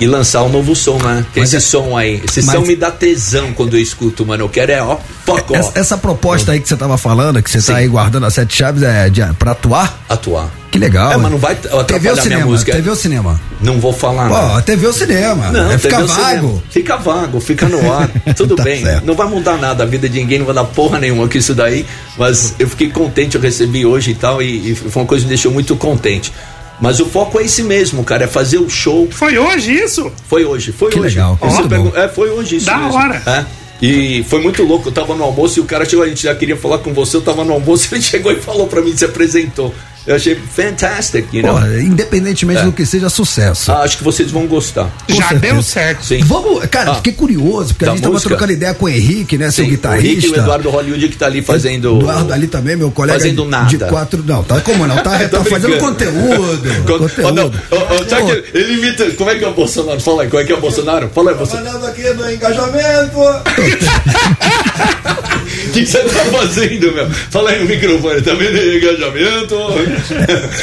e 0.00 0.06
lançar 0.06 0.42
um 0.42 0.48
novo 0.48 0.74
som, 0.76 0.98
né? 0.98 1.24
Que 1.32 1.40
esse 1.40 1.60
som 1.60 1.96
aí, 1.96 2.22
esse 2.26 2.42
mas- 2.44 2.54
som 2.56 2.62
me 2.62 2.76
dá 2.76 2.90
tesão 2.90 3.52
quando 3.52 3.76
eu 3.76 3.80
escuto, 3.80 4.24
mano. 4.26 4.44
Eu 4.44 4.48
quero 4.48 4.72
é, 4.72 4.82
ó, 4.82 4.96
fuck 5.24 5.52
off. 5.52 5.54
Essa, 5.54 5.78
essa 5.78 5.98
proposta 5.98 6.52
aí 6.52 6.60
que 6.60 6.68
você 6.68 6.76
tava 6.76 6.98
falando, 6.98 7.42
que 7.42 7.50
você 7.50 7.60
tá 7.62 7.78
aí 7.78 7.88
guardando 7.88 8.26
as 8.26 8.34
sete 8.34 8.56
chaves, 8.56 8.82
é 8.82 9.08
de, 9.08 9.22
pra 9.38 9.52
atuar? 9.52 10.04
Atuar. 10.08 10.50
Que 10.70 10.78
legal. 10.78 11.12
É, 11.12 11.16
mas 11.16 11.30
não 11.30 11.38
vai 11.38 11.54
TV 11.54 11.68
atrapalhar 11.74 12.12
minha 12.12 12.22
cinema? 12.22 12.44
música. 12.44 12.72
TV 12.72 12.90
ou 12.90 12.96
cinema? 12.96 13.40
Não 13.62 13.80
vou 13.80 13.92
falar 13.94 14.28
Pô, 14.28 14.34
nada. 14.34 14.62
TV 14.62 14.86
ou 14.86 14.92
cinema? 14.92 15.50
Não, 15.50 15.70
é 15.72 15.78
fica 15.78 15.96
TV 15.96 16.08
cinema. 16.08 16.30
vago. 16.32 16.62
Fica 16.68 16.96
vago, 16.98 17.40
fica 17.40 17.66
no 17.68 17.92
ar. 17.92 18.10
Tudo 18.36 18.56
Tá 18.56 18.62
bem. 18.64 18.82
certo. 18.84 19.06
Não 19.06 19.14
vai 19.14 19.26
mudar 19.26 19.56
nada 19.56 19.84
a 19.84 19.86
vida 19.86 20.06
de 20.06 20.18
ninguém, 20.20 20.38
não 20.40 20.44
vai 20.46 20.54
dar 20.54 20.64
porra 20.64 20.98
nenhuma 20.98 21.26
com 21.28 21.38
isso 21.38 21.54
daí. 21.54 21.86
Mas 22.18 22.54
eu 22.58 22.68
fiquei 22.68 22.90
contente, 22.90 23.36
eu 23.36 23.40
recebi 23.40 23.86
hoje 23.86 24.10
e 24.10 24.14
tal, 24.14 24.42
e, 24.42 24.72
e 24.72 24.74
foi 24.74 25.00
uma 25.02 25.08
coisa 25.08 25.22
que 25.24 25.28
me 25.28 25.34
deixou 25.34 25.50
muito 25.50 25.74
contente. 25.76 26.30
Mas 26.80 27.00
o 27.00 27.06
foco 27.06 27.40
é 27.40 27.44
esse 27.44 27.62
mesmo, 27.62 28.04
cara, 28.04 28.24
é 28.24 28.26
fazer 28.26 28.58
o 28.58 28.68
show. 28.68 29.08
Foi 29.10 29.38
hoje 29.38 29.72
isso? 29.72 30.12
Foi 30.28 30.44
hoje, 30.44 30.72
foi 30.72 30.90
Que 30.90 30.98
hoje. 31.00 31.16
legal, 31.16 31.38
Você 31.40 31.54
muito 31.56 31.68
pergun- 31.68 31.90
bom. 31.90 31.96
É, 31.96 32.08
foi 32.08 32.30
hoje 32.30 32.56
isso 32.56 32.66
Da 32.66 32.76
mesmo. 32.76 32.94
hora. 32.94 33.22
É. 33.26 33.44
E 33.80 34.24
foi 34.28 34.40
muito 34.42 34.62
louco, 34.62 34.88
eu 34.88 34.92
tava 34.92 35.14
no 35.14 35.24
almoço 35.24 35.58
e 35.58 35.62
o 35.62 35.64
cara 35.64 35.84
chegou, 35.84 36.04
a 36.04 36.08
gente 36.08 36.22
já 36.22 36.34
queria 36.34 36.56
falar 36.56 36.78
com 36.78 36.92
você, 36.94 37.16
eu 37.16 37.22
tava 37.22 37.44
no 37.44 37.52
almoço, 37.52 37.88
ele 37.94 38.02
chegou 38.02 38.30
e 38.32 38.36
falou 38.36 38.66
pra 38.66 38.80
mim, 38.82 38.96
se 38.96 39.04
apresentou. 39.04 39.74
Eu 40.06 40.14
achei 40.16 40.36
fantastic, 40.36 41.26
you 41.32 41.42
know? 41.42 41.54
Porra, 41.54 41.80
independentemente 41.80 42.60
É. 42.60 42.64
do 42.64 42.70
que 42.72 42.86
seja 42.86 43.08
sucesso. 43.10 43.72
Ah, 43.72 43.82
acho 43.82 43.98
que 43.98 44.04
vocês 44.04 44.30
vão 44.30 44.46
gostar. 44.46 44.88
Já 45.08 45.28
certeza. 45.28 45.54
deu 45.54 45.62
certo. 45.62 46.04
Sim. 46.04 46.20
Vamos, 46.24 46.64
cara, 46.66 46.92
Ah. 46.92 46.94
fiquei 46.96 47.12
curioso, 47.12 47.74
porque 47.74 47.86
a 47.86 47.90
gente 47.90 48.02
tava 48.02 48.12
música? 48.14 48.28
trocando 48.30 48.52
ideia 48.52 48.72
com 48.74 48.84
o 48.86 48.88
Henrique, 48.88 49.36
né, 49.36 49.50
seu 49.50 49.64
Sim, 49.64 49.70
guitarrista. 49.72 50.08
O 50.08 50.14
Rick 50.14 50.26
e 50.26 50.30
o 50.30 50.36
Eduardo 50.42 50.70
Hollywood 50.70 51.08
que 51.08 51.16
tá 51.16 51.26
ali 51.26 51.42
fazendo. 51.42 51.96
Eduardo 51.98 52.32
ali 52.32 52.46
também, 52.46 52.76
meu 52.76 52.90
colega 52.90 53.18
Fazendo 53.18 53.42
de, 53.42 53.48
nada. 53.48 53.66
de 53.66 53.78
quatro. 53.78 54.22
Não, 54.24 54.44
tá 54.44 54.60
como 54.60 54.86
não? 54.86 54.96
Tá, 54.98 55.18
tá 55.28 55.44
fazendo 55.44 55.76
conteúdo. 55.78 56.68
Con- 56.86 56.98
conteúdo. 56.98 57.28
Oh, 57.28 57.32
não. 57.32 57.52
Oh, 57.70 57.76
oh, 58.00 58.08
sabe 58.08 58.42
que 58.42 58.56
ele 58.58 58.74
imita. 58.74 59.10
Como 59.12 59.28
é 59.30 59.34
que 59.34 59.44
é 59.44 59.48
o 59.48 59.54
Bolsonaro? 59.54 60.00
Fala 60.00 60.22
aí, 60.22 60.28
como 60.28 60.40
é 60.42 60.44
que 60.46 60.52
é 60.52 60.56
o 60.56 60.60
Bolsonaro? 60.60 61.10
Fala 61.14 61.30
aí, 61.32 61.36
Bolsonaro. 61.36 61.66
Falando 61.66 61.86
aqui 61.86 62.02
do 62.14 62.30
engajamento. 62.30 63.16
O 65.66 65.70
que 65.78 65.86
você 65.86 65.98
tá 66.00 66.24
fazendo, 66.38 66.92
meu? 66.92 67.08
Fala 67.30 67.50
aí 67.50 67.60
no 67.60 67.66
microfone, 67.68 68.20
tá 68.22 68.34
vendo 68.34 68.56
engajamento? 68.58 69.56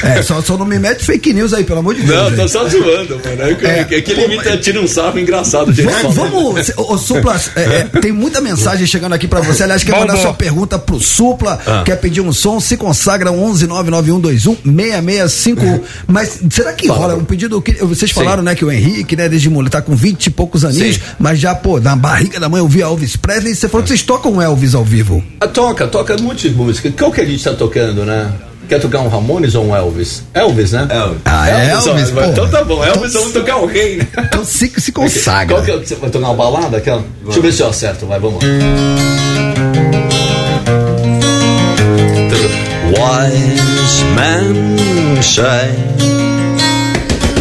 É, 0.04 0.22
só, 0.22 0.42
só 0.42 0.58
não 0.58 0.66
me 0.66 0.78
mete 0.80 1.04
fake 1.04 1.34
news 1.34 1.54
aí, 1.54 1.64
pelo 1.64 1.80
amor 1.80 1.96
de 1.96 2.02
Deus. 2.02 2.16
Não, 2.18 2.30
tô 2.32 2.36
gente. 2.38 2.52
só 2.52 2.68
zoando, 2.68 3.20
mano. 3.24 3.42
É 3.44 3.56
que, 3.56 3.66
É. 3.66 3.80
é 3.98 4.02
que 4.02 4.12
ele 4.12 4.26
imita, 4.26 4.58
tira 4.58 4.80
um 4.82 4.88
sarro 4.88 5.20
engraçado. 5.20 5.72
de 5.72 5.82
Vamos, 5.84 6.16
vamos 6.16 6.72
ô, 6.78 6.98
Supla, 6.98 7.40
é, 7.56 7.62
é, 7.62 7.84
tem 8.00 8.12
muita 8.12 8.40
mensagem 8.42 8.86
chegando 8.88 9.14
aqui 9.14 9.28
pra 9.28 9.42
você. 9.42 9.64
Aliás, 9.64 9.84
quer 9.84 9.92
Bom, 9.94 10.00
mandar 10.02 10.16
bom. 10.16 10.22
sua 10.22 10.34
pergunta 10.34 10.78
pro 10.80 11.00
Supla, 11.00 11.60
Ah. 11.66 11.84
quer 11.86 11.96
pedir 11.98 12.22
um 12.22 12.32
som, 12.32 12.60
se 12.60 12.78
consagra 12.78 13.32
11 13.32 13.68
99121 13.68 14.56
6651. 14.64 15.82
Mas 16.08 16.40
será 16.50 16.74
que 16.74 16.88
Fala. 16.88 17.00
rola 17.00 17.16
um 17.16 17.24
pedido? 17.26 17.62
que- 17.62 17.74
Vocês 17.84 18.12
Sim. 18.12 18.16
falaram, 18.16 18.42
né, 18.44 18.56
que 18.56 18.64
o 18.66 18.72
Henrique, 18.72 19.16
né, 19.16 19.28
desde 19.30 19.50
moleque, 19.50 19.72
tá 19.72 19.82
com 19.82 19.96
20 19.96 20.28
e 20.28 20.30
poucos 20.30 20.64
aninhos, 20.66 20.96
Sim. 20.96 21.02
mas 21.20 21.40
já, 21.40 21.54
pô, 21.56 21.80
na 21.80 21.96
barriga 21.96 22.40
da 22.40 22.48
mãe 22.50 22.60
eu 22.60 22.68
vi 22.68 22.82
Elvis 22.82 23.16
Presley. 23.16 23.56
Você 23.56 23.68
falou 23.68 23.84
que 23.84 23.90
vocês 23.90 24.02
tocam 24.02 24.42
Elvis 24.42 24.74
ao 24.76 24.84
vivo. 24.84 25.24
Ah, 25.40 25.48
toca, 25.48 25.88
toca 25.88 26.16
um 26.20 26.24
monte 26.24 26.50
de 26.50 26.56
música. 26.56 26.92
Qual 26.98 27.12
que 27.12 27.22
a 27.22 27.26
gente 27.26 27.44
tá 27.44 27.54
tocando, 27.54 28.06
né? 28.06 28.32
Quer 28.68 28.80
tocar 28.80 29.00
um 29.00 29.10
Ramones 29.10 29.56
ou 29.56 29.66
um 29.66 29.76
Elvis? 29.76 30.24
Elvis, 30.34 30.72
né? 30.72 30.88
Elvis. 30.90 31.22
Ah, 31.26 31.50
Elvis, 31.50 32.12
ó, 32.12 32.22
pô. 32.22 32.26
Então 32.26 32.50
tá 32.50 32.64
bom, 32.64 32.84
Elvis, 32.84 33.14
vamos 33.14 33.34
tocar 33.34 33.58
o 33.58 33.66
rei, 33.66 33.98
né? 33.98 34.08
Então 34.18 34.44
se, 34.46 34.72
se 34.78 34.92
consagra. 34.92 35.56
Qual 35.56 35.64
que 35.64 35.72
é? 35.72 35.78
Você 35.78 35.96
vai 35.96 36.10
tocar 36.10 36.28
uma 36.28 36.36
balada? 36.36 36.78
Aquela? 36.78 37.04
Deixa 37.24 37.40
eu 37.40 37.44
ver 37.44 37.54
se 37.54 37.62
eu 37.62 37.68
acerto, 37.68 38.06
vai, 38.06 38.20
vamos 38.20 38.44
lá. 38.44 38.50
Wise 42.96 44.04
men 44.16 45.22
say 45.22 45.72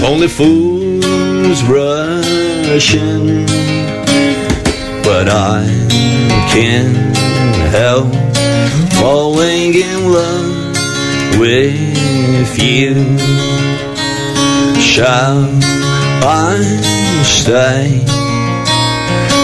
only 0.03 0.27
fools 0.27 1.63
rush 1.63 2.95
in, 2.95 3.47
but 5.03 5.29
I 5.29 5.65
can't 6.51 7.17
help 7.71 8.13
falling 8.99 9.75
in 9.75 10.13
love 10.13 10.52
with 11.39 12.59
you. 12.59 12.95
Shall 14.81 15.49
I 16.25 16.59
stay? 17.25 18.01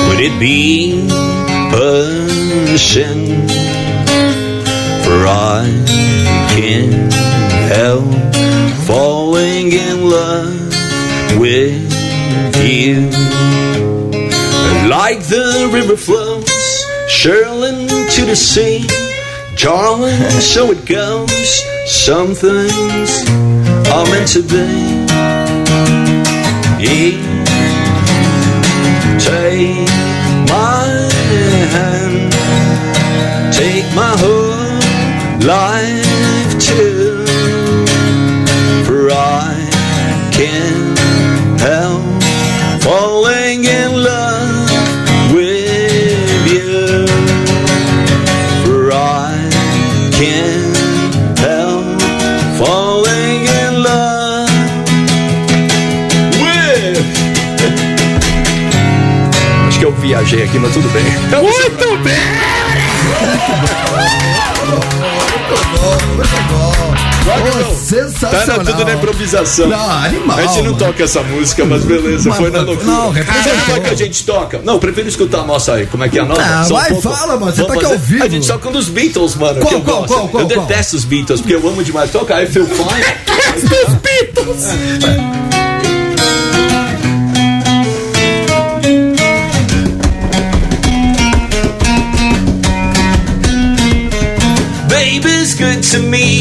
Would 0.08 0.20
it 0.20 0.38
be 0.38 1.06
a 1.72 2.78
sin? 2.78 3.46
For 5.04 5.26
I 5.26 5.64
can't 6.54 7.12
help 7.72 8.28
falling 8.86 9.72
in 9.72 10.10
love 10.10 11.38
with 11.38 11.88
you. 12.56 13.10
Like 14.88 15.20
the 15.20 15.70
river 15.72 15.96
flows, 15.96 16.48
Sherlin 17.08 17.88
to 17.88 18.24
the 18.24 18.36
sea. 18.36 18.86
Darling, 19.56 20.30
so 20.40 20.70
it 20.70 20.86
goes. 20.86 21.77
Some 21.90 22.34
things 22.34 23.24
are 23.88 24.04
meant 24.10 24.28
to 24.34 24.42
be. 24.42 24.66
Yeah. 26.84 27.16
Take 29.18 29.88
my 30.50 30.84
hand, 31.74 32.32
take 33.54 33.88
my 33.96 34.14
whole 34.20 34.78
life 35.48 36.58
too. 36.60 37.24
For 38.84 39.10
I 39.10 39.56
can't 40.30 40.77
viajei 60.28 60.44
aqui, 60.44 60.58
mas 60.58 60.72
tudo 60.74 60.88
bem. 60.90 61.04
Muito 61.42 61.98
bem! 62.04 62.14
Pô, 67.28 67.74
sensacional. 67.74 68.46
Tá 68.64 68.72
tudo 68.72 68.84
na 68.84 68.94
improvisação. 68.94 69.68
Não, 69.68 69.90
animal, 69.90 70.38
A 70.38 70.42
gente 70.42 70.56
não 70.58 70.64
mano. 70.72 70.76
toca 70.78 71.04
essa 71.04 71.22
música, 71.22 71.64
mas 71.64 71.84
beleza, 71.84 72.28
Mas- 72.28 72.38
foi 72.38 72.50
na 72.50 72.60
loucura. 72.62 72.86
não, 72.90 73.10
representou. 73.10 73.52
Como 73.66 73.76
é 73.76 73.80
que 73.80 73.90
a 73.90 73.94
gente 73.96 74.24
toca? 74.24 74.60
Não, 74.64 74.78
prefiro 74.78 75.08
escutar 75.08 75.40
a 75.40 75.44
nossa 75.44 75.74
aí. 75.74 75.86
Como 75.86 76.04
é 76.04 76.08
que 76.08 76.18
é 76.18 76.22
a 76.22 76.24
nossa? 76.24 76.42
Ah, 76.42 76.64
Só 76.64 76.74
um 76.74 76.78
vai, 76.78 76.88
pouco. 76.90 77.10
fala, 77.10 77.36
mano, 77.38 77.52
você 77.54 77.64
tá 77.64 77.74
aqui 77.74 77.84
ao 77.84 77.98
vivo. 77.98 78.24
A 78.24 78.28
gente 78.28 78.46
toca 78.46 78.68
um 78.68 78.72
dos 78.72 78.88
Beatles, 78.88 79.34
mano. 79.34 79.60
Qual, 79.60 79.68
que 79.68 79.74
eu 79.74 79.80
qual, 79.82 79.96
gosto. 80.00 80.08
qual, 80.14 80.28
qual, 80.28 80.42
Eu 80.44 80.48
qual? 80.48 80.66
detesto 80.66 80.96
os 80.96 81.04
Beatles, 81.04 81.40
porque 81.40 81.54
eu 81.54 81.68
amo 81.68 81.82
demais. 81.84 82.10
Toca 82.10 82.42
I 82.42 82.46
Feel 82.46 82.66
Fine. 82.66 83.68
Dos 83.68 83.94
Beatles! 83.94 85.37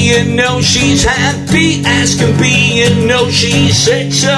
You 0.08 0.24
know 0.24 0.62
she's 0.62 1.04
happy 1.04 1.84
as 1.86 2.16
can 2.16 2.32
be, 2.40 2.80
you 2.80 3.06
know 3.06 3.30
she 3.30 3.68
said 3.68 4.14
so. 4.14 4.32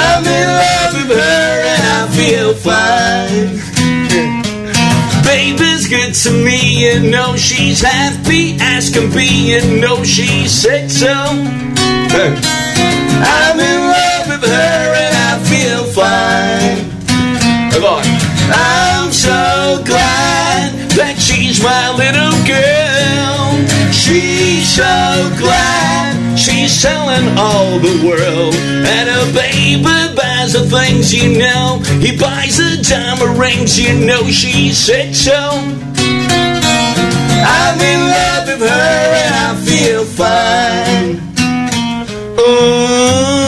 I'm 0.00 0.24
in 0.24 0.48
love 0.62 0.94
with 0.96 1.10
her 1.12 1.50
and 1.72 1.84
I 1.98 2.08
feel 2.16 2.54
fine. 2.54 3.60
Baby's 5.28 5.86
good 5.88 6.14
to 6.24 6.30
me, 6.42 6.58
you 6.84 7.10
know 7.10 7.36
she's 7.36 7.82
happy 7.82 8.56
as 8.60 8.88
can 8.88 9.12
be, 9.12 9.52
you 9.52 9.60
know 9.78 10.02
she 10.04 10.48
said 10.48 10.90
so. 10.90 11.12
I'm 13.26 13.60
in 13.60 13.80
love 13.92 14.26
with 14.32 14.44
her 14.48 14.94
and 15.04 15.14
I 15.28 15.32
feel 15.50 15.84
fine. 15.92 16.80
Agora. 17.76 18.04
I'm 18.56 19.10
so 19.10 19.82
glad 19.84 20.72
that 20.96 21.16
she's 21.18 21.62
my 21.62 21.90
little 21.96 22.32
girl. 22.46 22.83
So 24.74 24.82
glad 25.38 26.36
she's 26.36 26.82
telling 26.82 27.38
all 27.38 27.78
the 27.78 27.94
world. 28.04 28.56
And 28.56 29.08
her 29.08 29.32
baby 29.32 29.84
buys 30.16 30.52
the 30.54 30.66
things 30.68 31.14
you 31.14 31.38
know. 31.38 31.78
He 32.00 32.18
buys 32.18 32.56
the 32.56 32.82
diamond 32.82 33.38
rings, 33.38 33.78
you 33.78 33.94
know 34.04 34.28
she 34.30 34.72
said 34.72 35.14
so. 35.14 35.38
I'm 37.46 37.78
in 37.78 38.00
love 38.18 38.48
with 38.48 38.68
her 38.68 39.14
and 39.22 39.34
I 39.46 39.54
feel 39.64 40.04
fine. 40.04 41.22
Ooh, 42.40 43.43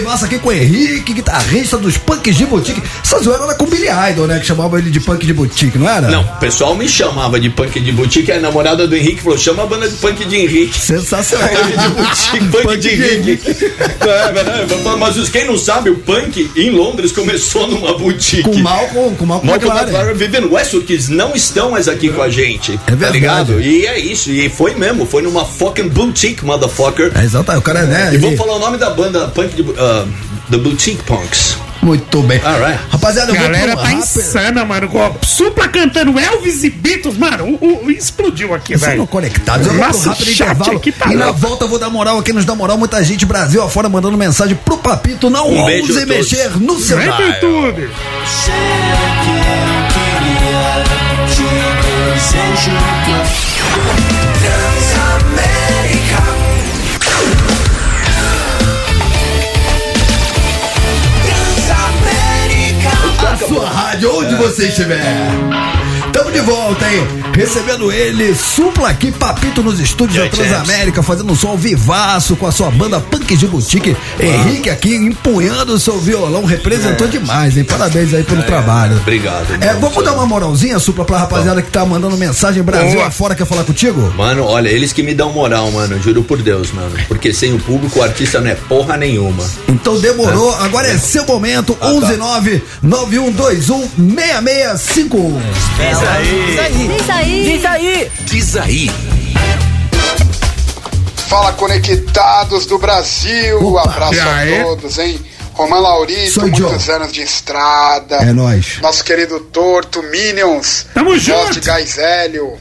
vivaço 0.00 0.24
aqui 0.24 0.38
com 0.38 0.48
o 0.48 0.52
Henrique, 0.52 1.12
guitarrista 1.12 1.76
dos 1.78 1.96
punks 1.96 2.36
de 2.36 2.44
boutique. 2.46 2.82
Essa 3.02 3.18
zoeira 3.22 3.44
era 3.44 3.54
com 3.54 3.64
o 3.64 3.68
Billy 3.68 3.86
Idol, 4.10 4.26
né? 4.26 4.38
Que 4.38 4.46
chamava 4.46 4.78
ele 4.78 4.90
de 4.90 5.00
punk 5.00 5.24
de 5.26 5.32
boutique, 5.32 5.78
não 5.78 5.88
era? 5.88 6.08
Não, 6.08 6.22
o 6.22 6.36
pessoal 6.36 6.74
me 6.74 6.88
chamava 6.88 7.38
de 7.40 7.50
punk 7.50 7.80
de 7.80 7.92
boutique. 7.92 8.30
A 8.32 8.38
namorada 8.40 8.86
do 8.86 8.94
Henrique 8.96 9.22
falou: 9.22 9.38
chama 9.38 9.62
a 9.62 9.66
banda 9.66 9.88
de 9.88 9.96
punk 9.96 10.24
de 10.24 10.36
Henrique. 10.36 10.78
Sensacional. 10.78 11.48
Punk 11.48 11.78
de 11.78 11.88
boutique, 11.88 12.48
punk, 12.48 12.76
de 12.78 12.88
Henrique. 12.90 13.56
É, 14.06 14.32
verdade. 14.32 14.74
Mas 14.98 15.16
os- 15.16 15.28
quem 15.28 15.44
não 15.46 15.58
sabe, 15.58 15.90
o 15.90 15.96
punk 15.96 16.48
em 16.56 16.70
Londres 16.70 17.10
começou 17.12 17.66
numa 17.66 17.96
boutique. 17.98 18.42
Com 18.44 18.52
o 18.52 18.58
Malcolm, 18.62 19.16
com 19.16 19.24
o 19.24 19.26
Malcolm 19.26 19.50
Malcolm 19.50 19.66
McLaren. 19.74 19.82
McLaren 19.90 20.14
vivendo 20.14 20.52
Westwood, 20.52 20.86
que 20.86 20.92
eles 20.92 21.08
não 21.08 21.34
estão 21.34 21.72
mais 21.72 21.88
aqui 21.88 22.08
com 22.10 22.22
a 22.22 22.28
gente. 22.28 22.72
É 22.72 22.76
Tá 22.76 22.94
verdade. 22.94 23.12
ligado? 23.18 23.60
E 23.60 23.86
é 23.86 23.98
isso. 23.98 24.30
E 24.30 24.48
foi 24.48 24.74
mesmo. 24.74 25.04
Foi 25.06 25.22
numa 25.22 25.44
fucking 25.44 25.88
boutique, 25.88 26.44
motherfucker. 26.44 27.10
É 27.16 27.24
exato, 27.24 27.50
o 27.52 27.62
cara 27.62 27.80
é, 27.80 27.86
né? 27.86 28.04
E 28.12 28.14
ele- 28.14 28.18
vamos 28.18 28.38
falar 28.38 28.54
o 28.56 28.58
nome 28.60 28.78
da 28.78 28.90
banda 28.90 29.26
punk 29.28 29.54
de. 29.56 29.62
Uh, 29.62 29.74
The 30.50 30.56
Boutique 30.58 31.02
Punks. 31.04 31.56
Muito 31.82 32.20
bem. 32.22 32.40
Alright. 32.44 32.80
Rapaziada, 32.90 33.30
eu 33.30 33.34
vou 33.36 33.44
Galera 33.44 33.72
pro 33.72 33.82
tá 33.82 33.88
rap. 33.90 33.98
insana, 33.98 34.64
mano. 34.64 34.88
Com 34.88 35.00
a 35.04 35.12
Supla 35.22 35.68
cantando 35.68 36.18
Elvis 36.18 36.64
e 36.64 36.70
Beatles, 36.70 37.16
mano. 37.16 37.58
O, 37.60 37.84
o- 37.86 37.90
explodiu 37.90 38.52
aqui, 38.54 38.72
Vocês 38.72 38.80
velho. 38.80 38.98
não 38.98 39.06
conectados. 39.06 39.66
Eu 39.68 39.74
vou 39.74 39.86
Nossa, 39.86 40.08
rápido 40.10 40.24
chat 40.30 40.50
intervalo. 40.50 40.78
aqui 40.78 40.90
tá 40.90 41.12
e 41.12 41.16
na 41.16 41.26
louco. 41.26 41.40
volta 41.40 41.64
eu 41.64 41.68
vou 41.68 41.78
dar 41.78 41.90
moral 41.90 42.18
aqui, 42.18 42.32
nos 42.32 42.44
dá 42.44 42.54
moral. 42.56 42.76
Muita 42.76 43.04
gente 43.04 43.24
Brasil 43.24 43.62
afora 43.62 43.88
mandando 43.88 44.16
mensagem 44.18 44.56
pro 44.64 44.78
Papito. 44.78 45.30
Não 45.30 45.48
Um 45.48 45.58
ouse 45.60 45.72
a 45.92 46.06
todos. 46.06 46.06
mexer 46.06 46.50
no 46.58 46.78
seu 46.80 46.96
Vem 46.96 47.12
pro 47.12 47.76
rádio, 63.96 64.14
onde 64.14 64.34
você 64.34 64.68
estiver. 64.68 65.75
Tamo 66.26 66.32
de 66.32 66.40
volta, 66.40 66.90
hein? 66.90 67.06
Recebendo 67.34 67.92
ele, 67.92 68.34
supla 68.34 68.88
aqui, 68.88 69.12
Papito 69.12 69.62
nos 69.62 69.78
estúdios 69.78 70.24
da 70.24 70.28
Transamérica, 70.28 71.02
fazendo 71.02 71.32
um 71.32 71.36
som 71.36 71.56
vivaço 71.56 72.34
com 72.36 72.46
a 72.46 72.52
sua 72.52 72.70
banda 72.70 72.98
Punk 72.98 73.36
de 73.36 73.46
Boutique. 73.46 73.96
Henrique 74.18 74.68
aqui 74.68 74.96
empunhando 74.96 75.74
o 75.74 75.78
seu 75.78 75.98
violão, 75.98 76.44
representou 76.44 77.06
demais, 77.06 77.56
hein? 77.56 77.64
Parabéns 77.64 78.12
aí 78.12 78.24
pelo 78.24 78.42
trabalho. 78.42 78.96
Obrigado. 78.96 79.46
É, 79.60 79.74
vamos 79.74 80.04
dar 80.04 80.14
uma 80.14 80.26
moralzinha, 80.26 80.78
supla, 80.78 81.04
pra 81.04 81.18
rapaziada 81.18 81.62
que 81.62 81.70
tá 81.70 81.84
mandando 81.84 82.16
mensagem 82.16 82.62
Brasil 82.62 82.94
Boa. 82.94 83.06
afora, 83.06 83.34
quer 83.34 83.46
falar 83.46 83.64
contigo? 83.64 84.12
Mano, 84.16 84.44
olha, 84.44 84.68
eles 84.68 84.92
que 84.92 85.02
me 85.02 85.14
dão 85.14 85.32
moral, 85.32 85.70
mano. 85.70 86.00
Juro 86.02 86.24
por 86.24 86.42
Deus, 86.42 86.72
mano. 86.72 86.96
Porque 87.06 87.32
sem 87.32 87.52
o 87.52 87.58
público, 87.58 88.00
o 88.00 88.02
artista 88.02 88.40
não 88.40 88.50
é 88.50 88.54
porra 88.54 88.96
nenhuma. 88.96 89.44
Então 89.68 89.98
demorou, 90.00 90.54
agora 90.56 90.88
é 90.88 90.98
seu 90.98 91.24
momento. 91.24 91.76
119 91.80 92.62
9121 92.82 94.16
6651. 94.16 96.15
Diz 96.22 96.58
aí. 96.58 96.88
Diz 96.88 97.10
aí. 97.10 97.44
Diz 97.44 97.64
aí. 97.64 98.10
Diz 98.24 98.56
aí. 98.56 98.90
Fala 101.28 101.52
conectados 101.52 102.66
do 102.66 102.78
Brasil, 102.78 103.58
Opa. 103.62 103.82
abraço 103.90 104.20
a 104.20 104.62
todos, 104.64 104.98
hein? 104.98 105.20
Roman 105.54 105.78
Laurito, 105.80 106.32
Sou 106.32 106.42
muitos 106.46 106.84
Joe. 106.84 106.94
anos 106.96 107.12
de 107.12 107.22
estrada. 107.22 108.16
É 108.16 108.32
nóis. 108.32 108.78
Nosso 108.80 109.02
querido 109.02 109.40
Torto, 109.40 110.02
Minions. 110.02 110.86
Tamo 110.94 111.10
Voz 111.10 111.22
junto. 111.22 111.52
de 111.52 111.60
Gás 111.60 111.96
Hélio. 111.98 112.58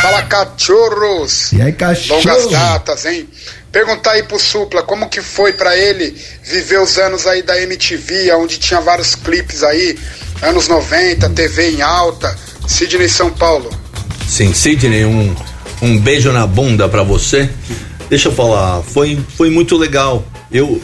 Fala 0.00 0.22
cachorros. 0.22 1.52
E 1.52 1.60
aí, 1.60 1.72
cachorro? 1.72 2.20
Longas 2.24 2.50
datas, 2.50 3.04
hein? 3.04 3.28
Perguntar 3.70 4.12
aí 4.12 4.22
pro 4.22 4.38
Supla 4.38 4.82
como 4.82 5.08
que 5.08 5.20
foi 5.20 5.52
pra 5.52 5.76
ele 5.76 6.16
viver 6.42 6.80
os 6.80 6.98
anos 6.98 7.26
aí 7.26 7.42
da 7.42 7.60
MTV, 7.60 8.32
onde 8.32 8.58
tinha 8.58 8.80
vários 8.80 9.14
clipes 9.14 9.62
aí, 9.62 9.98
anos 10.42 10.66
90, 10.66 11.28
TV 11.30 11.70
em 11.72 11.82
alta. 11.82 12.36
Sidney 12.70 13.08
São 13.08 13.30
Paulo. 13.30 13.68
Sim, 14.28 14.52
Sidney, 14.54 15.04
um, 15.04 15.34
um 15.82 15.98
beijo 15.98 16.30
na 16.32 16.46
bunda 16.46 16.88
pra 16.88 17.02
você. 17.02 17.50
deixa 18.08 18.28
eu 18.28 18.32
falar, 18.32 18.80
foi, 18.82 19.18
foi 19.36 19.50
muito 19.50 19.76
legal. 19.76 20.24
Eu, 20.52 20.80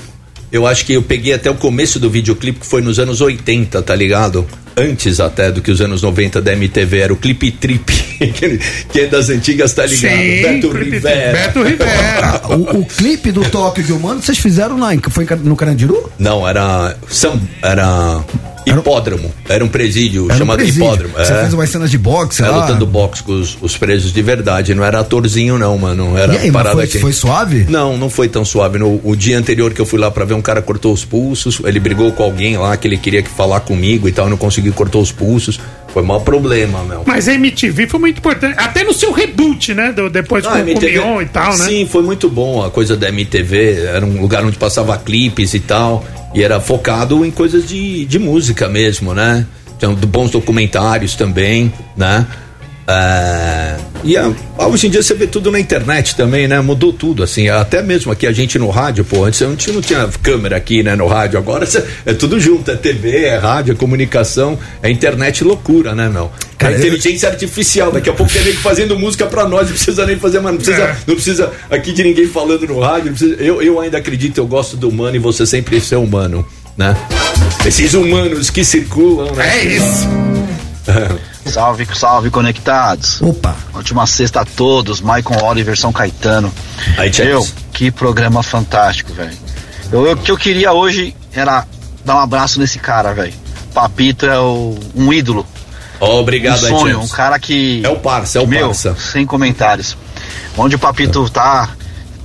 eu 0.50 0.66
acho 0.66 0.84
que 0.84 0.92
eu 0.94 1.02
peguei 1.02 1.32
até 1.32 1.48
o 1.50 1.54
começo 1.54 1.98
do 2.00 2.10
videoclipe, 2.10 2.60
que 2.60 2.66
foi 2.66 2.82
nos 2.82 2.98
anos 2.98 3.20
80, 3.20 3.80
tá 3.82 3.94
ligado? 3.94 4.46
Antes 4.76 5.20
até 5.20 5.50
do 5.50 5.62
que 5.62 5.70
os 5.70 5.80
anos 5.80 6.02
90 6.02 6.42
da 6.42 6.52
MTV, 6.52 6.98
era 6.98 7.12
o 7.12 7.16
Clipe 7.16 7.50
Trip, 7.50 7.84
que- 8.90 9.00
é 9.00 9.06
das 9.06 9.30
antigas, 9.30 9.72
tá 9.72 9.86
ligado? 9.86 10.12
Sim, 10.18 10.42
Beto 10.42 10.70
Rivera. 10.70 11.32
Beto 11.38 11.62
Rivera. 11.62 12.42
o, 12.50 12.80
o 12.80 12.84
clipe 12.84 13.32
do 13.32 13.42
Tóquio 13.48 13.82
de 13.84 13.92
Humano 13.92 14.20
vocês 14.20 14.36
fizeram 14.38 14.78
lá, 14.78 14.94
em- 14.94 15.00
foi 15.08 15.26
no 15.42 15.56
Carandiru? 15.56 16.10
Não, 16.18 16.46
era. 16.46 16.94
Sam, 17.08 17.40
era. 17.62 18.22
Hipódromo. 18.66 19.32
Era 19.48 19.64
um 19.64 19.68
presídio 19.68 20.24
Era 20.26 20.34
um 20.34 20.38
chamado 20.38 20.58
presídio. 20.58 20.82
hipódromo. 20.84 21.14
Você 21.16 21.32
é. 21.32 21.40
fez 21.40 21.54
umas 21.54 21.70
cenas 21.70 21.90
de 21.90 21.98
boxe 21.98 22.42
É, 22.42 22.48
lá. 22.48 22.62
lutando 22.62 22.84
boxe 22.86 23.22
com 23.22 23.32
os, 23.32 23.56
os 23.60 23.76
presos 23.76 24.12
de 24.12 24.22
verdade. 24.22 24.74
Não 24.74 24.82
era 24.84 25.00
atorzinho, 25.00 25.56
não, 25.58 25.78
mano. 25.78 26.16
Era 26.16 26.34
E 26.34 26.38
aí, 26.38 26.50
mas 26.50 26.62
parada 26.64 26.86
foi- 26.86 27.00
foi 27.00 27.12
suave? 27.12 27.66
Não, 27.68 27.96
não 27.96 28.10
foi 28.10 28.28
tão 28.28 28.44
suave. 28.44 28.78
No 28.78 29.00
o 29.04 29.14
dia 29.14 29.38
anterior 29.38 29.72
que 29.72 29.80
eu 29.80 29.86
fui 29.86 29.98
lá 29.98 30.10
pra 30.10 30.24
ver, 30.24 30.34
um 30.34 30.42
cara 30.42 30.60
cortou 30.60 30.92
os 30.92 31.04
pulsos. 31.04 31.60
Ele 31.64 31.78
brigou 31.78 32.10
com 32.12 32.22
alguém 32.22 32.56
lá 32.56 32.76
que 32.76 32.88
ele 32.88 32.96
queria 32.96 33.22
que 33.22 33.30
falar 33.30 33.60
comigo 33.60 34.08
e 34.08 34.12
tal. 34.12 34.26
Eu 34.26 34.30
não 34.30 34.36
consegui 34.36 34.70
cortar 34.72 34.98
os 34.98 35.12
pulsos. 35.12 35.60
Foi 35.96 36.02
maior 36.02 36.20
problema, 36.20 36.84
meu. 36.84 37.04
Mas 37.06 37.26
a 37.26 37.32
MTV 37.32 37.86
foi 37.86 37.98
muito 37.98 38.18
importante. 38.18 38.54
Até 38.58 38.84
no 38.84 38.92
seu 38.92 39.12
reboot, 39.12 39.72
né? 39.72 39.92
Do, 39.92 40.10
depois 40.10 40.44
Ah, 40.44 40.50
com 40.50 40.56
o 40.56 40.60
MTV 40.60 40.92
Mion 40.92 41.22
e 41.22 41.24
tal, 41.24 41.56
né? 41.56 41.64
Sim, 41.64 41.86
foi 41.86 42.02
muito 42.02 42.28
bom 42.28 42.62
a 42.62 42.70
coisa 42.70 42.94
da 42.98 43.08
MTV. 43.08 43.86
Era 43.86 44.04
um 44.04 44.20
lugar 44.20 44.44
onde 44.44 44.58
passava 44.58 44.94
clipes 44.98 45.54
e 45.54 45.60
tal. 45.60 46.04
E 46.34 46.42
era 46.42 46.60
focado 46.60 47.24
em 47.24 47.30
coisas 47.30 47.66
de, 47.66 48.04
de 48.04 48.18
música 48.18 48.68
mesmo, 48.68 49.14
né? 49.14 49.46
Tinha 49.78 49.90
bons 49.90 50.28
documentários 50.28 51.14
também, 51.14 51.72
né? 51.96 52.26
É, 52.88 53.76
e 54.04 54.16
a- 54.16 54.32
hoje 54.58 54.86
em 54.86 54.90
dia 54.90 55.02
você 55.02 55.12
vê 55.12 55.26
tudo 55.26 55.50
na 55.50 55.58
internet 55.58 56.14
também, 56.14 56.46
né? 56.46 56.60
Mudou 56.60 56.92
tudo, 56.92 57.24
assim. 57.24 57.48
Até 57.48 57.82
mesmo 57.82 58.12
aqui 58.12 58.26
a 58.28 58.32
gente 58.32 58.58
no 58.60 58.70
rádio, 58.70 59.04
pô. 59.04 59.24
Antes 59.24 59.42
a 59.42 59.46
gente 59.48 59.72
não 59.72 59.80
tinha 59.82 60.08
câmera 60.22 60.56
aqui, 60.56 60.84
né? 60.84 60.94
No 60.94 61.06
rádio. 61.08 61.36
Agora 61.38 61.66
cê- 61.66 61.82
é 62.04 62.14
tudo 62.14 62.38
junto. 62.38 62.70
É 62.70 62.76
TV, 62.76 63.24
é 63.24 63.36
rádio, 63.38 63.72
é 63.72 63.74
comunicação, 63.74 64.56
é 64.82 64.88
internet 64.88 65.42
loucura, 65.42 65.94
né, 65.96 66.08
meu? 66.08 66.30
Cara, 66.56 66.74
é 66.74 66.78
inteligência 66.78 67.28
artificial. 67.28 67.90
Daqui 67.90 68.08
a 68.08 68.12
pouco 68.12 68.32
tem 68.32 68.44
nego 68.44 68.58
fazendo 68.58 68.96
música 68.96 69.26
pra 69.26 69.48
nós. 69.48 69.62
Não 69.68 69.74
precisa 69.74 70.06
nem 70.06 70.16
fazer, 70.16 70.38
mano. 70.38 70.52
Não 70.58 70.64
precisa, 70.64 70.82
É. 70.84 70.96
não 71.08 71.14
precisa 71.16 71.52
aqui 71.70 71.92
de 71.92 72.04
ninguém 72.04 72.26
falando 72.28 72.66
no 72.68 72.78
rádio. 72.78 73.06
não 73.10 73.14
precisa- 73.18 73.42
eu, 73.42 73.60
eu 73.60 73.80
ainda 73.80 73.98
acredito, 73.98 74.38
eu 74.38 74.46
gosto 74.46 74.76
do 74.76 74.88
humano 74.88 75.16
e 75.16 75.18
você 75.18 75.44
sempre 75.44 75.80
ser 75.80 75.96
humano, 75.96 76.46
né? 76.76 76.96
Esses 77.66 77.94
humanos 77.94 78.48
que 78.48 78.64
circulam, 78.64 79.34
né? 79.34 79.58
É 79.58 79.64
isso. 79.64 80.08
Salve, 81.46 81.86
salve, 81.94 82.30
conectados. 82.30 83.20
Opa. 83.22 83.54
Última 83.74 84.06
sexta 84.06 84.40
a 84.40 84.44
todos, 84.44 85.00
Maicon 85.00 85.42
Oliver, 85.44 85.78
São 85.78 85.92
Caetano. 85.92 86.52
Aí, 86.98 87.10
Eu, 87.18 87.46
que 87.72 87.90
programa 87.90 88.42
fantástico, 88.42 89.12
velho. 89.12 89.36
Eu- 89.92 90.12
O 90.12 90.16
que 90.16 90.30
eu 90.30 90.36
queria 90.36 90.72
hoje 90.72 91.14
era 91.32 91.64
dar 92.04 92.16
um 92.16 92.20
abraço 92.20 92.58
nesse 92.58 92.78
cara, 92.78 93.12
velho. 93.14 93.32
Papito 93.72 94.26
é 94.26 94.38
o- 94.38 94.76
um 94.94 95.12
ídolo. 95.12 95.46
Obrigado, 96.00 96.56
um 96.64 96.68
sonho, 96.78 97.00
um 97.00 97.08
cara 97.08 97.38
que. 97.38 97.80
É 97.84 97.88
o 97.88 97.96
parça, 97.96 98.38
é 98.38 98.42
o 98.42 98.46
meu, 98.46 98.66
parça. 98.68 98.94
Sem 98.96 99.24
comentários. 99.24 99.96
Onde 100.56 100.74
o 100.76 100.78
Papito 100.78 101.28
tá, 101.30 101.70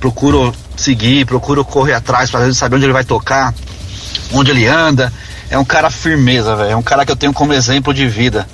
procuro 0.00 0.54
seguir, 0.76 1.24
procuro 1.26 1.64
correr 1.64 1.94
atrás 1.94 2.30
pra 2.30 2.52
saber 2.52 2.76
onde 2.76 2.84
ele 2.86 2.92
vai 2.92 3.04
tocar, 3.04 3.54
onde 4.32 4.50
ele 4.50 4.66
anda. 4.66 5.12
É 5.52 5.58
um 5.58 5.64
cara 5.64 5.90
firmeza, 5.90 6.56
velho. 6.56 6.70
É 6.70 6.76
um 6.76 6.82
cara 6.82 7.04
que 7.04 7.12
eu 7.12 7.16
tenho 7.16 7.32
como 7.32 7.52
exemplo 7.52 7.92
de 7.94 8.08
vida. 8.08 8.46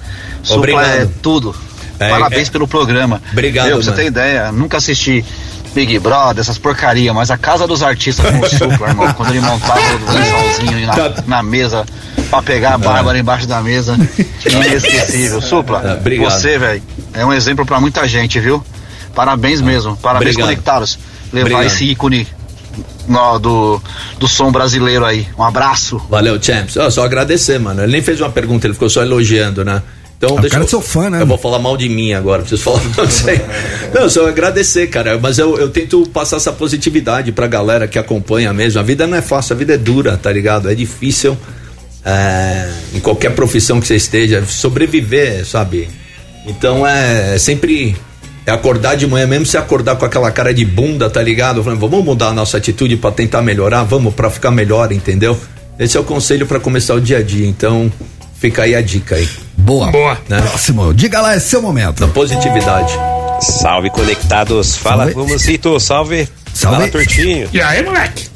Supla 0.43 0.57
Obrigado. 0.59 0.85
é 0.87 1.09
tudo. 1.23 1.55
É, 2.01 2.11
Parabéns 2.11 2.49
é. 2.49 2.51
pelo 2.51 2.67
programa. 2.69 3.21
Obrigado, 3.33 3.69
Eu, 3.69 3.77
pra 3.77 3.85
você 3.85 3.93
ter 3.93 4.07
ideia, 4.07 4.53
nunca 4.53 4.77
assisti 4.77 5.25
Big 5.75 5.99
Brother, 5.99 6.41
essas 6.41 6.59
porcaria, 6.59 7.13
mas 7.13 7.31
a 7.31 7.37
Casa 7.39 7.67
dos 7.67 7.83
Artistas 7.83 8.25
com 8.31 8.39
o 8.45 8.49
Supla, 8.49 8.89
irmão, 8.89 9.13
quando 9.15 9.31
ele 9.31 9.41
montava 9.41 9.81
o 9.81 10.13
lençolzinho 10.13 10.87
na, 10.87 10.95
na 11.27 11.43
mesa 11.43 11.85
pra 12.31 12.41
pegar 12.43 12.75
a 12.75 12.79
Bárbara 12.79 13.19
embaixo 13.19 13.47
da 13.47 13.61
mesa, 13.61 13.97
inesquecível. 14.47 15.41
Supla, 15.41 15.83
Ah, 15.85 15.95
obrigado. 16.01 16.31
você, 16.31 16.59
velho, 16.59 16.83
é 17.15 17.25
um 17.25 17.33
exemplo 17.33 17.65
pra 17.67 17.81
muita 17.81 18.07
gente, 18.07 18.39
viu? 18.41 18.65
Parabéns 19.15 19.61
mesmo, 19.61 19.97
parabéns 19.97 20.33
Obrigado. 20.35 20.49
conectados. 20.49 20.99
Levar 21.33 21.47
Obrigado. 21.51 21.67
esse 21.67 21.85
ícone 21.85 22.27
no- 23.07 23.39
do, 23.39 23.83
do 24.19 24.29
som 24.29 24.51
brasileiro 24.53 25.05
aí. 25.05 25.27
Um 25.39 25.43
abraço. 25.43 26.01
Valeu, 26.11 26.41
Champs. 26.43 26.77
Ó, 26.77 26.91
só 26.91 27.05
agradecer, 27.05 27.59
mano. 27.59 27.83
Ele 27.83 27.93
nem 27.93 28.03
fez 28.03 28.21
uma 28.21 28.31
pergunta, 28.31 28.67
ele 28.67 28.75
ficou 28.75 28.89
só 28.91 29.03
elogiando, 29.03 29.65
né? 29.65 29.83
Então, 30.17 30.35
o 30.35 30.41
deixa 30.41 30.51
cara 30.55 30.65
eu, 30.65 30.67
é 30.67 30.69
seu 30.69 30.81
fã, 30.81 31.09
né? 31.09 31.23
Eu 31.23 31.27
vou 31.27 31.39
falar 31.39 31.61
mal 31.61 31.77
de 31.77 31.89
mim 31.89 32.13
agora, 32.13 32.41
preciso 32.41 32.63
falar 32.63 32.83
mal 32.97 33.07
de 33.07 33.13
você. 33.13 33.41
Não, 33.95 34.11
só 34.11 34.27
agradecer, 34.29 34.89
cara. 34.89 35.17
Mas 35.17 35.39
eu, 35.39 35.57
eu 35.59 35.69
tento 35.71 36.03
passar 36.13 36.39
essa 36.39 36.53
positividade 36.53 37.31
pra 37.31 37.47
galera 37.47 37.87
que 37.87 37.99
acompanha 38.01 38.53
mesmo. 38.53 38.81
A 38.81 38.83
vida 38.83 39.07
não 39.07 39.17
é 39.17 39.23
fácil, 39.23 39.55
a 39.55 39.57
vida 39.57 39.75
é 39.75 39.79
dura, 39.79 40.17
tá 40.17 40.33
ligado? 40.33 40.69
É 40.69 40.75
difícil. 40.75 41.39
é, 42.05 42.69
em 42.95 43.01
qualquer 43.01 43.31
profissão 43.35 43.81
que 43.81 43.87
você 43.87 43.95
esteja, 43.97 44.45
sobreviver, 44.45 45.47
sabe? 45.47 45.89
Então 46.47 46.85
é, 46.87 47.35
é 47.35 47.39
sempre. 47.39 47.97
É 48.49 48.51
acordar 48.51 48.97
de 48.97 49.07
manhã, 49.07 49.27
mesmo 49.27 49.45
se 49.45 49.59
acordar 49.59 49.97
com 49.97 50.07
aquela 50.07 50.31
cara 50.31 50.55
de 50.55 50.65
bunda, 50.65 51.11
tá 51.11 51.21
ligado? 51.21 51.63
Falando, 51.63 51.79
vamos 51.81 52.03
mudar 52.03 52.29
a 52.29 52.33
nossa 52.33 52.57
atitude 52.57 52.97
pra 52.97 53.11
tentar 53.11 53.43
melhorar, 53.43 53.83
vamos 53.83 54.15
pra 54.15 54.31
ficar 54.31 54.51
melhor, 54.51 54.91
entendeu? 54.91 55.39
Esse 55.79 55.99
é 55.99 56.01
o 56.01 56.03
conselho 56.05 56.47
pra 56.47 56.59
começar 56.59 56.95
o 56.95 57.01
dia 57.01 57.19
a 57.19 57.23
dia. 57.23 57.47
Então, 57.47 57.93
fica 58.41 58.63
aí 58.63 58.75
a 58.75 58.81
dica 58.81 59.17
aí. 59.17 59.29
Boa. 59.55 59.91
Boa. 59.91 60.17
Né? 60.31 60.41
Próximo. 60.41 60.95
Diga 60.95 61.21
lá, 61.21 61.35
é 61.35 61.39
seu 61.41 61.61
momento. 61.61 62.01
Da 62.01 62.09
positividade. 62.09 62.91
Salve, 63.43 63.91
conectados. 63.91 64.77
Fala, 64.77 65.05
Salve. 65.05 65.13
Gomosito. 65.13 65.79
Salve. 65.79 66.27
Salve. 66.55 66.77
Fala, 66.79 66.89
Tortinho. 66.89 67.51
E 67.53 67.61
aí, 67.61 67.85
moleque? 67.85 68.29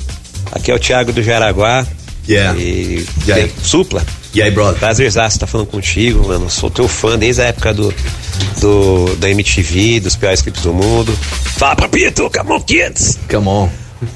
Aqui 0.53 0.71
é 0.71 0.75
o 0.75 0.79
Thiago 0.79 1.11
do 1.11 1.23
Jaraguá. 1.23 1.87
Yeah. 2.29 2.59
E, 2.61 3.07
E 3.27 3.33
aí? 3.33 3.51
Supla. 3.63 4.05
E 4.35 4.41
aí, 4.43 4.51
brother? 4.51 4.79
Prazerzaço 4.79 5.39
tá 5.39 5.47
falando 5.47 5.67
contigo, 5.67 6.27
mano. 6.27 6.49
Sou 6.49 6.71
teu 6.71 6.89
fã 6.89 7.19
desde 7.19 7.43
a 7.43 7.47
época 7.47 7.75
do, 7.75 7.95
do 8.61 9.17
da 9.17 9.29
MTV, 9.31 10.01
dos 10.01 10.17
piores 10.17 10.41
clipes 10.41 10.63
do 10.63 10.73
mundo. 10.73 11.13
Fala, 11.57 11.77
Papito, 11.77 12.31
come 12.31 12.53
on, 12.53 12.61
kids! 12.61 13.19
Come 13.31 13.49
on. 13.49 13.69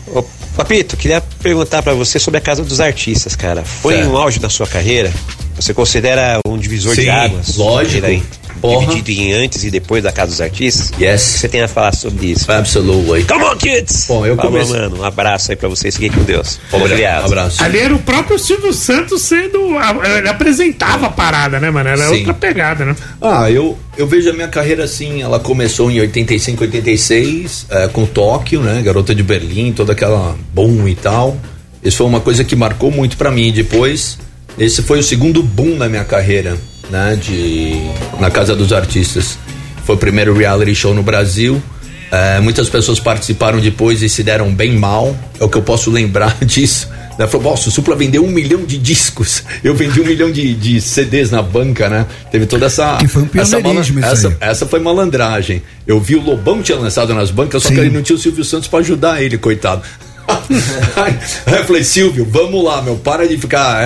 Ô, 0.09 0.23
Papito, 0.57 0.97
queria 0.97 1.21
perguntar 1.43 1.83
pra 1.83 1.93
você 1.93 2.19
sobre 2.19 2.39
a 2.39 2.41
Casa 2.41 2.65
dos 2.65 2.81
Artistas, 2.81 3.37
cara. 3.37 3.63
Foi 3.63 3.95
Certo. 3.97 4.09
um 4.11 4.17
auge 4.17 4.39
da 4.41 4.49
sua 4.49 4.67
carreira? 4.67 5.13
Você 5.55 5.73
considera 5.75 6.39
um 6.47 6.57
divisor 6.57 6.95
Sim, 6.95 7.03
de 7.03 7.11
águas? 7.11 7.57
lógico. 7.57 8.07
Porra. 8.61 8.87
Dividido 8.87 9.21
em 9.21 9.33
antes 9.33 9.65
e 9.65 9.71
depois 9.71 10.03
da 10.03 10.11
Casa 10.13 10.31
dos 10.33 10.41
Artistas? 10.41 10.93
Yes. 11.01 11.21
Você 11.23 11.49
tem 11.49 11.61
a 11.63 11.69
falar 11.69 11.95
sobre 11.95 12.27
isso? 12.33 12.51
Absolutely. 12.51 13.25
Come 13.25 13.45
on, 13.45 13.57
kids! 13.57 14.07
Bom, 14.09 14.25
eu 14.27 14.37
Falou, 14.37 14.53
comecei- 14.53 14.77
mano. 14.79 14.99
Um 15.01 15.05
abraço 15.05 15.51
aí 15.51 15.57
pra 15.57 15.69
vocês. 15.69 15.95
Fiquem 15.95 16.11
com 16.11 16.23
Deus. 16.25 16.59
Obrigado. 16.73 16.91
Obrigado. 16.93 17.25
Abraço. 17.27 17.63
Ali 17.63 17.79
era 17.79 17.95
o 17.95 17.99
próprio 17.99 18.39
Silvio 18.39 18.73
Santos 18.73 19.23
sendo. 19.23 19.59
Ele 20.17 20.29
apresentava 20.29 21.07
a 21.07 21.11
parada, 21.11 21.59
né, 21.61 21.71
mano? 21.71 21.89
Era 21.89 22.09
Sim. 22.09 22.19
outra 22.19 22.35
pegada, 22.35 22.85
né? 22.85 22.97
Ah, 23.21 23.51
eu, 23.51 23.77
eu 23.97 24.07
vejo 24.07 24.31
a 24.31 24.33
minha 24.33 24.49
carreira 24.49 24.85
assim, 24.85 25.23
ela 25.23 25.39
começou 25.39 25.91
em 25.91 26.01
85, 26.01 26.63
86, 26.65 27.67
eh, 27.71 27.89
com 27.93 28.07
Tóquio, 28.07 28.61
né? 28.61 28.81
Garota 28.83 29.15
de 29.15 29.23
Berlim, 29.23 29.73
toda 29.73 29.93
aquela 29.93 30.37
boom 30.53 30.89
e 30.89 30.95
tal. 30.95 31.37
Isso 31.83 31.99
foi 31.99 32.07
uma 32.07 32.21
coisa 32.21 32.43
que 32.45 32.57
marcou 32.57 32.91
muito 32.91 33.17
pra 33.17 33.31
mim. 33.31 33.53
Depois, 33.53 34.19
esse 34.59 34.83
foi 34.83 34.99
o 34.99 35.03
segundo 35.03 35.43
boom 35.43 35.77
na 35.77 35.89
minha 35.89 36.05
carreira, 36.05 36.57
né? 36.91 37.17
De, 37.17 37.81
na 38.21 38.31
Casa 38.31 38.55
dos 38.55 38.73
Artistas. 38.73 39.39
Foi 39.85 39.95
o 39.95 39.99
primeiro 39.99 40.35
reality 40.37 40.75
show 40.75 40.95
no 40.95 41.03
Brasil. 41.03 41.63
Eh, 42.11 42.41
muitas 42.41 42.69
pessoas 42.69 43.01
participaram 43.01 43.59
depois 43.59 44.03
e 44.03 44.09
se 44.09 44.23
deram 44.23 44.53
bem 44.53 44.73
mal. 44.77 45.17
É 45.41 45.45
o 45.45 45.49
que 45.49 45.57
eu 45.57 45.63
posso 45.63 45.91
lembrar 45.91 46.37
disso. 46.45 46.89
Né? 47.19 47.27
Falou, 47.27 47.51
nossa, 47.51 47.69
o 47.69 47.73
Supla 47.73 47.97
vendeu 47.97 48.25
um 48.25 48.29
milhão 48.29 48.65
de 48.65 48.77
discos. 48.77 49.43
Eu 49.65 49.75
vendi 49.75 50.01
um 50.01 50.05
milhão 50.05 50.31
de, 50.31 50.55
de 50.55 50.81
CDs 50.81 51.31
na 51.31 51.41
banca, 51.41 51.89
né? 51.89 52.07
Teve 52.31 52.45
toda 52.45 52.67
essa. 52.67 52.99
Que 52.99 53.09
foi 53.09 53.23
um 53.23 53.29
essa, 53.35 53.59
essa, 54.03 54.37
essa 54.39 54.67
foi 54.67 54.81
malandragem. 54.81 55.63
Eu 55.87 55.99
vi 55.99 56.15
o 56.15 56.23
Lobão 56.23 56.63
tinha 56.63 56.79
lançado 56.79 57.15
nas 57.15 57.31
bancas, 57.31 57.63
só 57.63 57.71
Sim. 57.71 57.75
que 57.75 57.81
ele 57.81 57.91
não 57.91 58.03
tinha 58.03 58.17
o 58.17 58.19
Silvio 58.19 58.45
Santos 58.45 58.69
pra 58.69 58.81
ajudar 58.81 59.23
ele, 59.23 59.39
coitado. 59.39 59.83
Aí 61.47 61.59
eu 61.59 61.65
falei, 61.65 61.85
Silvio, 61.85 62.27
vamos 62.31 62.63
lá, 62.65 62.81
meu, 62.83 62.97
para 62.97 63.27
de 63.27 63.37
ficar. 63.37 63.81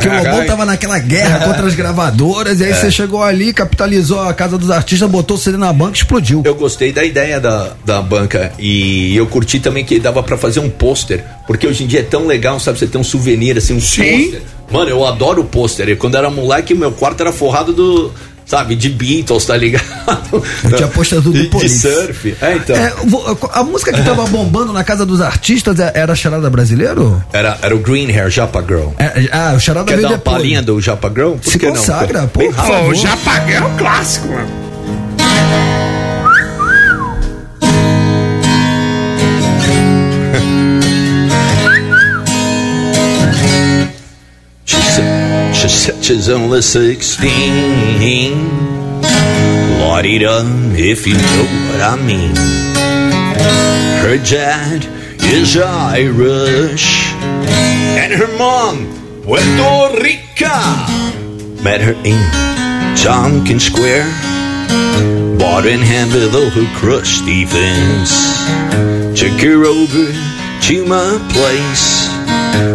Porque 0.00 0.08
o 0.08 0.16
Lobão 0.18 0.46
tava 0.46 0.64
naquela 0.64 0.98
guerra 0.98 1.40
contra 1.40 1.66
as 1.66 1.74
gravadoras, 1.74 2.60
e 2.60 2.64
aí 2.64 2.70
É. 2.70 2.74
você 2.74 2.90
chegou 2.90 3.22
ali, 3.22 3.52
capitalizou 3.52 4.20
a 4.20 4.32
casa 4.34 4.56
dos 4.58 4.70
artistas, 4.70 5.08
botou 5.10 5.36
o 5.36 5.40
CD 5.40 5.56
na 5.56 5.72
banca 5.72 5.92
e 5.92 5.96
explodiu. 6.00 6.42
Eu 6.44 6.54
gostei 6.54 6.92
da 6.92 7.04
ideia 7.04 7.40
da, 7.40 7.72
da 7.84 8.00
banca 8.02 8.52
e 8.58 9.16
eu 9.16 9.26
curti 9.26 9.58
também 9.60 9.84
que 9.84 9.98
dava 9.98 10.22
pra 10.22 10.36
fazer 10.36 10.60
um 10.60 10.70
pôster, 10.70 11.24
porque 11.46 11.66
hoje 11.66 11.84
em 11.84 11.86
dia 11.86 12.00
é 12.00 12.04
tão 12.04 12.26
legal, 12.26 12.58
sabe, 12.60 12.78
você 12.78 12.86
ter 12.86 12.98
um 12.98 13.04
souvenir 13.04 13.56
assim, 13.58 13.74
um 13.74 13.80
pôster. 13.80 14.42
Mano, 14.70 14.90
eu 14.90 15.06
adoro 15.06 15.44
pôster. 15.44 15.96
Quando 15.96 16.16
era 16.16 16.28
moleque, 16.28 16.74
meu 16.74 16.90
quarto 16.90 17.20
era 17.20 17.32
forrado 17.32 17.72
do, 17.72 18.12
sabe, 18.46 18.74
de 18.76 18.88
Beatles, 18.88 19.44
tá 19.44 19.56
ligado? 19.56 19.84
Eu 20.64 20.72
tinha 20.76 20.88
pôster 20.88 21.20
do, 21.20 21.32
de, 21.32 21.48
de 21.48 21.68
surf. 21.68 22.36
É, 22.40 22.54
então. 22.54 22.76
É, 22.76 22.92
a 23.52 23.62
música 23.64 23.92
que 23.92 24.02
tava 24.02 24.24
bombando 24.26 24.72
na 24.72 24.84
casa 24.84 25.04
dos 25.04 25.20
artistas 25.20 25.78
é- 25.80 25.92
era 25.94 26.14
Charada 26.14 26.48
Brasileiro? 26.48 27.22
Era, 27.32 27.58
era 27.60 27.74
o 27.74 27.78
Green 27.78 28.10
Hair 28.10 28.30
Japa 28.30 28.62
Girl. 28.62 28.90
É, 28.98 29.28
ah, 29.32 29.54
o 29.56 29.60
Charada 29.60 29.86
Quer 29.86 30.00
dar 30.00 30.08
uma 30.08 30.16
depois. 30.16 30.36
palhinha 30.36 30.62
do 30.62 30.80
Japa 30.80 31.08
Girl? 31.10 31.32
Por 31.32 31.44
Se 31.44 31.58
que 31.58 31.66
não? 31.66 31.72
consagra, 31.74 32.26
pô, 32.28 32.38
Bem 32.40 32.52
por 32.52 32.56
rápido. 32.56 32.72
favor. 32.74 32.84
Pô, 32.86 32.90
o 32.92 32.94
Japagué 32.94 33.54
é 33.54 33.62
um 33.62 33.76
clássico, 33.76 34.28
mano. 34.28 34.65
She's 46.06 46.28
only 46.28 46.62
16. 46.62 47.26
Lordy-dum, 49.80 50.76
if 50.76 51.04
you 51.04 51.14
know 51.14 51.46
what 51.66 51.80
I 51.80 51.96
mean. 51.96 52.36
Her 54.04 54.16
dad 54.18 54.86
is 55.20 55.56
Irish, 55.56 57.12
and 57.98 58.12
her 58.12 58.38
mom, 58.38 58.86
Puerto 59.24 60.00
Rica. 60.00 60.86
Met 61.64 61.80
her 61.80 61.96
in 62.04 62.22
Tompkins 62.96 63.64
Square, 63.64 64.06
bought 65.40 65.66
and 65.66 65.82
handed 65.82 66.32
all 66.36 66.50
her 66.50 66.68
crusty 66.78 67.44
things. 67.46 68.12
Took 69.18 69.40
her 69.40 69.64
over 69.64 70.12
to 70.68 70.86
my 70.86 71.18
place, 71.34 72.05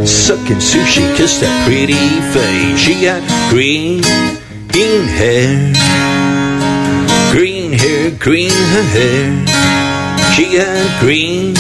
sucking 0.06 0.58
sushi, 0.58 1.16
kissed 1.16 1.41
that 1.41 1.66
pretty 1.66 1.94
face. 2.32 2.80
She 2.80 3.02
got 3.02 3.22
green, 3.49 4.02
green 4.68 5.03
hair, 5.08 5.74
green 7.32 7.72
hair, 7.74 8.12
green 8.20 8.52
hair. 8.94 9.45
She 10.34 10.58
got 10.58 10.99
green, 10.99 11.53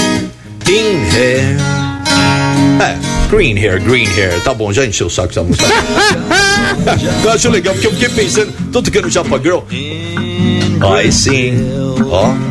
green 0.65 0.99
hair. 1.11 1.57
É, 2.81 2.97
green 3.29 3.57
hair, 3.57 3.79
green 3.79 4.07
hair. 4.07 4.41
Tá 4.43 4.53
bom, 4.53 4.71
já 4.73 4.85
encheu 4.85 5.07
o 5.07 5.09
saco 5.09 5.31
essa 5.31 5.43
música. 5.43 5.65
Eu 7.23 7.31
acho 7.31 7.49
legal, 7.49 7.73
porque 7.73 7.87
eu 7.87 7.91
fiquei 7.91 8.09
pensando, 8.09 8.53
tô 8.71 8.81
tocando 8.81 9.09
Japa 9.09 9.39
Girl. 9.39 9.59
Aí 10.81 11.11
sim, 11.11 11.53
ó. 12.09 12.50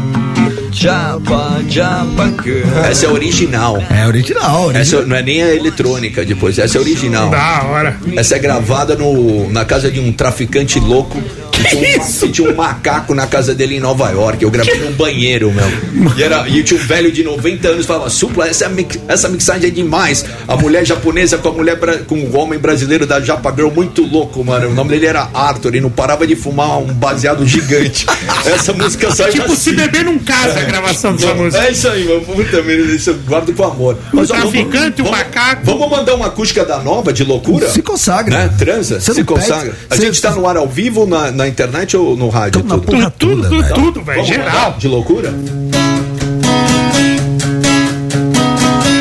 Japa, 0.73 1.63
Japa 1.69 2.43
Girl. 2.43 2.85
Essa 2.85 3.07
é 3.07 3.09
original. 3.09 3.83
É 3.91 4.07
original, 4.07 4.67
original. 4.67 4.71
Essa 4.81 5.03
não 5.07 5.17
é 5.17 5.23
nem 5.23 5.43
a 5.43 5.55
eletrônica 5.55 6.25
depois, 6.25 6.59
essa 6.59 6.79
é 6.79 6.81
original. 6.81 7.31
Da 7.31 7.63
hora. 7.65 7.99
Essa 8.17 8.37
é 8.37 8.39
gravada 8.39 8.95
no, 8.95 9.51
na 9.51 9.65
casa 9.65 9.91
de 9.91 10.01
um 10.01 10.13
traficante 10.13 10.79
louco 10.79 11.21
tinha, 11.69 12.01
um, 12.03 12.31
tinha 12.33 12.51
um 12.51 12.55
macaco 12.55 13.15
na 13.15 13.27
casa 13.27 13.55
dele 13.55 13.77
em 13.77 13.81
Nova 13.81 14.11
York. 14.11 14.43
Eu 14.43 14.51
gravei 14.51 14.79
num 14.79 14.93
banheiro, 14.93 15.53
meu. 15.53 16.15
E, 16.17 16.23
era, 16.23 16.49
e 16.49 16.63
tinha 16.63 16.81
um 16.81 16.83
velho 16.85 17.11
de 17.13 17.23
90 17.23 17.69
anos 17.69 17.87
falava: 17.87 18.11
Supla, 18.11 18.49
essa, 18.49 18.67
é 18.67 18.69
mix- 18.69 18.99
essa 19.09 19.29
mixagem 19.29 19.69
é 19.69 19.71
demais. 19.73 20.25
A 20.49 20.57
mulher 20.57 20.85
japonesa 20.85 21.39
com 21.39 21.49
a 21.49 21.53
mulher 21.53 21.77
bra- 21.77 21.99
com 21.99 22.17
o 22.17 22.37
homem 22.37 22.59
brasileiro 22.59 23.07
da 23.07 23.21
Japa 23.21 23.53
Girl, 23.55 23.69
muito 23.71 24.03
louco, 24.05 24.45
mano. 24.45 24.69
O 24.69 24.75
nome 24.75 24.91
dele 24.91 25.07
era 25.07 25.29
Arthur 25.35 25.75
e 25.75 25.81
não 25.81 25.91
parava 25.91 26.27
de 26.27 26.37
fumar 26.37 26.79
um 26.79 26.87
baseado 26.87 27.47
gigante. 27.47 28.07
Essa 28.47 28.73
música 28.73 29.11
saiu 29.15 29.33
Tipo, 29.33 29.55
se 29.57 29.73
beber 29.73 30.05
não 30.05 30.19
casa 30.19 30.59
a 30.61 30.65
gravação 30.65 31.15
dessa 31.15 31.35
música. 31.35 31.65
É 31.65 31.71
isso 31.73 31.89
aí, 31.89 32.05
mano. 32.05 32.21
Puta 32.23 32.63
merda, 32.63 32.93
isso 32.95 33.11
eu 33.11 33.15
guardo 33.27 33.53
com 33.55 33.65
amor. 33.65 33.99
Mas, 34.13 34.31
ó, 34.31 34.35
vamos- 34.37 34.53
traficante, 34.53 35.01
o 35.03 35.05
vamos- 35.05 35.19
macaco. 35.19 35.63
Vamos 35.65 35.91
mandar 35.91 36.15
uma 36.15 36.27
acústica 36.27 36.65
da 36.65 36.79
nova 36.79 37.13
de 37.13 37.25
loucura? 37.25 37.69
Se 37.71 37.83
consagra. 37.83 38.39
Né? 38.39 38.51
Transa? 38.59 39.01
Você 39.01 39.13
se 39.13 39.21
não 39.21 39.27
pede- 39.27 39.41
consagra. 39.41 39.75
A 39.91 39.95
você- 39.97 40.03
gente 40.03 40.21
tá 40.21 40.31
no 40.33 40.47
ar 40.47 40.57
ao 40.57 40.69
vivo, 40.69 41.07
na, 41.07 41.31
na 41.31 41.49
internet 41.51 41.97
ou 41.97 42.17
no 42.17 42.29
rádio? 42.29 42.63
porra 42.63 43.11
Tudo, 43.11 43.43
tudo, 43.43 43.51
velho. 43.63 43.75
tudo, 43.75 44.03
velho. 44.03 44.25
Geral. 44.25 44.75
De 44.79 44.89
loucura? 44.89 45.33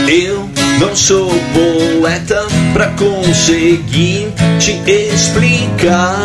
Eu 0.07 0.49
não 0.79 0.95
sou 0.95 1.29
poeta 1.53 2.47
pra 2.73 2.87
conseguir 2.91 4.27
te 4.59 4.71
explicar 4.89 6.15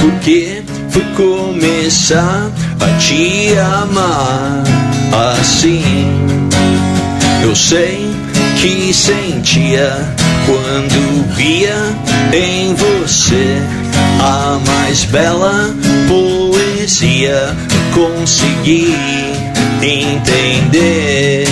porque 0.00 0.62
fui 0.90 1.04
começar 1.16 2.50
a 2.80 2.98
te 2.98 3.54
amar 3.58 4.62
assim. 5.36 5.82
Eu 7.42 7.56
sei 7.56 8.06
que 8.60 8.92
sentia 8.92 9.90
quando 10.46 11.34
via 11.34 11.74
em 12.32 12.74
você 12.74 13.56
a 14.20 14.60
mais 14.66 15.04
bela 15.06 15.74
poesia. 16.08 17.56
Consegui 17.94 18.94
entender. 19.82 21.46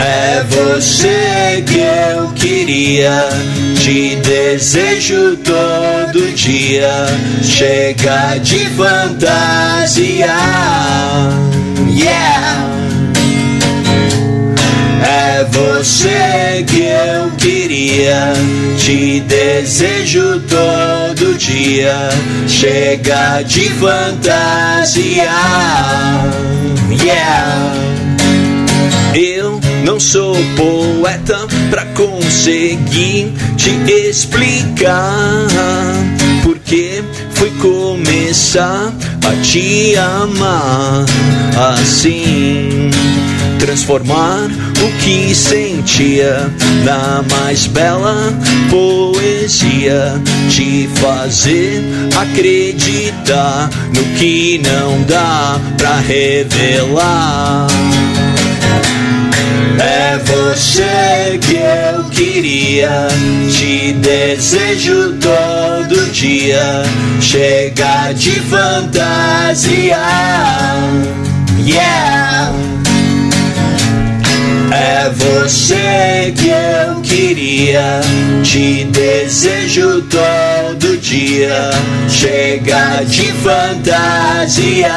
É 0.00 0.44
você 0.48 1.62
que 1.66 1.78
eu 1.78 2.28
queria, 2.32 3.28
te 3.78 4.16
desejo 4.16 5.36
todo 5.36 6.32
dia. 6.34 7.06
Chega 7.42 8.38
de 8.38 8.66
fantasia. 8.70 10.34
Yeah! 11.88 12.71
É 15.42 15.44
você 15.46 16.64
que 16.68 16.82
eu 16.82 17.28
queria, 17.36 18.32
te 18.78 19.18
desejo 19.22 20.40
todo 20.42 21.36
dia. 21.36 21.96
Chega 22.46 23.42
de 23.42 23.68
fantasia. 23.70 25.32
Yeah! 26.90 27.72
Eu 29.16 29.60
não 29.84 29.98
sou 29.98 30.36
poeta 30.56 31.40
pra 31.70 31.86
conseguir 31.86 33.32
te 33.56 33.70
explicar 33.90 35.48
porque 36.44 37.02
fui 37.34 37.50
começar 37.60 38.92
a 39.26 39.42
te 39.42 39.96
amar 39.96 41.04
assim. 41.72 42.90
Transformar 43.62 44.50
o 44.82 44.92
que 45.04 45.32
sentia 45.32 46.50
na 46.84 47.22
mais 47.30 47.68
bela 47.68 48.34
poesia. 48.68 50.20
Te 50.50 50.90
fazer 50.96 51.80
acreditar 52.20 53.70
no 53.94 54.02
que 54.18 54.60
não 54.64 55.00
dá 55.04 55.60
pra 55.78 56.00
revelar. 56.00 57.68
É 59.78 60.18
você 60.18 61.38
que 61.40 61.54
eu 61.54 62.04
queria, 62.10 63.06
te 63.48 63.92
desejo 63.92 65.12
todo 65.20 66.10
dia. 66.10 66.82
Chega 67.20 68.12
de 68.12 68.40
fantasia. 68.40 70.02
Yeah! 71.64 72.82
É 74.72 75.10
você 75.10 76.32
que 76.34 76.48
eu 76.48 77.02
queria, 77.02 78.00
te 78.42 78.84
desejo 78.84 80.00
todo 80.02 80.96
dia. 80.96 81.70
Chega 82.08 83.04
de 83.04 83.30
fantasia. 83.32 84.94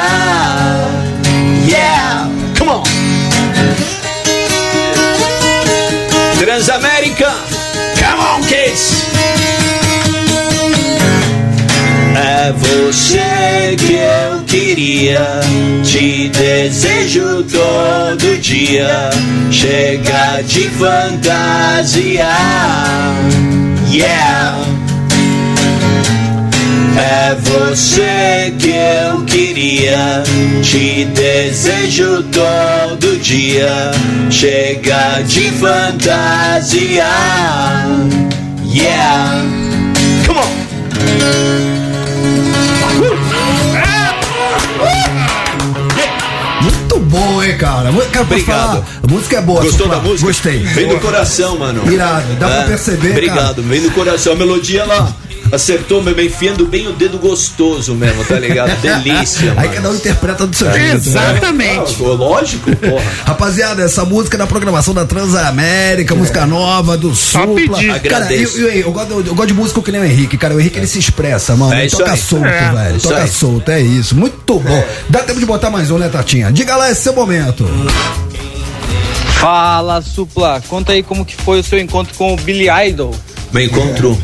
Yeah! 1.68 2.30
Come 2.56 2.70
on! 2.70 2.82
Transamérica! 6.38 7.30
Come 7.98 8.20
on, 8.22 8.40
kids! 8.48 9.15
É 12.46 12.52
você 12.52 13.76
que 13.76 13.94
eu 13.94 14.40
queria, 14.46 15.40
te 15.82 16.28
desejo 16.28 17.42
todo 17.42 18.38
dia. 18.40 19.10
Chega 19.50 20.42
de 20.42 20.68
fantasia. 20.70 22.28
Yeah! 23.90 24.58
É 26.96 27.34
você 27.34 28.54
que 28.60 28.70
eu 28.70 29.24
queria, 29.24 30.22
te 30.62 31.04
desejo 31.06 32.22
todo 32.30 33.18
dia. 33.18 33.90
Chega 34.30 35.20
de 35.26 35.50
fantasia. 35.50 37.08
Yeah! 38.72 39.42
Come 40.24 40.38
on! 40.38 41.85
Cara? 47.56 47.92
Cara, 48.10 48.22
Obrigado. 48.22 48.84
A 49.02 49.10
música 49.10 49.36
é 49.38 49.40
boa. 49.42 49.62
Gostou 49.62 49.86
Supla. 49.86 49.96
da 49.96 50.02
música? 50.02 50.26
Gostei. 50.26 50.58
Vem 50.58 50.88
do 50.88 50.98
coração, 51.00 51.58
mano. 51.58 51.90
Irado, 51.92 52.34
dá 52.34 52.48
pra 52.48 52.62
perceber, 52.64 53.10
Obrigado, 53.10 53.62
vem 53.62 53.82
do 53.82 53.90
coração. 53.90 54.32
A 54.32 54.36
melodia 54.36 54.82
ela 54.82 55.14
acertou, 55.52 56.02
meu, 56.02 56.18
enfiando 56.20 56.66
bem 56.66 56.86
o 56.88 56.92
dedo 56.92 57.18
gostoso 57.18 57.94
mesmo, 57.94 58.24
tá 58.24 58.38
ligado? 58.38 58.74
Delícia, 58.80 59.54
Aí 59.56 59.68
cada 59.68 59.90
um 59.90 59.94
interpreta 59.94 60.46
do 60.46 60.54
seu 60.56 60.70
jeito. 60.72 60.86
né? 60.88 60.94
Exatamente. 60.94 61.96
Ah, 62.00 62.08
lógico, 62.08 62.74
porra. 62.76 63.04
Rapaziada, 63.24 63.82
essa 63.82 64.04
música 64.04 64.36
é 64.36 64.38
da 64.38 64.46
programação 64.46 64.92
da 64.94 65.04
Transamérica, 65.04 66.14
música 66.14 66.46
nova, 66.46 66.96
do 66.96 67.14
Supla. 67.14 67.54
pedir. 67.78 68.00
Cara, 68.02 68.32
eu, 68.32 68.48
eu, 68.58 68.68
eu, 68.70 68.92
gosto, 68.92 69.12
eu 69.26 69.34
gosto 69.34 69.48
de 69.48 69.54
música 69.54 69.82
que 69.82 69.92
nem 69.92 70.00
o 70.00 70.04
Henrique, 70.04 70.36
cara. 70.36 70.54
O 70.54 70.60
Henrique 70.60 70.78
ele 70.78 70.86
se 70.86 70.98
expressa, 70.98 71.54
mano. 71.56 71.74
É 71.74 71.86
toca 71.88 72.12
aí. 72.12 72.18
solto, 72.18 72.44
É, 72.46 72.72
velho. 72.72 72.96
isso 72.96 73.08
Toca 73.08 73.22
aí. 73.22 73.28
solto, 73.28 73.70
é 73.70 73.80
isso. 73.80 74.14
Muito 74.16 74.58
bom. 74.60 74.84
Dá 75.08 75.20
tempo 75.20 75.38
de 75.40 75.46
botar 75.46 75.70
mais 75.70 75.90
um, 75.90 75.98
né, 75.98 76.08
Tatinha? 76.08 76.50
Diga 76.52 76.76
lá 76.76 76.90
esse 76.90 77.02
seu 77.02 77.12
momento. 77.12 77.64
Fala, 79.40 80.00
Supla. 80.02 80.62
Conta 80.68 80.92
aí 80.92 81.02
como 81.02 81.24
que 81.24 81.34
foi 81.36 81.60
o 81.60 81.62
seu 81.64 81.78
encontro 81.78 82.14
com 82.14 82.34
o 82.34 82.36
Billy 82.36 82.66
Idol. 82.88 83.14
Meu 83.52 83.64
encontro. 83.64 84.18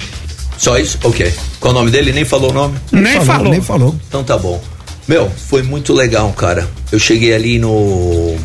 Só 0.63 0.79
isso? 0.79 0.97
Ok. 1.03 1.35
Qual 1.59 1.75
o 1.75 1.77
nome 1.77 1.91
dele? 1.91 2.13
Nem 2.13 2.25
falou 2.25 2.51
o 2.51 2.55
nome? 2.55 2.79
Nem 2.93 3.15
falou, 3.15 3.27
falou. 3.27 3.51
Nem 3.51 3.61
falou. 3.61 3.97
Então 4.07 4.23
tá 4.23 4.39
bom. 4.39 4.63
Meu, 5.09 5.29
foi 5.29 5.61
muito 5.61 5.93
legal, 5.93 6.33
cara. 6.35 6.71
Eu 6.93 7.01
cheguei 7.01 7.35
ali 7.35 7.59
no. 7.59 8.37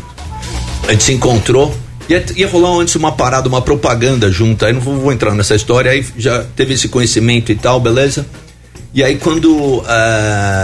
A 0.88 0.90
gente 0.90 1.04
se 1.04 1.12
encontrou. 1.12 1.72
Ia, 2.08 2.24
ia 2.34 2.48
rolar 2.48 2.70
antes 2.70 2.96
uma 2.96 3.12
parada, 3.12 3.48
uma 3.48 3.62
propaganda 3.62 4.32
junto. 4.32 4.66
Aí 4.66 4.72
não 4.72 4.80
vou, 4.80 4.96
vou 4.96 5.12
entrar 5.12 5.32
nessa 5.32 5.54
história. 5.54 5.92
Aí 5.92 6.04
já 6.16 6.42
teve 6.56 6.74
esse 6.74 6.88
conhecimento 6.88 7.52
e 7.52 7.54
tal, 7.54 7.78
beleza? 7.78 8.26
E 8.92 9.04
aí 9.04 9.14
quando 9.14 9.76
uh, 9.76 9.84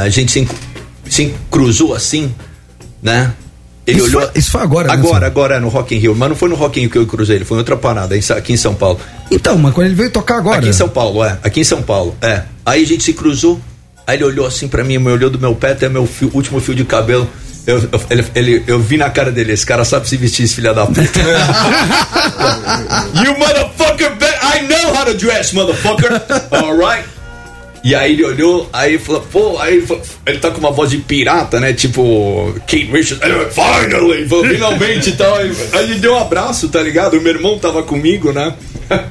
a 0.02 0.08
gente 0.08 0.32
se, 0.32 0.48
se 1.08 1.32
cruzou 1.52 1.94
assim, 1.94 2.34
né? 3.00 3.32
Ele 3.86 3.98
Isso 3.98 4.06
olhou. 4.16 4.22
foi- 4.22 4.30
isso 4.40 4.50
foi 4.50 4.62
agora, 4.62 4.88
né, 4.88 4.94
Agora, 4.94 5.20
Sam? 5.20 5.26
agora 5.26 5.60
no 5.60 5.68
Rock 5.68 5.94
in 5.94 5.98
Rio. 5.98 6.14
Mas 6.16 6.28
não 6.30 6.36
foi 6.36 6.48
no 6.48 6.54
Rock 6.54 6.78
in 6.78 6.82
Rio 6.84 6.90
que 6.90 6.98
eu 6.98 7.06
cruzei, 7.06 7.36
ele 7.36 7.44
foi 7.44 7.56
em 7.56 7.60
outra 7.60 7.76
parada, 7.76 8.14
aqui 8.14 8.52
em 8.52 8.56
São 8.56 8.74
Paulo. 8.74 8.98
Então, 9.30 9.58
mas 9.58 9.74
quando 9.74 9.86
ele 9.88 9.94
veio 9.94 10.10
tocar 10.10 10.38
agora. 10.38 10.58
Aqui 10.58 10.68
em 10.68 10.72
São 10.72 10.88
Paulo, 10.88 11.22
é. 11.22 11.38
Aqui 11.42 11.60
em 11.60 11.64
São 11.64 11.82
Paulo, 11.82 12.16
é. 12.22 12.42
Aí 12.64 12.82
a 12.82 12.86
gente 12.86 13.04
se 13.04 13.12
cruzou, 13.12 13.60
aí 14.06 14.16
ele 14.16 14.24
olhou 14.24 14.46
assim 14.46 14.66
pra 14.68 14.82
mim, 14.82 14.96
me 14.98 15.10
olhou 15.10 15.28
do 15.28 15.38
meu 15.38 15.54
pé 15.54 15.72
até 15.72 15.88
meu 15.88 16.06
fio- 16.06 16.30
último 16.32 16.60
fio 16.60 16.74
de 16.74 16.84
cabelo. 16.84 17.28
Eu, 17.66 17.78
eu, 17.90 18.00
ele, 18.10 18.24
ele- 18.34 18.64
eu 18.66 18.78
vi 18.78 18.96
na 18.98 19.08
cara 19.10 19.30
dele, 19.32 19.52
esse 19.52 19.64
cara 19.66 19.84
sabe 19.86 20.06
se 20.08 20.16
vestir, 20.18 20.44
esse 20.44 20.54
filho 20.54 20.74
da 20.74 20.84
puta. 20.86 21.00
you 23.24 23.38
motherfucker, 23.38 24.12
I 24.42 24.60
know 24.68 24.92
how 24.94 25.04
to 25.06 25.14
dress, 25.14 25.52
motherfucker. 25.54 26.10
Alright? 26.50 27.04
E 27.84 27.94
aí 27.94 28.12
ele 28.14 28.24
olhou, 28.24 28.66
aí 28.72 28.98
falou, 28.98 29.20
pô, 29.30 29.58
aí 29.58 29.74
ele, 29.76 29.86
falou- 29.86 30.02
ele 30.24 30.38
tá 30.38 30.50
com 30.50 30.58
uma 30.58 30.70
voz 30.70 30.88
de 30.90 30.96
pirata, 30.98 31.60
né? 31.60 31.74
Tipo, 31.74 32.54
Kate 32.60 32.86
Richards, 32.90 33.20
finally, 33.52 34.26
finalmente 34.26 35.10
e 35.10 35.12
tal. 35.12 35.34
Aí 35.36 35.52
aí 35.72 35.84
ele 35.84 35.96
deu 36.00 36.14
um 36.14 36.18
abraço, 36.18 36.68
tá 36.70 36.80
ligado? 36.82 37.18
O 37.18 37.20
meu 37.20 37.34
irmão 37.34 37.58
tava 37.58 37.82
comigo, 37.82 38.32
né? 38.32 38.54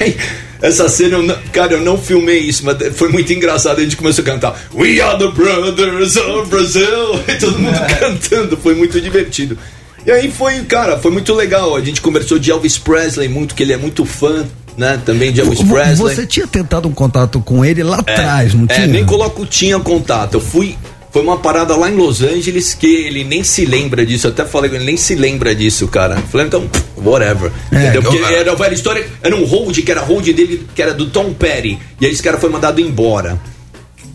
E 0.00 0.02
aí, 0.04 0.16
essa 0.62 0.88
cena, 0.88 1.16
eu 1.16 1.22
não- 1.22 1.36
cara, 1.52 1.74
eu 1.74 1.80
não 1.80 1.98
filmei 1.98 2.38
isso, 2.38 2.64
mas 2.64 2.76
foi 2.96 3.10
muito 3.10 3.30
engraçado. 3.32 3.78
A 3.78 3.82
gente 3.82 3.96
começou 3.96 4.22
a 4.22 4.26
cantar 4.26 4.58
We 4.74 5.00
are 5.02 5.18
the 5.18 5.28
brothers 5.28 6.16
of 6.16 6.48
Brazil. 6.48 7.20
E 7.28 7.34
todo 7.36 7.58
mundo 7.58 7.78
cantando, 8.00 8.56
foi 8.56 8.74
muito 8.74 8.98
divertido. 9.02 9.58
E 10.06 10.10
aí 10.10 10.30
foi, 10.30 10.60
cara, 10.64 10.98
foi 10.98 11.10
muito 11.10 11.34
legal. 11.34 11.76
A 11.76 11.80
gente 11.82 12.00
conversou 12.00 12.38
de 12.38 12.50
Elvis 12.50 12.78
Presley 12.78 13.28
muito, 13.28 13.54
que 13.54 13.62
ele 13.62 13.74
é 13.74 13.76
muito 13.76 14.06
fã, 14.06 14.46
né? 14.78 14.98
Também 15.04 15.32
de 15.32 15.40
Elvis 15.40 15.60
Presley. 15.60 15.96
Você 16.14 16.26
tinha 16.26 16.46
tentado 16.46 16.88
um 16.88 16.92
contato 16.92 17.40
com 17.40 17.64
ele 17.64 17.82
lá 17.82 17.98
atrás, 17.98 18.54
não 18.54 18.64
É, 18.68 18.74
tinha? 18.74 18.86
nem 18.86 19.04
coloco 19.04 19.44
tinha 19.44 19.78
contato. 19.80 20.34
Eu 20.34 20.40
fui. 20.40 20.76
Foi 21.10 21.22
uma 21.22 21.38
parada 21.38 21.74
lá 21.74 21.90
em 21.90 21.94
Los 21.96 22.20
Angeles 22.22 22.74
que 22.74 22.86
ele 22.86 23.24
nem 23.24 23.42
se 23.42 23.64
lembra 23.64 24.04
disso. 24.04 24.26
Eu 24.26 24.30
até 24.30 24.44
falei 24.44 24.68
com 24.68 24.76
ele, 24.76 24.84
nem 24.84 24.96
se 24.96 25.14
lembra 25.14 25.54
disso, 25.54 25.88
cara. 25.88 26.16
Eu 26.16 26.22
Falei, 26.28 26.46
então, 26.46 26.68
whatever. 27.02 27.50
É, 27.72 27.76
Entendeu? 27.84 28.02
Porque 28.02 28.18
eu- 28.18 28.26
era, 28.26 28.50
era 28.52 28.74
história. 28.74 29.06
Era 29.22 29.34
um 29.34 29.44
hold 29.44 29.76
que 29.78 29.90
era 29.90 30.02
hold 30.02 30.26
dele, 30.26 30.66
que 30.74 30.82
era 30.82 30.92
do 30.92 31.06
Tom 31.06 31.32
Petty. 31.32 31.78
E 31.98 32.04
aí 32.06 32.12
esse 32.12 32.22
cara 32.22 32.36
foi 32.36 32.50
mandado 32.50 32.78
embora. 32.80 33.38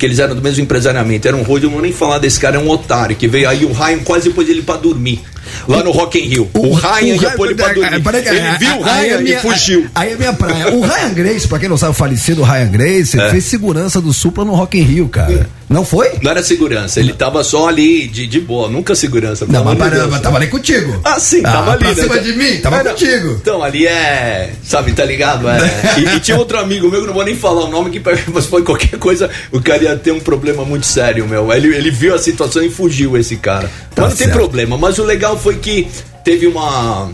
Que 0.04 0.08
eles 0.08 0.20
eram 0.20 0.36
do 0.36 0.42
mesmo 0.42 0.62
empresariamento. 0.62 1.26
Era 1.26 1.38
um 1.38 1.46
eu 1.48 1.62
não 1.62 1.70
vou 1.70 1.82
nem 1.82 1.94
falar 1.94 2.20
desse 2.20 2.38
cara, 2.38 2.58
é 2.58 2.60
um 2.60 2.68
otário. 2.70 3.16
Que 3.16 3.26
veio 3.26 3.48
aí 3.48 3.64
o 3.64 3.72
Ryan 3.72 4.00
quase 4.00 4.30
pôs 4.32 4.50
ele 4.50 4.62
pra 4.62 4.76
dormir. 4.76 5.22
Lá 5.66 5.82
no 5.82 5.92
Rock 5.92 6.20
in 6.20 6.28
Rio. 6.28 6.50
O, 6.54 6.74
Ryan 6.74 7.16
ia 7.16 7.32
pôr 7.32 7.46
ele 7.46 7.56
pra 7.56 7.72
dormir. 7.72 8.04
Ele 8.28 8.58
viu 8.60 8.80
o 8.82 8.84
aí 8.84 9.10
é 9.10 9.18
Ryan 9.18 9.38
e 9.38 9.40
fugiu. 9.40 9.88
Aí 9.96 10.12
é 10.12 10.18
minha 10.18 10.34
praia. 10.34 10.76
O 10.76 10.82
Ryan 10.82 11.14
Grace, 11.14 11.48
pra 11.48 11.58
quem 11.58 11.70
não 11.70 11.78
sabe, 11.78 11.92
o 11.92 11.96
falecido 11.96 12.44
Ryan 12.44 12.68
Grace, 12.68 13.18
É. 13.18 13.30
fez 13.30 13.46
segurança 13.46 14.02
do 14.02 14.12
Supla 14.12 14.44
no 14.44 14.54
Rock 14.56 14.78
in 14.78 14.84
Rio, 14.84 15.08
cara. 15.08 15.50
Não 15.74 15.84
foi? 15.84 16.12
Não 16.22 16.30
era 16.30 16.44
segurança, 16.44 17.00
ele 17.00 17.14
tava 17.14 17.44
só 17.44 17.68
ali 17.68 18.08
de, 18.08 18.28
de 18.28 18.40
boa, 18.40 18.70
nunca 18.70 18.94
segurança. 18.94 19.44
Não, 19.50 19.64
mas, 19.64 19.76
para- 19.76 20.06
mas 20.08 20.22
tava 20.22 20.38
ali 20.38 20.46
contigo. 20.46 21.02
Ah, 21.04 21.20
sim, 21.20 21.42
Ah, 21.44 21.52
tava 21.52 21.72
ali. 21.72 21.80
pra 21.80 21.90
né? 21.96 21.96
cima 22.04 22.20
de 22.20 22.34
mim, 22.34 22.58
tava 22.62 22.84
não, 22.84 22.92
contigo. 22.92 23.32
Então, 23.42 23.64
ali 23.64 23.88
é. 23.88 24.54
Sabe, 24.64 24.92
tá 24.94 25.04
ligado? 25.04 25.50
É. 25.50 25.58
E, 25.98 26.16
e 26.16 26.20
tinha 26.20 26.38
outro 26.38 26.60
amigo 26.60 26.90
meu, 26.92 27.02
que 27.02 27.08
não 27.08 27.14
vou 27.16 27.26
nem 27.26 27.36
falar 27.36 27.64
o 27.66 27.70
nome, 27.72 27.90
que 27.90 28.00
mas 28.32 28.46
foi 28.46 28.62
qualquer 28.62 29.00
coisa, 29.00 29.32
o 29.52 29.60
cara 29.60 29.82
ia 29.84 29.96
ter 29.96 30.12
um 30.12 30.20
problema 30.20 30.64
muito 30.64 30.86
sério, 30.86 31.28
meu. 31.28 31.52
Ele, 31.52 31.76
ele 31.76 31.90
viu 31.90 32.14
a 32.14 32.20
situação 32.20 32.62
e 32.62 32.70
fugiu, 32.70 33.18
esse 33.18 33.38
cara. 33.38 33.68
Tá 33.96 34.04
mas 34.04 34.12
não 34.12 34.18
tem 34.18 34.30
problema. 34.30 34.78
Mas 34.78 35.00
o 35.00 35.04
legal 35.04 35.40
foi 35.40 35.56
que 35.56 35.88
teve 36.24 36.46
uma. 36.46 37.10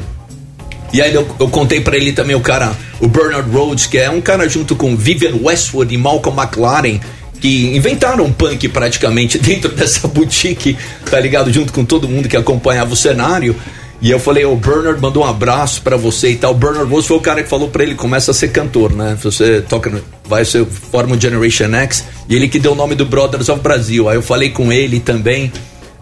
E 0.91 1.02
aí 1.02 1.14
eu, 1.14 1.26
eu 1.40 1.48
contei 1.48 1.80
pra 1.80 1.95
ele 1.95 2.11
também 2.11 2.36
o 2.36 2.41
cara, 2.41 2.73
o 2.99 3.07
Bernard 3.07 3.49
Rhodes, 3.52 3.86
que 3.86 3.98
é 3.98 4.10
um 4.10 4.19
cara 4.19 4.49
junto 4.49 4.76
com 4.76 4.98
Vivian 4.98 5.36
Westwood 5.44 5.94
e 5.94 5.98
Malcolm 5.98 6.41
McLaren, 6.41 6.99
que 7.40 7.76
inventaram 7.76 8.32
punk 8.32 8.68
praticamente 8.70 9.38
dentro 9.40 9.72
dessa 9.72 10.07
boutique, 10.07 10.78
tá 11.10 11.20
ligado? 11.20 11.52
Junto 11.52 11.74
com 11.74 11.84
todo 11.86 12.07
mundo 12.07 12.28
que 12.28 12.38
acompanhava 12.38 12.94
o 12.94 12.95
cenário. 12.95 13.56
E 14.02 14.10
eu 14.10 14.20
falei, 14.20 14.45
o 14.45 14.56
Bernard 14.56 15.02
mandou 15.02 15.24
um 15.24 15.28
abraço 15.28 15.82
pra 15.82 15.98
você 15.98 16.30
e 16.30 16.36
tal. 16.38 16.52
O 16.52 16.56
Bernard 16.56 16.90
Rhodes 16.90 17.06
foi 17.06 17.18
o 17.18 17.22
cara 17.22 17.44
que 17.44 17.49
falou 17.49 17.68
pra 17.68 17.84
ele, 17.84 17.95
começa 17.95 18.32
a 18.32 18.34
ser 18.34 18.49
cantor, 18.49 18.94
né? 18.94 19.18
Você 19.22 19.61
toca, 19.61 20.02
vai 20.26 20.45
ser, 20.45 20.66
forma 20.66 21.18
o 21.18 21.20
Generation 21.20 21.74
X. 21.74 22.06
E 22.30 22.36
ele 22.36 22.48
que 22.48 22.60
deu 22.60 22.72
o 22.72 22.76
nome 22.76 22.95
do 22.95 23.06
Brothers 23.06 23.49
of 23.49 23.61
Brasil. 23.61 24.07
Aí 24.07 24.16
eu 24.16 24.22
falei 24.22 24.52
com 24.52 24.72
ele 24.72 25.02
também. 25.02 25.52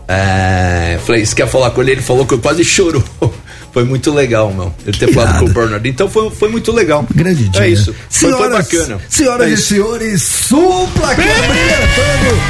É, 0.07 0.99
falei, 1.05 1.26
você 1.26 1.35
quer 1.35 1.47
falar 1.47 1.72
com 1.72 1.81
ele? 1.81 1.93
Ele 1.93 2.01
falou 2.01 2.26
que 2.26 2.35
eu 2.35 2.39
quase 2.39 2.64
chorou. 2.64 3.03
Foi 3.78 3.84
muito 3.84 4.12
legal, 4.12 4.52
meu. 4.52 4.74
Ele 4.88 4.98
ter 4.98 5.14
falado 5.14 5.38
com 5.38 5.45
o 5.45 5.49
Bernard. 5.54 5.88
Então 5.88 6.10
foi, 6.10 6.32
foi 6.32 6.49
muito 6.49 6.72
legal. 6.72 7.06
Grande 7.14 7.48
dia. 7.48 7.62
É 7.64 7.70
isso. 7.70 7.94
Foi, 8.10 8.32
foi 8.32 8.32
Senhoras, 8.32 8.68
bacana. 8.72 9.02
senhoras 9.08 9.48
É 9.48 9.54
e 9.54 9.58
senhores, 9.58 10.24
Supla 10.24 11.12
aqui 11.12 11.22
brilhantando 11.22 12.41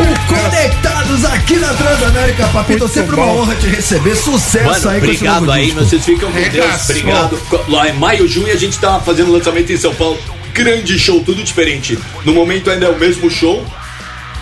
o 0.00 0.34
Conectados 0.34 1.24
aqui 1.26 1.56
na 1.56 1.74
Transamérica, 1.74 2.48
Papito. 2.48 2.88
Sempre 2.88 3.16
uma 3.16 3.26
bom. 3.26 3.42
honra 3.42 3.54
te 3.56 3.66
receber. 3.66 4.16
Sucesso 4.16 4.64
Mano, 4.64 4.88
aí 4.88 5.00
com 5.00 5.04
esse 5.04 5.16
obrigado 5.16 5.40
novo 5.40 5.52
aí, 5.52 5.64
disco. 5.66 5.80
vocês 5.84 6.04
ficam 6.06 6.32
com 6.32 6.40
Deus, 6.48 6.84
obrigado. 6.88 7.38
Lá 7.68 7.90
em 7.90 7.92
maio, 7.92 8.26
junho 8.26 8.50
a 8.50 8.56
gente 8.56 8.78
tá 8.78 8.98
fazendo 8.98 9.30
lançamento 9.30 9.70
em 9.70 9.76
São 9.76 9.94
Paulo. 9.94 10.18
Grande 10.54 10.98
show, 10.98 11.22
tudo 11.22 11.44
diferente. 11.44 11.98
No 12.24 12.32
momento 12.32 12.70
ainda 12.70 12.86
é 12.86 12.88
o 12.88 12.98
mesmo 12.98 13.28
show, 13.28 13.62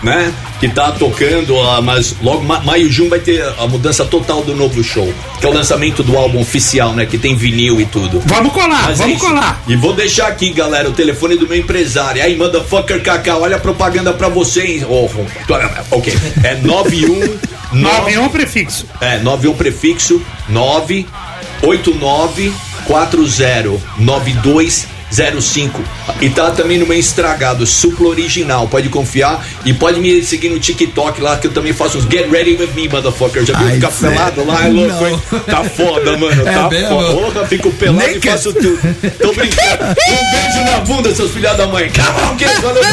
né? 0.03 0.33
Que 0.59 0.69
tá 0.69 0.91
tocando, 0.91 1.59
ah, 1.61 1.81
mas 1.81 2.15
logo 2.21 2.43
ma- 2.43 2.59
maio, 2.61 2.89
junho 2.91 3.09
vai 3.09 3.19
ter 3.19 3.41
a 3.59 3.67
mudança 3.67 4.05
total 4.05 4.41
do 4.43 4.55
novo 4.55 4.83
show. 4.83 5.13
Que 5.39 5.45
é 5.45 5.49
o 5.49 5.53
lançamento 5.53 6.01
do 6.03 6.17
álbum 6.17 6.39
oficial, 6.41 6.93
né? 6.93 7.05
Que 7.05 7.17
tem 7.17 7.35
vinil 7.35 7.79
e 7.81 7.85
tudo. 7.85 8.21
Vamos 8.25 8.53
colar, 8.53 8.83
Mas 8.83 8.99
é 8.99 9.03
vamos 9.03 9.17
isso. 9.17 9.25
colar. 9.25 9.61
E 9.67 9.75
vou 9.75 9.93
deixar 9.93 10.27
aqui, 10.27 10.51
galera, 10.51 10.89
o 10.89 10.93
telefone 10.93 11.35
do 11.37 11.47
meu 11.47 11.57
empresário. 11.57 12.21
Aí, 12.23 12.35
motherfucker 12.37 13.01
Cacá, 13.01 13.37
olha 13.37 13.55
a 13.57 13.59
propaganda 13.59 14.13
pra 14.13 14.29
vocês. 14.29 14.83
Oh, 14.87 15.09
ok. 15.91 16.13
É 16.43 16.55
91 16.55 17.37
91 17.73 18.29
prefixo. 18.29 18.85
é, 19.01 19.17
91 19.19 19.53
prefixo 19.55 20.21
989409205. 25.15 25.69
E 26.21 26.29
tá 26.29 26.51
também 26.51 26.77
no 26.77 26.85
meu 26.85 26.97
estragado, 26.97 27.65
supla 27.65 28.07
original. 28.09 28.67
Pode 28.67 28.89
confiar. 28.89 29.45
E 29.65 29.73
pode 29.73 29.99
me 29.99 30.23
seguir 30.23 30.49
no 30.49 30.59
TikTok 30.59 31.21
lá, 31.21 31.37
que 31.37 31.47
eu 31.47 31.51
também 31.51 31.73
faço 31.73 31.97
uns 31.97 32.03
Get 32.05 32.29
Ready 32.29 32.55
With 32.55 32.69
Me, 32.75 32.87
motherfucker. 32.87 33.45
Já 33.45 33.57
viu 33.57 33.69
ficar 33.75 33.91
pelado 33.91 34.45
lá? 34.45 34.65
É 34.65 34.69
louco, 34.69 35.05
hein? 35.07 35.21
Tá 35.45 35.63
foda, 35.63 36.17
mano. 36.17 36.47
É 36.47 36.53
tá 36.53 36.69
mesmo? 36.69 36.87
foda. 36.89 37.13
Porra, 37.13 37.45
fico 37.47 37.71
pelado 37.71 37.99
Naked. 37.99 38.27
e 38.27 38.31
faço 38.31 38.53
tudo. 38.53 38.77
Tô 39.21 39.33
brincando. 39.33 39.83
Um 39.85 40.31
beijo 40.31 40.71
na 40.71 40.79
bunda, 40.81 41.15
seus 41.15 41.31
filhos 41.31 41.55
da 41.57 41.67
mãe. 41.67 41.89
Kids. 42.37 42.59
Valeu. 42.61 42.83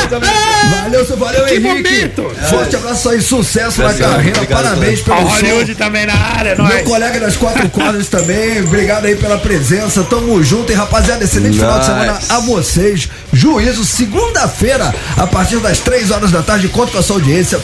Valeu, 0.82 1.06
seu 1.06 1.16
valeu, 1.16 1.44
Que 1.44 1.54
Henrique. 1.54 1.68
momento. 1.68 2.30
Forte 2.48 2.76
abraço 2.76 3.08
aí, 3.10 3.20
sucesso 3.20 3.80
na 3.80 3.88
Obrigado, 3.88 4.10
carreira. 4.12 4.38
obrigado, 4.38 4.62
Parabéns 4.62 5.00
pelo 5.00 5.16
show. 5.18 5.28
Hollywood 5.28 5.74
também 5.74 6.06
na 6.06 6.14
área, 6.14 6.54
Meu 6.56 6.64
nós. 6.64 6.82
colega 6.82 7.20
das 7.20 7.36
quatro 7.36 7.68
cordas 7.70 8.08
também, 8.08 8.60
obrigado 8.62 9.04
aí 9.06 9.16
pela 9.16 9.38
presença, 9.38 10.02
tamo 10.04 10.42
junto 10.42 10.72
e 10.72 10.74
rapaziada, 10.74 11.24
excelente 11.24 11.58
final 11.58 11.78
de 11.78 11.92
Nice. 11.92 12.11
A 12.28 12.40
vocês. 12.40 13.08
Juízo, 13.32 13.84
segunda-feira, 13.84 14.94
a 15.16 15.26
partir 15.26 15.58
das 15.58 15.78
três 15.78 16.10
horas 16.10 16.30
da 16.30 16.42
tarde, 16.42 16.68
conto 16.68 16.92
com 16.92 16.98
a 16.98 17.02
sua 17.02 17.16
audiência. 17.16 17.60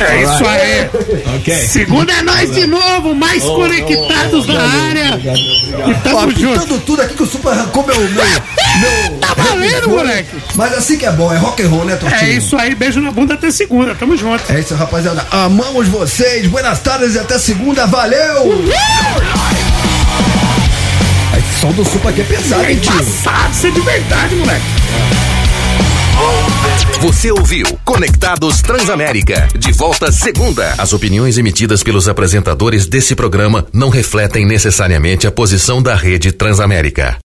É 0.00 0.22
isso 0.22 0.46
aí. 0.46 1.36
Ok. 1.36 1.54
Segunda 1.68 2.10
é 2.10 2.22
nós 2.22 2.50
de 2.50 2.66
novo, 2.66 3.14
mais 3.14 3.42
conectados 3.44 4.46
na 4.46 4.62
área. 4.62 5.20
E 5.22 5.74
Ó, 5.76 5.94
tamo 6.02 6.30
junto. 6.34 6.78
tudo 6.80 7.02
aqui 7.02 7.12
que 7.14 7.22
o 7.22 7.26
Super 7.26 7.50
arrancou 7.52 7.86
meu. 7.86 7.94
meu, 7.96 8.08
meu 8.08 9.18
Tá 9.20 9.34
valendo, 9.36 9.90
moleque. 9.90 10.30
Mas 10.54 10.72
assim 10.72 10.96
que 10.96 11.04
é 11.04 11.12
bom, 11.12 11.30
é 11.30 11.36
rock 11.36 11.62
and 11.62 11.68
roll, 11.68 11.84
né, 11.84 11.96
Tortinho? 11.96 12.30
É 12.30 12.32
isso 12.32 12.56
aí, 12.56 12.74
beijo 12.74 12.98
na 13.02 13.10
bunda 13.10 13.34
até 13.34 13.50
segunda. 13.50 13.94
Tamo 13.94 14.16
junto. 14.16 14.42
É 14.50 14.60
isso, 14.60 14.74
rapaziada. 14.74 15.26
Amamos 15.30 15.86
vocês. 15.88 16.46
Buenas 16.46 16.78
tardes 16.78 17.14
e 17.14 17.18
até 17.18 17.38
segunda. 17.38 17.86
Valeu! 17.86 18.64
Esse 18.64 19.69
som 21.60 21.72
do 21.72 21.84
Supla 21.84 22.10
aqui 22.10 22.22
é 22.22 22.24
pesado, 22.24 22.64
É 22.64 22.72
hein, 22.72 22.78
tio? 22.78 22.92
embaçado, 22.94 23.52
isso 23.52 23.66
é 23.66 23.70
de 23.70 23.80
verdade, 23.80 24.34
moleque. 24.36 24.64
Você 27.00 27.30
ouviu 27.32 27.66
Conectados 27.84 28.60
Transamérica. 28.60 29.48
De 29.58 29.72
volta 29.72 30.12
segunda. 30.12 30.74
As 30.76 30.92
opiniões 30.92 31.38
emitidas 31.38 31.82
pelos 31.82 32.08
apresentadores 32.08 32.86
desse 32.86 33.14
programa 33.14 33.66
não 33.72 33.88
refletem 33.88 34.44
necessariamente 34.46 35.26
a 35.26 35.32
posição 35.32 35.82
da 35.82 35.94
rede 35.94 36.30
Transamérica. 36.30 37.16